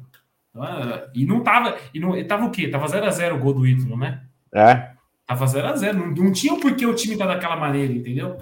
Então, 0.50 0.66
é, 0.66 1.10
e 1.14 1.26
não 1.26 1.44
tava. 1.44 1.78
E 1.94 2.00
não, 2.00 2.26
tava 2.26 2.46
o 2.46 2.52
quê? 2.52 2.70
Tava 2.70 2.86
0x0 2.86 3.36
o 3.36 3.40
gol 3.40 3.54
do 3.54 3.68
Ítalo, 3.68 3.98
né? 3.98 4.24
É. 4.56 4.92
Tava 5.26 5.44
0x0. 5.44 5.92
Não, 5.92 6.08
não 6.08 6.32
tinha 6.32 6.54
o 6.54 6.60
porquê 6.62 6.86
o 6.86 6.96
time 6.96 7.18
tá 7.18 7.26
daquela 7.26 7.58
maneira, 7.58 7.92
entendeu? 7.92 8.38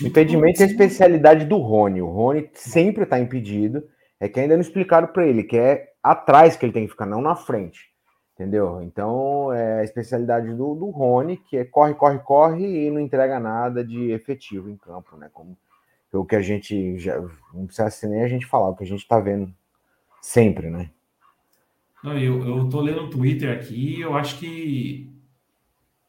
Impedimento 0.00 0.62
é 0.62 0.66
a 0.66 0.68
especialidade 0.68 1.46
do 1.46 1.58
Rony. 1.58 2.00
O 2.00 2.06
Rony 2.06 2.48
sempre 2.54 3.06
tá 3.06 3.18
impedido. 3.18 3.82
É 4.20 4.28
que 4.28 4.38
ainda 4.38 4.54
não 4.54 4.60
explicaram 4.60 5.08
para 5.08 5.26
ele, 5.26 5.42
que 5.42 5.56
é 5.56 5.88
atrás 6.00 6.56
que 6.56 6.64
ele 6.64 6.72
tem 6.72 6.84
que 6.84 6.92
ficar, 6.92 7.06
não 7.06 7.20
na 7.20 7.34
frente. 7.34 7.87
Entendeu? 8.38 8.80
Então, 8.82 9.52
é 9.52 9.80
a 9.80 9.84
especialidade 9.84 10.46
do, 10.54 10.72
do 10.76 10.90
Rony, 10.90 11.38
que 11.38 11.56
é 11.56 11.64
corre, 11.64 11.92
corre, 11.94 12.20
corre 12.20 12.86
e 12.86 12.88
não 12.88 13.00
entrega 13.00 13.40
nada 13.40 13.84
de 13.84 14.12
efetivo 14.12 14.70
em 14.70 14.76
campo, 14.76 15.16
né? 15.16 15.28
Como 15.32 15.58
o 16.12 16.24
que 16.24 16.36
a 16.36 16.40
gente 16.40 16.96
já 17.00 17.20
não 17.52 17.66
precisa 17.66 18.06
nem 18.06 18.22
a 18.22 18.28
gente 18.28 18.46
falar, 18.46 18.68
o 18.68 18.76
que 18.76 18.84
a 18.84 18.86
gente 18.86 19.06
tá 19.08 19.18
vendo 19.18 19.52
sempre, 20.22 20.70
né? 20.70 20.88
Não, 22.00 22.16
eu, 22.16 22.46
eu 22.46 22.68
tô 22.68 22.80
lendo 22.80 23.02
o 23.02 23.10
Twitter 23.10 23.52
aqui, 23.52 24.00
eu 24.00 24.16
acho 24.16 24.38
que, 24.38 25.10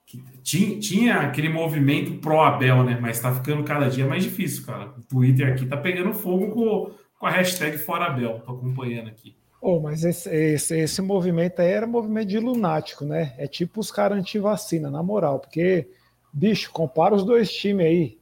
que 0.05 0.23
tinha, 0.43 0.79
tinha 0.79 1.15
aquele 1.21 1.49
movimento 1.49 2.19
pró-Abel, 2.19 2.83
né? 2.83 2.99
Mas 3.01 3.19
tá 3.19 3.33
ficando 3.33 3.63
cada 3.63 3.89
dia 3.89 4.05
mais 4.05 4.23
difícil, 4.23 4.67
cara. 4.67 4.93
O 4.95 5.01
Twitter 5.01 5.51
aqui 5.51 5.65
tá 5.65 5.77
pegando 5.77 6.13
fogo 6.13 6.51
com, 6.51 6.91
com 7.17 7.25
a 7.25 7.31
hashtag 7.31 7.79
Fora 7.79 8.05
Abel, 8.05 8.39
tô 8.41 8.51
acompanhando 8.51 9.07
aqui. 9.07 9.38
Oh, 9.61 9.79
mas 9.79 10.03
esse, 10.05 10.29
esse, 10.29 10.77
esse 10.79 11.01
movimento 11.01 11.59
aí 11.61 11.71
era 11.71 11.85
movimento 11.85 12.29
de 12.29 12.39
lunático, 12.39 13.03
né? 13.03 13.33
É 13.37 13.45
tipo 13.47 13.81
os 13.81 13.91
caras 13.91 14.17
anti-vacina, 14.17 14.89
na 14.89 15.03
moral, 15.03 15.39
porque, 15.39 15.89
bicho, 16.31 16.71
compara 16.71 17.13
os 17.13 17.25
dois 17.25 17.51
times 17.51 17.85
aí, 17.85 18.17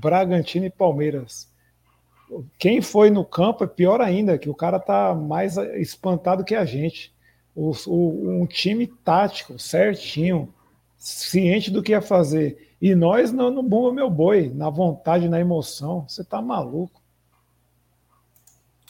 Bragantino 0.00 0.66
e 0.66 0.70
Palmeiras. 0.70 1.50
Quem 2.58 2.80
foi 2.80 3.10
no 3.10 3.24
campo 3.24 3.64
é 3.64 3.66
pior 3.66 4.00
ainda, 4.00 4.38
que 4.38 4.48
o 4.48 4.54
cara 4.54 4.78
tá 4.78 5.14
mais 5.14 5.56
espantado 5.56 6.44
que 6.44 6.54
a 6.54 6.64
gente. 6.64 7.12
O, 7.54 7.72
o, 7.86 8.42
um 8.42 8.46
time 8.46 8.86
tático, 8.86 9.58
certinho, 9.58 10.52
ciente 10.96 11.70
do 11.70 11.82
que 11.82 11.92
ia 11.92 12.02
fazer. 12.02 12.74
E 12.80 12.94
nós 12.94 13.32
no, 13.32 13.62
bomba 13.62 13.92
meu 13.92 14.10
boi, 14.10 14.50
na 14.54 14.68
vontade, 14.70 15.28
na 15.28 15.40
emoção. 15.40 16.04
Você 16.08 16.24
tá 16.24 16.42
maluco. 16.42 17.00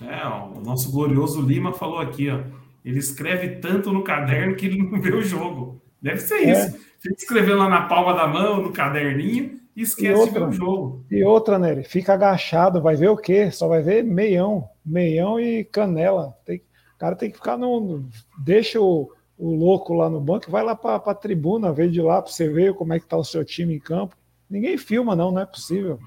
É, 0.02 0.26
ó, 0.26 0.48
o 0.48 0.60
nosso 0.60 0.90
glorioso 0.90 1.40
Lima 1.40 1.72
falou 1.72 1.98
aqui, 1.98 2.28
ó. 2.30 2.40
Ele 2.84 2.98
escreve 2.98 3.56
tanto 3.56 3.92
no 3.92 4.04
caderno 4.04 4.54
que 4.54 4.66
ele 4.66 4.82
não 4.82 5.00
vê 5.00 5.14
o 5.14 5.22
jogo. 5.22 5.80
Deve 6.00 6.18
ser 6.18 6.46
é. 6.46 6.52
isso. 6.52 6.78
Fica 7.00 7.14
escrevendo 7.16 7.58
lá 7.58 7.68
na 7.68 7.82
palma 7.82 8.14
da 8.14 8.26
mão, 8.26 8.62
no 8.62 8.72
caderninho, 8.72 9.60
e 9.74 9.82
esquece 9.82 10.12
e 10.12 10.14
outra, 10.14 10.32
de 10.32 10.38
ver 10.38 10.46
o 10.46 10.52
jogo. 10.52 11.04
E 11.10 11.24
outra, 11.24 11.58
Nery, 11.58 11.84
fica 11.84 12.14
agachado, 12.14 12.80
vai 12.80 12.96
ver 12.96 13.08
o 13.08 13.16
quê? 13.16 13.50
Só 13.50 13.68
vai 13.68 13.82
ver 13.82 14.02
meião. 14.02 14.68
Meião 14.84 15.38
e 15.38 15.64
canela. 15.64 16.36
Tem, 16.44 16.58
o 16.58 16.98
cara 16.98 17.16
tem 17.16 17.30
que 17.30 17.36
ficar 17.36 17.58
no. 17.58 18.08
Deixa 18.38 18.80
o, 18.80 19.10
o 19.38 19.54
louco 19.54 19.94
lá 19.94 20.08
no 20.08 20.20
banco, 20.20 20.50
vai 20.50 20.64
lá 20.64 20.74
para 20.74 20.96
a 20.96 21.14
tribuna, 21.14 21.72
vê 21.72 21.88
de 21.88 22.00
lá 22.00 22.22
para 22.22 22.32
você 22.32 22.48
ver 22.48 22.74
como 22.74 22.94
é 22.94 23.00
que 23.00 23.06
tá 23.06 23.16
o 23.16 23.24
seu 23.24 23.44
time 23.44 23.74
em 23.74 23.80
campo. 23.80 24.16
Ninguém 24.48 24.78
filma, 24.78 25.14
não, 25.14 25.30
não 25.30 25.40
é 25.40 25.46
possível. 25.46 25.98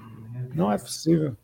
Não 0.54 0.72
é 0.72 0.78
possível. 0.78 1.36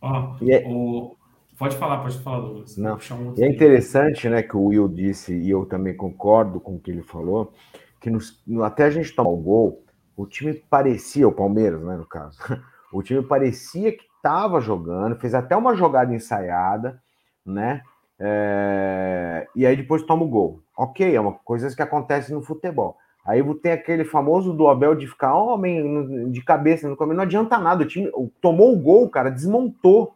Ó, 0.00 0.36
é... 0.42 0.64
o, 0.66 1.16
Pode 1.62 1.76
falar, 1.76 1.98
pode 1.98 2.18
falar, 2.18 2.40
Douglas. 2.40 2.76
Não. 2.76 2.96
Um 2.96 3.34
e 3.36 3.44
é 3.44 3.48
interessante, 3.48 4.28
né, 4.28 4.42
que 4.42 4.56
o 4.56 4.64
Will 4.64 4.88
disse, 4.88 5.32
e 5.32 5.48
eu 5.48 5.64
também 5.64 5.96
concordo 5.96 6.58
com 6.58 6.74
o 6.74 6.80
que 6.80 6.90
ele 6.90 7.04
falou, 7.04 7.52
que 8.00 8.10
nos, 8.10 8.42
até 8.64 8.82
a 8.82 8.90
gente 8.90 9.14
tomar 9.14 9.30
o 9.30 9.36
gol, 9.36 9.84
o 10.16 10.26
time 10.26 10.54
parecia, 10.54 11.28
o 11.28 11.30
Palmeiras, 11.30 11.80
né, 11.80 11.96
no 11.96 12.04
caso, 12.04 12.36
o 12.92 13.00
time 13.00 13.22
parecia 13.22 13.92
que 13.92 14.02
estava 14.16 14.60
jogando, 14.60 15.14
fez 15.20 15.36
até 15.36 15.56
uma 15.56 15.76
jogada 15.76 16.12
ensaiada, 16.12 17.00
né, 17.46 17.82
é, 18.18 19.46
e 19.54 19.64
aí 19.64 19.76
depois 19.76 20.02
toma 20.02 20.24
o 20.24 20.28
gol. 20.28 20.64
Ok, 20.76 21.14
é 21.14 21.20
uma 21.20 21.34
coisa 21.44 21.72
que 21.76 21.80
acontece 21.80 22.32
no 22.32 22.42
futebol. 22.42 22.96
Aí 23.24 23.40
tem 23.60 23.70
aquele 23.70 24.04
famoso 24.04 24.52
do 24.52 24.66
Abel 24.66 24.96
de 24.96 25.06
ficar 25.06 25.36
homem 25.36 26.28
de 26.32 26.42
cabeça 26.42 26.88
no 26.88 26.96
começo, 26.96 27.16
não 27.18 27.22
adianta 27.22 27.56
nada, 27.56 27.84
o 27.84 27.86
time 27.86 28.10
tomou 28.40 28.72
o 28.72 28.80
gol, 28.80 29.08
cara, 29.08 29.30
desmontou 29.30 30.12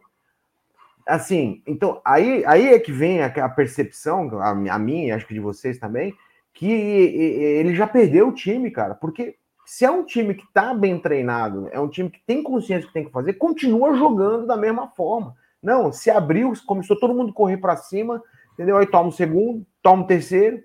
assim, 1.07 1.61
então, 1.65 2.01
aí, 2.03 2.43
aí 2.45 2.73
é 2.73 2.79
que 2.79 2.91
vem 2.91 3.21
a, 3.21 3.49
percepção, 3.49 4.39
a, 4.39 4.49
a 4.49 4.79
minha, 4.79 5.15
acho 5.15 5.25
que 5.25 5.33
de 5.33 5.39
vocês 5.39 5.79
também, 5.79 6.13
que 6.53 6.71
ele 6.71 7.75
já 7.75 7.87
perdeu 7.87 8.29
o 8.29 8.33
time, 8.33 8.71
cara, 8.71 8.95
porque 8.95 9.35
se 9.65 9.83
é 9.83 9.91
um 9.91 10.03
time 10.03 10.33
que 10.33 10.45
tá 10.53 10.73
bem 10.73 10.97
treinado, 10.97 11.67
é 11.71 11.79
um 11.79 11.89
time 11.89 12.09
que 12.09 12.21
tem 12.25 12.41
consciência 12.41 12.87
que 12.87 12.93
tem 12.93 13.03
que 13.03 13.11
fazer, 13.11 13.33
continua 13.33 13.95
jogando 13.95 14.47
da 14.47 14.55
mesma 14.55 14.87
forma. 14.87 15.35
Não, 15.61 15.91
se 15.91 16.09
abriu, 16.09 16.53
começou 16.65 16.97
todo 16.97 17.13
mundo 17.13 17.33
correr 17.33 17.57
para 17.57 17.75
cima, 17.75 18.23
entendeu? 18.53 18.77
Aí 18.77 18.85
toma 18.85 19.09
o 19.09 19.11
segundo, 19.11 19.65
toma 19.83 20.03
o 20.03 20.07
terceiro. 20.07 20.61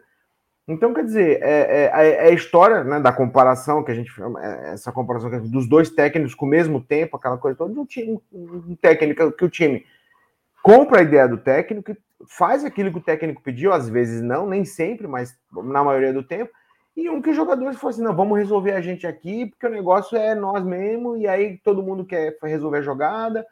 Então, 0.69 0.95
quer 0.95 1.05
dizer, 1.05 1.43
é, 1.43 1.91
é, 1.91 1.91
é, 1.93 2.29
a 2.29 2.31
história 2.31 2.85
né, 2.85 3.01
da 3.01 3.13
comparação 3.13 3.83
que 3.83 3.91
a 3.91 3.95
gente 3.95 4.13
é, 4.41 4.75
essa 4.75 4.93
comparação 4.93 5.29
dos 5.49 5.69
dois 5.69 5.91
técnicos 5.91 6.35
com 6.35 6.47
o 6.47 6.49
mesmo 6.49 6.81
tempo, 6.81 7.17
aquela 7.17 7.37
coisa 7.37 7.59
toda, 7.59 7.79
um, 7.79 7.85
time, 7.85 8.21
um 8.33 8.77
técnico 8.77 9.33
que 9.33 9.45
o 9.45 9.51
time 9.51 9.85
compra 10.63 11.01
a 11.01 11.03
ideia 11.03 11.29
do 11.29 11.39
técnico, 11.39 11.97
faz 12.29 12.65
aquilo 12.65 12.91
que 12.93 12.99
o 12.99 13.03
técnico 13.03 13.43
pediu, 13.43 13.73
às 13.73 13.89
vezes 13.89 14.23
não, 14.23 14.47
nem 14.47 14.65
sempre, 14.65 15.07
mas 15.07 15.37
na 15.53 15.83
maioria 15.83 16.13
do 16.13 16.23
tempo, 16.23 16.53
e 16.97 17.09
um 17.09 17.23
que 17.23 17.31
os 17.31 17.37
jogadores 17.37 17.79
fossem, 17.79 18.05
assim, 18.05 18.09
não, 18.09 18.17
vamos 18.17 18.39
resolver 18.39 18.73
a 18.73 18.81
gente 18.81 19.07
aqui, 19.07 19.47
porque 19.47 19.67
o 19.67 19.71
negócio 19.71 20.17
é 20.17 20.35
nós 20.35 20.63
mesmo, 20.63 21.17
e 21.17 21.27
aí 21.27 21.59
todo 21.59 21.83
mundo 21.83 22.05
quer 22.05 22.37
resolver 22.43 22.79
a 22.79 22.83
jogada. 22.83 23.47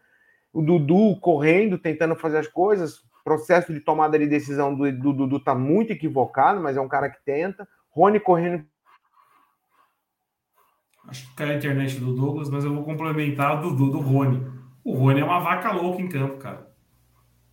O 0.52 0.60
Dudu 0.60 1.18
correndo, 1.20 1.78
tentando 1.78 2.14
fazer 2.14 2.38
as 2.38 2.48
coisas, 2.48 3.02
processo 3.24 3.72
de 3.72 3.80
tomada 3.80 4.18
de 4.18 4.26
decisão 4.26 4.74
do, 4.74 4.90
do 4.92 5.12
Dudu 5.12 5.40
tá 5.40 5.54
muito 5.54 5.92
equivocado, 5.92 6.60
mas 6.60 6.76
é 6.76 6.80
um 6.80 6.88
cara 6.88 7.08
que 7.08 7.22
tenta. 7.24 7.66
Rony 7.90 8.20
correndo. 8.20 8.64
Acho 11.08 11.28
que 11.28 11.34
caiu 11.34 11.52
a 11.52 11.56
internet 11.56 11.98
do 11.98 12.14
Douglas, 12.14 12.50
mas 12.50 12.64
eu 12.64 12.74
vou 12.74 12.84
complementar 12.84 13.58
o 13.58 13.62
Dudu 13.62 13.90
do 13.90 14.00
Rony. 14.00 14.46
O 14.84 14.94
Rony 14.94 15.20
é 15.20 15.24
uma 15.24 15.40
vaca 15.40 15.72
louca 15.72 16.02
em 16.02 16.08
campo, 16.08 16.36
cara. 16.38 16.69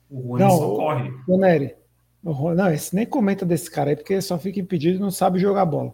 O 0.10 0.30
Rony 0.30 0.44
não, 0.44 0.50
só 0.52 0.76
corre. 0.76 1.14
O 1.28 1.38
Nery, 1.38 1.76
não, 2.24 2.72
esse 2.72 2.96
nem 2.96 3.06
comenta 3.06 3.46
desse 3.46 3.70
cara 3.70 3.90
aí, 3.92 3.96
porque 3.96 4.20
só 4.22 4.38
fica 4.38 4.60
impedido 4.60 4.98
e 4.98 5.02
não 5.02 5.12
sabe 5.12 5.40
jogar 5.40 5.66
bola. 5.66 5.94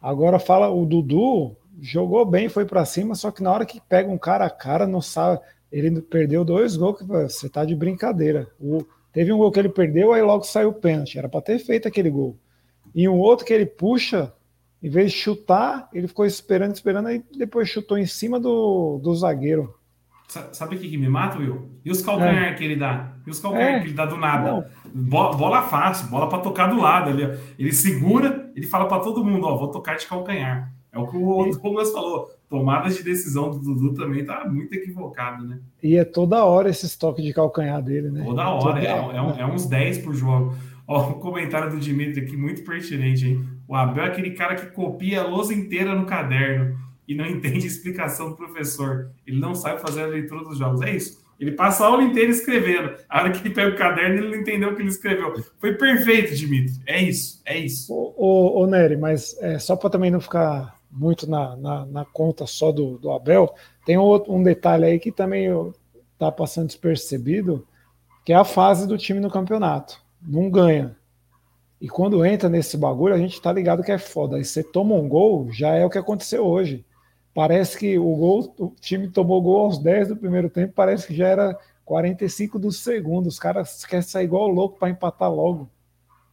Agora 0.00 0.38
fala, 0.38 0.68
o 0.68 0.84
Dudu 0.86 1.56
jogou 1.80 2.24
bem, 2.24 2.48
foi 2.48 2.64
para 2.64 2.84
cima, 2.84 3.14
só 3.14 3.30
que 3.30 3.42
na 3.42 3.52
hora 3.52 3.66
que 3.66 3.80
pega 3.80 4.10
um 4.10 4.18
cara 4.18 4.46
a 4.46 4.50
cara, 4.50 4.86
não 4.86 5.00
sabe. 5.00 5.40
Ele 5.70 6.00
perdeu 6.00 6.44
dois 6.44 6.76
gols, 6.76 6.98
que 6.98 7.04
você 7.04 7.48
tá 7.48 7.64
de 7.64 7.74
brincadeira. 7.74 8.48
O, 8.60 8.84
teve 9.12 9.32
um 9.32 9.38
gol 9.38 9.50
que 9.50 9.58
ele 9.58 9.68
perdeu, 9.68 10.12
aí 10.12 10.22
logo 10.22 10.44
saiu 10.44 10.70
o 10.70 10.74
pênalti. 10.74 11.18
Era 11.18 11.28
para 11.28 11.40
ter 11.40 11.58
feito 11.58 11.88
aquele 11.88 12.10
gol. 12.10 12.36
E 12.94 13.08
um 13.08 13.18
outro 13.18 13.44
que 13.44 13.52
ele 13.52 13.66
puxa, 13.66 14.32
em 14.82 14.88
vez 14.88 15.10
de 15.10 15.18
chutar, 15.18 15.88
ele 15.92 16.06
ficou 16.06 16.24
esperando, 16.24 16.74
esperando, 16.74 17.08
aí 17.08 17.24
depois 17.36 17.68
chutou 17.68 17.98
em 17.98 18.06
cima 18.06 18.38
do, 18.38 19.00
do 19.02 19.14
zagueiro. 19.14 19.74
Sabe 20.52 20.76
o 20.76 20.78
que, 20.78 20.88
que 20.88 20.98
me 20.98 21.08
mata, 21.08 21.38
Will? 21.38 21.70
E 21.84 21.90
os 21.90 22.02
calcanhar 22.02 22.44
é. 22.44 22.54
que 22.54 22.64
ele 22.64 22.76
dá? 22.76 23.12
E 23.26 23.30
os 23.30 23.38
calcanhar 23.38 23.74
é. 23.74 23.80
que 23.80 23.86
ele 23.86 23.94
dá 23.94 24.06
do 24.06 24.16
nada? 24.16 24.70
Bola, 24.92 25.36
bola, 25.36 25.62
fácil, 25.62 26.08
bola 26.08 26.28
para 26.28 26.38
tocar 26.38 26.66
do 26.66 26.80
lado 26.80 27.10
ali. 27.10 27.38
Ele 27.58 27.72
segura, 27.72 28.50
ele 28.54 28.66
fala 28.66 28.86
para 28.86 29.02
todo 29.02 29.24
mundo, 29.24 29.46
ó, 29.46 29.56
vou 29.56 29.70
tocar 29.70 29.96
de 29.96 30.06
calcanhar. 30.06 30.72
É 30.92 30.98
o 30.98 31.06
que 31.06 31.16
o 31.16 31.50
Douglas 31.50 31.92
falou. 31.92 32.28
Tomada 32.48 32.88
de 32.88 33.02
decisão 33.02 33.50
do 33.50 33.58
Dudu 33.58 33.94
também 33.94 34.24
tá 34.24 34.48
muito 34.48 34.72
equivocado, 34.74 35.44
né? 35.44 35.58
E 35.82 35.96
é 35.96 36.04
toda 36.04 36.44
hora 36.44 36.70
esse 36.70 36.96
toque 36.96 37.20
de 37.20 37.32
calcanhar 37.32 37.82
dele, 37.82 38.10
né? 38.10 38.22
Toda 38.22 38.48
hora, 38.48 38.80
é. 38.80 38.86
É, 38.86 39.40
é, 39.40 39.46
uns 39.46 39.66
10 39.66 39.98
por 39.98 40.14
jogo. 40.14 40.54
Ó, 40.86 41.10
o 41.10 41.14
comentário 41.14 41.70
do 41.70 41.80
Dimitri 41.80 42.24
aqui, 42.24 42.36
muito 42.36 42.62
pertinente, 42.62 43.26
hein? 43.26 43.44
O 43.66 43.74
Abel 43.74 44.04
é 44.04 44.08
aquele 44.08 44.32
cara 44.32 44.54
que 44.54 44.66
copia 44.66 45.22
a 45.22 45.26
lousa 45.26 45.52
inteira 45.52 45.94
no 45.94 46.06
caderno 46.06 46.76
e 47.06 47.14
não 47.14 47.26
entende 47.26 47.64
a 47.64 47.68
explicação 47.68 48.30
do 48.30 48.36
professor. 48.36 49.10
Ele 49.26 49.38
não 49.38 49.54
sabe 49.54 49.80
fazer 49.80 50.02
a 50.02 50.06
leitura 50.06 50.44
dos 50.44 50.58
jogos. 50.58 50.82
É 50.82 50.96
isso. 50.96 51.22
Ele 51.38 51.52
passa 51.52 51.84
a 51.84 51.88
aula 51.88 52.02
inteira 52.02 52.30
escrevendo. 52.30 52.94
A 53.08 53.20
hora 53.20 53.32
que 53.32 53.46
ele 53.46 53.54
pega 53.54 53.74
o 53.74 53.78
caderno, 53.78 54.18
ele 54.18 54.30
não 54.30 54.40
entendeu 54.40 54.70
o 54.70 54.76
que 54.76 54.82
ele 54.82 54.88
escreveu. 54.88 55.34
Foi 55.58 55.74
perfeito, 55.74 56.34
Dimitri. 56.34 56.80
É 56.86 57.02
isso, 57.02 57.42
é 57.44 57.58
isso. 57.58 57.92
Ô, 57.92 58.14
ô, 58.16 58.62
ô 58.62 58.66
Nery, 58.66 58.96
mas 58.96 59.36
é, 59.40 59.58
só 59.58 59.76
para 59.76 59.90
também 59.90 60.10
não 60.10 60.20
ficar 60.20 60.78
muito 60.90 61.28
na, 61.28 61.56
na, 61.56 61.86
na, 61.86 62.04
conta 62.04 62.46
só 62.46 62.70
do, 62.70 62.98
do 62.98 63.10
Abel, 63.10 63.52
tem 63.84 63.98
outro, 63.98 64.32
um 64.32 64.42
detalhe 64.42 64.84
aí 64.84 65.00
que 65.00 65.10
também 65.10 65.48
está 66.12 66.30
passando 66.30 66.68
despercebido, 66.68 67.66
que 68.24 68.32
é 68.32 68.36
a 68.36 68.44
fase 68.44 68.86
do 68.86 68.96
time 68.96 69.18
no 69.18 69.30
campeonato. 69.30 70.00
Não 70.22 70.48
ganha. 70.48 70.96
E 71.80 71.88
quando 71.88 72.24
entra 72.24 72.48
nesse 72.48 72.78
bagulho, 72.78 73.12
a 73.12 73.18
gente 73.18 73.42
tá 73.42 73.52
ligado 73.52 73.82
que 73.82 73.92
é 73.92 73.98
foda. 73.98 74.36
Aí 74.36 74.44
você 74.44 74.62
toma 74.62 74.94
um 74.94 75.08
gol, 75.08 75.50
já 75.52 75.74
é 75.74 75.84
o 75.84 75.90
que 75.90 75.98
aconteceu 75.98 76.46
hoje. 76.46 76.84
Parece 77.34 77.76
que 77.76 77.98
o 77.98 78.14
gol, 78.14 78.54
o 78.58 78.72
time 78.80 79.08
tomou 79.08 79.42
gol 79.42 79.64
aos 79.66 79.78
10 79.78 80.08
do 80.08 80.16
primeiro 80.16 80.48
tempo, 80.48 80.72
parece 80.74 81.08
que 81.08 81.14
já 81.14 81.26
era 81.26 81.58
45 81.84 82.58
do 82.58 82.70
segundo. 82.70 83.26
Os 83.26 83.38
caras 83.38 83.84
querem 83.84 84.02
sair 84.02 84.24
igual 84.24 84.46
louco 84.48 84.78
para 84.78 84.90
empatar 84.90 85.32
logo. 85.32 85.68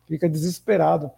Fica 0.07 0.29
desesperado. 0.29 1.09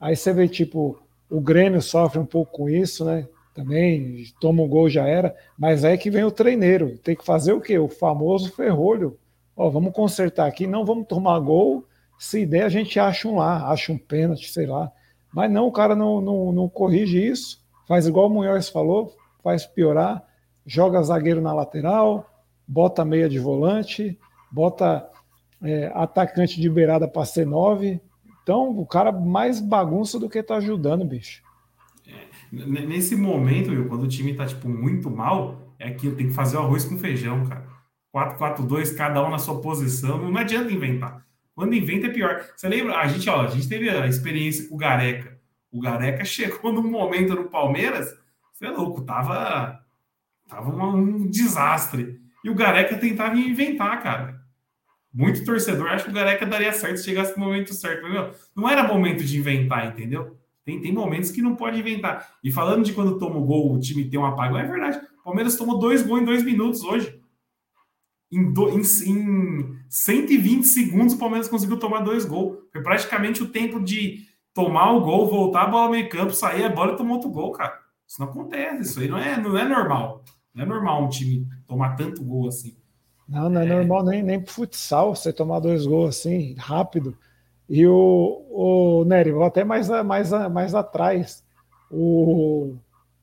Aí 0.00 0.16
você 0.16 0.32
vê, 0.32 0.48
tipo, 0.48 1.00
o 1.30 1.40
Grêmio 1.40 1.80
sofre 1.80 2.18
um 2.18 2.26
pouco 2.26 2.52
com 2.52 2.68
isso, 2.68 3.04
né? 3.04 3.28
Também 3.54 4.24
toma 4.40 4.62
um 4.62 4.68
gol 4.68 4.88
já 4.88 5.06
era, 5.06 5.34
mas 5.58 5.84
aí 5.84 5.98
que 5.98 6.10
vem 6.10 6.24
o 6.24 6.30
treineiro. 6.30 6.96
Tem 6.98 7.16
que 7.16 7.24
fazer 7.24 7.52
o 7.52 7.60
quê? 7.60 7.78
O 7.78 7.88
famoso 7.88 8.52
ferrolho. 8.52 9.18
Ó, 9.56 9.68
vamos 9.68 9.92
consertar 9.92 10.46
aqui, 10.46 10.66
não 10.66 10.84
vamos 10.84 11.06
tomar 11.08 11.38
gol. 11.40 11.84
Se 12.18 12.46
der, 12.46 12.62
a 12.62 12.68
gente 12.68 12.98
acha 12.98 13.26
um 13.28 13.36
lá, 13.36 13.68
acha 13.68 13.92
um 13.92 13.98
pênalti, 13.98 14.50
sei 14.50 14.66
lá. 14.66 14.90
Mas 15.32 15.50
não, 15.50 15.66
o 15.66 15.72
cara 15.72 15.94
não, 15.96 16.20
não, 16.20 16.52
não 16.52 16.68
corrige 16.68 17.24
isso. 17.24 17.60
Faz 17.86 18.06
igual 18.06 18.26
o 18.26 18.30
Munhoz 18.30 18.68
falou, 18.68 19.16
faz 19.48 19.64
piorar, 19.64 20.22
joga 20.66 21.02
zagueiro 21.02 21.40
na 21.40 21.54
lateral, 21.54 22.44
bota 22.66 23.02
meia 23.02 23.30
de 23.30 23.38
volante, 23.38 24.18
bota 24.52 25.08
é, 25.62 25.90
atacante 25.94 26.60
de 26.60 26.68
beirada 26.68 27.08
para 27.08 27.24
ser 27.24 27.46
nove. 27.46 27.98
Então, 28.42 28.78
o 28.78 28.84
cara 28.84 29.10
mais 29.10 29.58
bagunça 29.58 30.18
do 30.18 30.28
que 30.28 30.42
tá 30.42 30.56
ajudando, 30.56 31.02
bicho. 31.02 31.42
É, 32.06 32.26
nesse 32.52 33.16
momento, 33.16 33.70
quando 33.88 34.02
o 34.02 34.08
time 34.08 34.34
tá 34.34 34.44
tipo 34.44 34.68
muito 34.68 35.10
mal, 35.10 35.72
é 35.78 35.90
que 35.90 36.10
tenho 36.10 36.28
que 36.28 36.34
fazer 36.34 36.58
o 36.58 36.60
arroz 36.60 36.84
com 36.84 36.98
feijão, 36.98 37.46
cara. 37.46 37.66
4-4-2, 38.14 38.94
cada 38.96 39.26
um 39.26 39.30
na 39.30 39.38
sua 39.38 39.62
posição. 39.62 40.18
Não 40.18 40.36
adianta 40.36 40.70
inventar. 40.70 41.24
Quando 41.54 41.74
inventa 41.74 42.08
é 42.08 42.10
pior. 42.10 42.44
Você 42.54 42.68
lembra? 42.68 42.98
A 42.98 43.08
gente, 43.08 43.28
ó, 43.30 43.42
a 43.42 43.46
gente 43.46 43.66
teve 43.66 43.88
a 43.88 44.06
experiência 44.06 44.68
com 44.68 44.74
o 44.74 44.78
Gareca. 44.78 45.38
O 45.72 45.80
Gareca 45.80 46.22
chegou 46.26 46.70
num 46.70 46.90
momento 46.90 47.34
no 47.34 47.44
Palmeiras 47.44 48.14
você 48.58 48.66
é 48.66 48.70
louco, 48.70 49.02
tava, 49.02 49.80
tava 50.48 50.68
um 50.68 51.28
desastre. 51.28 52.20
E 52.42 52.50
o 52.50 52.54
Gareca 52.56 52.98
tentava 52.98 53.36
inventar, 53.36 54.02
cara. 54.02 54.42
Muito 55.14 55.44
torcedor 55.44 55.86
acho 55.88 56.06
que 56.06 56.10
o 56.10 56.14
Gareca 56.14 56.44
daria 56.44 56.72
certo 56.72 56.96
se 56.96 57.04
chegasse 57.04 57.38
no 57.38 57.44
momento 57.44 57.72
certo. 57.72 58.02
Mas, 58.02 58.12
meu, 58.12 58.34
não 58.56 58.68
era 58.68 58.82
momento 58.82 59.22
de 59.22 59.38
inventar, 59.38 59.86
entendeu? 59.86 60.36
Tem, 60.64 60.80
tem 60.80 60.92
momentos 60.92 61.30
que 61.30 61.40
não 61.40 61.54
pode 61.54 61.78
inventar. 61.78 62.36
E 62.42 62.50
falando 62.50 62.84
de 62.84 62.92
quando 62.92 63.16
toma 63.16 63.36
o 63.36 63.44
gol, 63.44 63.72
o 63.72 63.78
time 63.78 64.10
tem 64.10 64.18
um 64.18 64.26
apagão, 64.26 64.58
é 64.58 64.66
verdade. 64.66 65.00
O 65.20 65.22
Palmeiras 65.22 65.56
tomou 65.56 65.78
dois 65.78 66.02
gols 66.02 66.22
em 66.22 66.24
dois 66.24 66.42
minutos 66.42 66.82
hoje. 66.82 67.16
Em, 68.30 68.52
do, 68.52 68.70
em, 68.70 68.80
em 68.80 69.78
120 69.88 70.64
segundos, 70.64 71.14
o 71.14 71.18
Palmeiras 71.18 71.48
conseguiu 71.48 71.78
tomar 71.78 72.00
dois 72.00 72.24
gols. 72.24 72.58
Foi 72.72 72.82
praticamente 72.82 73.40
o 73.40 73.48
tempo 73.48 73.78
de 73.78 74.26
tomar 74.52 74.90
o 74.90 75.00
gol, 75.00 75.30
voltar 75.30 75.62
a 75.62 75.68
bola 75.68 75.90
meio 75.90 76.08
campo, 76.08 76.32
sair 76.32 76.64
a 76.64 76.68
bola 76.68 76.94
e 76.94 76.96
tomar 76.96 77.14
outro 77.14 77.30
gol, 77.30 77.52
cara. 77.52 77.86
Isso 78.08 78.20
não 78.20 78.28
acontece, 78.28 78.90
isso 78.90 79.00
aí 79.00 79.08
não 79.08 79.18
é, 79.18 79.38
não 79.38 79.58
é 79.58 79.68
normal. 79.68 80.24
Não 80.54 80.64
é 80.64 80.66
normal 80.66 81.04
um 81.04 81.08
time 81.10 81.46
tomar 81.66 81.94
tanto 81.94 82.24
gol 82.24 82.48
assim. 82.48 82.74
Não, 83.28 83.50
não 83.50 83.60
é, 83.60 83.66
é... 83.66 83.68
normal 83.68 84.04
nem, 84.04 84.22
nem 84.22 84.40
pro 84.40 84.50
futsal 84.50 85.14
você 85.14 85.30
tomar 85.30 85.60
dois 85.60 85.84
gols 85.84 86.16
assim, 86.16 86.54
rápido. 86.56 87.16
E 87.68 87.86
o, 87.86 88.46
o 88.48 89.04
Nery, 89.04 89.30
vou 89.30 89.44
até 89.44 89.62
mais, 89.62 89.90
mais, 90.04 90.30
mais 90.50 90.74
atrás. 90.74 91.44
O, 91.90 92.76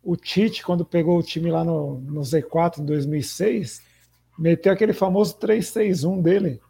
o 0.03 0.15
Tite, 0.15 0.63
quando 0.63 0.85
pegou 0.85 1.17
o 1.17 1.23
time 1.23 1.49
lá 1.49 1.63
no, 1.63 1.99
no 2.01 2.21
Z4 2.21 2.77
em 2.79 2.85
2006, 2.85 3.81
meteu 4.37 4.71
aquele 4.71 4.93
famoso 4.93 5.35
3-6-1 5.39 6.21
dele. 6.21 6.61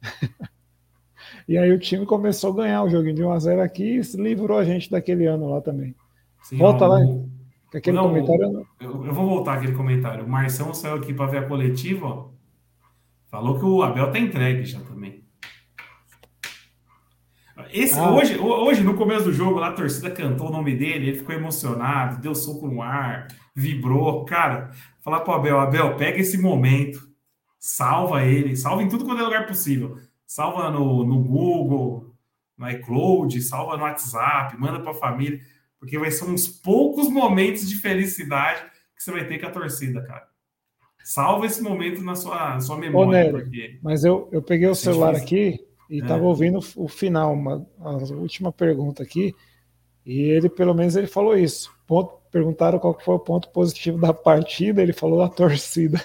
e 1.48 1.58
aí 1.58 1.72
o 1.72 1.80
time 1.80 2.06
começou 2.06 2.52
a 2.52 2.56
ganhar 2.56 2.84
o 2.84 2.88
joguinho 2.88 3.16
de 3.16 3.22
1x0 3.22 3.60
aqui 3.60 3.96
e 3.96 4.04
se 4.04 4.16
livrou 4.16 4.56
a 4.56 4.64
gente 4.64 4.88
daquele 4.88 5.26
ano 5.26 5.50
lá 5.50 5.60
também. 5.60 5.96
Sim, 6.44 6.58
Volta 6.58 6.86
lá. 6.86 7.00
Aquele 7.76 7.96
não, 7.96 8.08
comentário. 8.08 8.66
Eu, 8.80 9.04
eu, 9.04 9.12
vou 9.12 9.28
voltar 9.28 9.54
aquele 9.58 9.74
comentário. 9.74 10.24
O 10.24 10.28
Marção 10.28 10.72
saiu 10.72 10.94
aqui 10.94 11.12
para 11.12 11.26
ver 11.26 11.38
a 11.38 11.46
coletiva, 11.46 12.06
ó. 12.06 12.28
Falou 13.30 13.58
que 13.58 13.64
o 13.66 13.82
Abel 13.82 14.10
tá 14.10 14.18
entregue 14.18 14.64
já 14.64 14.80
também. 14.80 15.22
Esse, 17.70 17.98
ah. 17.98 18.10
hoje, 18.10 18.38
hoje, 18.38 18.82
no 18.82 18.94
começo 18.94 19.24
do 19.24 19.32
jogo, 19.32 19.58
lá 19.58 19.68
a 19.68 19.72
torcida 19.72 20.10
cantou 20.10 20.48
o 20.48 20.52
nome 20.52 20.74
dele, 20.74 21.08
ele 21.08 21.18
ficou 21.18 21.34
emocionado, 21.34 22.20
deu 22.20 22.34
soco 22.34 22.66
no 22.66 22.80
ar, 22.80 23.28
vibrou. 23.54 24.24
Cara, 24.24 24.70
falar 25.02 25.20
pro 25.20 25.34
Abel, 25.34 25.60
Abel, 25.60 25.96
pega 25.96 26.18
esse 26.18 26.38
momento, 26.38 27.06
salva 27.58 28.24
ele, 28.24 28.56
salva 28.56 28.82
em 28.82 28.88
tudo 28.88 29.04
quanto 29.04 29.20
é 29.20 29.24
lugar 29.24 29.46
possível. 29.46 29.98
Salva 30.26 30.70
no, 30.70 31.04
no 31.04 31.22
Google, 31.22 32.14
no 32.56 32.70
iCloud, 32.70 33.38
salva 33.42 33.76
no 33.76 33.82
WhatsApp, 33.82 34.56
manda 34.58 34.80
pra 34.80 34.94
família 34.94 35.40
porque 35.86 36.00
vai 36.00 36.10
ser 36.10 36.24
uns 36.24 36.48
poucos 36.48 37.08
momentos 37.08 37.68
de 37.68 37.76
felicidade 37.76 38.60
que 38.96 39.02
você 39.04 39.12
vai 39.12 39.24
ter 39.24 39.38
com 39.38 39.46
a 39.46 39.50
torcida, 39.52 40.02
cara. 40.02 40.26
Salva 41.04 41.46
esse 41.46 41.62
momento 41.62 42.02
na 42.02 42.16
sua, 42.16 42.54
na 42.54 42.60
sua 42.60 42.76
memória. 42.76 43.08
Ô, 43.08 43.12
Nery, 43.12 43.30
porque... 43.30 43.78
Mas 43.80 44.02
eu, 44.02 44.28
eu 44.32 44.42
peguei 44.42 44.66
o 44.66 44.74
celular 44.74 45.14
aqui 45.14 45.64
e 45.88 45.98
estava 45.98 46.24
é. 46.24 46.26
ouvindo 46.26 46.58
o 46.74 46.88
final, 46.88 47.32
uma, 47.32 47.64
a 47.78 47.92
última 48.14 48.50
pergunta 48.50 49.04
aqui, 49.04 49.32
e 50.04 50.22
ele, 50.22 50.48
pelo 50.48 50.74
menos, 50.74 50.96
ele 50.96 51.06
falou 51.06 51.38
isso. 51.38 51.72
Ponto, 51.86 52.18
perguntaram 52.32 52.80
qual 52.80 52.98
foi 52.98 53.14
o 53.14 53.20
ponto 53.20 53.48
positivo 53.50 53.96
da 53.96 54.12
partida, 54.12 54.82
ele 54.82 54.92
falou 54.92 55.22
a 55.22 55.28
torcida. 55.28 56.02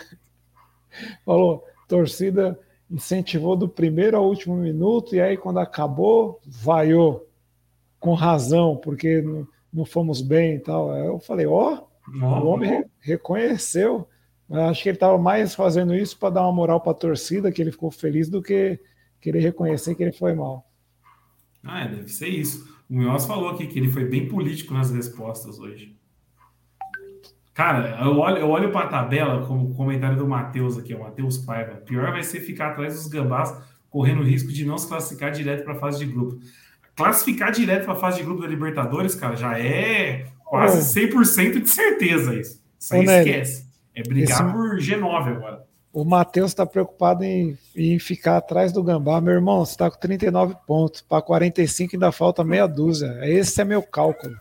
falou, 1.26 1.66
torcida 1.88 2.60
incentivou 2.88 3.56
do 3.56 3.68
primeiro 3.68 4.16
ao 4.16 4.28
último 4.28 4.56
minuto, 4.56 5.16
e 5.16 5.22
aí 5.22 5.36
quando 5.38 5.60
acabou, 5.60 6.40
vaiou. 6.46 7.28
Com 8.00 8.16
razão, 8.16 8.76
porque 8.78 9.22
não 9.22 9.48
fomos 9.86 10.22
bem 10.22 10.56
e 10.56 10.60
tal. 10.60 10.96
Eu 10.96 11.20
falei, 11.20 11.46
ó, 11.46 11.84
oh, 12.08 12.18
o 12.18 12.46
homem 12.48 12.86
reconheceu. 13.00 14.08
Acho 14.50 14.84
que 14.84 14.90
ele 14.90 14.98
estava 14.98 15.18
mais 15.18 15.56
fazendo 15.56 15.96
isso 15.96 16.18
para 16.18 16.32
dar 16.32 16.42
uma 16.42 16.52
moral 16.52 16.82
para 16.82 16.92
a 16.92 16.96
torcida, 16.96 17.52
que 17.52 17.62
ele 17.62 17.72
ficou 17.72 17.90
feliz, 17.90 18.30
do 18.30 18.42
que 18.42 18.80
querer 19.22 19.40
reconhecer 19.40 19.96
que 19.96 20.04
ele 20.04 20.12
foi 20.12 20.34
mal. 20.34 20.70
Ah, 21.64 21.84
é, 21.84 21.88
deve 21.88 22.10
ser 22.10 22.28
isso. 22.28 22.70
O 22.90 22.96
Munhoz 22.96 23.26
falou 23.26 23.50
aqui 23.50 23.68
que 23.68 23.80
ele 23.80 23.90
foi 23.90 24.06
bem 24.06 24.28
político 24.28 24.74
nas 24.74 24.92
respostas 24.92 25.58
hoje. 25.58 25.96
Cara, 27.54 28.02
eu 28.04 28.18
olho, 28.18 28.38
eu 28.38 28.50
olho 28.50 28.72
para 28.72 28.86
a 28.86 28.90
tabela, 28.90 29.46
como 29.46 29.70
o 29.70 29.74
comentário 29.74 30.18
do 30.18 30.28
Matheus 30.28 30.78
aqui, 30.78 30.94
o 30.94 31.00
Matheus 31.00 31.38
Paiva. 31.38 31.76
Pior 31.76 32.12
vai 32.12 32.24
ser 32.24 32.40
ficar 32.42 32.72
atrás 32.72 32.96
dos 32.96 33.08
gambás, 33.08 33.56
correndo 33.90 34.22
o 34.22 34.26
risco 34.26 34.52
de 34.52 34.66
não 34.66 34.78
se 34.78 34.88
classificar 34.88 35.32
direto 35.32 35.64
para 35.64 35.74
a 35.74 35.80
fase 35.80 36.00
de 36.00 36.12
grupo. 36.12 36.40
Classificar 36.96 37.52
direto 37.52 37.86
para 37.86 37.94
a 37.94 37.98
fase 37.98 38.18
de 38.18 38.24
grupo 38.24 38.42
da 38.42 38.48
Libertadores, 38.48 39.16
cara, 39.16 39.36
já 39.36 39.58
é 39.58 40.26
quase 40.44 41.00
100% 41.00 41.62
de 41.62 41.70
certeza 41.70 42.36
isso. 42.36 42.62
Isso 42.80 42.94
aí 42.94 43.06
esquece. 43.06 43.66
É 43.96 44.04
brigar 44.04 44.42
esse... 44.42 44.52
por 44.52 44.78
G9 44.78 45.38
agora. 45.38 45.64
O 45.94 46.06
Matheus 46.06 46.52
está 46.52 46.66
preocupado 46.66 47.24
em, 47.24 47.58
em, 47.76 48.00
ficar 48.00 48.38
atrás 48.38 48.72
do 48.72 48.82
Gambá. 48.82 49.20
Meu 49.20 49.34
irmão, 49.34 49.66
você 49.66 49.74
está 49.74 49.92
com 49.92 50.00
39 50.00 50.56
pontos. 50.66 51.02
Para 51.02 51.22
45 51.22 51.96
ainda 51.96 52.12
falta 52.12 52.44
meia 52.46 52.66
dúzia. 52.66 53.20
Esse 53.24 53.62
é 53.62 53.66
meu 53.66 53.84
cálculo. 53.84 54.36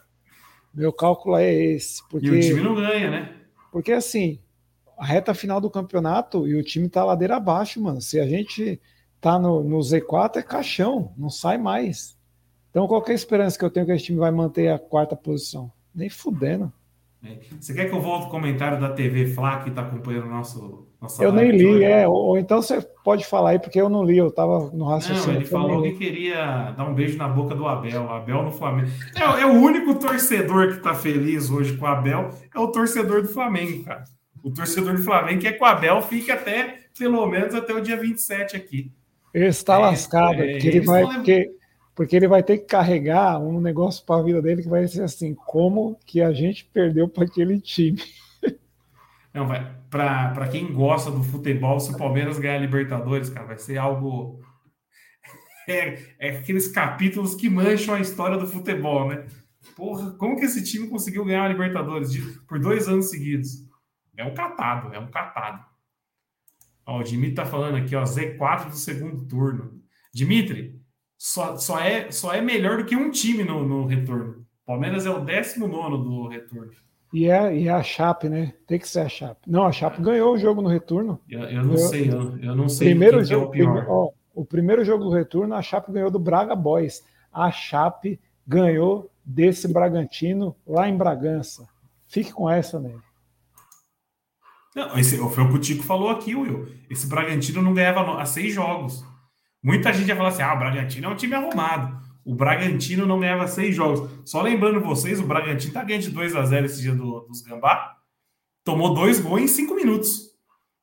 Meu 0.73 0.93
cálculo 0.93 1.37
é 1.37 1.53
esse. 1.53 2.07
Porque, 2.09 2.29
e 2.29 2.31
o 2.31 2.41
time 2.41 2.61
não 2.61 2.77
ganha, 2.77 3.11
né? 3.11 3.35
Porque 3.73 3.91
assim, 3.91 4.39
a 4.97 5.05
reta 5.05 5.35
final 5.35 5.61
do 5.61 5.71
campeonato 5.71 6.47
e 6.47 6.55
o 6.55 6.63
time 6.63 6.89
tá 6.89 7.05
ladeira 7.05 7.37
abaixo, 7.37 7.81
mano. 7.81 8.01
Se 8.01 8.21
a 8.21 8.27
gente 8.27 8.81
tá 9.21 9.39
no, 9.39 9.65
no 9.65 9.79
Z4 9.79 10.37
é 10.37 10.43
caixão, 10.43 11.13
não 11.17 11.29
sai 11.29 11.59
mais. 11.59 12.17
Então 12.71 12.87
qual 12.87 13.05
é 13.07 13.11
a 13.11 13.15
esperança 13.15 13.59
que 13.59 13.65
eu 13.65 13.71
tenho 13.71 13.85
que 13.85 13.93
esse 13.93 14.05
time 14.05 14.19
vai 14.19 14.31
manter 14.31 14.69
a 14.69 14.79
quarta 14.79 15.17
posição? 15.17 15.71
Nem 15.95 16.09
fudendo. 16.09 16.73
É. 17.23 17.37
Você 17.61 17.75
quer 17.75 17.87
que 17.89 17.95
eu 17.95 18.01
volte 18.01 18.29
o 18.29 18.31
comentário 18.31 18.81
da 18.81 18.91
TV 18.91 19.27
Fla 19.27 19.59
que 19.59 19.69
está 19.69 19.83
acompanhando 19.83 20.27
o 20.27 20.31
nosso. 20.31 20.89
Nossa 21.01 21.23
eu 21.23 21.33
nem 21.33 21.51
li, 21.51 21.85
é. 21.85 22.07
Ou, 22.09 22.15
ou, 22.15 22.39
então 22.39 22.63
você 22.63 22.81
pode 23.05 23.27
falar 23.27 23.51
aí, 23.51 23.59
porque 23.59 23.81
eu 23.81 23.89
não 23.89 24.05
li, 24.05 24.17
eu 24.17 24.29
estava 24.29 24.71
no 24.71 24.87
raciocínio. 24.87 25.33
Não, 25.33 25.35
ele 25.35 25.45
falou 25.47 25.83
que 25.83 25.93
queria 25.93 26.71
dar 26.71 26.89
um 26.89 26.95
beijo 26.95 27.19
na 27.19 27.29
boca 27.29 27.55
do 27.55 27.67
Abel. 27.67 28.05
O 28.05 28.11
Abel 28.11 28.43
no 28.43 28.53
Flamengo. 28.53 28.91
É, 29.15 29.43
é 29.43 29.47
o 29.47 29.53
único 29.53 29.95
torcedor 29.97 30.69
que 30.69 30.77
está 30.77 30.95
feliz 30.95 31.51
hoje 31.51 31.77
com 31.77 31.85
o 31.85 31.89
Abel, 31.89 32.31
é 32.55 32.59
o 32.59 32.69
torcedor 32.69 33.23
do 33.23 33.29
Flamengo, 33.29 33.85
cara. 33.85 34.05
O 34.43 34.51
torcedor 34.51 34.95
do 34.95 35.03
Flamengo 35.03 35.41
que 35.41 35.59
o 35.61 35.65
Abel 35.65 36.01
fique 36.01 36.31
até, 36.31 36.79
pelo 36.99 37.27
menos, 37.27 37.55
até 37.55 37.75
o 37.75 37.81
dia 37.81 37.99
27 37.99 38.57
aqui. 38.57 38.91
Ele 39.35 39.47
está 39.47 39.75
é, 39.75 39.79
lascado, 39.79 40.43
é, 40.43 40.53
porque 40.53 40.69
ele 40.69 40.81
vai. 40.81 41.05
Porque 41.05 41.51
porque 42.01 42.17
ele 42.17 42.27
vai 42.27 42.43
ter 42.43 42.57
que 42.57 42.65
carregar 42.65 43.39
um 43.39 43.61
negócio 43.61 44.03
para 44.07 44.19
a 44.19 44.25
vida 44.25 44.41
dele 44.41 44.63
que 44.63 44.71
vai 44.71 44.89
ser 44.89 45.03
assim: 45.03 45.35
como 45.35 46.01
que 46.07 46.23
a 46.23 46.33
gente 46.33 46.65
perdeu 46.65 47.07
para 47.07 47.25
aquele 47.25 47.61
time? 47.61 48.03
Não. 49.35 49.47
Para 49.91 50.49
quem 50.49 50.73
gosta 50.73 51.11
do 51.11 51.23
futebol, 51.23 51.79
se 51.79 51.93
o 51.93 51.99
Palmeiras 51.99 52.39
ganhar 52.39 52.55
a 52.55 52.59
Libertadores, 52.59 53.29
cara, 53.29 53.49
vai 53.49 53.59
ser 53.59 53.77
algo. 53.77 54.41
É, 55.69 56.03
é 56.19 56.39
aqueles 56.39 56.69
capítulos 56.69 57.35
que 57.35 57.49
mancham 57.49 57.95
a 57.95 58.01
história 58.01 58.39
do 58.39 58.47
futebol, 58.47 59.09
né? 59.09 59.27
Porra, 59.77 60.13
como 60.13 60.37
que 60.37 60.47
esse 60.47 60.65
time 60.65 60.89
conseguiu 60.89 61.25
ganhar 61.25 61.45
a 61.45 61.49
Libertadores 61.49 62.11
de, 62.11 62.23
por 62.49 62.59
dois 62.59 62.89
anos 62.89 63.11
seguidos? 63.11 63.69
É 64.17 64.25
um 64.25 64.33
catado, 64.33 64.93
é 64.93 64.99
um 64.99 65.11
catado. 65.11 65.65
Ó, 66.87 66.99
o 66.99 67.05
Dimitri 67.05 67.35
tá 67.35 67.47
falando 67.47 67.77
aqui, 67.77 67.95
ó, 67.95 68.03
Z4 68.03 68.71
do 68.71 68.77
segundo 68.77 69.29
turno. 69.29 69.81
Dimitri, 70.13 70.80
só, 71.21 71.55
só, 71.59 71.79
é, 71.79 72.11
só 72.11 72.33
é 72.33 72.41
melhor 72.41 72.79
do 72.79 72.87
que 72.87 72.97
um 72.97 73.11
time 73.11 73.45
no, 73.45 73.63
no 73.63 73.85
retorno. 73.85 74.47
Palmeiras 74.65 75.05
é 75.05 75.11
o 75.11 75.23
19 75.23 75.99
do 76.03 76.29
retorno. 76.29 76.71
E 77.13 77.29
é, 77.29 77.55
e 77.55 77.69
é 77.69 77.71
a 77.71 77.83
Chape, 77.83 78.31
né? 78.31 78.55
Tem 78.67 78.79
que 78.79 78.89
ser 78.89 79.01
a 79.01 79.09
Chape. 79.09 79.43
Não, 79.47 79.67
a 79.67 79.73
Chape 79.73 80.01
ganhou 80.01 80.33
o 80.33 80.39
jogo 80.39 80.63
no 80.63 80.69
retorno. 80.71 81.21
Eu, 81.29 81.41
eu 81.41 81.63
não 81.63 81.77
sei, 81.77 82.11
eu, 82.11 82.39
eu, 82.39 82.57
não 82.57 82.71
sei 82.71 82.89
primeiro 82.89 83.23
jogo, 83.23 83.45
é 83.45 83.49
o 83.49 83.51
pior. 83.51 83.67
Primeiro, 83.67 83.93
ó, 83.93 84.11
o 84.35 84.45
primeiro 84.47 84.83
jogo 84.83 85.05
do 85.05 85.11
retorno, 85.11 85.55
a 85.55 85.61
Chape 85.61 85.93
ganhou 85.93 86.11
do 86.11 86.19
Braga 86.19 86.57
Boys. 86.57 87.05
A 87.31 87.51
Chape 87.51 88.19
ganhou 88.47 89.11
desse 89.23 89.69
Bragantino 89.69 90.57
lá 90.67 90.89
em 90.89 90.97
Bragança. 90.97 91.69
Fique 92.09 92.33
com 92.33 92.49
essa, 92.49 92.81
né? 92.81 92.95
Não, 94.75 94.97
esse, 94.99 95.19
foi 95.19 95.45
o 95.45 95.49
que 95.51 95.55
o 95.57 95.61
Tico 95.61 95.83
falou 95.83 96.09
aqui, 96.09 96.35
Will. 96.35 96.67
Esse 96.89 97.07
Bragantino 97.07 97.61
não 97.61 97.75
ganhava 97.75 98.23
há 98.23 98.25
seis 98.25 98.55
jogos. 98.55 99.05
Muita 99.63 99.93
gente 99.93 100.09
ia 100.09 100.17
falar 100.17 100.29
assim: 100.31 100.43
ah, 100.43 100.55
o 100.55 100.59
Bragantino 100.59 101.07
é 101.07 101.11
um 101.11 101.17
time 101.17 101.35
arrumado. 101.35 102.01
O 102.25 102.35
Bragantino 102.35 103.07
não 103.07 103.21
ganhava 103.21 103.47
seis 103.47 103.75
jogos. 103.75 104.09
Só 104.25 104.43
lembrando 104.43 104.81
vocês, 104.81 105.21
o 105.21 105.27
Bragantino 105.27 105.73
tá 105.73 105.83
ganhando 105.83 106.03
de 106.03 106.11
2 106.11 106.37
a 106.37 106.45
0 106.45 106.67
esse 106.67 106.83
dia 106.83 106.95
do, 106.95 107.21
dos 107.21 107.41
Gambá. 107.43 107.97
Tomou 108.65 108.95
dois 108.95 109.19
gols 109.21 109.41
em 109.41 109.49
cinco 109.49 109.75
minutos. 109.75 110.31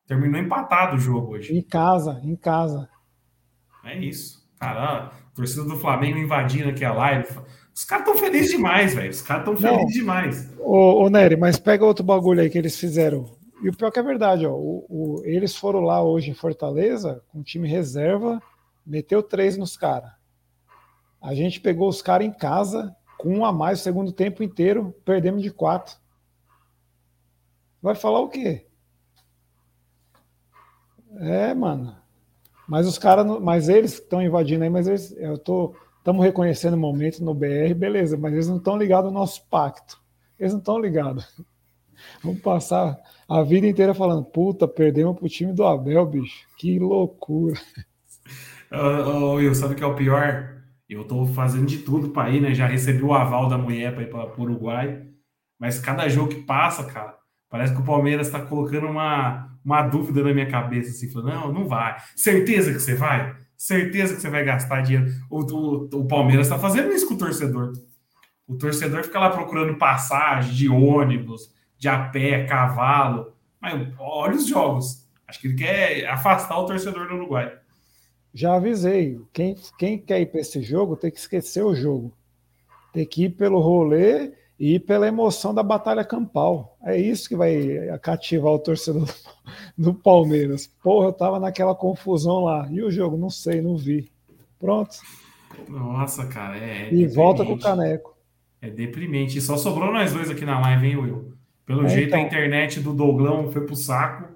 Terminou 0.06 0.40
empatado 0.40 0.96
o 0.96 0.98
jogo 0.98 1.34
hoje. 1.34 1.56
Em 1.56 1.62
casa, 1.62 2.20
em 2.24 2.34
casa. 2.34 2.88
É 3.84 3.96
isso. 3.98 4.38
Cara, 4.58 5.10
torcida 5.34 5.64
do 5.64 5.76
Flamengo 5.76 6.18
invadindo 6.18 6.70
aqui 6.70 6.84
a 6.84 6.92
live. 6.92 7.28
Os 7.74 7.84
caras 7.84 8.08
estão 8.08 8.20
felizes 8.20 8.50
demais, 8.50 8.94
velho. 8.94 9.10
Os 9.10 9.22
caras 9.22 9.48
estão 9.48 9.56
felizes 9.56 9.94
demais. 9.94 10.52
Ô, 10.58 11.04
ô, 11.04 11.08
Nery, 11.08 11.36
mas 11.36 11.58
pega 11.58 11.84
outro 11.84 12.04
bagulho 12.04 12.40
aí 12.40 12.50
que 12.50 12.58
eles 12.58 12.78
fizeram. 12.78 13.24
E 13.62 13.68
o 13.68 13.76
pior 13.76 13.92
que 13.92 14.00
é 14.00 14.02
verdade, 14.02 14.44
ó. 14.44 14.52
O, 14.52 14.84
o, 14.88 15.22
eles 15.24 15.54
foram 15.54 15.80
lá 15.80 16.02
hoje 16.02 16.30
em 16.30 16.34
Fortaleza 16.34 17.22
com 17.28 17.42
time 17.42 17.68
reserva 17.68 18.42
meteu 18.88 19.22
três 19.22 19.56
nos 19.56 19.76
caras. 19.76 20.10
A 21.20 21.34
gente 21.34 21.60
pegou 21.60 21.88
os 21.88 22.00
caras 22.00 22.26
em 22.26 22.32
casa, 22.32 22.96
com 23.18 23.38
um 23.38 23.44
a 23.44 23.52
mais 23.52 23.80
o 23.80 23.82
segundo 23.82 24.12
tempo 24.12 24.42
inteiro, 24.42 24.94
perdemos 25.04 25.42
de 25.42 25.50
quatro. 25.50 25.96
Vai 27.82 27.94
falar 27.94 28.20
o 28.20 28.28
quê? 28.28 28.66
É, 31.20 31.52
mano. 31.54 31.96
Mas 32.66 32.86
os 32.86 32.98
caras, 32.98 33.26
mas 33.40 33.68
eles 33.68 33.94
estão 33.94 34.22
invadindo 34.22 34.64
aí, 34.64 34.70
mas 34.70 34.86
eles, 34.86 35.12
eu 35.18 35.38
tô, 35.38 35.74
estamos 35.98 36.24
reconhecendo 36.24 36.74
o 36.74 36.78
momento 36.78 37.24
no 37.24 37.34
BR, 37.34 37.74
beleza, 37.76 38.16
mas 38.16 38.32
eles 38.32 38.48
não 38.48 38.58
estão 38.58 38.76
ligados 38.76 39.06
ao 39.06 39.12
nosso 39.12 39.44
pacto. 39.48 40.00
Eles 40.38 40.52
não 40.52 40.60
estão 40.60 40.78
ligados. 40.78 41.26
Vamos 42.22 42.40
passar 42.40 42.96
a 43.28 43.42
vida 43.42 43.66
inteira 43.66 43.92
falando, 43.92 44.24
puta, 44.24 44.68
perdemos 44.68 45.18
pro 45.18 45.28
time 45.28 45.52
do 45.52 45.66
Abel, 45.66 46.06
bicho. 46.06 46.46
Que 46.56 46.78
loucura. 46.78 47.58
Uh, 48.72 49.34
Will, 49.34 49.54
sabe 49.54 49.74
o 49.74 49.76
que 49.76 49.82
é 49.82 49.86
o 49.86 49.94
pior? 49.94 50.56
Eu 50.88 51.04
tô 51.04 51.26
fazendo 51.26 51.66
de 51.66 51.78
tudo 51.78 52.10
para 52.10 52.30
ir, 52.30 52.40
né? 52.40 52.54
Já 52.54 52.66
recebi 52.66 53.02
o 53.02 53.14
aval 53.14 53.48
da 53.48 53.58
mulher 53.58 53.94
para 53.94 54.02
ir 54.02 54.10
para 54.10 54.26
o 54.26 54.42
Uruguai. 54.42 55.02
Mas 55.58 55.78
cada 55.78 56.08
jogo 56.08 56.30
que 56.30 56.42
passa, 56.42 56.84
cara, 56.84 57.14
parece 57.50 57.74
que 57.74 57.80
o 57.80 57.84
Palmeiras 57.84 58.28
está 58.28 58.40
colocando 58.40 58.86
uma, 58.86 59.50
uma 59.64 59.82
dúvida 59.82 60.22
na 60.22 60.32
minha 60.32 60.48
cabeça. 60.48 60.90
Assim, 60.90 61.10
falando, 61.10 61.34
não, 61.34 61.52
não 61.52 61.68
vai. 61.68 61.96
Certeza 62.14 62.72
que 62.72 62.78
você 62.78 62.94
vai? 62.94 63.34
Certeza 63.56 64.14
que 64.14 64.20
você 64.20 64.30
vai 64.30 64.44
gastar 64.44 64.82
dinheiro. 64.82 65.10
O, 65.28 65.40
o, 65.40 65.88
o 66.00 66.06
Palmeiras 66.06 66.46
está 66.46 66.58
fazendo 66.58 66.92
isso 66.92 67.08
com 67.08 67.14
o 67.14 67.18
torcedor. 67.18 67.72
O 68.46 68.56
torcedor 68.56 69.04
fica 69.04 69.18
lá 69.18 69.30
procurando 69.30 69.76
passagem 69.76 70.54
de 70.54 70.68
ônibus, 70.68 71.52
de 71.76 71.88
a 71.88 71.98
pé, 71.98 72.44
cavalo. 72.44 73.34
Mas 73.60 73.92
olha 73.98 74.36
os 74.36 74.46
jogos. 74.46 75.06
Acho 75.26 75.40
que 75.40 75.48
ele 75.48 75.56
quer 75.56 76.06
afastar 76.06 76.56
o 76.58 76.64
torcedor 76.64 77.08
do 77.08 77.14
Uruguai. 77.14 77.52
Já 78.32 78.54
avisei. 78.54 79.20
Quem, 79.32 79.56
quem 79.78 79.98
quer 79.98 80.20
ir 80.20 80.26
para 80.26 80.40
esse 80.40 80.60
jogo 80.62 80.96
tem 80.96 81.10
que 81.10 81.18
esquecer 81.18 81.64
o 81.64 81.74
jogo. 81.74 82.12
Tem 82.92 83.06
que 83.06 83.24
ir 83.24 83.30
pelo 83.30 83.60
rolê 83.60 84.32
e 84.58 84.74
ir 84.74 84.80
pela 84.80 85.06
emoção 85.06 85.54
da 85.54 85.62
batalha 85.62 86.04
campal. 86.04 86.76
É 86.82 86.96
isso 86.96 87.28
que 87.28 87.36
vai 87.36 87.98
cativar 88.02 88.52
o 88.52 88.58
torcedor 88.58 89.08
do, 89.76 89.94
Palmeiras. 89.94 90.66
Porra, 90.82 91.06
eu 91.06 91.12
tava 91.12 91.38
naquela 91.38 91.74
confusão 91.74 92.44
lá. 92.44 92.68
E 92.70 92.82
o 92.82 92.90
jogo? 92.90 93.16
Não 93.16 93.30
sei, 93.30 93.60
não 93.60 93.76
vi. 93.76 94.10
Pronto. 94.58 94.96
Nossa, 95.68 96.26
cara. 96.26 96.58
É, 96.58 96.88
é 96.88 96.94
e 96.94 97.06
volta 97.06 97.44
com 97.44 97.54
o 97.54 97.60
caneco. 97.60 98.16
É 98.60 98.68
deprimente. 98.68 99.38
E 99.38 99.40
só 99.40 99.56
sobrou 99.56 99.92
nós 99.92 100.12
dois 100.12 100.30
aqui 100.30 100.44
na 100.44 100.60
live, 100.60 100.86
hein, 100.86 100.96
Will? 100.96 101.32
Pelo 101.64 101.84
é, 101.84 101.88
jeito, 101.88 102.08
então... 102.08 102.20
a 102.20 102.22
internet 102.22 102.80
do 102.80 102.92
Douglão 102.92 103.50
foi 103.50 103.64
pro 103.64 103.76
saco. 103.76 104.32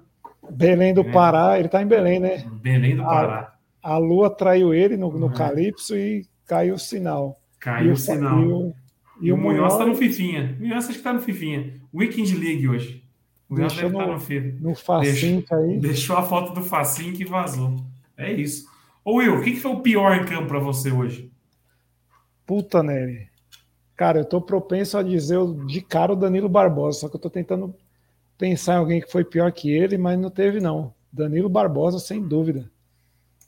Belém 0.49 0.93
do 0.93 1.01
é. 1.01 1.11
Pará, 1.11 1.57
ele 1.57 1.67
tá 1.67 1.81
em 1.81 1.87
Belém, 1.87 2.19
né? 2.19 2.45
Belém 2.61 2.95
do 2.95 3.03
Pará 3.03 3.52
a 3.83 3.97
lua 3.97 4.29
traiu 4.29 4.73
ele 4.73 4.95
no, 4.95 5.11
no 5.11 5.27
uhum. 5.27 5.33
Calypso 5.33 5.95
e 5.97 6.25
caiu 6.47 6.75
o 6.75 6.79
sinal. 6.79 7.39
Caiu 7.59 7.91
o, 7.91 7.93
o 7.93 7.97
sinal. 7.97 8.41
E 8.41 8.45
o, 8.47 8.75
e 9.21 9.31
o, 9.31 9.35
o 9.35 9.37
Munhoz 9.37 9.73
está 9.73 9.85
no 9.85 9.95
Fifinha. 9.95 10.55
O 10.57 10.63
Munhoz 10.63 10.77
acho 10.85 10.87
que 10.87 10.93
está 10.95 11.11
no 11.11 11.21
Fifinha. 11.21 11.73
Weekend 11.93 12.35
League 12.35 12.67
hoje. 12.67 13.03
O 13.49 13.55
Munhoz 13.55 13.73
deve 13.73 13.87
estar 13.87 14.05
tá 14.05 14.11
no, 14.11 14.19
FIFA. 14.19 14.57
No 14.61 14.75
Facinho 14.75 15.39
deixou, 15.41 15.57
aí. 15.57 15.79
Deixou 15.79 16.17
a 16.17 16.23
foto 16.23 16.53
do 16.53 16.61
Facinho 16.61 17.13
que 17.13 17.25
vazou. 17.25 17.83
É 18.17 18.31
isso. 18.31 18.65
Ô 19.03 19.15
Will, 19.15 19.35
o 19.35 19.43
que, 19.43 19.51
que 19.51 19.59
foi 19.59 19.71
o 19.71 19.81
pior 19.81 20.15
em 20.15 20.25
campo 20.25 20.47
para 20.47 20.59
você 20.59 20.89
hoje? 20.89 21.29
Puta, 22.45 22.81
Nery. 22.81 23.27
Cara, 23.97 24.19
eu 24.19 24.25
tô 24.25 24.41
propenso 24.41 24.97
a 24.97 25.03
dizer 25.03 25.39
de 25.67 25.81
cara 25.81 26.13
o 26.13 26.15
Danilo 26.15 26.49
Barbosa, 26.49 26.99
só 26.99 27.09
que 27.09 27.15
eu 27.15 27.19
tô 27.19 27.29
tentando 27.29 27.75
pensar 28.37 28.73
em 28.73 28.77
alguém 28.77 29.01
que 29.01 29.11
foi 29.11 29.23
pior 29.23 29.51
que 29.51 29.69
ele, 29.69 29.97
mas 29.97 30.17
não 30.17 30.29
teve, 30.29 30.59
não. 30.59 30.93
Danilo 31.11 31.49
Barbosa, 31.49 31.99
sem 31.99 32.21
dúvida. 32.21 32.71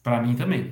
Para 0.05 0.21
mim 0.21 0.35
também. 0.35 0.71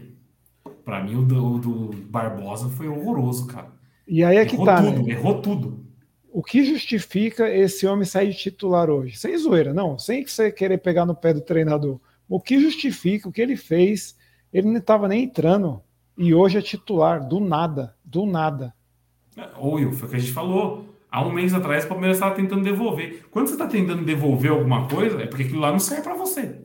Para 0.86 1.04
mim, 1.04 1.16
o 1.16 1.24
do, 1.24 1.58
do, 1.58 1.88
Barbosa 2.04 2.70
foi 2.70 2.88
horroroso, 2.88 3.48
cara. 3.48 3.74
E 4.08 4.24
aí 4.24 4.38
é 4.38 4.46
que 4.46 4.54
errou 4.54 4.66
tá. 4.68 4.80
Tudo, 4.80 5.02
né? 5.02 5.12
Errou 5.12 5.42
tudo. 5.42 5.86
O 6.32 6.44
que 6.44 6.64
justifica 6.64 7.50
esse 7.50 7.88
homem 7.88 8.06
sair 8.06 8.30
de 8.30 8.38
titular 8.38 8.92
hoje? 8.92 9.18
Sem 9.18 9.36
zoeira, 9.36 9.74
não. 9.74 9.98
Sem 9.98 10.24
que 10.24 10.32
você 10.32 10.52
querer 10.52 10.78
pegar 10.78 11.08
no 11.08 11.16
pé 11.16 11.34
do 11.34 11.42
treinador. 11.42 12.00
O 12.30 12.40
que 12.40 12.60
justifica 12.60 13.28
o 13.28 13.32
que 13.32 13.42
ele 13.42 13.56
fez? 13.56 14.16
Ele 14.54 14.68
não 14.68 14.78
estava 14.78 15.08
nem 15.08 15.24
entrando. 15.24 15.82
E 16.16 16.32
hoje 16.32 16.60
é 16.60 16.62
titular, 16.62 17.28
do 17.28 17.40
nada, 17.40 17.96
do 18.06 18.28
nada. 18.28 18.72
Ou 19.58 19.80
foi 19.94 20.08
o 20.08 20.12
que 20.12 20.16
a 20.16 20.20
gente 20.20 20.32
falou. 20.32 20.96
Há 21.10 21.26
um 21.26 21.32
mês 21.32 21.56
atrás, 21.56 21.86
o 21.86 21.88
Palmeiras 21.88 22.18
estava 22.18 22.36
tentando 22.36 22.64
devolver. 22.64 23.26
Quando 23.32 23.48
você 23.48 23.54
está 23.54 23.66
tentando 23.66 24.06
devolver 24.06 24.52
alguma 24.52 24.88
coisa, 24.88 25.20
é 25.24 25.26
porque 25.26 25.42
aquilo 25.42 25.62
lá 25.62 25.72
não 25.72 25.80
serve 25.80 26.04
para 26.04 26.14
você. 26.14 26.63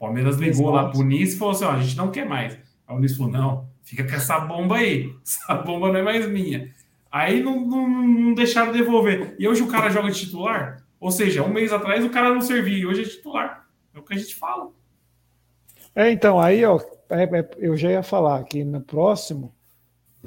Palmeiras 0.00 0.36
ligou 0.36 0.70
lá 0.70 0.88
pro 0.88 1.02
Nice 1.02 1.34
e 1.34 1.38
falou 1.38 1.52
assim: 1.52 1.64
ó, 1.64 1.72
a 1.72 1.78
gente 1.78 1.94
não 1.94 2.10
quer 2.10 2.26
mais. 2.26 2.58
Aí 2.88 2.96
o 2.96 2.98
Nice 2.98 3.18
falou: 3.18 3.30
não, 3.30 3.68
fica 3.82 4.02
com 4.02 4.14
essa 4.14 4.40
bomba 4.40 4.78
aí. 4.78 5.14
Essa 5.22 5.54
bomba 5.56 5.92
não 5.92 6.00
é 6.00 6.02
mais 6.02 6.26
minha. 6.26 6.74
Aí 7.12 7.42
não, 7.42 7.66
não, 7.66 7.86
não 7.86 8.34
deixaram 8.34 8.72
devolver. 8.72 9.36
E 9.38 9.46
hoje 9.46 9.62
o 9.62 9.68
cara 9.68 9.90
joga 9.90 10.10
de 10.10 10.18
titular. 10.18 10.82
Ou 10.98 11.10
seja, 11.10 11.42
um 11.42 11.52
mês 11.52 11.70
atrás 11.70 12.02
o 12.02 12.10
cara 12.10 12.32
não 12.32 12.40
servia 12.40 12.78
e 12.78 12.86
hoje 12.86 13.02
é 13.02 13.04
titular. 13.04 13.68
É 13.94 13.98
o 13.98 14.02
que 14.02 14.14
a 14.14 14.16
gente 14.16 14.34
fala. 14.34 14.70
É, 15.94 16.10
então, 16.10 16.40
aí 16.40 16.64
ó, 16.64 16.80
é, 17.10 17.24
é, 17.24 17.50
eu 17.58 17.76
já 17.76 17.90
ia 17.90 18.02
falar 18.02 18.42
que 18.44 18.64
no 18.64 18.80
próximo, 18.80 19.52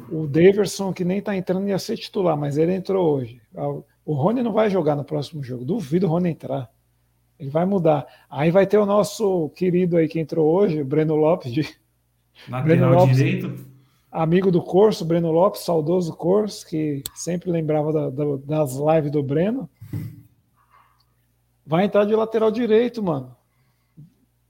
o 0.10 0.28
Daverson, 0.28 0.94
que 0.94 1.06
nem 1.06 1.22
tá 1.22 1.36
entrando, 1.36 1.68
ia 1.68 1.80
ser 1.80 1.98
titular, 1.98 2.38
mas 2.38 2.58
ele 2.58 2.74
entrou 2.74 3.16
hoje. 3.16 3.42
O 4.06 4.14
Rony 4.14 4.44
não 4.44 4.52
vai 4.52 4.70
jogar 4.70 4.96
no 4.96 5.06
próximo 5.06 5.44
jogo. 5.44 5.66
Duvido 5.66 6.06
o 6.06 6.10
Rony 6.10 6.30
entrar. 6.30 6.70
Ele 7.40 7.50
vai 7.50 7.66
mudar. 7.66 8.06
Aí 8.30 8.52
vai 8.52 8.66
ter 8.66 8.78
o 8.78 8.86
nosso 8.86 9.50
querido 9.50 9.98
aí 9.98 10.08
que 10.08 10.20
entrou 10.20 10.54
hoje, 10.54 10.82
o 10.82 10.86
Breno 10.86 11.16
Lopes, 11.16 11.52
de. 11.52 11.62
Lateral 12.50 12.64
Breno 12.64 12.90
Lopes, 12.90 13.18
direito 13.18 13.74
amigo 14.14 14.52
do 14.52 14.62
Corso, 14.62 15.04
Breno 15.04 15.32
Lopes, 15.32 15.62
saudoso 15.62 16.16
Corso, 16.16 16.66
que 16.68 17.02
sempre 17.16 17.50
lembrava 17.50 17.92
da, 17.92 18.10
da, 18.12 18.24
das 18.46 18.76
lives 18.76 19.12
do 19.12 19.24
Breno. 19.24 19.68
Vai 21.66 21.86
entrar 21.86 22.06
de 22.06 22.16
lateral 22.16 22.52
direito, 22.52 23.02
mano. 23.02 23.36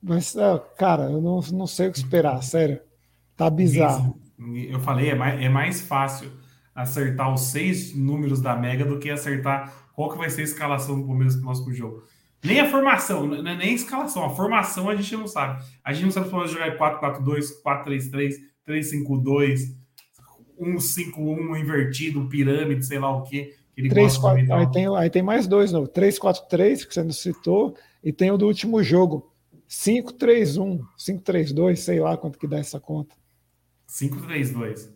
Mas, 0.02 0.36
é, 0.36 0.62
cara, 0.78 1.04
eu 1.04 1.22
não, 1.22 1.40
não 1.54 1.66
sei 1.66 1.88
o 1.88 1.92
que 1.92 1.98
esperar, 1.98 2.44
sério. 2.44 2.82
Tá 3.38 3.50
bizarro. 3.50 4.20
Eu 4.38 4.80
falei, 4.82 5.12
é 5.12 5.16
mais, 5.16 5.42
é 5.42 5.48
mais 5.48 5.82
fácil 5.82 6.30
acertar 6.76 7.34
os 7.34 7.42
seis 7.42 7.96
números 7.96 8.42
da 8.42 8.56
Mega 8.56 8.84
do 8.84 9.00
que 9.00 9.10
acertar 9.10 9.74
qual 9.96 10.10
que 10.10 10.18
vai 10.18 10.30
ser 10.30 10.42
a 10.42 10.46
escalação 10.46 11.00
do 11.00 11.06
Palmeiras 11.06 11.36
pro 11.36 11.46
próximo 11.46 11.74
jogo. 11.74 12.04
Nem 12.44 12.60
a 12.60 12.70
formação, 12.70 13.26
nem 13.26 13.58
a 13.58 13.66
escalação. 13.72 14.26
A 14.26 14.30
formação 14.30 14.90
a 14.90 14.96
gente 14.96 15.16
não 15.16 15.28
sabe. 15.28 15.64
A 15.84 15.94
gente 15.94 16.06
não 16.06 16.12
sabe 16.12 16.28
se 16.28 16.36
o 16.36 16.48
jogar 16.48 16.78
4-4-2, 16.78 17.62
4-3-3, 17.66 18.34
352, 18.66 19.76
151 20.58 21.56
invertido, 21.56 22.28
pirâmide, 22.28 22.86
sei 22.86 23.00
lá 23.00 23.16
o 23.16 23.24
que. 23.24 23.54
que 23.76 23.88
3, 23.88 24.18
4, 24.18 24.54
aí, 24.54 24.72
tem, 24.72 24.98
aí 24.98 25.10
tem 25.10 25.24
mais 25.24 25.48
dois, 25.48 25.72
não. 25.72 25.86
343, 25.86 26.86
que 26.86 26.94
você 26.94 27.04
não 27.04 27.12
citou, 27.12 27.76
e 28.04 28.12
tem 28.12 28.30
o 28.30 28.38
do 28.38 28.46
último 28.46 28.84
jogo. 28.84 29.32
531, 29.68 30.80
532, 30.98 31.80
sei 31.80 32.00
lá 32.00 32.18
quanto 32.18 32.38
que 32.38 32.48
dá 32.48 32.60
essa 32.60 32.80
conta. 32.80 33.16
532. 33.88 34.94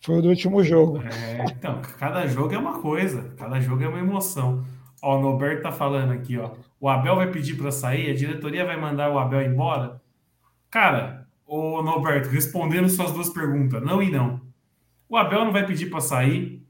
Foi 0.00 0.18
o 0.18 0.22
do 0.22 0.28
último 0.28 0.62
jogo. 0.62 0.98
É, 1.02 1.44
então, 1.50 1.82
cada 1.98 2.26
jogo 2.26 2.54
é 2.54 2.58
uma 2.58 2.80
coisa, 2.80 3.34
cada 3.36 3.58
jogo 3.60 3.82
é 3.82 3.88
uma 3.88 3.98
emoção. 3.98 4.64
Ó, 5.02 5.18
o 5.18 5.20
Norberto 5.20 5.62
tá 5.62 5.72
falando 5.72 6.12
aqui, 6.12 6.38
ó. 6.38 6.52
O 6.80 6.88
Abel 6.88 7.16
vai 7.16 7.30
pedir 7.30 7.56
para 7.56 7.70
sair, 7.70 8.10
a 8.10 8.14
diretoria 8.14 8.64
vai 8.64 8.78
mandar 8.78 9.10
o 9.10 9.18
Abel 9.18 9.42
embora. 9.42 10.00
Cara, 10.70 11.26
Ô, 11.46 11.80
Norberto, 11.80 12.28
respondendo 12.28 12.88
suas 12.88 13.12
duas 13.12 13.30
perguntas, 13.30 13.80
não 13.80 14.02
e 14.02 14.10
não. 14.10 14.40
O 15.08 15.16
Abel 15.16 15.44
não 15.44 15.52
vai 15.52 15.64
pedir 15.64 15.88
para 15.88 16.00
sair, 16.00 16.66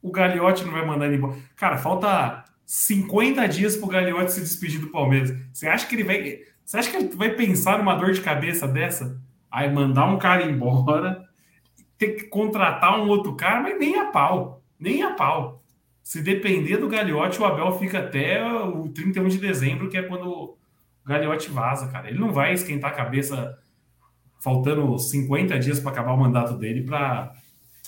o 0.00 0.12
Gagliotti 0.12 0.64
não 0.64 0.72
vai 0.72 0.86
mandar 0.86 1.06
ele 1.06 1.16
embora. 1.16 1.36
Cara, 1.56 1.76
falta 1.76 2.44
50 2.64 3.48
dias 3.48 3.76
pro 3.76 3.88
Gagliotti 3.88 4.32
se 4.32 4.40
despedir 4.40 4.80
do 4.80 4.86
Palmeiras. 4.86 5.36
Você 5.52 5.66
acha 5.66 5.86
que 5.86 5.96
ele 5.96 6.04
vai. 6.04 6.38
Você 6.64 6.78
acha 6.78 6.90
que 6.90 6.96
ele 6.96 7.16
vai 7.16 7.30
pensar 7.30 7.78
numa 7.78 7.96
dor 7.96 8.12
de 8.12 8.20
cabeça 8.20 8.68
dessa? 8.68 9.20
Aí 9.50 9.68
mandar 9.68 10.06
um 10.06 10.16
cara 10.16 10.44
embora, 10.44 11.24
ter 11.98 12.12
que 12.12 12.24
contratar 12.28 13.00
um 13.00 13.08
outro 13.08 13.34
cara, 13.34 13.60
mas 13.60 13.76
nem 13.80 13.98
a 13.98 14.06
pau. 14.06 14.62
Nem 14.78 15.02
a 15.02 15.14
pau. 15.14 15.59
Se 16.10 16.20
depender 16.20 16.76
do 16.76 16.88
Gagliotti, 16.88 17.40
o 17.40 17.44
Abel 17.44 17.78
fica 17.78 18.00
até 18.00 18.44
o 18.44 18.88
31 18.88 19.28
de 19.28 19.38
dezembro, 19.38 19.88
que 19.88 19.96
é 19.96 20.02
quando 20.02 20.28
o 20.28 20.58
Gagliotti 21.06 21.48
vaza, 21.50 21.86
cara. 21.86 22.10
Ele 22.10 22.18
não 22.18 22.32
vai 22.32 22.52
esquentar 22.52 22.90
a 22.90 22.94
cabeça 22.96 23.56
faltando 24.40 24.98
50 24.98 25.56
dias 25.60 25.78
para 25.78 25.92
acabar 25.92 26.12
o 26.12 26.18
mandato 26.18 26.58
dele 26.58 26.82
para 26.82 27.32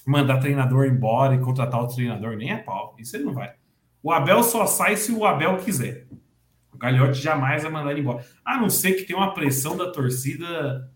mandar 0.07 0.39
treinador 0.39 0.87
embora 0.87 1.35
e 1.35 1.41
contratar 1.41 1.81
outro 1.81 1.97
treinador. 1.97 2.37
Nem 2.37 2.53
é 2.53 2.59
pau. 2.59 2.95
Isso 2.97 3.17
ele 3.17 3.25
não 3.25 3.35
vai. 3.35 3.55
O 4.01 4.13
Abel 4.13 4.45
só 4.45 4.67
sai 4.67 4.97
se 4.97 5.11
o 5.11 5.25
Abel 5.25 5.57
quiser. 5.57 6.07
O 6.73 6.79
Galhote 6.79 7.21
jamais 7.21 7.65
vai 7.65 7.73
mandar 7.73 7.91
ele 7.91 8.03
embora. 8.03 8.25
A 8.45 8.57
não 8.57 8.71
ser 8.71 8.93
que 8.93 9.03
tenha 9.03 9.19
uma 9.19 9.35
pressão 9.35 9.77
da 9.77 9.91
torcida 9.91 10.89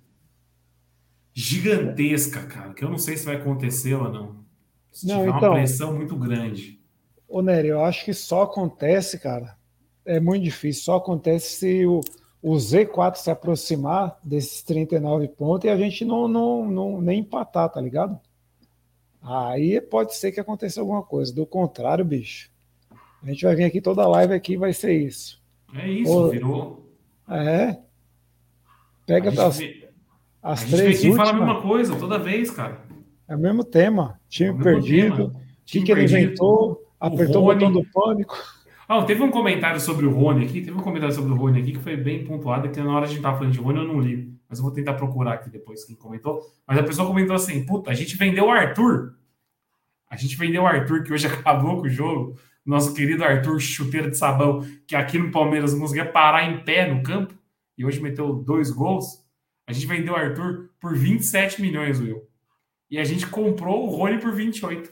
gigantesca, 1.35 2.45
cara. 2.45 2.72
Que 2.72 2.85
eu 2.85 2.89
não 2.89 2.99
sei 2.99 3.16
se 3.16 3.27
vai 3.27 3.35
acontecer 3.35 3.95
ou 3.95 4.12
não. 4.12 4.47
Se 4.93 5.09
não, 5.09 5.24
tiver 5.24 5.37
então, 5.37 5.49
uma 5.49 5.57
pressão 5.57 5.93
muito 5.93 6.14
grande. 6.14 6.86
Ô, 7.29 7.43
Nery, 7.43 7.68
eu 7.68 7.85
acho 7.85 8.05
que 8.05 8.14
só 8.14 8.43
acontece, 8.43 9.18
cara. 9.18 9.57
É 10.05 10.20
muito 10.20 10.45
difícil. 10.45 10.85
Só 10.85 10.97
acontece 10.97 11.57
se 11.57 11.87
o 11.87 12.01
o 12.49 12.55
Z4 12.55 13.16
se 13.16 13.29
aproximar 13.29 14.20
desses 14.22 14.62
39 14.62 15.27
pontos 15.27 15.64
e 15.64 15.68
a 15.68 15.77
gente 15.77 16.05
não, 16.05 16.29
não, 16.29 16.64
não 16.64 17.01
nem 17.01 17.18
empatar, 17.18 17.68
tá 17.68 17.81
ligado? 17.81 18.20
Aí 19.20 19.81
pode 19.81 20.14
ser 20.14 20.31
que 20.31 20.39
aconteça 20.39 20.81
alguma 20.81 21.03
coisa. 21.03 21.35
Do 21.35 21.45
contrário, 21.45 22.05
bicho, 22.05 22.49
a 23.20 23.27
gente 23.27 23.45
vai 23.45 23.57
vir 23.57 23.64
aqui 23.64 23.81
toda 23.81 24.07
live 24.07 24.33
aqui 24.33 24.57
vai 24.57 24.72
ser 24.72 24.93
isso. 24.93 25.43
É 25.74 25.91
isso, 25.91 26.31
virou. 26.31 26.89
É. 27.29 27.77
Pega 29.05 29.31
as, 29.31 29.59
vê, 29.59 29.91
as 30.41 30.62
a 30.62 30.77
três 30.77 30.99
últimas. 30.99 31.16
fala 31.16 31.31
a 31.31 31.33
mesma 31.33 31.62
coisa 31.62 31.97
toda 31.97 32.16
vez, 32.16 32.49
cara. 32.53 32.81
É 33.27 33.35
o 33.35 33.39
mesmo 33.41 33.64
tema. 33.64 34.20
Time 34.29 34.57
é 34.61 34.62
perdido. 34.62 35.27
O 35.27 35.41
que, 35.64 35.83
que 35.83 35.91
ele 35.91 36.05
inventou? 36.05 36.86
Apertou 37.01 37.42
o, 37.42 37.47
Rony, 37.47 37.64
o 37.64 37.68
botão 37.68 37.82
do 37.82 37.88
pânico. 37.90 38.36
Ah, 38.88 39.03
teve 39.05 39.22
um 39.22 39.30
comentário 39.30 39.80
sobre 39.80 40.07
o 40.07 40.11
Rony 40.11 40.44
aqui, 40.44 40.62
teve 40.62 40.76
um 40.76 40.82
comentário 40.82 41.14
sobre 41.14 41.32
o 41.32 41.36
Rony 41.36 41.61
aqui 41.61 41.72
que 41.72 41.78
foi 41.80 41.97
bem 41.97 42.24
pontuado, 42.24 42.70
que 42.70 42.80
na 42.80 42.94
hora 42.94 43.05
a 43.05 43.09
gente 43.09 43.20
tava 43.20 43.38
falando 43.38 43.53
de 43.53 43.59
Rony 43.59 43.80
eu 43.80 43.88
não 43.88 44.01
li, 44.01 44.32
mas 44.49 44.59
eu 44.59 44.64
vou 44.64 44.72
tentar 44.72 44.94
procurar 44.94 45.34
aqui 45.34 45.51
depois 45.51 45.84
quem 45.84 45.97
comentou. 45.97 46.40
Mas 46.66 46.78
a 46.78 46.82
pessoa 46.82 47.09
comentou 47.09 47.34
assim: 47.34 47.66
puta, 47.66 47.90
a 47.90 47.94
gente 47.94 48.16
vendeu 48.16 48.47
o 48.47 48.51
Arthur. 48.51 49.16
A 50.09 50.16
gente 50.16 50.36
vendeu 50.36 50.62
o 50.62 50.66
Arthur, 50.66 51.03
que 51.03 51.12
hoje 51.12 51.26
acabou 51.28 51.80
com 51.80 51.86
o 51.86 51.90
jogo. 51.90 52.38
Nosso 52.64 52.94
querido 52.94 53.22
Arthur, 53.24 53.61
chuteiro 53.61 54.11
de 54.11 54.16
sabão, 54.16 54.66
que 54.86 54.97
aqui 54.97 55.18
no 55.18 55.30
Palmeiras 55.30 55.72
não 55.72 55.80
conseguia 55.80 56.05
parar 56.05 56.51
em 56.51 56.64
pé 56.64 56.92
no 56.92 57.01
campo, 57.01 57.32
e 57.78 57.84
hoje 57.84 58.01
meteu 58.01 58.32
dois 58.32 58.70
gols. 58.70 59.24
A 59.66 59.72
gente 59.72 59.86
vendeu 59.86 60.14
o 60.14 60.16
Arthur 60.16 60.70
por 60.80 60.97
27 60.97 61.61
milhões, 61.61 62.01
Will. 62.01 62.22
E 62.88 62.99
a 62.99 63.05
gente 63.05 63.26
comprou 63.26 63.84
o 63.84 63.90
Rony 63.90 64.18
por 64.18 64.32
28. 64.32 64.90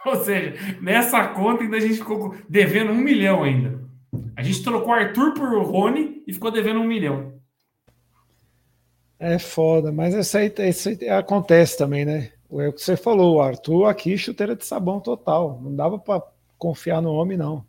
Ou 0.06 0.16
seja, 0.16 0.54
nessa 0.80 1.28
conta 1.28 1.62
ainda 1.62 1.76
a 1.76 1.80
gente 1.80 1.94
ficou 1.94 2.34
devendo 2.48 2.92
um 2.92 2.96
milhão 2.96 3.42
ainda. 3.42 3.80
A 4.36 4.42
gente 4.42 4.62
trocou 4.62 4.92
Arthur 4.92 5.34
por 5.34 5.48
Rony 5.62 6.22
e 6.26 6.32
ficou 6.32 6.50
devendo 6.50 6.80
um 6.80 6.86
milhão. 6.86 7.34
É 9.18 9.38
foda, 9.38 9.92
mas 9.92 10.14
isso 10.14 10.38
aí, 10.38 10.52
isso 10.68 10.88
aí 10.88 11.08
acontece 11.10 11.76
também, 11.76 12.04
né? 12.04 12.32
É 12.52 12.68
o 12.68 12.72
que 12.72 12.80
você 12.80 12.96
falou, 12.96 13.36
o 13.36 13.40
Arthur 13.40 13.84
aqui 13.84 14.16
chuteira 14.16 14.56
de 14.56 14.64
sabão 14.64 14.98
total. 14.98 15.60
Não 15.62 15.76
dava 15.76 15.98
para 15.98 16.22
confiar 16.58 17.02
no 17.02 17.12
homem, 17.12 17.36
não. 17.36 17.64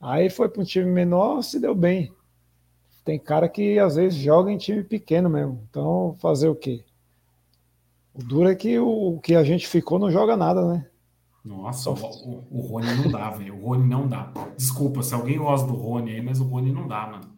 Aí 0.00 0.28
foi 0.28 0.48
para 0.48 0.60
um 0.60 0.64
time 0.64 0.90
menor, 0.90 1.42
se 1.42 1.58
deu 1.58 1.74
bem. 1.74 2.12
Tem 3.04 3.18
cara 3.18 3.48
que 3.48 3.78
às 3.78 3.96
vezes 3.96 4.18
joga 4.18 4.50
em 4.52 4.58
time 4.58 4.84
pequeno 4.84 5.30
mesmo. 5.30 5.66
Então, 5.70 6.14
fazer 6.20 6.48
o 6.48 6.54
quê? 6.54 6.84
O 8.14 8.22
duro 8.22 8.48
é 8.48 8.54
que 8.54 8.78
o 8.78 9.18
que 9.20 9.34
a 9.34 9.42
gente 9.42 9.66
ficou 9.66 9.98
não 9.98 10.10
joga 10.10 10.36
nada, 10.36 10.66
né? 10.66 10.86
Nossa, 11.46 11.90
o, 11.90 12.44
o, 12.50 12.60
Rony 12.60 12.92
não 12.96 13.08
dá, 13.08 13.30
velho. 13.30 13.54
O 13.54 13.68
Rony 13.68 13.88
não 13.88 14.08
dá. 14.08 14.32
Desculpa 14.56 15.00
se 15.04 15.14
alguém 15.14 15.38
gosta 15.38 15.64
do 15.64 15.74
Rony 15.74 16.10
aí, 16.10 16.20
mas 16.20 16.40
o 16.40 16.44
Rony 16.44 16.72
não 16.72 16.88
dá, 16.88 17.06
mano. 17.06 17.32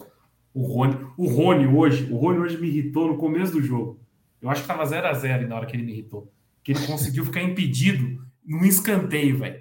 O 0.55 0.63
Rony, 0.67 0.97
o 1.19 1.29
Rony 1.29 1.67
hoje, 1.67 2.11
o 2.11 2.17
Rony 2.17 2.39
hoje 2.39 2.59
me 2.59 2.69
irritou 2.69 3.07
no 3.07 3.19
começo 3.19 3.53
do 3.53 3.63
jogo. 3.63 4.01
Eu 4.41 4.49
acho 4.49 4.63
que 4.63 4.69
tava 4.69 4.87
0 4.87 5.07
a 5.07 5.13
0 5.13 5.47
na 5.47 5.57
hora 5.57 5.67
que 5.67 5.77
ele 5.77 5.83
me 5.83 5.93
irritou. 5.93 6.33
Que 6.65 6.73
ele 6.73 6.87
conseguiu 6.87 7.23
ficar 7.27 7.43
impedido 7.43 8.25
num 8.47 8.65
escanteio, 8.65 9.39
velho. 9.39 9.61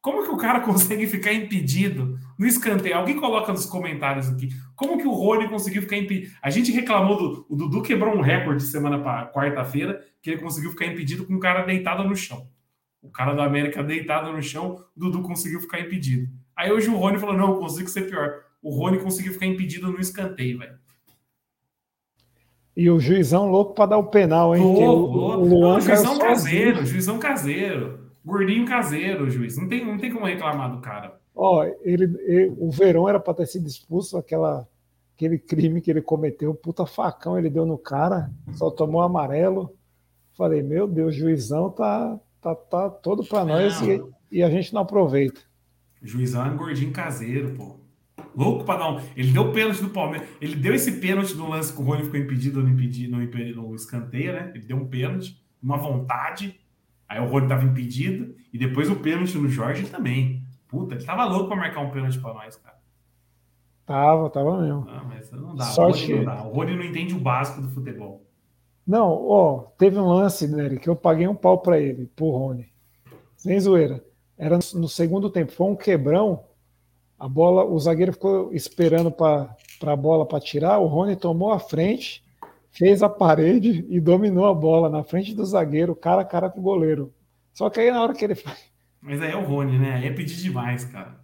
Como 0.00 0.22
que 0.22 0.30
o 0.30 0.38
cara 0.38 0.60
consegue 0.64 1.06
ficar 1.06 1.34
impedido 1.34 2.18
no 2.38 2.46
escanteio? 2.46 2.96
Alguém 2.96 3.16
coloca 3.16 3.52
nos 3.52 3.66
comentários 3.66 4.26
aqui. 4.30 4.48
Como 4.74 4.96
que 4.96 5.06
o 5.06 5.12
Rony 5.12 5.50
conseguiu 5.50 5.82
ficar 5.82 5.98
impedido? 5.98 6.32
A 6.40 6.48
gente 6.48 6.72
reclamou 6.72 7.18
do. 7.18 7.46
O 7.50 7.56
Dudu 7.56 7.82
quebrou 7.82 8.16
um 8.16 8.22
recorde 8.22 8.62
semana 8.62 8.98
para 8.98 9.30
quarta-feira, 9.30 10.02
que 10.22 10.30
ele 10.30 10.40
conseguiu 10.40 10.70
ficar 10.70 10.86
impedido 10.86 11.26
com 11.26 11.34
um 11.34 11.38
cara 11.38 11.62
deitado 11.62 12.04
no 12.04 12.16
chão. 12.16 12.48
O 13.04 13.10
cara 13.10 13.34
da 13.34 13.44
América 13.44 13.82
deitado 13.82 14.32
no 14.32 14.42
chão, 14.42 14.82
o 14.96 15.00
Dudu 15.00 15.22
conseguiu 15.22 15.60
ficar 15.60 15.78
impedido. 15.78 16.26
Aí 16.56 16.72
hoje 16.72 16.88
o 16.88 16.96
Rony 16.96 17.18
falou: 17.18 17.36
não, 17.36 17.50
eu 17.50 17.58
consigo 17.58 17.88
ser 17.88 18.08
pior. 18.08 18.40
O 18.62 18.70
Rony 18.70 18.98
conseguiu 18.98 19.34
ficar 19.34 19.46
impedido 19.46 19.92
no 19.92 20.00
escanteio, 20.00 20.58
velho. 20.58 20.78
E 22.76 22.90
o 22.90 22.98
juizão 22.98 23.48
louco 23.50 23.74
para 23.74 23.90
dar 23.90 23.98
o 23.98 24.06
penal, 24.06 24.56
hein? 24.56 24.62
Louco, 24.62 25.16
louco. 25.16 25.42
O 25.42 25.48
Luan 25.48 25.74
não, 25.74 25.80
juizão 25.80 26.18
caseiro, 26.18 26.76
sozinho. 26.76 26.86
juizão 26.86 27.18
caseiro. 27.18 28.10
Gordinho 28.24 28.66
caseiro, 28.66 29.30
juiz. 29.30 29.56
Não 29.58 29.68
tem, 29.68 29.84
não 29.84 29.98
tem 29.98 30.10
como 30.10 30.24
reclamar 30.24 30.74
do 30.74 30.80
cara. 30.80 31.20
Ó, 31.34 31.62
ele, 31.82 32.04
ele 32.22 32.54
o 32.58 32.70
Verão 32.70 33.08
era 33.08 33.20
para 33.20 33.34
ter 33.34 33.46
sido 33.46 33.68
expulso 33.68 34.16
aquela 34.16 34.66
aquele 35.14 35.38
crime 35.38 35.80
que 35.80 35.90
ele 35.90 36.02
cometeu, 36.02 36.54
puta 36.54 36.84
facão 36.84 37.38
ele 37.38 37.48
deu 37.48 37.64
no 37.64 37.78
cara, 37.78 38.30
só 38.54 38.70
tomou 38.70 39.00
amarelo. 39.00 39.72
Falei, 40.36 40.62
meu 40.62 40.88
Deus, 40.88 41.14
juizão 41.14 41.70
tá, 41.70 42.18
tá, 42.44 42.54
tá 42.54 42.90
todo 42.90 43.24
para 43.24 43.44
nós 43.44 43.80
e, 43.80 44.02
e, 44.30 44.42
a 44.42 44.50
gente 44.50 44.74
não 44.74 44.82
aproveita. 44.82 45.40
Juizão 46.02 46.44
é 46.44 46.50
um 46.50 46.56
gordinho 46.56 46.92
caseiro, 46.92 47.54
pô. 47.54 47.80
Louco 48.36 48.64
para 48.64 48.80
dar 48.80 48.92
um. 48.92 49.00
Ele 49.16 49.32
deu 49.32 49.52
pênalti 49.52 49.80
do 49.80 49.88
Palmeiras. 49.88 50.28
Ele 50.40 50.56
deu 50.56 50.74
esse 50.74 51.00
pênalti 51.00 51.34
no 51.34 51.48
lance 51.48 51.72
que 51.72 51.80
o 51.80 51.84
Rony 51.84 52.02
ficou 52.02 52.20
impedido 52.20 52.62
no, 52.62 52.68
impedido, 52.68 53.16
no, 53.16 53.68
no 53.68 53.74
escanteio, 53.74 54.32
né? 54.32 54.52
Ele 54.54 54.64
deu 54.64 54.76
um 54.76 54.86
pênalti, 54.86 55.40
uma 55.62 55.78
vontade. 55.78 56.60
Aí 57.08 57.20
o 57.20 57.26
Rony 57.26 57.48
tava 57.48 57.64
impedido. 57.64 58.34
E 58.52 58.58
depois 58.58 58.90
o 58.90 58.96
pênalti 58.96 59.38
no 59.38 59.48
Jorge 59.48 59.86
também. 59.86 60.42
Puta, 60.68 60.96
ele 60.96 61.04
tava 61.04 61.24
louco 61.24 61.48
para 61.48 61.56
marcar 61.56 61.80
um 61.80 61.90
pênalti 61.90 62.18
para 62.18 62.34
nós, 62.34 62.56
cara. 62.56 62.76
Tava, 63.86 64.30
tava 64.30 64.60
mesmo. 64.60 64.84
Não, 64.84 65.04
mas 65.04 65.30
não 65.30 65.54
dá. 65.54 65.64
Sorte... 65.64 66.12
O, 66.12 66.16
Rony 66.16 66.26
não 66.26 66.34
dá. 66.34 66.42
o 66.42 66.52
Rony 66.52 66.76
não 66.76 66.84
entende 66.84 67.14
o 67.14 67.20
básico 67.20 67.62
do 67.62 67.68
futebol. 67.68 68.23
Não, 68.86 69.10
ó, 69.28 69.58
teve 69.78 69.98
um 69.98 70.06
lance, 70.06 70.46
Nery, 70.46 70.78
que 70.78 70.88
eu 70.88 70.96
paguei 70.96 71.26
um 71.26 71.34
pau 71.34 71.58
para 71.58 71.80
ele, 71.80 72.06
pro 72.14 72.30
Rony. 72.30 72.68
Sem 73.36 73.58
zoeira. 73.58 74.04
Era 74.36 74.58
no 74.74 74.88
segundo 74.88 75.30
tempo, 75.30 75.52
foi 75.52 75.66
um 75.66 75.76
quebrão. 75.76 76.44
A 77.18 77.28
bola, 77.28 77.64
o 77.64 77.78
zagueiro 77.78 78.12
ficou 78.12 78.52
esperando 78.52 79.10
para 79.10 79.56
a 79.80 79.96
bola 79.96 80.26
para 80.26 80.40
tirar. 80.40 80.78
O 80.78 80.86
Rony 80.86 81.16
tomou 81.16 81.52
a 81.52 81.58
frente, 81.58 82.22
fez 82.70 83.02
a 83.02 83.08
parede 83.08 83.86
e 83.88 84.00
dominou 84.00 84.46
a 84.46 84.54
bola 84.54 84.90
na 84.90 85.02
frente 85.02 85.34
do 85.34 85.44
zagueiro, 85.44 85.96
cara 85.96 86.22
a 86.22 86.24
cara 86.24 86.50
com 86.50 86.60
o 86.60 86.62
goleiro. 86.62 87.12
Só 87.52 87.70
que 87.70 87.80
aí 87.80 87.90
na 87.90 88.02
hora 88.02 88.12
que 88.12 88.24
ele 88.24 88.34
Mas 89.00 89.20
aí 89.20 89.30
é 89.30 89.36
o 89.36 89.44
Rony, 89.44 89.78
né? 89.78 89.94
Aí 89.94 90.06
é 90.06 90.12
pedir 90.12 90.36
demais, 90.36 90.84
cara. 90.84 91.23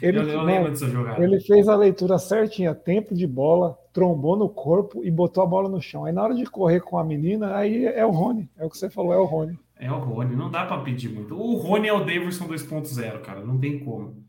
Ele, 0.00 0.18
eu, 0.18 0.28
eu 0.28 0.42
lembro 0.42 0.70
dessa 0.70 0.88
jogada. 0.88 1.22
Ele 1.22 1.40
fez 1.40 1.68
a 1.68 1.76
leitura 1.76 2.18
certinha, 2.18 2.74
tempo 2.74 3.14
de 3.14 3.26
bola, 3.26 3.76
trombou 3.92 4.36
no 4.36 4.48
corpo 4.48 5.04
e 5.04 5.10
botou 5.10 5.42
a 5.42 5.46
bola 5.46 5.68
no 5.68 5.80
chão. 5.80 6.04
Aí 6.04 6.12
na 6.12 6.22
hora 6.22 6.34
de 6.34 6.44
correr 6.46 6.80
com 6.80 6.98
a 6.98 7.04
menina, 7.04 7.56
aí 7.56 7.84
é 7.84 8.06
o 8.06 8.10
Rony. 8.10 8.48
É 8.56 8.64
o 8.64 8.70
que 8.70 8.78
você 8.78 8.88
falou, 8.88 9.12
é 9.12 9.18
o 9.18 9.24
Rony. 9.24 9.58
É 9.76 9.90
o 9.90 9.98
Rony, 9.98 10.36
não 10.36 10.50
dá 10.50 10.64
para 10.64 10.82
pedir 10.82 11.08
muito. 11.08 11.34
O 11.34 11.56
Rony 11.56 11.88
é 11.88 11.92
o 11.92 12.04
Davidson 12.04 12.46
2.0, 12.46 13.20
cara, 13.20 13.40
não 13.44 13.58
tem 13.58 13.80
como. 13.80 14.24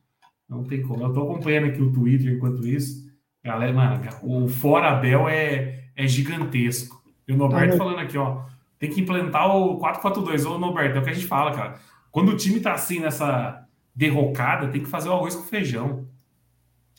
Não 0.48 0.64
tem 0.64 0.82
como. 0.82 1.04
Eu 1.04 1.14
tô 1.14 1.24
acompanhando 1.24 1.68
aqui 1.68 1.82
o 1.82 1.94
Twitter 1.94 2.34
enquanto 2.34 2.66
isso. 2.66 3.08
Galera, 3.44 3.72
mano, 3.72 4.02
o 4.24 4.48
Fora 4.48 4.90
Abel 4.90 5.30
é, 5.30 5.86
é 5.96 6.08
gigantesco. 6.08 7.02
E 7.28 7.32
o 7.32 7.38
Norberto 7.38 7.76
ah, 7.76 7.78
falando 7.78 8.00
aqui, 8.00 8.18
ó, 8.18 8.42
tem 8.80 8.90
que 8.90 9.02
implantar 9.02 9.56
o 9.56 9.80
4-4-2. 9.80 10.50
Ô, 10.50 10.58
Norberto, 10.58 10.98
é 10.98 11.00
o 11.02 11.04
que 11.04 11.10
a 11.12 11.14
gente 11.14 11.28
fala, 11.28 11.52
cara. 11.52 11.76
Quando 12.12 12.30
o 12.30 12.36
time 12.36 12.60
tá 12.60 12.74
assim 12.74 13.00
nessa 13.00 13.68
derrocada, 13.96 14.68
tem 14.70 14.82
que 14.82 14.90
fazer 14.90 15.10
o 15.10 15.14
arroz 15.14 15.36
com 15.36 15.44
feijão. 15.44 16.08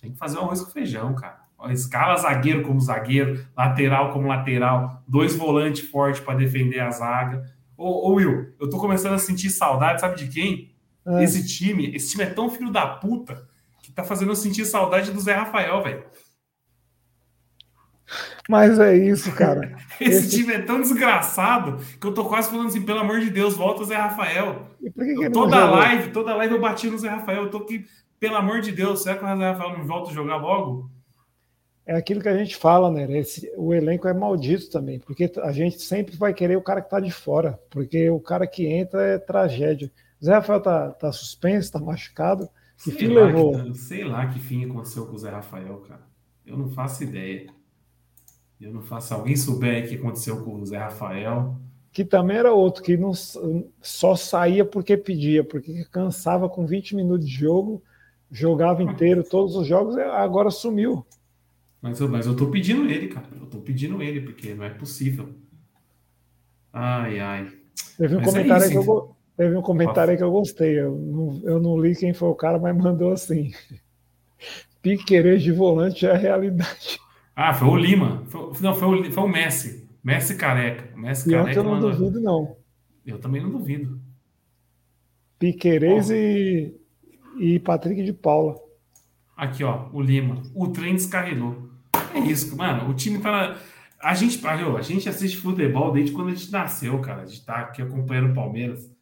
Tem 0.01 0.11
que 0.11 0.19
fazer 0.19 0.39
o 0.39 0.43
arroz 0.43 0.61
com 0.61 0.71
feijão, 0.71 1.15
cara. 1.15 1.41
Escala 1.69 2.17
zagueiro 2.17 2.63
como 2.63 2.81
zagueiro, 2.81 3.47
lateral 3.57 4.13
como 4.13 4.29
lateral, 4.29 5.03
dois 5.07 5.37
volantes 5.37 5.87
fortes 5.89 6.21
para 6.21 6.39
defender 6.39 6.81
a 6.81 6.91
zaga. 6.91 7.45
Ô, 7.77 8.11
ô, 8.11 8.15
Will, 8.15 8.55
eu 8.59 8.71
tô 8.71 8.79
começando 8.79 9.15
a 9.15 9.19
sentir 9.19 9.51
saudade, 9.51 10.01
sabe 10.01 10.17
de 10.17 10.29
quem? 10.29 10.73
É. 11.07 11.25
Esse 11.25 11.47
time, 11.47 11.95
esse 11.95 12.11
time 12.11 12.25
é 12.25 12.31
tão 12.31 12.51
filho 12.51 12.71
da 12.71 12.87
puta 12.87 13.47
que 13.83 13.93
tá 13.93 14.03
fazendo 14.05 14.31
eu 14.31 14.37
sentir 14.37 14.65
saudade 14.65 15.11
do 15.11 15.21
Zé 15.21 15.35
Rafael, 15.35 15.83
velho. 15.83 16.05
Mas 18.51 18.81
é 18.81 18.97
isso, 18.97 19.33
cara. 19.37 19.77
Esse, 20.01 20.27
Esse, 20.27 20.37
time 20.37 20.55
é 20.55 20.61
tão 20.61 20.81
desgraçado 20.81 21.79
que 22.01 22.05
eu 22.05 22.13
tô 22.13 22.25
quase 22.25 22.51
falando 22.51 22.67
assim, 22.67 22.83
pelo 22.83 22.99
amor 22.99 23.21
de 23.21 23.31
Deus, 23.31 23.55
volta 23.55 23.83
o 23.83 23.85
Zé 23.85 23.95
Rafael. 23.95 24.67
E 24.83 24.91
que 24.91 25.15
que 25.15 25.31
toda 25.31 25.71
live, 25.71 26.11
toda 26.11 26.35
live 26.35 26.55
eu 26.55 26.61
bati 26.61 26.91
no 26.91 26.99
Zé 26.99 27.09
Rafael. 27.09 27.45
Eu 27.45 27.51
tô 27.51 27.59
aqui, 27.59 27.85
pelo 28.19 28.35
amor 28.35 28.61
de 28.61 28.73
Deus, 28.73 29.05
será 29.05 29.17
que 29.17 29.25
o 29.25 29.39
Zé 29.39 29.53
Rafael 29.53 29.79
não 29.79 29.87
volta 29.87 30.11
a 30.11 30.13
jogar 30.13 30.35
logo? 30.39 30.91
É 31.87 31.95
aquilo 31.95 32.21
que 32.21 32.29
a 32.29 32.37
gente 32.37 32.57
fala, 32.57 32.91
né? 32.91 33.07
Esse, 33.19 33.49
o 33.57 33.73
elenco 33.73 34.09
é 34.09 34.13
maldito 34.13 34.69
também, 34.69 34.99
porque 34.99 35.31
a 35.45 35.53
gente 35.53 35.81
sempre 35.81 36.17
vai 36.17 36.35
querer 36.35 36.57
o 36.57 36.63
cara 36.63 36.83
que 36.83 36.91
tá 36.91 36.99
de 36.99 37.13
fora, 37.13 37.57
porque 37.71 38.11
o 38.11 38.19
cara 38.19 38.49
que 38.49 38.67
entra 38.67 39.01
é 39.01 39.17
tragédia. 39.17 39.93
O 40.21 40.25
Zé 40.25 40.33
Rafael 40.33 40.61
tá, 40.61 40.91
tá 40.91 41.13
suspenso, 41.13 41.71
tá 41.71 41.79
machucado. 41.79 42.49
Que 42.79 42.91
sei 42.91 42.95
fim 42.95 43.15
levou? 43.15 43.63
Que, 43.63 43.79
sei 43.79 44.03
lá 44.03 44.27
que 44.27 44.41
fim 44.41 44.69
aconteceu 44.69 45.07
com 45.07 45.15
o 45.15 45.19
Zé 45.19 45.31
Rafael, 45.31 45.77
cara. 45.87 46.03
Eu 46.45 46.59
não 46.59 46.69
faço 46.69 47.05
ideia. 47.05 47.60
Eu 48.61 48.73
não 48.75 48.83
faço. 48.83 49.15
Alguém 49.15 49.35
souber 49.37 49.85
o 49.85 49.89
que 49.89 49.95
aconteceu 49.95 50.45
com 50.45 50.61
o 50.61 50.67
Zé 50.67 50.77
Rafael. 50.77 51.57
Que 51.93 52.05
também 52.05 52.37
era 52.37 52.53
outro, 52.53 52.83
que 52.83 52.97
não 52.97 53.13
só 53.81 54.15
saía 54.15 54.65
porque 54.65 54.97
pedia, 54.97 55.43
porque 55.43 55.85
cansava 55.91 56.49
com 56.49 56.67
20 56.67 56.95
minutos 56.95 57.27
de 57.27 57.35
jogo, 57.35 57.83
jogava 58.31 58.83
inteiro 58.83 59.25
todos 59.25 59.57
os 59.57 59.67
jogos, 59.67 59.97
agora 59.97 60.51
sumiu. 60.51 61.05
Mas 61.83 61.99
eu, 61.99 62.09
mas 62.09 62.27
eu 62.27 62.37
tô 62.37 62.49
pedindo 62.49 62.89
ele, 62.89 63.09
cara. 63.09 63.27
Eu 63.41 63.47
tô 63.47 63.59
pedindo 63.59 64.01
ele, 64.03 64.21
porque 64.21 64.55
não 64.55 64.65
é 64.65 64.71
possível. 64.71 65.31
Ai, 66.73 67.19
ai. 67.19 67.53
Teve 67.97 68.17
um 68.17 68.21
mas 68.21 68.29
é 68.29 68.33
comentário 68.33 68.65
é 68.65 68.69
isso, 68.69 68.83
que 68.83 68.89
eu, 68.91 69.17
teve 69.37 69.57
um 69.57 69.63
comentário 69.63 70.17
que 70.17 70.23
eu 70.23 70.31
gostei. 70.31 70.79
Eu 70.79 70.95
não, 70.95 71.41
eu 71.43 71.61
não 71.61 71.81
li 71.81 71.97
quem 71.97 72.13
foi 72.13 72.29
o 72.29 72.35
cara, 72.35 72.59
mas 72.59 72.77
mandou 72.77 73.13
assim. 73.13 73.53
Piqueires 74.81 75.43
de 75.43 75.51
volante 75.51 76.07
é 76.07 76.13
a 76.13 76.17
realidade. 76.17 77.01
Ah, 77.43 77.55
foi 77.55 77.69
o 77.69 77.77
Lima. 77.77 78.23
Foi, 78.27 78.53
não, 78.61 78.75
foi 78.75 79.01
o, 79.01 79.13
foi 79.13 79.25
o 79.25 79.29
Messi. 79.29 79.89
Messi 80.05 80.37
careca. 80.37 80.95
Messi 80.95 81.31
careca. 81.31 81.59
Eu 81.59 81.65
não 81.65 81.81
duvido, 81.81 82.21
não. 82.21 82.55
Eu 83.07 83.19
também 83.19 83.43
não 83.43 83.51
duvido. 83.51 83.99
Piqueires 85.39 86.11
e, 86.11 86.79
e 87.39 87.59
Patrick 87.61 88.05
de 88.05 88.13
Paula. 88.13 88.57
Aqui, 89.35 89.65
ó, 89.65 89.89
o 89.91 90.03
Lima. 90.03 90.43
O 90.55 90.69
trem 90.69 90.93
descarregou. 90.93 91.71
É 92.15 92.19
isso, 92.19 92.55
mano. 92.55 92.91
O 92.91 92.95
time 92.95 93.19
tá 93.21 93.31
na. 93.31 93.57
A 94.03 94.13
gente, 94.13 94.47
a 94.47 94.83
gente 94.83 95.09
assiste 95.09 95.39
futebol 95.39 95.93
desde 95.93 96.13
quando 96.13 96.29
a 96.29 96.35
gente 96.35 96.53
nasceu, 96.53 97.01
cara. 97.01 97.23
A 97.23 97.27
gente 97.27 97.47
tá 97.47 97.61
aqui 97.61 97.81
acompanhando 97.81 98.33
o 98.33 98.35
Palmeiras. 98.35 98.95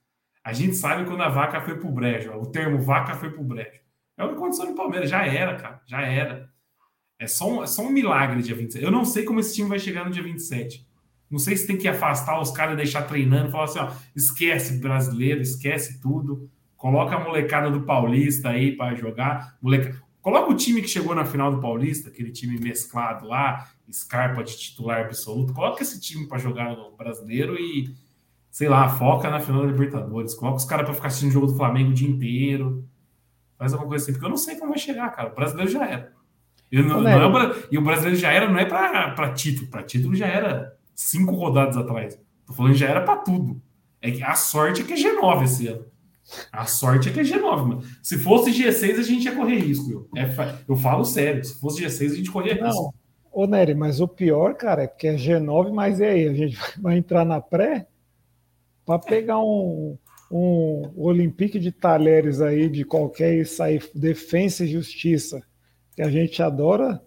A 0.45 0.53
gente 0.53 0.77
sabe 0.77 1.05
quando 1.07 1.25
a 1.25 1.29
vaca 1.29 1.61
foi 1.61 1.77
pro 1.77 1.91
brejo. 1.91 2.31
Ó. 2.33 2.41
O 2.41 2.47
termo 2.47 2.81
vaca 2.81 3.15
foi 3.15 3.31
pro 3.33 3.43
brejo. 3.43 3.81
É 4.17 4.23
o 4.23 4.29
que 4.29 4.35
aconteceu 4.35 4.67
no 4.67 4.77
Palmeiras. 4.77 5.11
Já 5.11 5.27
era, 5.27 5.57
cara. 5.57 5.83
Já 5.87 6.03
era. 6.03 6.48
É 7.19 7.27
só, 7.27 7.51
um, 7.51 7.63
é 7.63 7.67
só 7.67 7.83
um 7.83 7.91
milagre 7.91 8.43
dia 8.43 8.55
27. 8.55 8.85
Eu 8.85 8.93
não 8.93 9.05
sei 9.05 9.25
como 9.25 9.41
esse 9.41 9.55
time 9.55 9.69
vai 9.69 9.79
chegar 9.79 10.05
no 10.05 10.11
dia 10.11 10.23
27. 10.23 10.87
Não 11.31 11.39
sei 11.39 11.57
se 11.57 11.67
tem 11.67 11.77
que 11.77 11.89
afastar 11.89 12.41
os 12.41 12.51
caras 12.51 12.75
e 12.75 12.77
deixar 12.77 13.03
treinando, 13.03 13.51
falar 13.51 13.65
assim, 13.65 13.81
ó, 13.81 13.91
esquece 14.17 14.79
brasileiro, 14.79 15.41
esquece 15.43 16.01
tudo. 16.01 16.49
Coloca 16.77 17.17
a 17.17 17.25
molecada 17.25 17.71
do 17.71 17.83
Paulista 17.83 18.51
aí 18.51 18.77
para 18.77 18.95
jogar. 18.95 19.59
Moleca... 19.61 20.01
Coloca 20.23 20.51
o 20.51 20.55
time 20.55 20.81
que 20.81 20.89
chegou 20.89 21.15
na 21.15 21.25
final 21.25 21.51
do 21.51 21.61
Paulista, 21.61 22.09
aquele 22.09 22.31
time 22.31 22.59
mesclado 22.59 23.27
lá, 23.27 23.69
Scarpa 23.91 24.45
de 24.45 24.57
titular 24.57 25.07
absoluto. 25.07 25.53
Coloca 25.53 25.83
esse 25.83 26.01
time 26.01 26.27
para 26.27 26.39
jogar 26.39 26.77
no 26.77 26.97
brasileiro 26.97 27.59
e, 27.59 27.95
sei 28.51 28.69
lá, 28.69 28.89
foca 28.89 29.31
na 29.31 29.41
final 29.41 29.63
da 29.63 29.73
Libertadores. 29.73 30.35
Coloca 30.35 30.59
os 30.59 30.65
caras 30.65 30.85
para 30.85 30.95
ficar 30.95 31.09
assistindo 31.09 31.31
o 31.31 31.33
jogo 31.33 31.47
do 31.47 31.57
Flamengo 31.57 31.91
o 31.91 31.95
dia 31.95 32.09
inteiro. 32.09 32.87
Faz 33.57 33.73
alguma 33.73 33.89
coisa 33.89 34.05
assim, 34.05 34.13
porque 34.13 34.27
eu 34.27 34.31
não 34.31 34.37
sei 34.37 34.57
como 34.57 34.71
vai 34.71 34.79
chegar, 34.79 35.11
cara. 35.11 35.33
O 35.33 35.35
brasileiro 35.35 35.71
já 35.71 35.87
era. 35.87 36.18
E, 36.71 36.83
não, 36.83 37.01
não 37.01 37.41
é, 37.41 37.55
e 37.71 37.79
o 37.79 37.83
brasileiro 37.83 38.17
já 38.17 38.31
era, 38.31 38.49
não 38.49 38.59
é 38.59 38.65
para 38.65 39.33
título. 39.33 39.69
Para 39.69 39.83
título 39.83 40.15
já 40.15 40.27
era 40.27 40.77
cinco 40.95 41.35
rodadas 41.35 41.77
atrás. 41.77 42.19
Tô 42.47 42.53
falando 42.53 42.75
já 42.75 42.89
era 42.89 43.01
para 43.03 43.17
tudo. 43.17 43.61
É 44.01 44.11
que 44.11 44.23
a 44.23 44.35
sorte 44.35 44.83
é 44.83 44.85
que 44.85 44.93
é 44.93 44.97
G9 44.97 45.45
esse 45.45 45.67
ano. 45.67 45.85
A 46.53 46.67
sorte 46.67 47.09
é 47.09 47.13
que 47.13 47.21
é 47.21 47.23
G9, 47.23 47.67
mano. 47.67 47.83
Se 48.03 48.19
fosse 48.19 48.51
G6, 48.51 48.99
a 48.99 49.03
gente 49.03 49.25
ia 49.25 49.35
correr 49.35 49.59
risco. 49.59 49.91
Eu, 49.91 50.09
é, 50.15 50.55
eu 50.69 50.77
falo 50.77 51.05
sério. 51.05 51.43
Se 51.43 51.59
fosse 51.59 51.83
G6, 51.83 52.13
a 52.13 52.15
gente 52.15 52.31
corria 52.31 52.55
não. 52.55 52.67
risco. 52.67 52.95
Ô, 53.33 53.47
Nery, 53.47 53.75
mas 53.75 54.01
o 54.01 54.09
pior, 54.09 54.55
cara, 54.55 54.83
é 54.83 54.87
porque 54.87 55.09
é 55.09 55.15
G9, 55.15 55.73
mas 55.73 56.01
e 56.01 56.05
aí? 56.05 56.29
A 56.29 56.35
gente 56.35 56.59
vai 56.81 56.99
entrar 56.99 57.25
na 57.25 57.41
pré 57.41 57.87
para 58.85 58.99
pegar 58.99 59.39
um, 59.39 59.97
um 60.31 60.93
Olympique 60.97 61.59
de 61.59 61.73
Talheres 61.73 62.41
aí 62.41 62.69
de 62.69 62.85
qualquer 62.85 63.35
e 63.35 63.45
sair 63.45 63.83
defesa 63.95 64.65
e 64.65 64.69
justiça 64.69 65.43
a 66.03 66.11
gente 66.11 66.43
adora, 66.43 67.03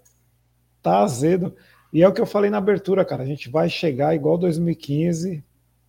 tá 0.81 0.99
azedo. 0.99 1.55
E 1.93 2.01
é 2.01 2.07
o 2.07 2.13
que 2.13 2.21
eu 2.21 2.25
falei 2.25 2.49
na 2.49 2.57
abertura, 2.57 3.03
cara. 3.05 3.23
A 3.23 3.25
gente 3.25 3.49
vai 3.49 3.69
chegar 3.69 4.15
igual 4.15 4.37
2015, 4.37 5.43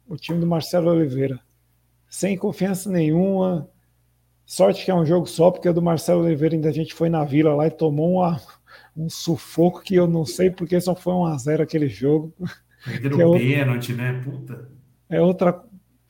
o 0.07 0.16
time 0.16 0.40
do 0.40 0.46
Marcelo 0.46 0.90
Oliveira. 0.90 1.40
Sem 2.09 2.36
confiança 2.36 2.90
nenhuma. 2.90 3.68
Sorte 4.44 4.84
que 4.84 4.90
é 4.90 4.94
um 4.94 5.07
jogo 5.07 5.26
só, 5.26 5.50
porque 5.50 5.68
o 5.68 5.72
do 5.72 5.80
Marcelo 5.80 6.24
Oliveira 6.24 6.55
ainda 6.55 6.68
a 6.68 6.72
gente 6.72 6.92
foi 6.92 7.09
na 7.09 7.24
vila 7.24 7.55
lá 7.55 7.68
e 7.68 7.70
tomou 7.70 8.14
uma, 8.14 8.40
um 8.96 9.09
sufoco 9.09 9.82
que 9.82 9.94
eu 9.94 10.07
não 10.07 10.26
sei 10.26 10.50
porque 10.50 10.80
só 10.80 10.94
foi 10.94 11.14
um 11.14 11.24
a 11.24 11.36
0 11.38 11.62
aquele 11.62 11.88
jogo. 11.88 12.34
Perderam 12.84 13.36
é 13.36 13.38
pênalti, 13.38 13.92
né? 13.92 14.20
Puta. 14.24 14.68
É 15.09 15.20
outra 15.20 15.62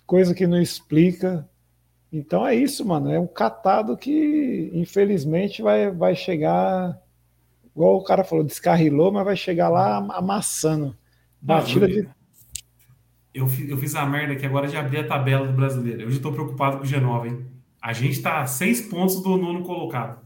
coisa 0.06 0.34
que 0.34 0.46
não 0.46 0.60
explica. 0.60 1.48
Então 2.12 2.46
é 2.46 2.54
isso, 2.54 2.84
mano. 2.84 3.10
É 3.10 3.18
um 3.18 3.26
catado 3.26 3.96
que, 3.96 4.70
infelizmente, 4.74 5.62
vai, 5.62 5.90
vai 5.90 6.14
chegar, 6.14 7.00
igual 7.74 7.96
o 7.96 8.04
cara 8.04 8.22
falou, 8.22 8.44
descarrilou, 8.44 9.10
mas 9.10 9.24
vai 9.24 9.36
chegar 9.36 9.70
lá 9.70 9.96
amassando. 9.96 10.94
Batida 11.40 11.88
de. 11.88 12.06
Eu 13.32 13.48
fiz, 13.48 13.70
eu 13.70 13.78
fiz 13.78 13.94
a 13.94 14.04
merda 14.04 14.36
que 14.36 14.44
agora 14.44 14.68
de 14.68 14.76
abrir 14.76 14.98
a 14.98 15.06
tabela 15.06 15.46
do 15.46 15.54
brasileiro. 15.54 16.02
Eu 16.02 16.10
já 16.10 16.16
estou 16.16 16.32
preocupado 16.32 16.76
com 16.76 16.84
o 16.84 16.86
G9, 16.86 17.28
hein? 17.28 17.46
A 17.80 17.94
gente 17.94 18.12
está 18.12 18.42
a 18.42 18.46
seis 18.46 18.82
pontos 18.82 19.22
do 19.22 19.36
nono 19.38 19.62
colocado. 19.62 20.20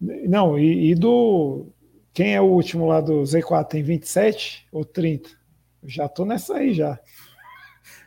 Não, 0.00 0.58
e, 0.58 0.90
e, 0.90 0.94
do, 0.94 1.66
quem 2.12 2.34
é 2.34 2.40
o 2.40 2.44
último 2.44 2.86
lá 2.86 3.00
do 3.00 3.22
Z4? 3.22 3.64
Tem 3.64 3.82
27 3.82 4.68
ou 4.70 4.84
30? 4.84 5.30
Eu 5.82 5.88
já 5.88 6.08
tô 6.08 6.26
nessa 6.26 6.58
aí 6.58 6.74
já. 6.74 7.00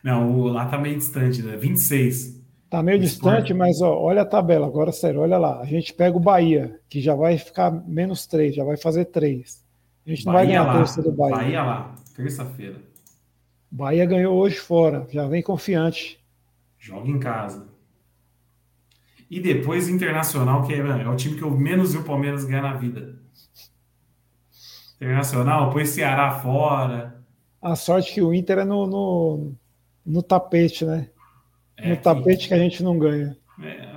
Não, 0.02 0.32
o 0.32 0.46
lá 0.46 0.66
tá 0.66 0.78
meio 0.78 0.96
distante, 0.96 1.42
né? 1.42 1.56
26. 1.56 2.41
Tá 2.72 2.82
meio 2.82 2.98
distante, 2.98 3.52
mas 3.52 3.82
ó, 3.82 4.00
olha 4.00 4.22
a 4.22 4.24
tabela, 4.24 4.66
agora 4.66 4.90
sério, 4.92 5.20
olha 5.20 5.36
lá. 5.36 5.60
A 5.60 5.66
gente 5.66 5.92
pega 5.92 6.16
o 6.16 6.20
Bahia, 6.20 6.80
que 6.88 7.02
já 7.02 7.14
vai 7.14 7.36
ficar 7.36 7.70
menos 7.70 8.26
3, 8.26 8.54
já 8.54 8.64
vai 8.64 8.78
fazer 8.78 9.04
3. 9.04 9.62
A 10.06 10.08
gente 10.08 10.24
não 10.24 10.32
Bahia 10.32 10.46
vai 10.46 10.64
ganhar 10.64 10.70
a 10.70 10.78
terça 10.78 11.02
do 11.02 11.12
Bahia. 11.12 11.36
Bahia 11.36 11.62
lá, 11.62 11.94
terça-feira. 12.16 12.80
Bahia 13.70 14.06
ganhou 14.06 14.34
hoje 14.38 14.56
fora, 14.56 15.06
já 15.10 15.28
vem 15.28 15.42
confiante. 15.42 16.18
Joga 16.78 17.10
em 17.10 17.18
casa. 17.18 17.68
E 19.30 19.38
depois 19.38 19.90
Internacional, 19.90 20.66
que 20.66 20.72
é, 20.72 20.78
é 20.78 21.08
o 21.10 21.14
time 21.14 21.36
que 21.36 21.42
eu 21.42 21.50
menos 21.50 21.92
vi 21.92 21.98
o 21.98 22.04
Palmeiras 22.04 22.46
ganhar 22.46 22.62
na 22.62 22.72
vida. 22.72 23.18
Internacional, 24.96 25.66
depois 25.66 25.90
Ceará 25.90 26.30
fora. 26.38 27.22
A 27.60 27.76
sorte 27.76 28.14
que 28.14 28.22
o 28.22 28.32
Inter 28.32 28.60
é 28.60 28.64
no, 28.64 28.86
no, 28.86 29.52
no 30.06 30.22
tapete, 30.22 30.86
né? 30.86 31.10
É 31.82 31.90
no 31.90 31.96
tapete 31.96 32.48
que 32.48 32.54
a 32.54 32.58
gente 32.58 32.82
não 32.82 32.98
ganha. 32.98 33.36
É. 33.62 33.92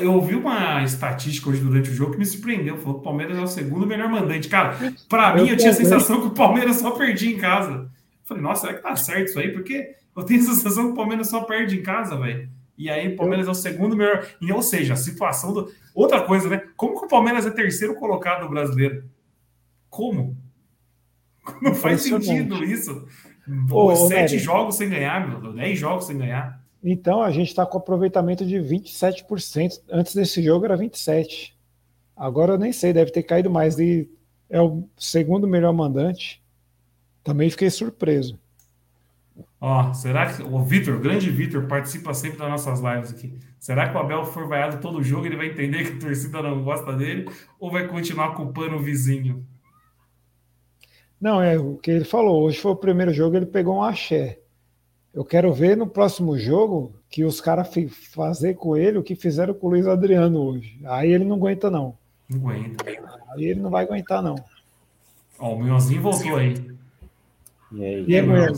Eu 0.00 0.12
ouvi 0.12 0.34
uma 0.34 0.82
estatística 0.84 1.50
hoje 1.50 1.60
durante 1.60 1.90
o 1.90 1.94
jogo 1.94 2.12
que 2.12 2.18
me 2.18 2.26
surpreendeu. 2.26 2.76
Falou 2.78 2.94
que 2.94 3.00
o 3.00 3.04
Palmeiras 3.04 3.38
é 3.38 3.40
o 3.40 3.46
segundo 3.46 3.86
melhor 3.86 4.08
mandante. 4.08 4.48
Cara, 4.48 4.76
para 5.08 5.34
mim, 5.34 5.48
eu 5.48 5.56
tinha 5.56 5.70
a 5.70 5.74
sensação 5.74 6.20
que 6.20 6.28
o 6.28 6.34
Palmeiras 6.34 6.76
só 6.76 6.92
perdia 6.92 7.34
em 7.34 7.38
casa. 7.38 7.72
Eu 7.72 7.88
falei, 8.24 8.42
nossa, 8.42 8.62
será 8.62 8.74
que 8.74 8.82
tá 8.82 8.96
certo 8.96 9.28
isso 9.28 9.38
aí? 9.38 9.50
Porque 9.50 9.94
eu 10.16 10.22
tenho 10.22 10.40
a 10.40 10.44
sensação 10.44 10.86
que 10.86 10.92
o 10.92 10.94
Palmeiras 10.94 11.28
só 11.28 11.42
perde 11.42 11.78
em 11.78 11.82
casa, 11.82 12.16
velho. 12.16 12.48
E 12.76 12.88
aí 12.88 13.12
o 13.12 13.16
Palmeiras 13.16 13.46
eu... 13.46 13.52
é 13.52 13.52
o 13.52 13.56
segundo 13.56 13.96
melhor. 13.96 14.26
E, 14.40 14.52
ou 14.52 14.62
seja, 14.62 14.94
a 14.94 14.96
situação 14.96 15.52
do. 15.52 15.72
Outra 15.94 16.22
coisa, 16.22 16.48
né? 16.48 16.62
Como 16.76 16.98
que 16.98 17.06
o 17.06 17.08
Palmeiras 17.08 17.46
é 17.46 17.50
terceiro 17.50 17.94
colocado 17.94 18.42
no 18.42 18.50
brasileiro? 18.50 19.04
Como? 19.90 20.36
Não 21.62 21.74
faz 21.74 22.02
sentido 22.02 22.62
isso. 22.62 23.06
Ô, 23.70 23.96
Sete 23.96 24.38
jogos 24.38 24.76
sem 24.76 24.90
ganhar, 24.90 25.26
meu. 25.26 25.52
Dez 25.52 25.78
jogos 25.78 26.06
sem 26.06 26.18
ganhar. 26.18 26.62
Então, 26.82 27.22
a 27.22 27.30
gente 27.30 27.48
está 27.48 27.66
com 27.66 27.78
aproveitamento 27.78 28.46
de 28.46 28.56
27%. 28.56 29.80
Antes 29.90 30.14
desse 30.14 30.42
jogo 30.42 30.64
era 30.64 30.76
27%. 30.76 31.52
Agora 32.16 32.54
eu 32.54 32.58
nem 32.58 32.72
sei, 32.72 32.92
deve 32.92 33.12
ter 33.12 33.22
caído 33.22 33.50
mais. 33.50 33.78
E 33.78 34.10
é 34.50 34.60
o 34.60 34.84
segundo 34.96 35.46
melhor 35.46 35.72
mandante. 35.72 36.42
Também 37.22 37.50
fiquei 37.50 37.70
surpreso. 37.70 38.38
Ó, 39.60 39.92
será 39.92 40.32
que 40.32 40.42
o 40.42 40.62
Vitor, 40.62 40.96
o 40.96 41.00
grande 41.00 41.30
Vitor, 41.30 41.66
participa 41.66 42.14
sempre 42.14 42.38
das 42.38 42.48
nossas 42.48 42.80
lives 42.80 43.10
aqui? 43.10 43.38
Será 43.58 43.88
que 43.88 43.96
o 43.96 44.00
Abel 44.00 44.24
for 44.24 44.46
vaiado 44.48 44.80
todo 44.80 45.02
jogo 45.02 45.26
ele 45.26 45.36
vai 45.36 45.48
entender 45.48 45.84
que 45.84 45.96
a 45.96 45.98
torcida 45.98 46.42
não 46.42 46.62
gosta 46.62 46.92
dele 46.92 47.28
ou 47.58 47.70
vai 47.70 47.86
continuar 47.88 48.34
culpando 48.34 48.76
o 48.76 48.82
vizinho? 48.82 49.44
Não, 51.20 51.42
é 51.42 51.58
o 51.58 51.76
que 51.76 51.90
ele 51.90 52.04
falou. 52.04 52.44
Hoje 52.44 52.58
foi 52.58 52.70
o 52.70 52.76
primeiro 52.76 53.12
jogo, 53.12 53.36
ele 53.36 53.46
pegou 53.46 53.76
um 53.76 53.82
axé. 53.82 54.38
Eu 55.14 55.24
quero 55.24 55.52
ver 55.52 55.76
no 55.76 55.86
próximo 55.86 56.38
jogo 56.38 56.92
que 57.10 57.24
os 57.24 57.40
caras 57.40 57.68
fazer 58.14 58.54
com 58.54 58.76
ele 58.76 58.98
o 58.98 59.02
que 59.02 59.14
fizeram 59.14 59.54
com 59.54 59.66
o 59.66 59.70
Luiz 59.70 59.86
Adriano 59.86 60.40
hoje. 60.40 60.78
Aí 60.84 61.12
ele 61.12 61.24
não 61.24 61.36
aguenta, 61.36 61.70
não. 61.70 61.96
Não 62.28 62.50
aguenta. 62.50 62.84
Aí 63.30 63.44
ele 63.44 63.60
não 63.60 63.70
vai 63.70 63.84
aguentar, 63.84 64.22
não. 64.22 64.36
Ó, 65.38 65.54
o 65.54 65.58
Munhozinho 65.58 66.02
voltou 66.02 66.36
aí. 66.36 66.54
E 67.72 67.84
aí, 67.84 68.04
e 68.06 68.16
aí 68.16 68.54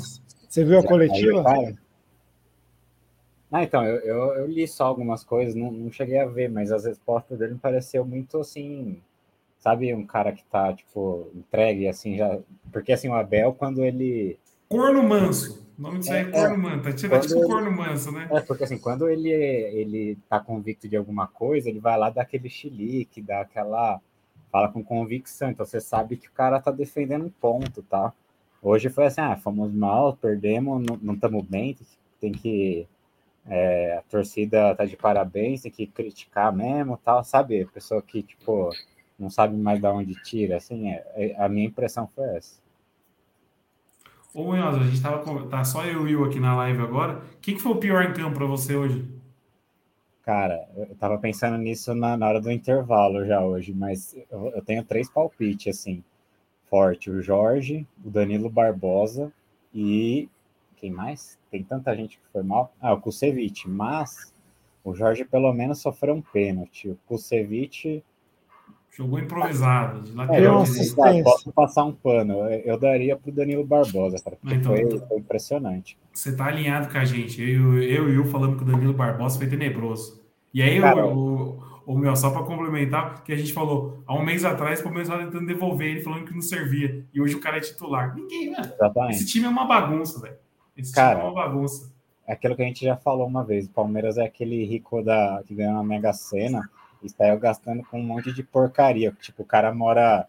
Você 0.49 0.65
viu 0.65 0.79
a 0.79 0.87
coletiva? 0.87 1.45
Ah, 3.53 3.65
então, 3.65 3.85
eu, 3.85 3.97
eu, 4.01 4.35
eu, 4.35 4.47
li 4.47 4.67
só 4.69 4.85
algumas 4.85 5.25
coisas, 5.25 5.57
não, 5.57 5.73
não 5.73 5.91
cheguei 5.91 6.21
a 6.21 6.27
ver, 6.27 6.49
mas 6.49 6.71
as 6.71 6.85
respostas 6.85 7.37
dele 7.37 7.55
me 7.55 7.59
pareceu 7.59 8.05
muito 8.05 8.39
assim, 8.39 9.03
sabe, 9.59 9.93
um 9.93 10.07
cara 10.07 10.31
que 10.31 10.45
tá, 10.45 10.73
tipo, 10.73 11.29
entregue, 11.35 11.89
assim, 11.89 12.17
já. 12.17 12.39
Porque 12.73 12.93
assim, 12.93 13.09
o 13.09 13.15
Abel, 13.15 13.53
quando 13.53 13.85
ele. 13.85 14.39
Corno 14.71 15.03
manso. 15.03 15.67
O 15.77 15.83
nome 15.83 15.99
disso 15.99 16.13
aí 16.13 16.19
é, 16.19 16.29
é 16.29 16.31
corno 16.31 16.59
manso. 16.59 16.83
Tá 16.85 16.93
tipo, 16.93 17.19
tipo 17.19 17.35
ele, 17.41 17.47
corno 17.47 17.73
manso, 17.73 18.13
né? 18.13 18.29
É, 18.31 18.41
porque 18.41 18.63
assim, 18.63 18.79
quando 18.79 19.09
ele, 19.09 19.29
ele 19.29 20.17
tá 20.29 20.39
convicto 20.39 20.89
de 20.89 20.97
alguma 20.97 21.27
coisa, 21.27 21.69
ele 21.69 21.81
vai 21.81 21.99
lá 21.99 22.09
dar 22.09 22.23
aquele 22.23 22.49
chilique, 22.49 23.21
dá 23.21 23.41
aquela. 23.41 24.01
Fala 24.53 24.69
com 24.69 24.85
convicção. 24.85 25.51
Então 25.51 25.67
você 25.67 25.81
sabe 25.81 26.17
que 26.17 26.29
o 26.29 26.33
cara 26.33 26.61
tá 26.61 26.71
defendendo 26.71 27.25
um 27.25 27.31
ponto, 27.31 27.83
tá? 27.83 28.13
Hoje 28.63 28.89
foi 28.89 29.07
assim, 29.07 29.21
ah, 29.21 29.37
fomos 29.37 29.73
mal, 29.73 30.17
perdemos, 30.17 30.85
não 31.03 31.15
estamos 31.15 31.45
bem, 31.45 31.77
tem 32.21 32.31
que. 32.31 32.87
É, 33.47 33.97
a 33.99 34.03
torcida 34.03 34.75
tá 34.77 34.85
de 34.85 34.97
parabéns, 34.97 35.63
tem 35.63 35.73
que 35.73 35.87
criticar 35.87 36.55
mesmo, 36.55 36.97
tal, 37.05 37.25
sabe? 37.25 37.65
Pessoa 37.67 38.01
que, 38.03 38.23
tipo, 38.23 38.71
não 39.19 39.31
sabe 39.31 39.57
mais 39.57 39.81
de 39.81 39.87
onde 39.89 40.15
tira, 40.23 40.59
assim, 40.59 40.91
é, 40.91 41.05
é, 41.17 41.43
a 41.43 41.49
minha 41.49 41.67
impressão 41.67 42.07
foi 42.07 42.37
essa. 42.37 42.61
Ô, 44.33 44.45
Munhoz, 44.45 44.77
a 44.77 44.85
gente 44.85 45.03
tava 45.03 45.49
tá 45.49 45.65
só 45.65 45.85
eu 45.85 46.07
e 46.09 46.15
o 46.15 46.21
Will 46.21 46.25
aqui 46.25 46.39
na 46.39 46.55
live 46.55 46.81
agora. 46.83 47.19
O 47.19 47.41
que, 47.41 47.55
que 47.55 47.61
foi 47.61 47.73
o 47.73 47.79
pior 47.79 48.05
em 48.05 48.13
campo 48.13 48.37
para 48.37 48.47
você 48.47 48.77
hoje? 48.77 49.05
Cara, 50.23 50.69
eu 50.77 50.95
tava 50.95 51.19
pensando 51.19 51.59
nisso 51.59 51.93
na, 51.95 52.17
na 52.17 52.29
hora 52.29 52.41
do 52.41 52.51
intervalo 52.51 53.27
já 53.27 53.45
hoje, 53.45 53.73
mas 53.75 54.15
eu, 54.31 54.53
eu, 54.55 54.63
tenho 54.63 54.85
três 54.85 55.11
palpites, 55.11 55.77
assim, 55.77 56.05
forte. 56.69 57.11
O 57.11 57.21
Jorge, 57.21 57.85
o 58.05 58.11
Danilo 58.11 58.49
Barbosa 58.49 59.33
e... 59.75 60.29
Quem 60.77 60.91
mais? 60.91 61.39
Tem 61.51 61.63
tanta 61.63 61.95
gente 61.95 62.17
que 62.17 62.25
foi 62.33 62.43
mal. 62.43 62.73
Ah, 62.81 62.95
o 62.95 63.01
Kusevich, 63.01 63.69
mas 63.69 64.33
o 64.83 64.95
Jorge 64.95 65.25
pelo 65.25 65.53
menos 65.53 65.81
sofreu 65.81 66.15
um 66.15 66.23
pênalti. 66.23 66.89
O 66.89 66.99
Kusevich 67.07 68.03
Jogou 68.91 69.21
improvisado, 69.21 70.03
de 70.03 70.13
lateral. 70.13 70.65
É, 70.65 71.23
posso 71.23 71.53
passar 71.53 71.85
um 71.85 71.93
pano. 71.93 72.41
Eu 72.65 72.77
daria 72.77 73.17
para 73.17 73.31
o 73.31 73.33
Danilo 73.33 73.65
Barbosa, 73.65 74.19
cara, 74.23 74.37
porque 74.37 74.57
então, 74.57 74.75
foi, 74.75 74.99
foi, 74.99 75.19
impressionante. 75.19 75.97
Você 76.13 76.35
tá 76.35 76.47
alinhado 76.47 76.91
com 76.91 76.99
a 76.99 77.05
gente. 77.05 77.41
Eu, 77.41 77.81
eu 77.81 78.13
e 78.13 78.17
eu 78.17 78.25
falando 78.25 78.57
que 78.57 78.65
o 78.65 78.67
Danilo 78.67 78.93
Barbosa 78.93 79.39
foi 79.39 79.47
tenebroso. 79.47 80.21
E 80.53 80.61
aí, 80.61 80.81
cara, 80.81 81.07
o, 81.07 81.61
o, 81.87 81.95
o 81.95 81.99
meu, 81.99 82.17
só 82.17 82.31
para 82.31 82.43
complementar, 82.43 83.23
que 83.23 83.33
a 83.33 83.37
gente 83.37 83.53
falou, 83.53 84.03
há 84.07 84.15
um 84.15 84.25
mês 84.25 84.45
atrás, 84.45 84.81
o 84.81 84.83
Palmeiras 84.83 85.09
estava 85.09 85.25
tentando 85.25 85.47
devolver 85.47 85.89
ele, 85.89 86.01
falando 86.03 86.25
que 86.25 86.35
não 86.35 86.43
servia. 86.43 87.05
E 87.15 87.21
hoje 87.21 87.37
o 87.37 87.41
cara 87.41 87.59
é 87.59 87.61
titular. 87.61 88.17
Ninguém, 88.17 88.51
né? 88.51 88.61
Esse 89.09 89.25
time 89.25 89.47
é 89.47 89.49
uma 89.49 89.67
bagunça, 89.67 90.21
velho. 90.21 90.37
Esse 90.77 90.93
cara, 90.93 91.21
time 91.21 91.29
é 91.29 91.31
uma 91.31 91.43
bagunça. 91.43 91.93
É 92.27 92.33
aquilo 92.33 92.57
que 92.57 92.63
a 92.63 92.67
gente 92.67 92.85
já 92.85 92.97
falou 92.97 93.27
uma 93.27 93.45
vez. 93.45 93.67
O 93.67 93.71
Palmeiras 93.71 94.19
é 94.19 94.25
aquele 94.25 94.65
rico 94.65 95.01
da, 95.01 95.43
que 95.47 95.55
ganhou 95.55 95.75
na 95.75 95.85
Mega 95.85 96.13
Sena 96.13 96.69
e 97.03 97.09
saiu 97.09 97.39
gastando 97.39 97.83
com 97.85 98.01
um 98.01 98.05
monte 98.05 98.33
de 98.33 98.43
porcaria. 98.43 99.13
Tipo, 99.21 99.43
o 99.43 99.47
cara 99.47 99.73
mora, 99.73 100.27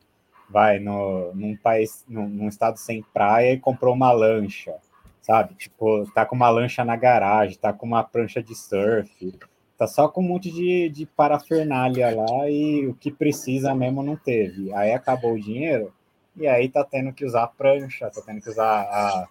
vai, 0.49 0.79
no, 0.79 1.33
num 1.33 1.55
país, 1.55 2.05
num, 2.07 2.27
num 2.27 2.47
estado 2.47 2.77
sem 2.77 3.03
praia 3.13 3.53
e 3.53 3.59
comprou 3.59 3.93
uma 3.93 4.11
lancha, 4.11 4.75
sabe? 5.21 5.53
Tipo, 5.55 6.09
tá 6.13 6.25
com 6.25 6.35
uma 6.35 6.49
lancha 6.49 6.83
na 6.83 6.95
garagem, 6.95 7.57
tá 7.57 7.71
com 7.73 7.85
uma 7.85 8.03
prancha 8.03 8.41
de 8.41 8.55
surf, 8.55 9.39
tá 9.77 9.87
só 9.87 10.07
com 10.07 10.21
um 10.21 10.27
monte 10.27 10.51
de, 10.51 10.89
de 10.89 11.05
parafernália 11.05 12.15
lá 12.15 12.49
e 12.49 12.87
o 12.87 12.93
que 12.93 13.11
precisa 13.11 13.73
mesmo 13.73 14.03
não 14.03 14.15
teve. 14.15 14.73
Aí 14.73 14.93
acabou 14.93 15.33
o 15.33 15.41
dinheiro 15.41 15.93
e 16.35 16.47
aí 16.47 16.69
tá 16.69 16.83
tendo 16.83 17.13
que 17.13 17.25
usar 17.25 17.43
a 17.43 17.47
prancha, 17.47 18.09
tá 18.09 18.21
tendo 18.25 18.41
que 18.41 18.49
usar 18.49 18.81
a, 18.81 19.27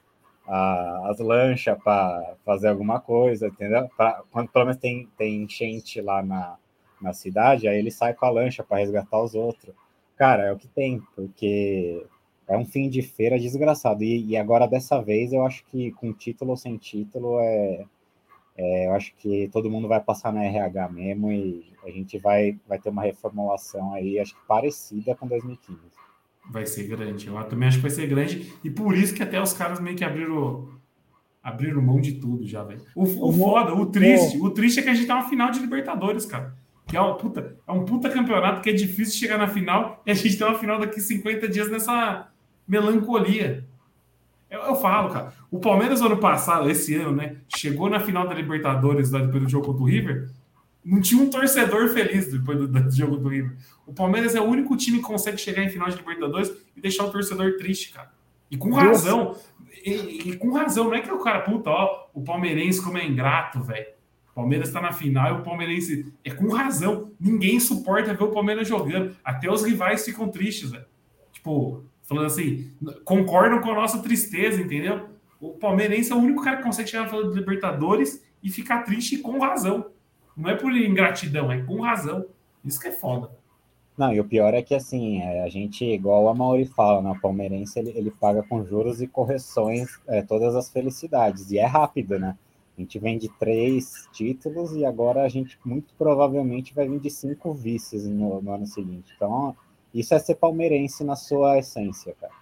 a, 0.47 1.11
as 1.11 1.18
lanchas 1.18 1.78
para 1.82 2.34
fazer 2.45 2.68
alguma 2.68 3.01
coisa, 3.01 3.47
entendeu? 3.47 3.88
Pra, 3.97 4.22
quando 4.30 4.49
pelo 4.49 4.66
menos 4.66 4.80
tem, 4.80 5.09
tem 5.16 5.43
enchente 5.43 6.01
lá 6.01 6.22
na, 6.22 6.57
na 7.01 7.12
cidade, 7.12 7.66
aí 7.66 7.78
ele 7.78 7.90
sai 7.90 8.14
com 8.14 8.26
a 8.26 8.30
lancha 8.30 8.62
para 8.62 8.78
resgatar 8.78 9.22
os 9.22 9.34
outros. 9.34 9.74
Cara, 10.16 10.44
é 10.44 10.53
o 10.53 10.57
que 10.57 10.68
tem, 10.68 11.03
porque 11.16 12.05
é 12.46 12.59
um 12.59 12.66
fim 12.66 12.90
de 12.90 13.01
feira 13.01 13.38
desgraçado. 13.38 14.03
E, 14.03 14.26
e 14.26 14.36
agora, 14.36 14.66
dessa 14.66 15.01
vez, 15.01 15.32
eu 15.32 15.46
acho 15.46 15.64
que 15.66 15.92
com 15.92 16.12
título 16.12 16.51
ou 16.51 16.57
sem 16.57 16.76
título, 16.76 17.38
é, 17.40 17.86
é, 18.59 18.86
eu 18.88 18.92
acho 18.92 19.14
que 19.16 19.48
todo 19.53 19.70
mundo 19.70 19.88
vai 19.88 20.01
passar 20.01 20.32
na 20.32 20.44
RH 20.44 20.88
mesmo 20.90 21.32
e 21.32 21.64
a 21.84 21.90
gente 21.90 22.18
vai, 22.18 22.59
vai 22.68 22.78
ter 22.78 22.90
uma 22.90 23.03
reformulação 23.03 23.94
aí, 23.94 24.18
acho 24.18 24.34
que 24.34 24.46
parecida 24.46 25.14
com 25.14 25.26
2015. 25.26 25.78
Vai 26.51 26.66
ser 26.66 26.84
grande, 26.88 27.28
eu 27.28 27.44
também 27.44 27.68
acho 27.68 27.78
que 27.78 27.82
vai 27.82 27.90
ser 27.90 28.07
grande, 28.07 28.53
e 28.64 28.70
por 28.70 28.96
isso 28.96 29.14
que 29.14 29.22
até 29.22 29.40
os 29.40 29.53
caras 29.53 29.78
meio 29.78 29.96
que 29.96 30.05
abriram, 30.05 30.68
abriram 31.42 31.80
mão 31.80 32.01
de 32.01 32.14
tudo 32.14 32.44
já, 32.44 32.64
velho. 32.64 32.82
O, 32.94 33.05
o 33.05 33.32
foda, 33.32 33.74
o 33.74 33.86
triste, 33.86 34.38
o 34.38 34.51
triste 34.51 34.80
é 34.80 34.82
que 34.82 34.88
a 34.88 34.94
gente 34.94 35.07
tá 35.07 35.14
na 35.14 35.28
final 35.28 35.51
de 35.51 35.61
Libertadores, 35.61 36.26
cara 36.26 36.59
que 36.91 36.97
é, 36.97 37.01
uma 37.01 37.14
puta, 37.14 37.57
é 37.66 37.72
um 37.72 37.84
puta 37.84 38.11
campeonato 38.11 38.61
que 38.61 38.68
é 38.68 38.72
difícil 38.72 39.16
chegar 39.16 39.38
na 39.38 39.47
final 39.47 40.03
e 40.05 40.11
a 40.11 40.14
gente 40.14 40.36
tem 40.36 40.45
uma 40.45 40.59
final 40.59 40.80
daqui 40.80 41.01
50 41.01 41.49
dias 41.49 41.70
nessa 41.70 42.28
melancolia. 42.66 43.64
Eu, 44.51 44.61
eu, 44.62 44.74
falo, 44.74 45.11
cara, 45.11 45.32
o 45.53 45.61
Palmeiras 45.61 46.03
ano 46.03 46.16
passado, 46.16 46.68
esse 46.68 46.97
ano, 46.97 47.12
né, 47.12 47.36
chegou 47.57 47.88
na 47.88 48.01
final 48.01 48.26
da 48.26 48.34
Libertadores 48.34 49.12
lá 49.12 49.20
depois 49.20 49.45
do 49.45 49.49
jogo 49.49 49.66
contra 49.66 49.82
o 49.82 49.86
River, 49.86 50.28
não 50.84 51.01
tinha 51.01 51.22
um 51.22 51.30
torcedor 51.30 51.88
feliz 51.91 52.26
depois 52.26 52.59
do, 52.59 52.66
do 52.66 52.91
jogo 52.91 53.16
do 53.18 53.28
River. 53.28 53.57
O 53.86 53.93
Palmeiras 53.93 54.34
é 54.34 54.41
o 54.41 54.45
único 54.45 54.76
time 54.76 54.99
que 54.99 55.05
consegue 55.05 55.38
chegar 55.38 55.62
em 55.62 55.68
final 55.68 55.88
de 55.88 55.97
Libertadores 55.97 56.53
e 56.76 56.80
deixar 56.80 57.05
o 57.05 57.11
torcedor 57.12 57.57
triste, 57.57 57.93
cara. 57.93 58.11
E 58.51 58.57
com 58.57 58.74
razão. 58.74 59.36
E, 59.84 60.30
e, 60.30 60.36
com 60.36 60.53
razão, 60.53 60.86
não 60.86 60.95
é 60.95 61.01
que 61.01 61.12
o 61.12 61.20
cara, 61.20 61.41
puta, 61.43 61.70
ó, 61.70 62.09
o 62.12 62.22
palmeirense 62.22 62.82
como 62.82 62.99
é 62.99 63.07
ingrato, 63.07 63.62
velho. 63.62 63.99
Palmeiras 64.35 64.68
está 64.68 64.81
na 64.81 64.93
final 64.93 65.37
e 65.37 65.41
o 65.41 65.43
Palmeirense 65.43 66.12
é 66.24 66.31
com 66.31 66.49
razão. 66.49 67.11
Ninguém 67.18 67.59
suporta 67.59 68.14
ver 68.14 68.24
o 68.24 68.31
Palmeiras 68.31 68.68
jogando. 68.68 69.16
Até 69.24 69.51
os 69.51 69.64
rivais 69.64 70.05
ficam 70.05 70.28
tristes, 70.28 70.70
velho. 70.70 70.85
Tipo, 71.33 71.85
falando 72.03 72.26
assim, 72.26 72.70
concordam 73.05 73.61
com 73.61 73.70
a 73.70 73.74
nossa 73.74 74.03
tristeza, 74.03 74.61
entendeu? 74.61 75.09
O 75.41 75.51
palmeirense 75.51 76.12
é 76.12 76.14
o 76.14 76.18
único 76.18 76.43
cara 76.43 76.59
que 76.59 76.62
consegue 76.62 76.91
chegar 76.91 77.05
na 77.05 77.09
final 77.09 77.31
de 77.31 77.39
Libertadores 77.39 78.22
e 78.43 78.51
ficar 78.51 78.83
triste 78.83 79.18
com 79.18 79.39
razão. 79.39 79.87
Não 80.37 80.51
é 80.51 80.55
por 80.55 80.72
ingratidão, 80.76 81.51
é 81.51 81.62
com 81.62 81.81
razão. 81.81 82.26
Isso 82.64 82.78
que 82.78 82.89
é 82.89 82.93
foda. 82.93 83.31
Não, 83.97 84.12
e 84.12 84.20
o 84.20 84.24
pior 84.24 84.55
é 84.55 84.62
que 84.62 84.74
assim, 84.74 85.20
é, 85.20 85.43
a 85.43 85.49
gente, 85.49 85.85
igual 85.85 86.28
a 86.28 86.35
Mauri 86.35 86.64
fala, 86.64 87.03
né, 87.03 87.11
o 87.11 87.20
palmeirense 87.20 87.78
ele, 87.78 87.93
ele 87.95 88.11
paga 88.11 88.43
com 88.43 88.64
juros 88.64 89.03
e 89.03 89.07
correções 89.07 90.01
é, 90.07 90.22
todas 90.22 90.57
as 90.57 90.70
felicidades, 90.70 91.51
e 91.51 91.59
é 91.59 91.66
rápido, 91.66 92.18
né? 92.18 92.37
A 92.81 92.83
gente 92.83 92.99
vem 92.99 93.18
de 93.18 93.28
três 93.28 94.09
títulos 94.11 94.74
e 94.74 94.87
agora 94.87 95.22
a 95.22 95.28
gente 95.28 95.59
muito 95.62 95.93
provavelmente 95.99 96.72
vai 96.72 96.89
vir 96.89 96.99
de 96.99 97.11
cinco 97.11 97.53
vices 97.53 98.07
no, 98.07 98.41
no 98.41 98.55
ano 98.55 98.66
seguinte. 98.66 99.12
Então, 99.14 99.55
isso 99.93 100.14
é 100.14 100.18
ser 100.18 100.37
palmeirense 100.37 101.05
na 101.05 101.14
sua 101.14 101.59
essência, 101.59 102.14
cara. 102.18 102.33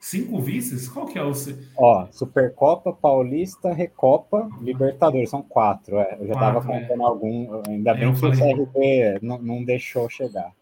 Cinco 0.00 0.40
vices? 0.40 0.88
Qual 0.88 1.06
que 1.06 1.16
é 1.16 1.22
o. 1.22 1.32
Ó, 1.76 2.08
Supercopa, 2.10 2.92
Paulista, 2.92 3.72
Recopa, 3.72 4.50
Libertadores. 4.60 5.30
São 5.30 5.42
quatro. 5.42 5.98
É. 5.98 6.16
Eu 6.18 6.26
já 6.26 6.34
estava 6.34 6.58
é. 6.58 6.80
contando 6.80 7.02
é. 7.02 7.04
algum. 7.04 7.62
Ainda 7.68 7.94
bem 7.94 8.12
que 8.12 8.20
falei... 8.20 8.54
o 8.54 8.66
CRB 8.66 9.18
não, 9.22 9.38
não 9.38 9.64
deixou 9.64 10.10
chegar. 10.10 10.52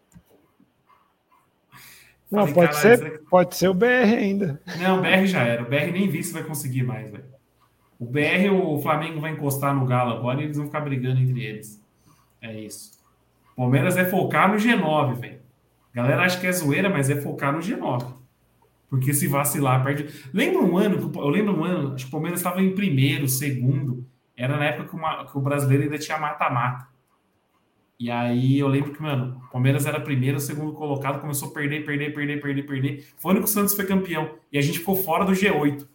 Não, 2.29 2.45
falei, 2.45 2.53
pode, 2.53 2.75
ser, 2.75 3.21
pode 3.23 3.55
ser 3.55 3.69
o 3.69 3.73
BR 3.73 4.15
ainda. 4.17 4.61
Não, 4.79 4.99
o 4.99 5.01
BR 5.01 5.25
já 5.25 5.43
era. 5.43 5.63
O 5.63 5.65
BR 5.65 5.91
nem 5.91 6.07
vice 6.07 6.31
vai 6.31 6.43
conseguir 6.43 6.83
mais, 6.83 7.09
velho. 7.09 7.34
O 7.99 8.05
BR, 8.05 8.49
o 8.51 8.79
Flamengo 8.81 9.19
vai 9.19 9.31
encostar 9.31 9.73
no 9.73 9.85
Galo 9.85 10.13
agora 10.13 10.41
e 10.41 10.45
eles 10.45 10.57
vão 10.57 10.65
ficar 10.65 10.81
brigando 10.81 11.19
entre 11.19 11.43
eles. 11.43 11.81
É 12.41 12.59
isso. 12.59 12.91
Palmeiras 13.55 13.95
é 13.95 14.05
focar 14.05 14.51
no 14.51 14.57
G9, 14.57 15.15
velho. 15.15 15.39
Galera 15.93 16.23
acha 16.23 16.39
que 16.39 16.45
é 16.45 16.51
zoeira, 16.51 16.89
mas 16.89 17.09
é 17.09 17.21
focar 17.21 17.53
no 17.53 17.59
G9. 17.59 18.13
Porque 18.89 19.13
se 19.13 19.27
vacilar, 19.27 19.83
perde. 19.83 20.07
Lembra 20.33 20.61
um 20.61 20.77
ano, 20.77 21.11
eu 21.15 21.29
lembro 21.29 21.57
um 21.57 21.63
ano, 21.63 21.93
acho 21.93 22.05
que 22.05 22.09
o 22.09 22.11
Palmeiras 22.11 22.39
estava 22.39 22.61
em 22.61 22.75
primeiro, 22.75 23.27
segundo. 23.29 24.05
Era 24.35 24.57
na 24.57 24.65
época 24.65 24.89
que, 24.89 24.95
uma, 24.95 25.25
que 25.25 25.37
o 25.37 25.41
brasileiro 25.41 25.83
ainda 25.83 25.97
tinha 25.97 26.19
mata-mata. 26.19 26.87
E 27.97 28.11
aí 28.11 28.59
eu 28.59 28.67
lembro 28.67 28.91
que, 28.91 29.01
mano, 29.01 29.41
o 29.47 29.51
Palmeiras 29.51 29.85
era 29.85 29.99
primeiro, 30.01 30.37
segundo 30.39 30.73
colocado, 30.73 31.21
começou 31.21 31.49
a 31.49 31.53
perder, 31.53 31.85
perder, 31.85 32.13
perder, 32.13 32.41
perder, 32.41 32.63
perder. 32.63 33.07
Foi 33.17 33.31
ano 33.31 33.39
que 33.39 33.47
o 33.47 33.49
Santos 33.49 33.73
foi 33.73 33.85
campeão. 33.85 34.35
E 34.51 34.57
a 34.57 34.61
gente 34.61 34.79
ficou 34.79 34.97
fora 34.97 35.23
do 35.23 35.31
G8. 35.31 35.87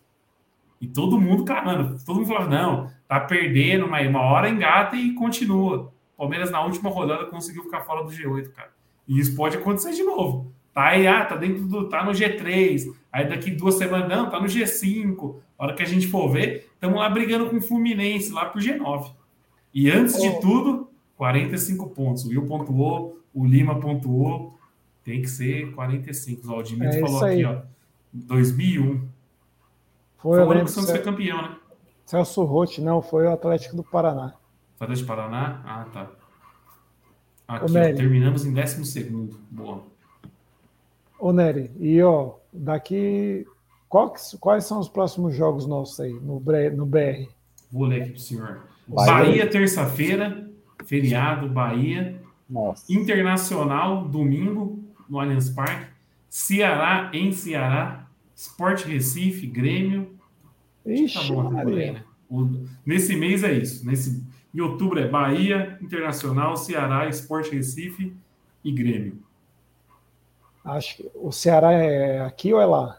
E 0.81 0.89
todo 0.89 1.21
mundo, 1.21 1.45
cara, 1.45 1.65
mano, 1.65 1.99
todo 2.07 2.17
mundo 2.17 2.29
falava, 2.29 2.49
não, 2.49 2.91
tá 3.07 3.21
perdendo, 3.21 3.87
mas 3.87 4.09
uma 4.09 4.23
hora 4.23 4.49
engata 4.49 4.97
e 4.97 5.13
continua. 5.15 5.93
Palmeiras 6.17 6.51
na 6.51 6.65
última 6.65 6.91
rodada 6.91 7.27
conseguiu 7.27 7.65
ficar 7.65 7.83
fora 7.83 8.03
do 8.03 8.11
G8, 8.11 8.51
cara. 8.53 8.71
E 9.07 9.19
isso 9.19 9.35
pode 9.35 9.57
acontecer 9.57 9.93
de 9.93 10.03
novo. 10.03 10.53
Tá 10.73 10.89
aí, 10.89 11.07
ah, 11.07 11.25
tá 11.25 11.37
dentro 11.37 11.67
do. 11.67 11.89
tá 11.89 12.05
no 12.05 12.13
G3. 12.13 12.95
Aí 13.13 13.29
daqui 13.29 13.51
duas 13.51 13.75
semanas, 13.75 14.09
não, 14.09 14.31
tá 14.31 14.41
no 14.41 14.47
G5. 14.47 15.37
A 15.59 15.65
hora 15.65 15.75
que 15.75 15.83
a 15.83 15.87
gente 15.87 16.07
for 16.07 16.29
ver, 16.31 16.71
estamos 16.75 16.99
lá 16.99 17.09
brigando 17.11 17.51
com 17.51 17.57
o 17.57 17.61
Fluminense, 17.61 18.33
lá 18.33 18.47
pro 18.47 18.61
G9. 18.61 19.13
E 19.75 19.91
antes 19.91 20.15
oh. 20.15 20.21
de 20.21 20.41
tudo, 20.41 20.91
45 21.17 21.91
pontos. 21.91 22.25
O 22.25 22.29
Will 22.29 22.47
pontuou, 22.47 23.21
o 23.35 23.45
Lima 23.45 23.79
pontuou. 23.79 24.55
Tem 25.05 25.21
que 25.21 25.29
ser 25.29 25.73
45. 25.73 26.47
O 26.47 26.55
Aldimito 26.55 26.97
é 26.97 27.01
falou 27.01 27.25
aqui, 27.25 27.45
ó. 27.45 27.63
2001. 28.13 29.09
Foi, 30.23 30.39
foi 30.39 30.47
o 30.47 30.51
ano 30.51 30.65
que 30.65 30.71
o 30.71 30.73
Santos 30.73 30.91
foi 30.91 31.01
campeão, 31.01 31.43
né? 31.43 31.57
Celso 32.05 32.45
Rotti, 32.45 32.81
não, 32.81 33.01
foi 33.01 33.27
o 33.27 33.33
Atlético 33.33 33.77
do 33.77 33.85
Paraná. 33.85 34.35
Atlético 34.79 35.07
do 35.07 35.17
Paraná? 35.17 35.63
Ah, 35.65 35.87
tá. 35.93 36.11
Aqui, 37.47 37.65
ó, 37.65 37.97
terminamos 37.97 38.45
em 38.45 38.53
12 38.53 39.31
Boa. 39.51 39.83
Ô, 41.19 41.33
Nery, 41.33 41.71
e 41.79 42.03
ó, 42.03 42.35
daqui. 42.53 43.47
Quais, 43.89 44.37
quais 44.41 44.65
são 44.65 44.79
os 44.79 44.89
próximos 44.89 45.35
jogos 45.35 45.67
nossos 45.67 45.99
aí 45.99 46.13
no, 46.13 46.41
no 46.77 46.87
BR? 46.87 47.29
Vou 47.71 47.87
ler 47.87 48.03
aqui 48.03 48.11
pro 48.13 48.21
senhor. 48.21 48.63
Bahia, 48.87 49.13
Bahia 49.13 49.51
terça-feira, 49.51 50.49
feriado, 50.85 51.49
Bahia. 51.49 52.21
Nossa. 52.49 52.93
Internacional, 52.93 54.09
domingo, 54.09 54.83
no 55.09 55.19
Allianz 55.19 55.51
Parque. 55.51 55.87
Ceará 56.29 57.11
em 57.13 57.33
Ceará. 57.33 58.00
Sport 58.41 58.87
Recife, 58.87 59.47
Grêmio. 59.47 60.19
Ixi, 60.87 61.29
tá 61.29 61.35
bom, 61.35 61.51
né? 61.51 62.03
o, 62.31 62.49
nesse 62.87 63.15
mês 63.15 63.45
é 63.45 63.53
isso. 63.53 63.87
Nesse, 63.87 64.25
em 64.55 64.61
outubro 64.63 64.99
é 64.99 65.07
Bahia, 65.07 65.77
Internacional, 65.83 66.57
Ceará, 66.57 67.07
Sport 67.11 67.53
Recife 67.53 68.17
e 68.65 68.73
Grêmio. 68.73 69.19
Acho 70.65 70.97
que 70.97 71.11
o 71.15 71.31
Ceará 71.31 71.73
é 71.73 72.23
aqui 72.23 72.51
ou 72.55 72.63
é 72.63 72.65
lá? 72.65 72.99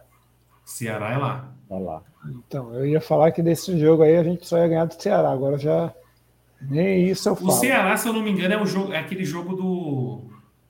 Ceará 0.64 1.12
é 1.12 1.18
lá. 1.18 1.52
É 1.72 1.80
lá. 1.80 2.04
Então, 2.24 2.76
eu 2.76 2.86
ia 2.86 3.02
falar 3.02 3.32
que 3.32 3.42
desse 3.42 3.80
jogo 3.80 4.04
aí 4.04 4.18
a 4.18 4.24
gente 4.24 4.48
só 4.48 4.60
ia 4.60 4.68
ganhar 4.68 4.86
do 4.86 5.02
Ceará. 5.02 5.32
Agora 5.32 5.58
já 5.58 5.92
nem 6.62 7.10
isso 7.10 7.28
eu 7.28 7.36
falo. 7.36 7.48
O 7.48 7.52
Ceará, 7.52 7.98
se 7.98 8.08
eu 8.08 8.14
não 8.14 8.22
me 8.22 8.30
engano, 8.30 8.54
é, 8.54 8.62
o 8.62 8.66
jogo, 8.68 8.94
é 8.94 9.00
aquele 9.00 9.26
jogo 9.26 9.56
do. 9.56 10.22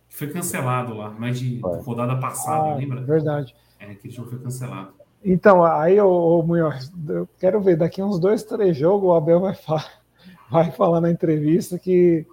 que 0.08 0.16
foi 0.16 0.30
cancelado 0.30 0.94
lá, 0.94 1.14
mas 1.20 1.38
de 1.38 1.60
rodada 1.60 2.16
passada, 2.16 2.72
ah, 2.72 2.76
lembra? 2.76 3.02
Verdade. 3.02 3.54
É, 3.92 3.94
aquele 3.94 4.14
jogo 4.14 4.30
foi 4.30 4.40
cancelado. 4.40 4.94
Então, 5.24 5.64
aí, 5.64 6.00
ô, 6.00 6.42
Munhoz, 6.42 6.92
eu 7.08 7.28
quero 7.40 7.62
ver, 7.62 7.78
daqui 7.78 8.02
uns 8.02 8.20
dois, 8.20 8.44
três 8.44 8.76
jogos, 8.76 9.10
o 9.10 9.14
Abel 9.14 9.40
vai 9.40 9.54
falar, 9.54 10.02
vai 10.50 10.72
falar 10.72 11.02
na 11.02 11.12
entrevista 11.12 11.78
que 11.78 12.26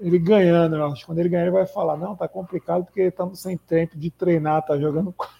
ele 0.00 0.18
ganhando, 0.18 0.76
eu 0.76 0.86
acho. 0.86 1.04
Quando 1.04 1.18
ele 1.18 1.28
ganhar, 1.28 1.42
ele 1.42 1.50
vai 1.50 1.66
falar: 1.66 1.96
não, 1.96 2.16
tá 2.16 2.26
complicado 2.26 2.84
porque 2.84 3.02
estamos 3.02 3.40
sem 3.40 3.58
tempo 3.58 3.98
de 3.98 4.10
treinar, 4.10 4.64
tá 4.64 4.78
jogando. 4.78 5.14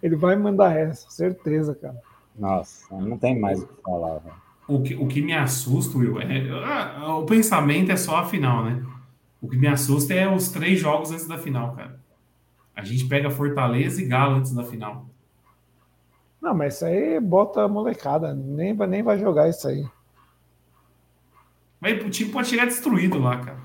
Ele 0.00 0.14
vai 0.14 0.36
mandar 0.36 0.74
essa, 0.76 1.10
certeza, 1.10 1.74
cara. 1.74 2.00
Nossa, 2.38 2.86
não 2.96 3.18
tem 3.18 3.38
mais 3.38 3.60
o 3.60 3.66
que 3.66 3.82
falar. 3.82 4.22
O 4.68 4.80
que, 4.80 4.94
o 4.94 5.06
que 5.08 5.20
me 5.20 5.34
assusta, 5.34 5.98
Will, 5.98 6.20
é, 6.20 6.48
ah, 6.64 7.16
o 7.16 7.26
pensamento 7.26 7.90
é 7.90 7.96
só 7.96 8.18
a 8.18 8.24
final, 8.24 8.64
né? 8.64 8.82
O 9.42 9.48
que 9.48 9.56
me 9.58 9.66
assusta 9.66 10.14
é 10.14 10.32
os 10.32 10.48
três 10.48 10.78
jogos 10.78 11.10
antes 11.10 11.26
da 11.26 11.36
final, 11.36 11.74
cara. 11.74 12.00
A 12.74 12.84
gente 12.84 13.06
pega 13.06 13.30
Fortaleza 13.30 14.02
e 14.02 14.06
Galo 14.06 14.36
antes 14.36 14.52
da 14.52 14.64
final. 14.64 15.06
Não, 16.40 16.54
mas 16.54 16.74
isso 16.74 16.84
aí 16.84 17.18
bota 17.20 17.62
a 17.62 17.68
molecada. 17.68 18.34
Nem, 18.34 18.74
nem 18.74 19.02
vai 19.02 19.18
jogar 19.18 19.48
isso 19.48 19.66
aí. 19.66 19.86
Mas 21.80 22.04
o 22.04 22.10
time 22.10 22.30
pode 22.30 22.48
chegar 22.48 22.66
destruído 22.66 23.18
lá, 23.18 23.38
cara. 23.38 23.58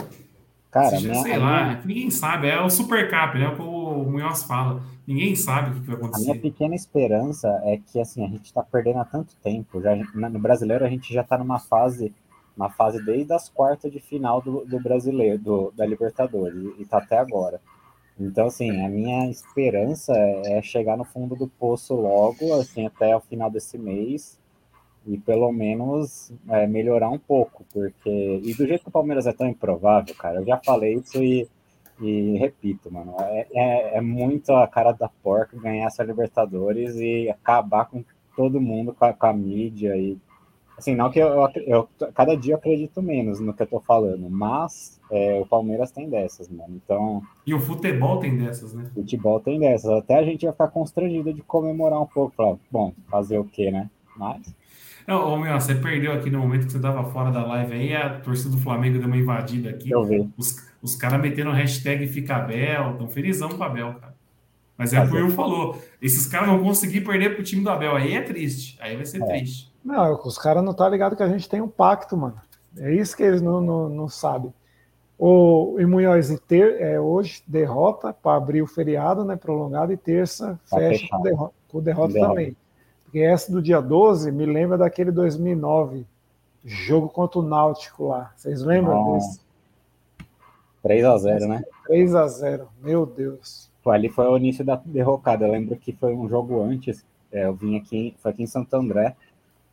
Cara, 0.72 0.90
Seja, 0.92 1.16
sei 1.16 1.38
lá, 1.38 1.64
minha... 1.64 1.82
ninguém 1.84 2.12
sabe. 2.12 2.48
É 2.48 2.62
o 2.62 2.70
Super 2.70 3.10
Cap, 3.10 3.38
né? 3.38 3.48
O 3.48 4.04
Munhoz 4.04 4.44
fala. 4.44 4.82
Ninguém 5.08 5.36
sabe 5.36 5.72
o 5.72 5.82
que 5.82 5.88
vai 5.88 5.96
acontecer. 5.96 6.30
A 6.30 6.34
minha 6.34 6.42
pequena 6.42 6.76
esperança 6.76 7.48
é 7.64 7.78
que 7.78 8.00
assim, 8.00 8.24
a 8.24 8.28
gente 8.28 8.46
está 8.46 8.62
perdendo 8.62 9.00
há 9.00 9.06
tanto 9.06 9.36
tempo. 9.44 9.82
Já, 9.82 9.96
no 9.96 10.40
brasileiro, 10.40 10.86
a 10.86 10.90
gente 10.90 11.12
já 11.12 11.22
está 11.22 11.38
numa 11.38 11.58
fase, 11.58 12.14
uma 12.56 12.70
fase 12.70 13.04
desde 13.04 13.34
as 13.34 13.50
quartas 13.50 13.92
de 13.92 14.00
final 14.00 14.42
do, 14.42 14.64
do 14.64 14.80
brasileiro, 14.80 15.40
do, 15.40 15.74
da 15.76 15.86
Libertadores, 15.86 16.56
e 16.78 16.84
está 16.84 17.00
até 17.00 17.18
agora. 17.18 17.60
Então, 18.20 18.48
assim, 18.48 18.84
a 18.84 18.90
minha 18.90 19.30
esperança 19.30 20.14
é 20.46 20.62
chegar 20.62 20.98
no 20.98 21.06
fundo 21.06 21.36
do 21.36 21.48
poço 21.48 21.96
logo, 21.96 22.54
assim, 22.56 22.86
até 22.86 23.16
o 23.16 23.22
final 23.22 23.50
desse 23.50 23.78
mês, 23.78 24.38
e 25.08 25.18
pelo 25.18 25.52
menos 25.52 26.32
é, 26.50 26.68
melhorar 26.68 27.10
um 27.10 27.18
pouco, 27.18 27.66
porque. 27.74 28.42
E 28.44 28.54
do 28.54 28.68
jeito 28.68 28.84
que 28.84 28.90
o 28.90 28.92
Palmeiras 28.92 29.26
é 29.26 29.34
tão 29.34 29.48
improvável, 29.48 30.14
cara, 30.16 30.40
eu 30.40 30.46
já 30.46 30.58
falei 30.58 30.96
isso 30.96 31.24
e, 31.24 31.48
e 32.02 32.38
repito, 32.38 32.92
mano, 32.92 33.16
é, 33.20 33.48
é, 33.54 33.98
é, 33.98 34.02
muito 34.02 34.52
a 34.54 34.68
cara 34.68 34.92
da 34.92 35.10
porca 35.24 35.58
ganhar 35.58 35.88
essa 35.88 36.04
Libertadores 36.04 36.96
e 36.98 37.30
acabar 37.30 37.86
com 37.86 38.04
todo 38.36 38.62
mundo, 38.62 38.94
com 38.94 39.06
a, 39.06 39.14
com 39.14 39.26
a 39.26 39.34
mídia 39.34 39.96
e. 39.98 40.18
Assim, 40.80 40.96
não 40.96 41.12
que 41.12 41.20
eu, 41.20 41.28
eu, 41.28 41.50
eu, 41.68 41.90
cada 42.16 42.36
dia 42.36 42.54
eu 42.54 42.58
acredito 42.58 43.02
menos 43.02 43.42
no 43.42 43.54
que 43.54 43.62
eu 43.62 43.68
tô 43.68 43.82
falando, 43.82 44.30
mas 44.30 44.98
é, 45.12 45.38
o 45.38 45.46
Palmeiras 45.46 45.92
tem 45.92 46.10
dessas, 46.10 46.48
mano. 46.48 46.82
Então. 46.82 47.22
E 47.46 47.54
o 47.54 47.60
futebol 47.60 48.18
tem 48.20 48.38
dessas, 48.38 48.74
né? 48.74 48.86
O 48.92 49.02
futebol 49.02 49.42
tem 49.42 49.60
dessas. 49.60 49.92
Até 49.92 50.18
a 50.18 50.24
gente 50.24 50.46
vai 50.46 50.54
ficar 50.54 50.70
constrangido 50.70 51.34
de 51.34 51.42
comemorar 51.42 52.02
um 52.02 52.06
pouco. 52.06 52.34
Falar, 52.34 52.56
bom, 52.72 52.94
fazer 53.12 53.38
o 53.38 53.44
quê, 53.44 53.70
né? 53.70 53.90
Mas. 54.16 54.56
Não, 55.06 55.34
ô, 55.34 55.38
meu, 55.38 55.54
você 55.60 55.76
perdeu 55.76 56.14
aqui 56.14 56.30
no 56.30 56.40
momento 56.40 56.68
que 56.68 56.72
você 56.72 56.80
tava 56.80 57.04
fora 57.12 57.30
da 57.30 57.46
live 57.46 57.74
aí, 57.74 57.94
a 57.94 58.18
torcida 58.22 58.52
do 58.52 58.62
Flamengo 58.62 59.00
deu 59.00 59.08
uma 59.08 59.18
invadida 59.18 59.72
aqui. 59.72 59.92
Eu 59.92 60.06
vi. 60.06 60.30
Os, 60.38 60.66
os 60.82 60.96
caras 60.96 61.20
meteram 61.20 61.52
hashtag 61.52 62.08
Fica 62.08 62.38
Abel, 62.38 62.96
tão 62.98 63.10
felizão 63.10 63.50
com 63.50 63.58
o 63.58 63.64
Abel, 63.64 63.96
cara. 63.96 64.16
Mas 64.78 64.94
é 64.94 65.04
o 65.04 65.10
que 65.10 65.18
o 65.18 65.30
falou. 65.32 65.78
Esses 66.02 66.26
caras 66.26 66.48
vão 66.48 66.64
conseguir 66.64 67.02
perder 67.02 67.36
pro 67.36 67.44
time 67.44 67.62
do 67.62 67.70
Abel. 67.70 67.98
Aí 67.98 68.14
é 68.14 68.22
triste. 68.22 68.78
Aí 68.80 68.96
vai 68.96 69.06
ser 69.06 69.22
é. 69.22 69.26
triste. 69.26 69.69
Não, 69.84 70.20
os 70.24 70.38
caras 70.38 70.64
não 70.64 70.74
tá 70.74 70.88
ligado 70.88 71.16
que 71.16 71.24
a 71.24 71.30
gente 71.30 71.48
tem 71.48 71.62
um 71.62 71.68
pacto, 71.68 72.16
mano. 72.18 72.40
É 72.78 72.94
isso 72.94 73.16
que 73.16 73.24
eles 73.24 73.42
não, 73.42 73.62
não, 73.62 73.90
não 73.90 74.08
sabem. 74.10 74.54
O 75.18 75.76
em 75.80 75.86
Munhoz 75.86 76.34
ter, 76.48 76.80
é, 76.80 77.00
hoje 77.00 77.44
derrota 77.46 78.14
para 78.14 78.38
abrir 78.38 78.62
o 78.62 78.68
feriado, 78.68 79.26
né? 79.26 79.36
Prolongado, 79.36 79.92
e 79.92 79.98
terça 79.98 80.58
tá 80.70 80.78
fecha 80.78 81.08
com 81.10 81.22
derrota, 81.22 81.54
com 81.68 81.82
derrota 81.82 82.14
também. 82.14 82.56
Porque 83.04 83.20
essa 83.20 83.52
do 83.52 83.62
dia 83.62 83.82
12 83.82 84.32
me 84.32 84.46
lembra 84.46 84.78
daquele 84.78 85.12
2009, 85.12 86.06
jogo 86.64 87.10
contra 87.10 87.40
o 87.40 87.44
Náutico 87.44 88.08
lá. 88.08 88.32
Vocês 88.36 88.62
lembram 88.62 89.14
desse? 89.14 89.42
3 90.84 91.04
a 91.04 91.18
0 91.18 91.48
né? 91.48 91.64
3 91.86 92.16
a 92.16 92.28
0 92.28 92.70
meu 92.82 93.06
Deus. 93.06 93.70
Foi, 93.82 93.96
ali 93.96 94.10
foi 94.10 94.26
o 94.28 94.38
início 94.38 94.64
da 94.64 94.76
derrocada. 94.86 95.46
Eu 95.46 95.52
lembro 95.52 95.76
que 95.76 95.92
foi 95.92 96.14
um 96.16 96.30
jogo 96.30 96.62
antes. 96.62 97.04
É, 97.32 97.46
eu 97.46 97.54
vim 97.54 97.78
aqui, 97.78 98.16
foi 98.20 98.32
aqui 98.32 98.44
em 98.44 98.48
Santo 98.48 98.74
André. 98.76 99.16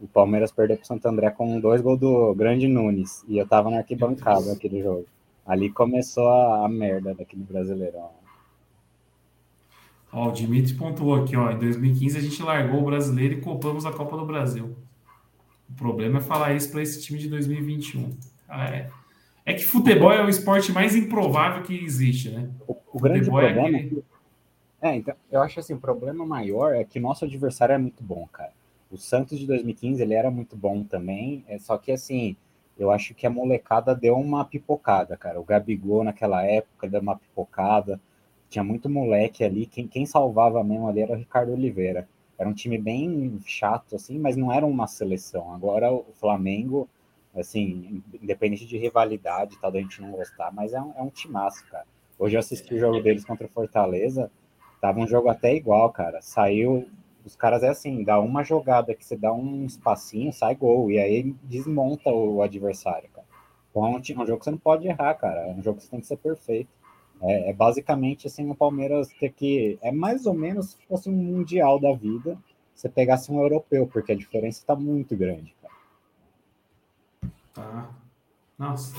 O 0.00 0.06
Palmeiras 0.06 0.52
perdeu 0.52 0.76
para 0.76 0.84
o 0.84 0.86
Santo 0.86 1.06
André 1.06 1.30
com 1.30 1.58
dois 1.58 1.80
gols 1.80 1.98
do 1.98 2.34
Grande 2.34 2.68
Nunes. 2.68 3.24
E 3.28 3.38
eu 3.38 3.46
tava 3.46 3.70
na 3.70 3.78
arquibancada 3.78 4.52
aquele 4.52 4.82
jogo. 4.82 5.06
Ali 5.46 5.70
começou 5.70 6.28
a, 6.28 6.66
a 6.66 6.68
merda 6.68 7.14
daquele 7.14 7.42
brasileirão. 7.42 8.10
Ó, 10.12 10.28
o 10.28 10.32
Dimitri 10.32 10.74
pontuou 10.74 11.14
aqui, 11.14 11.36
ó. 11.36 11.50
Em 11.50 11.58
2015 11.58 12.18
a 12.18 12.20
gente 12.20 12.42
largou 12.42 12.80
o 12.80 12.84
brasileiro 12.84 13.34
e 13.34 13.40
copamos 13.40 13.86
a 13.86 13.92
Copa 13.92 14.16
do 14.16 14.26
Brasil. 14.26 14.76
O 15.68 15.74
problema 15.74 16.18
é 16.18 16.22
falar 16.22 16.54
isso 16.54 16.70
para 16.70 16.82
esse 16.82 17.02
time 17.02 17.18
de 17.18 17.28
2021. 17.28 18.10
Ah, 18.48 18.66
é. 18.66 18.90
é 19.44 19.54
que 19.54 19.64
futebol 19.64 20.12
é 20.12 20.24
o 20.24 20.28
esporte 20.28 20.72
mais 20.72 20.94
improvável 20.94 21.62
que 21.62 21.74
existe, 21.84 22.30
né? 22.30 22.48
O, 22.66 22.76
o 22.92 23.00
grande 23.00 23.20
futebol 23.20 23.40
é 23.40 23.52
problema 23.52 23.78
é, 23.78 23.82
que... 23.82 24.04
é, 24.82 24.96
então, 24.96 25.14
eu 25.30 25.42
acho 25.42 25.58
assim, 25.58 25.74
o 25.74 25.80
problema 25.80 26.24
maior 26.24 26.74
é 26.74 26.84
que 26.84 27.00
nosso 27.00 27.24
adversário 27.24 27.74
é 27.74 27.78
muito 27.78 28.02
bom, 28.02 28.28
cara. 28.32 28.52
O 28.90 28.96
Santos 28.96 29.38
de 29.38 29.46
2015, 29.46 30.02
ele 30.02 30.14
era 30.14 30.30
muito 30.30 30.56
bom 30.56 30.84
também, 30.84 31.44
é 31.48 31.58
só 31.58 31.76
que 31.76 31.90
assim, 31.90 32.36
eu 32.78 32.90
acho 32.90 33.14
que 33.14 33.26
a 33.26 33.30
molecada 33.30 33.94
deu 33.94 34.14
uma 34.16 34.44
pipocada, 34.44 35.16
cara. 35.16 35.40
O 35.40 35.44
Gabigol 35.44 36.04
naquela 36.04 36.42
época 36.44 36.88
deu 36.88 37.00
uma 37.00 37.16
pipocada, 37.16 38.00
tinha 38.48 38.62
muito 38.62 38.88
moleque 38.88 39.42
ali, 39.42 39.66
quem, 39.66 39.88
quem 39.88 40.06
salvava 40.06 40.62
mesmo 40.62 40.88
ali 40.88 41.00
era 41.00 41.12
o 41.12 41.16
Ricardo 41.16 41.52
Oliveira. 41.52 42.08
Era 42.38 42.48
um 42.48 42.52
time 42.54 42.78
bem 42.78 43.40
chato, 43.46 43.96
assim, 43.96 44.18
mas 44.18 44.36
não 44.36 44.52
era 44.52 44.64
uma 44.64 44.86
seleção. 44.86 45.52
Agora 45.54 45.92
o 45.92 46.04
Flamengo, 46.20 46.88
assim, 47.34 48.02
independente 48.22 48.66
de 48.66 48.76
rivalidade, 48.76 49.58
tal, 49.58 49.72
da 49.72 49.80
gente 49.80 50.00
não 50.02 50.12
gostar, 50.12 50.52
mas 50.52 50.72
é 50.74 50.80
um, 50.80 50.92
é 50.96 51.02
um 51.02 51.10
timaço, 51.10 51.64
cara. 51.70 51.86
Hoje 52.18 52.36
eu 52.36 52.40
assisti 52.40 52.74
o 52.74 52.78
jogo 52.78 53.00
deles 53.02 53.24
contra 53.24 53.46
o 53.46 53.50
Fortaleza, 53.50 54.30
tava 54.80 55.00
um 55.00 55.06
jogo 55.06 55.28
até 55.28 55.54
igual, 55.54 55.90
cara. 55.90 56.20
Saiu, 56.22 56.88
os 57.26 57.34
caras 57.34 57.64
é 57.64 57.68
assim, 57.68 58.04
dá 58.04 58.20
uma 58.20 58.44
jogada 58.44 58.94
que 58.94 59.04
você 59.04 59.16
dá 59.16 59.32
um 59.32 59.66
espacinho, 59.66 60.32
sai 60.32 60.54
gol, 60.54 60.92
e 60.92 60.98
aí 60.98 61.34
desmonta 61.42 62.08
o 62.10 62.40
adversário, 62.40 63.08
cara. 63.12 63.26
Então 63.68 63.84
é 63.84 63.90
um, 63.90 63.96
é 63.96 64.22
um 64.22 64.26
jogo 64.26 64.38
que 64.38 64.44
você 64.44 64.50
não 64.52 64.58
pode 64.58 64.86
errar, 64.86 65.14
cara. 65.14 65.48
É 65.48 65.52
um 65.52 65.62
jogo 65.62 65.78
que 65.78 65.84
você 65.84 65.90
tem 65.90 66.00
que 66.00 66.06
ser 66.06 66.16
perfeito. 66.16 66.70
É, 67.20 67.50
é, 67.50 67.52
basicamente 67.52 68.26
assim 68.26 68.48
o 68.48 68.54
Palmeiras 68.54 69.08
ter 69.18 69.32
que. 69.32 69.78
É 69.82 69.90
mais 69.90 70.24
ou 70.24 70.34
menos 70.34 70.70
se 70.70 70.86
fosse 70.86 71.10
um 71.10 71.12
mundial 71.12 71.80
da 71.80 71.92
vida, 71.92 72.38
você 72.74 72.88
pegasse 72.88 73.32
um 73.32 73.40
europeu, 73.40 73.86
porque 73.86 74.12
a 74.12 74.16
diferença 74.16 74.60
está 74.60 74.76
muito 74.76 75.16
grande, 75.16 75.54
cara. 75.60 75.74
Tá. 77.54 77.90
Nossa, 78.58 78.94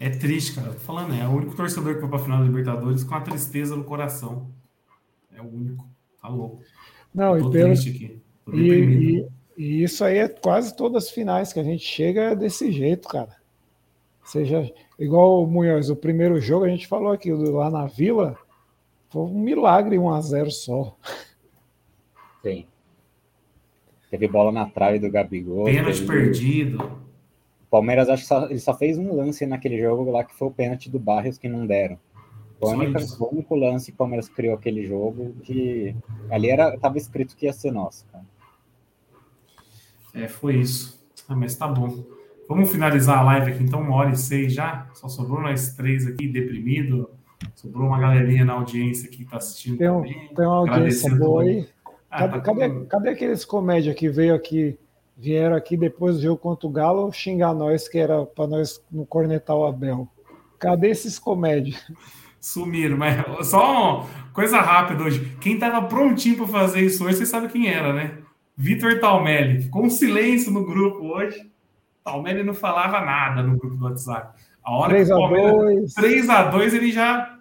é 0.00 0.10
triste, 0.10 0.54
cara. 0.54 0.72
Tô 0.72 0.80
falando, 0.80 1.14
é 1.14 1.26
o 1.26 1.30
único 1.30 1.54
torcedor 1.54 1.94
que 1.94 2.00
foi 2.00 2.08
pra 2.08 2.18
final 2.18 2.38
da 2.38 2.44
Libertadores 2.44 3.04
com 3.04 3.14
a 3.14 3.20
tristeza 3.20 3.76
no 3.76 3.84
coração. 3.84 4.50
É 5.32 5.40
o 5.40 5.46
único. 5.46 5.86
Tá 6.20 6.28
louco. 6.28 6.62
Não, 7.14 7.38
e, 7.38 7.50
pelo... 7.50 7.74
e, 7.74 8.20
e, 8.52 9.28
e, 9.56 9.82
isso 9.82 10.04
aí 10.04 10.18
é 10.18 10.28
quase 10.28 10.76
todas 10.76 11.04
as 11.04 11.10
finais 11.10 11.52
que 11.52 11.60
a 11.60 11.64
gente 11.64 11.84
chega 11.84 12.34
desse 12.34 12.70
jeito, 12.70 13.08
cara. 13.08 13.36
Seja 14.24 14.70
igual 14.98 15.42
o 15.42 15.46
Munhoz, 15.46 15.88
o 15.88 15.96
primeiro 15.96 16.40
jogo 16.40 16.64
a 16.64 16.68
gente 16.68 16.86
falou 16.86 17.12
aqui 17.12 17.32
lá 17.32 17.70
na 17.70 17.86
Vila, 17.86 18.36
foi 19.08 19.22
um 19.22 19.40
milagre 19.40 19.98
1 19.98 20.10
a 20.10 20.20
0 20.20 20.50
só. 20.50 20.96
Sim. 22.42 22.66
Teve 24.10 24.28
bola 24.28 24.52
na 24.52 24.66
trave 24.66 24.98
do 24.98 25.10
Gabigol. 25.10 25.64
Pênalti 25.64 26.00
teve... 26.00 26.06
perdido. 26.06 26.82
O 26.82 27.70
Palmeiras 27.70 28.08
acho 28.08 28.22
que 28.22 28.28
só, 28.28 28.44
ele 28.46 28.58
só 28.58 28.74
fez 28.74 28.96
um 28.96 29.14
lance 29.14 29.44
naquele 29.44 29.78
jogo 29.78 30.10
lá 30.10 30.24
que 30.24 30.34
foi 30.34 30.48
o 30.48 30.52
pênalti 30.52 30.90
do 30.90 30.98
Barrios 30.98 31.36
que 31.36 31.48
não 31.48 31.66
deram. 31.66 31.98
Foi 32.60 32.74
o 32.74 33.32
único 33.32 33.54
lance 33.54 33.86
que 33.86 33.94
o 33.94 33.98
Palmeiras 33.98 34.28
criou 34.28 34.54
aquele 34.54 34.84
jogo 34.84 35.34
que 35.44 35.94
ali 36.30 36.50
era 36.50 36.76
tava 36.78 36.98
escrito 36.98 37.36
que 37.36 37.46
ia 37.46 37.52
ser 37.52 37.70
nosso, 37.70 38.04
cara. 38.10 38.24
É, 40.12 40.26
foi 40.26 40.56
isso. 40.56 41.00
Ah, 41.28 41.36
mas 41.36 41.54
tá 41.54 41.68
bom. 41.68 42.04
Vamos 42.48 42.72
finalizar 42.72 43.18
a 43.18 43.22
live 43.22 43.52
aqui, 43.52 43.62
então, 43.62 43.80
uma 43.80 43.94
hora 43.94 44.10
e 44.10 44.16
seis 44.16 44.52
já. 44.52 44.88
Só 44.94 45.08
sobrou 45.08 45.40
nós 45.40 45.74
três 45.74 46.06
aqui, 46.06 46.26
deprimido. 46.26 47.10
Sobrou 47.54 47.86
uma 47.86 48.00
galerinha 48.00 48.44
na 48.44 48.54
audiência 48.54 49.08
que 49.08 49.22
está 49.22 49.36
assistindo 49.36 49.78
tem, 49.78 49.88
um, 49.88 50.02
também. 50.02 50.28
Tem 50.34 50.46
uma 50.46 50.56
audiência 50.56 51.14
boa 51.14 51.42
aí. 51.42 51.68
Ah, 52.10 52.20
cadê, 52.20 52.32
tá 52.32 52.40
cadê, 52.40 52.86
cadê, 52.86 53.08
aqueles 53.10 53.44
comédia 53.44 53.94
que 53.94 54.08
veio 54.08 54.34
aqui, 54.34 54.78
vieram 55.16 55.54
aqui 55.54 55.76
depois 55.76 56.16
do 56.16 56.22
jogo 56.22 56.38
contra 56.38 56.66
o 56.66 56.70
Galo 56.70 57.12
xingar 57.12 57.52
nós, 57.52 57.86
que 57.86 57.98
era 57.98 58.24
para 58.24 58.46
nós 58.46 58.82
no 58.90 59.04
cornetar 59.04 59.54
o 59.54 59.66
Abel? 59.66 60.08
Cadê 60.58 60.88
esses 60.88 61.18
comédia? 61.18 61.78
Sumiram, 62.40 62.96
mas 62.96 63.16
só 63.48 64.00
uma 64.00 64.06
coisa 64.32 64.60
rápida 64.60 65.02
hoje. 65.02 65.36
Quem 65.40 65.54
estava 65.54 65.82
prontinho 65.82 66.36
para 66.36 66.46
fazer 66.46 66.80
isso 66.82 67.04
hoje, 67.04 67.18
você 67.18 67.26
sabe 67.26 67.48
quem 67.48 67.68
era, 67.68 67.92
né? 67.92 68.18
Vitor 68.56 68.98
Talmelli. 69.00 69.62
Ficou 69.62 69.84
um 69.84 69.90
silêncio 69.90 70.50
no 70.50 70.64
grupo 70.64 71.06
hoje. 71.06 71.48
Palmeiras 72.02 72.44
não 72.44 72.54
falava 72.54 73.00
nada 73.00 73.42
no 73.42 73.56
grupo 73.56 73.76
do 73.76 73.84
WhatsApp. 73.84 74.40
A 74.64 74.76
hora 74.76 74.90
3 74.90 75.08
que 75.08 75.14
o 75.14 75.18
Palmeiras. 75.18 75.94
3 75.94 76.30
a 76.30 76.42
2 76.44 76.74
ele 76.74 76.90
já 76.90 77.38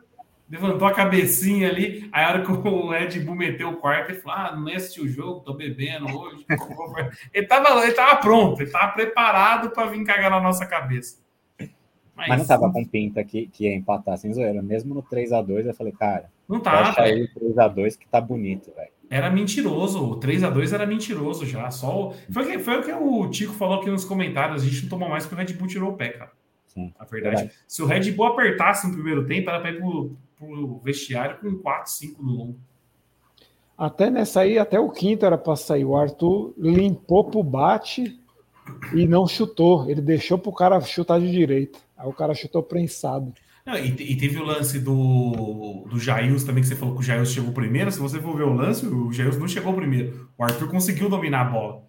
levantou 0.50 0.88
a 0.88 0.94
cabecinha 0.94 1.70
ali. 1.70 2.10
Aí 2.12 2.24
a 2.24 2.30
hora 2.30 2.42
que 2.46 2.52
o 2.52 2.94
Ed 2.94 3.20
Bull 3.22 3.36
meteu 3.36 3.70
o 3.70 3.78
quarto, 3.78 4.12
ele 4.12 4.20
falou: 4.20 4.38
Ah, 4.38 4.56
não 4.56 4.68
assistiu 4.68 5.06
o 5.06 5.08
jogo, 5.08 5.42
tô 5.42 5.54
bebendo 5.54 6.06
hoje. 6.06 6.46
ele, 7.34 7.48
tava, 7.48 7.84
ele 7.84 7.94
tava 7.94 8.18
pronto, 8.18 8.62
ele 8.62 8.72
tava 8.72 8.92
preparado 8.94 9.72
para 9.72 9.90
vir 9.90 10.04
cagar 10.04 10.32
na 10.32 10.40
nossa 10.40 10.66
cabeça. 10.66 11.18
Mas, 12.18 12.30
Mas 12.30 12.40
não 12.40 12.48
tava 12.48 12.72
com 12.72 12.84
pinta 12.84 13.24
que, 13.24 13.48
que 13.48 13.66
ia 13.66 13.76
empatar 13.76 14.18
sem 14.18 14.34
zoeira. 14.34 14.62
Mesmo 14.62 14.94
no 14.94 15.04
3 15.04 15.32
a 15.32 15.42
2 15.42 15.68
eu 15.68 15.74
falei, 15.74 15.94
cara, 15.94 16.30
não 16.50 16.60
tá. 16.60 16.82
Deixa 16.82 17.02
aí 17.04 17.28
3 17.28 17.58
a 17.60 17.68
2 17.68 17.96
que 17.96 18.08
tá 18.08 18.20
bonito, 18.20 18.74
velho 18.76 18.98
era 19.10 19.30
mentiroso. 19.30 20.04
O 20.04 20.16
3 20.18 20.44
a 20.44 20.50
2 20.50 20.74
era 20.74 20.86
mentiroso 20.86 21.46
já. 21.46 21.70
Só 21.72 22.10
o... 22.10 22.14
foi, 22.32 22.44
o 22.44 22.48
que, 22.48 22.60
foi 22.60 22.80
o 22.80 22.84
que 22.84 22.92
o 22.92 23.30
Tico 23.30 23.54
falou 23.54 23.80
aqui 23.80 23.90
nos 23.90 24.06
comentários. 24.06 24.64
A 24.64 24.66
gente 24.66 24.84
não 24.84 24.90
tomou 24.90 25.10
mais 25.10 25.26
porque 25.26 25.42
o 25.42 25.46
Red 25.46 25.54
Bull 25.54 25.68
tirou 25.68 25.92
o 25.92 25.96
pé, 25.96 26.10
cara. 26.10 26.32
Sim, 26.68 26.94
a 27.00 27.06
verdade. 27.06 27.36
verdade. 27.36 27.60
Se 27.68 27.82
o 27.82 27.86
Red 27.86 28.12
Bull 28.12 28.28
apertasse 28.28 28.88
no 28.88 28.94
primeiro 28.94 29.26
tempo, 29.26 29.50
era 29.50 29.60
para 29.60 29.72
ir 29.72 29.80
pro, 29.80 30.18
pro 30.38 30.80
vestiário 30.84 31.38
com 31.40 31.58
4, 31.58 31.92
5 31.92 32.24
no 32.24 32.32
longo. 32.32 32.60
Até 33.78 34.10
nessa 34.10 34.42
aí, 34.42 34.58
até 34.58 34.80
o 34.80 34.90
quinto 34.90 35.26
era 35.26 35.38
para 35.38 35.56
sair. 35.56 35.86
O 35.86 35.96
Arthur 35.96 36.54
limpou 36.58 37.26
pro 37.26 37.44
bate 37.44 38.20
e 38.94 39.08
não 39.08 39.28
chutou. 39.28 39.90
Ele 39.90 40.02
deixou 40.02 40.38
pro 40.38 40.52
cara 40.52 40.80
chutar 40.82 41.20
de 41.20 41.32
direita. 41.32 41.80
Aí 41.98 42.08
o 42.08 42.14
cara 42.14 42.34
chutou 42.34 42.62
prensado. 42.64 43.34
Não, 43.66 43.76
e, 43.76 43.88
e, 43.88 44.16
teve 44.16 44.38
o 44.38 44.46
lance 44.46 44.80
do, 44.80 45.86
do 45.90 46.00
Jails 46.00 46.46
também, 46.46 46.62
que 46.64 46.70
você 46.70 46.76
falou 46.76 46.96
que 46.96 47.02
o 47.02 47.04
Jails 47.04 47.32
chegou 47.32 47.52
primeiro. 47.52 47.92
Se 47.92 48.00
você 48.00 48.20
for 48.22 48.36
ver 48.38 48.44
o 48.44 48.54
lance, 48.54 48.86
o 48.86 49.12
Jails 49.12 49.38
não 49.38 49.48
chegou 49.48 49.74
primeiro. 49.74 50.30
O 50.38 50.44
Arthur 50.44 50.70
conseguiu 50.70 51.10
dominar 51.10 51.42
a 51.42 51.46
bola. 51.50 51.84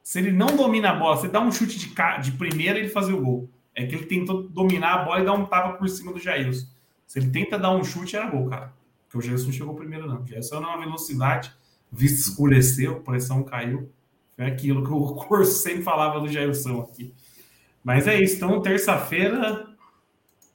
Se 0.00 0.20
ele 0.20 0.30
não 0.30 0.54
domina 0.54 0.90
a 0.90 0.94
bola, 0.94 1.16
você 1.16 1.26
dá 1.26 1.40
um 1.40 1.50
chute 1.50 1.78
de, 1.78 1.92
de 2.22 2.32
primeira, 2.32 2.78
ele 2.78 2.88
fazia 2.88 3.16
o 3.16 3.20
gol. 3.20 3.50
É 3.74 3.84
que 3.84 3.94
ele 3.96 4.04
tentou 4.04 4.44
dominar 4.44 4.94
a 4.94 5.04
bola 5.04 5.20
e 5.20 5.24
dar 5.24 5.32
um 5.32 5.44
tapa 5.46 5.76
por 5.76 5.88
cima 5.88 6.12
do 6.12 6.20
Jails. 6.20 6.68
Se 7.06 7.18
ele 7.18 7.30
tenta 7.30 7.58
dar 7.58 7.74
um 7.74 7.82
chute, 7.82 8.14
era 8.14 8.30
gol, 8.30 8.48
cara. 8.48 8.72
Porque 9.08 9.18
o 9.18 9.22
Jails 9.22 9.44
não 9.44 9.52
chegou 9.52 9.74
primeiro, 9.74 10.06
não. 10.06 10.22
O 10.22 10.26
Jails 10.26 10.46
saiu 10.46 10.60
numa 10.60 10.78
velocidade, 10.78 11.52
visto 11.90 12.28
escureceu, 12.28 13.00
pressão 13.00 13.42
caiu. 13.42 13.90
Foi 14.36 14.46
aquilo 14.46 14.84
que 14.84 14.92
o 14.92 15.14
curso 15.26 15.52
sempre 15.52 15.82
falava 15.82 16.20
do 16.20 16.28
Jailson 16.28 16.80
aqui. 16.80 17.12
Mas 17.82 18.06
é 18.06 18.20
isso. 18.20 18.36
Então, 18.36 18.62
terça-feira, 18.62 19.74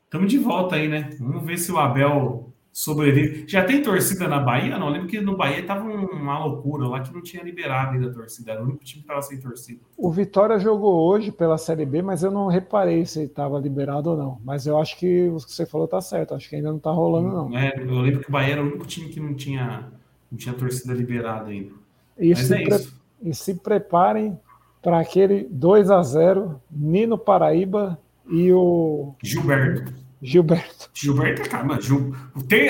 Estamos 0.10 0.32
de 0.32 0.40
volta 0.40 0.76
aí, 0.76 0.88
né? 0.88 1.12
Vamos 1.20 1.46
ver 1.46 1.60
se 1.60 1.72
o 1.72 1.78
Abel 1.78 2.52
sobrevive. 2.72 3.46
Já 3.48 3.64
tem 3.64 3.80
torcida 3.84 4.28
na 4.28 4.40
Bahia? 4.40 4.76
Não, 4.76 4.88
eu 4.88 4.94
lembro 4.94 5.08
que 5.08 5.22
no 5.22 5.38
Bahia 5.38 5.64
tava 5.64 5.84
uma 5.88 6.44
loucura 6.46 6.88
lá 6.88 7.00
que 7.02 7.14
não 7.14 7.22
tinha 7.22 7.44
liberado 7.44 7.94
ainda 7.94 8.08
a 8.08 8.12
torcida. 8.12 8.54
Era 8.54 8.62
o 8.62 8.64
único 8.64 8.84
time 8.84 9.04
que 9.04 9.08
estava 9.08 9.22
sem 9.22 9.40
torcida. 9.40 9.82
O 9.96 10.12
Vitória 10.12 10.58
jogou 10.58 11.08
hoje 11.08 11.32
pela 11.32 11.60
Série 11.60 11.86
B, 11.86 12.02
mas 12.02 12.24
eu 12.24 12.32
não 12.32 12.48
reparei 12.48 13.06
se 13.06 13.22
estava 13.22 13.60
liberado 13.60 14.10
ou 14.10 14.18
não. 14.18 14.40
Mas 14.44 14.66
eu 14.66 14.80
acho 14.80 14.98
que 14.98 15.28
o 15.28 15.38
que 15.38 15.54
você 15.54 15.64
falou 15.64 15.88
tá 15.88 16.02
certo. 16.02 16.34
Acho 16.34 16.50
que 16.50 16.56
ainda 16.56 16.70
não 16.70 16.78
está 16.78 16.90
rolando, 16.90 17.28
não. 17.28 17.56
É, 17.56 17.72
eu 17.78 18.02
lembro 18.02 18.22
que 18.22 18.30
o 18.30 18.32
Bahia 18.32 18.54
era 18.54 18.64
o 18.64 18.66
único 18.66 18.88
time 18.88 19.10
que 19.10 19.20
não 19.20 19.36
tinha, 19.36 19.92
não 20.32 20.40
tinha 20.40 20.56
torcida 20.56 20.92
liberada 20.92 21.52
ainda. 21.52 21.74
E, 22.18 22.30
mas 22.30 22.50
é 22.50 22.64
pre... 22.64 22.88
e 23.22 23.34
se 23.34 23.56
preparem 23.56 24.40
para 24.82 25.00
aquele 25.00 25.48
2 25.50 25.92
a 25.92 26.02
0 26.02 26.62
Nino 26.72 27.18
Paraíba 27.18 28.00
e 28.30 28.52
o. 28.52 29.14
Gilberto. 29.24 29.94
Gilberto. 30.22 30.90
Gilberto 30.94 31.42
é 31.42 31.46
cara, 31.46 31.82
Gil... 31.82 32.14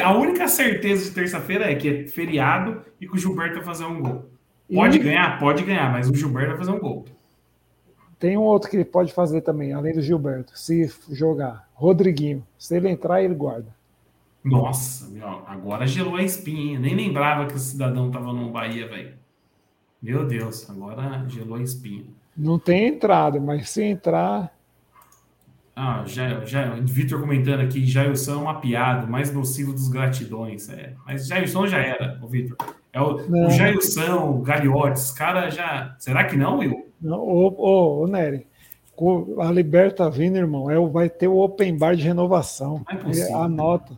a 0.03 0.13
única 0.15 0.47
certeza 0.47 1.05
de 1.05 1.11
terça-feira 1.11 1.69
é 1.69 1.75
que 1.75 1.89
é 1.89 2.07
feriado 2.07 2.81
e 3.01 3.07
que 3.07 3.15
o 3.15 3.17
Gilberto 3.17 3.55
vai 3.55 3.63
fazer 3.63 3.85
um 3.85 4.01
gol. 4.01 4.29
Pode 4.71 4.97
e... 4.97 4.99
ganhar? 4.99 5.39
Pode 5.39 5.63
ganhar, 5.63 5.91
mas 5.91 6.09
o 6.09 6.15
Gilberto 6.15 6.49
vai 6.49 6.57
fazer 6.57 6.71
um 6.71 6.79
gol. 6.79 7.05
Tem 8.19 8.37
um 8.37 8.41
outro 8.41 8.69
que 8.69 8.75
ele 8.75 8.85
pode 8.85 9.13
fazer 9.13 9.41
também, 9.41 9.73
além 9.73 9.93
do 9.93 10.01
Gilberto, 10.01 10.57
se 10.57 10.91
jogar. 11.09 11.67
Rodriguinho. 11.73 12.45
Se 12.57 12.75
ele 12.75 12.89
entrar, 12.89 13.23
ele 13.23 13.33
guarda. 13.33 13.73
Nossa, 14.43 15.09
meu, 15.09 15.27
agora 15.47 15.87
gelou 15.87 16.15
a 16.15 16.23
espinha. 16.23 16.73
Hein? 16.73 16.79
Nem 16.79 16.95
lembrava 16.95 17.47
que 17.47 17.55
o 17.55 17.59
cidadão 17.59 18.11
tava 18.11 18.33
no 18.33 18.51
Bahia, 18.51 18.87
velho. 18.87 19.13
Meu 20.01 20.25
Deus, 20.25 20.69
agora 20.69 21.25
gelou 21.27 21.57
a 21.57 21.61
espinha. 21.61 22.05
Não 22.35 22.57
tem 22.57 22.87
entrada, 22.87 23.39
mas 23.39 23.69
se 23.69 23.83
entrar, 23.83 24.51
Ah, 25.75 26.03
já, 26.05 26.43
já, 26.45 26.75
Vitor 26.81 27.21
comentando 27.21 27.61
aqui, 27.61 27.85
Jailson 27.85 28.33
é 28.33 28.35
uma 28.35 28.59
piada, 28.59 29.07
mais 29.07 29.33
nocivo 29.33 29.71
dos 29.71 29.87
gratidões. 29.87 30.67
É. 30.69 30.93
Mas 31.05 31.27
Jailson 31.27 31.67
já 31.67 31.77
era, 31.77 32.19
o 32.21 32.27
Vitor. 32.27 32.57
É 32.91 33.01
o, 33.01 33.15
o 33.15 33.49
Jailson, 33.49 34.29
o 34.29 34.41
Gagliotes, 34.41 35.11
cara 35.11 35.49
já. 35.49 35.95
Será 35.99 36.25
que 36.25 36.35
não, 36.35 36.57
Will? 36.59 36.85
Não, 37.01 37.19
ô, 37.19 37.47
ô, 37.57 38.03
ô 38.03 38.07
Nery, 38.07 38.45
a 39.39 39.51
Liberta 39.51 40.09
vindo, 40.09 40.37
irmão, 40.37 40.69
é, 40.69 40.77
vai 40.89 41.09
ter 41.09 41.27
o 41.27 41.37
Open 41.37 41.77
Bar 41.77 41.95
de 41.95 42.03
renovação. 42.03 42.83
Não 42.89 42.99
é 42.99 43.01
possível. 43.01 43.37
Anota. 43.37 43.97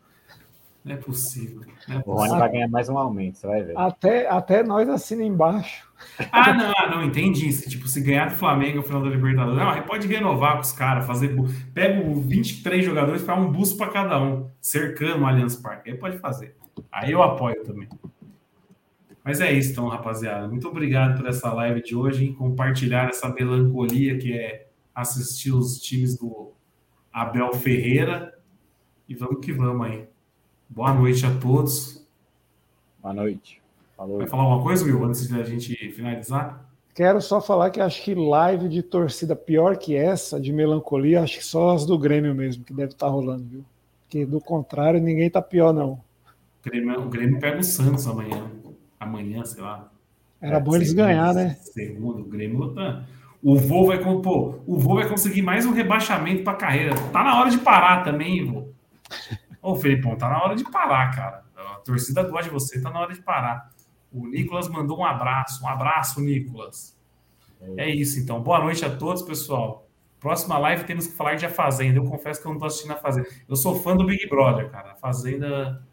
Não 0.84 0.96
é 0.96 0.98
possível. 0.98 1.62
Não 1.88 1.98
é 1.98 2.02
possível. 2.02 2.04
O 2.06 2.16
Rony 2.16 2.40
vai 2.40 2.52
ganhar 2.52 2.68
mais 2.68 2.90
um 2.90 2.98
aumento, 2.98 3.38
você 3.38 3.48
vai 3.48 3.64
ver. 3.64 3.78
Até, 3.78 4.28
até 4.28 4.64
nós 4.64 4.90
assina 4.90 5.24
embaixo. 5.24 5.90
Ah, 6.32 6.54
não, 6.54 6.74
ah, 6.76 6.90
não, 6.90 7.04
entendi 7.04 7.48
isso. 7.48 7.70
Tipo, 7.70 7.88
se 7.88 8.02
ganhar 8.02 8.30
do 8.30 8.36
Flamengo 8.36 8.78
no 8.78 8.84
final 8.84 9.04
da 9.04 9.10
Libertadores, 9.10 9.60
não, 9.60 9.84
pode 9.84 10.08
renovar 10.08 10.56
com 10.56 10.62
os 10.62 10.72
caras, 10.72 11.06
fazer. 11.06 11.36
Pega 11.74 12.04
23 12.04 12.84
jogadores 12.84 13.22
para 13.22 13.36
um 13.36 13.52
busto 13.52 13.78
para 13.78 13.92
cada 13.92 14.20
um, 14.20 14.50
cercando 14.60 15.24
o 15.24 15.28
Allianz 15.28 15.56
Parque. 15.56 15.92
Aí 15.92 15.98
pode 15.98 16.18
fazer. 16.18 16.56
Aí 16.92 17.12
eu 17.12 17.22
apoio 17.22 17.64
também. 17.64 17.88
Mas 19.24 19.40
é 19.40 19.52
isso, 19.52 19.72
então, 19.74 19.88
rapaziada. 19.88 20.48
Muito 20.48 20.68
obrigado 20.68 21.18
por 21.18 21.28
essa 21.28 21.54
live 21.54 21.84
de 21.84 21.96
hoje, 21.96 22.26
em 22.26 22.34
compartilhar 22.34 23.10
essa 23.10 23.30
melancolia 23.30 24.18
que 24.18 24.34
é 24.34 24.68
assistir 24.96 25.52
os 25.54 25.80
times 25.80 26.18
do 26.18 26.52
Abel 27.14 27.54
Ferreira. 27.54 28.34
E 29.08 29.14
vamos 29.14 29.46
que 29.46 29.54
vamos 29.54 29.86
aí. 29.86 30.11
Boa 30.74 30.94
noite 30.94 31.26
a 31.26 31.38
todos. 31.38 32.02
Boa 33.02 33.14
noite. 33.14 33.62
Falou. 33.98 34.20
Vai 34.20 34.28
falar 34.28 34.44
alguma 34.44 34.64
coisa, 34.64 34.86
Will, 34.86 35.04
antes 35.04 35.28
de 35.28 35.38
a 35.38 35.44
gente 35.44 35.76
finalizar? 35.92 36.66
Quero 36.96 37.22
só 37.22 37.42
falar 37.42 37.72
que 37.72 37.82
acho 37.82 38.02
que 38.02 38.16
live 38.16 38.70
de 38.70 38.82
torcida 38.82 39.36
pior 39.36 39.76
que 39.76 39.98
essa, 39.98 40.40
de 40.40 40.54
melancolia, 40.54 41.24
acho 41.24 41.40
que 41.40 41.46
só 41.46 41.76
as 41.76 41.86
do 41.86 42.00
Grêmio 42.00 42.34
mesmo, 42.34 42.64
que 42.64 42.74
deve 42.74 42.94
estar 42.94 43.08
tá 43.08 43.12
rolando, 43.12 43.44
viu? 43.44 43.66
Porque 44.04 44.26
do 44.26 44.40
contrário, 44.40 45.02
ninguém 45.02 45.30
tá 45.30 45.42
pior, 45.42 45.74
não. 45.74 45.92
O 46.66 46.70
Grêmio, 46.70 47.02
o 47.02 47.10
Grêmio 47.10 47.38
pega 47.38 47.60
o 47.60 47.64
Santos 47.64 48.08
amanhã. 48.08 48.50
Amanhã, 48.98 49.44
sei 49.44 49.62
lá. 49.62 49.92
Era 50.42 50.58
bom 50.58 50.78
eles 50.78 50.94
ganhar, 50.94 51.34
né? 51.34 51.58
Segundo, 51.60 52.22
o 52.22 52.26
Grêmio 52.26 52.74
tá. 52.74 53.04
O 53.44 53.58
Vô 53.58 53.88
vai, 53.88 54.00
pô, 54.00 54.56
o 54.66 54.80
Vô 54.80 54.96
vai 54.96 55.10
conseguir 55.10 55.42
mais 55.42 55.66
um 55.66 55.74
rebaixamento 55.74 56.44
para 56.44 56.54
a 56.54 56.58
carreira. 56.58 56.96
Tá 57.12 57.26
na 57.26 57.38
hora 57.42 57.50
de 57.50 57.58
parar 57.58 58.06
também, 58.06 58.46
Vô. 58.46 58.72
Ô, 59.62 59.76
Felipão, 59.76 60.16
tá 60.18 60.28
na 60.28 60.44
hora 60.44 60.56
de 60.56 60.64
parar, 60.64 61.14
cara. 61.16 61.44
A 61.56 61.76
torcida 61.76 62.24
gosta 62.24 62.46
de 62.46 62.50
você, 62.50 62.82
tá 62.82 62.90
na 62.90 63.00
hora 63.00 63.14
de 63.14 63.22
parar. 63.22 63.70
O 64.12 64.28
Nicolas 64.28 64.68
mandou 64.68 65.00
um 65.00 65.06
abraço. 65.06 65.64
Um 65.64 65.68
abraço, 65.68 66.20
Nicolas. 66.20 67.00
É 67.78 67.90
isso, 67.90 68.20
então. 68.20 68.42
Boa 68.42 68.60
noite 68.60 68.84
a 68.84 68.96
todos, 68.96 69.22
pessoal. 69.22 69.88
Próxima 70.20 70.58
live 70.58 70.84
temos 70.84 71.08
que 71.08 71.14
falar 71.14 71.36
de 71.36 71.46
A 71.46 71.50
Fazenda. 71.50 71.98
Eu 72.00 72.06
confesso 72.06 72.42
que 72.42 72.48
eu 72.48 72.52
não 72.52 72.60
tô 72.60 72.66
assistindo 72.66 72.92
A 72.92 72.98
Fazenda. 72.98 73.28
Eu 73.48 73.56
sou 73.56 73.76
fã 73.76 73.96
do 73.96 74.06
Big 74.06 74.28
Brother, 74.28 74.70
cara. 74.70 74.94
A 74.94 74.96
Fazenda. 74.96 75.86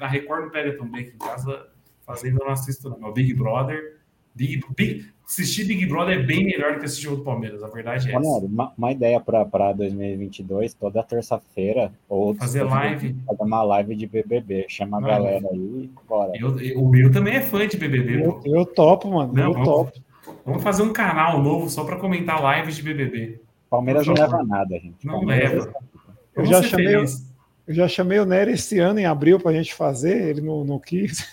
A 0.00 0.06
Record 0.06 0.44
não 0.44 0.50
pega 0.50 0.76
tão 0.76 0.88
bem 0.88 1.02
aqui 1.02 1.14
em 1.14 1.18
casa. 1.18 1.68
Fazenda 2.06 2.38
eu 2.40 2.46
não 2.46 2.52
assisto, 2.52 2.88
não. 2.88 3.08
O 3.08 3.12
Big 3.12 3.34
Brother. 3.34 3.98
Big, 4.34 4.64
Big, 4.76 5.12
assistir 5.28 5.64
Big 5.64 5.84
Brother 5.86 6.18
é 6.18 6.22
bem 6.22 6.44
melhor 6.44 6.74
do 6.74 6.78
que 6.80 6.86
assistir 6.86 7.08
o 7.08 7.16
do 7.16 7.22
Palmeiras, 7.22 7.62
a 7.62 7.68
verdade 7.68 8.10
é 8.10 8.14
essa. 8.14 8.18
Uma, 8.18 8.72
uma 8.76 8.92
ideia 8.92 9.20
para 9.20 9.72
2022, 9.72 10.72
toda 10.74 11.02
terça-feira, 11.02 11.92
ou 12.08 12.34
fazer 12.34 12.62
live. 12.62 13.14
Fazer 13.26 13.42
uma 13.42 13.62
live 13.62 13.94
de 13.94 14.06
BBB, 14.06 14.66
chama 14.68 14.98
a 14.98 15.00
galera 15.02 15.46
aí 15.52 15.84
e 15.84 15.90
bora. 16.08 16.32
Eu, 16.34 16.58
eu, 16.58 16.80
o 16.80 16.88
Will 16.88 17.12
também 17.12 17.34
é 17.34 17.42
fã 17.42 17.66
de 17.66 17.76
BBB. 17.76 18.24
Eu, 18.24 18.40
eu 18.44 18.64
topo, 18.64 19.10
mano. 19.10 19.32
Não, 19.32 19.44
eu 19.44 19.52
vamos, 19.52 19.68
topo. 19.68 19.92
Vamos 20.46 20.62
fazer 20.62 20.82
um 20.82 20.92
canal 20.92 21.42
novo 21.42 21.68
só 21.68 21.84
para 21.84 21.96
comentar 21.96 22.58
lives 22.58 22.76
de 22.76 22.82
BBB. 22.82 23.40
Palmeiras 23.68 24.06
não 24.06 24.14
leva 24.14 24.42
nada, 24.42 24.74
gente. 24.78 25.06
Não 25.06 25.16
Palmeiras... 25.16 25.66
leva. 25.66 25.78
Eu 26.34 26.46
já, 26.46 26.62
chamei, 26.62 26.94
eu 26.94 27.74
já 27.74 27.88
chamei 27.88 28.18
o 28.20 28.24
Nery 28.24 28.52
esse 28.52 28.78
ano, 28.78 29.00
em 29.00 29.04
abril, 29.04 29.40
para 29.40 29.50
a 29.50 29.54
gente 29.54 29.74
fazer, 29.74 30.28
ele 30.28 30.40
não, 30.40 30.64
não 30.64 30.78
quis. 30.78 31.28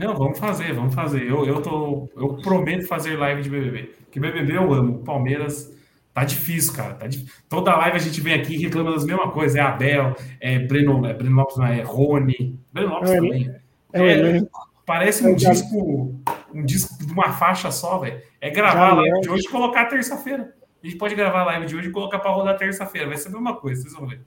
Não, 0.00 0.14
vamos 0.16 0.38
fazer, 0.38 0.72
vamos 0.72 0.94
fazer. 0.94 1.22
Eu, 1.22 1.46
eu, 1.46 1.62
tô, 1.62 2.08
eu 2.16 2.36
prometo 2.36 2.86
fazer 2.86 3.16
live 3.16 3.42
de 3.42 3.50
BBB. 3.50 3.94
Que 4.10 4.20
BBB 4.20 4.56
eu 4.56 4.72
amo. 4.72 4.98
Palmeiras 4.98 5.74
tá 6.12 6.24
difícil, 6.24 6.74
cara. 6.74 6.94
Tá. 6.94 7.06
Toda 7.48 7.76
live 7.76 7.96
a 7.96 8.00
gente 8.00 8.20
vem 8.20 8.34
aqui 8.34 8.54
e 8.54 8.62
reclama 8.62 8.92
das 8.92 9.04
mesmas 9.04 9.32
coisas. 9.32 9.56
É 9.56 9.60
Abel, 9.60 10.14
é 10.40 10.58
Breno, 10.58 11.06
é 11.06 11.14
Breno 11.14 11.36
Lopes, 11.36 11.56
não 11.56 11.66
é 11.66 11.80
Rony. 11.82 12.58
Breno 12.72 12.90
Lopes 12.90 13.10
é, 13.10 13.16
também. 13.16 13.54
É, 13.92 14.36
é, 14.38 14.42
parece 14.84 15.26
um 15.26 15.34
disco, 15.34 16.14
um 16.52 16.64
disco 16.64 17.04
de 17.04 17.12
uma 17.12 17.32
faixa 17.32 17.70
só, 17.70 17.98
velho. 17.98 18.20
É 18.40 18.50
gravar 18.50 18.90
a 18.90 18.94
live 18.94 19.20
de 19.20 19.30
hoje 19.30 19.46
e 19.46 19.50
colocar 19.50 19.86
terça-feira. 19.86 20.54
A 20.82 20.86
gente 20.86 20.98
pode 20.98 21.14
gravar 21.14 21.42
a 21.42 21.44
live 21.44 21.66
de 21.66 21.76
hoje 21.76 21.88
e 21.88 21.92
colocar 21.92 22.18
para 22.18 22.32
rodar 22.32 22.58
terça-feira. 22.58 23.08
Vai 23.08 23.16
ser 23.16 23.28
a 23.28 23.32
mesma 23.32 23.56
coisa, 23.56 23.82
vocês 23.82 23.94
vão 23.94 24.06
ver. 24.06 24.20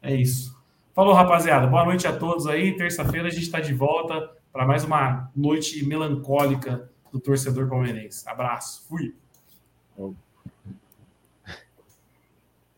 É 0.00 0.14
isso. 0.14 0.56
Falou, 0.94 1.12
rapaziada. 1.12 1.66
Boa 1.66 1.84
noite 1.84 2.06
a 2.06 2.12
todos 2.12 2.46
aí. 2.46 2.76
Terça-feira 2.76 3.28
a 3.28 3.30
gente 3.30 3.42
está 3.42 3.60
de 3.60 3.74
volta 3.74 4.37
para 4.58 4.66
mais 4.66 4.82
uma 4.82 5.30
noite 5.36 5.86
melancólica 5.86 6.90
do 7.12 7.20
torcedor 7.20 7.68
palmeirense. 7.68 8.28
Abraço, 8.28 8.88
fui. 8.88 9.14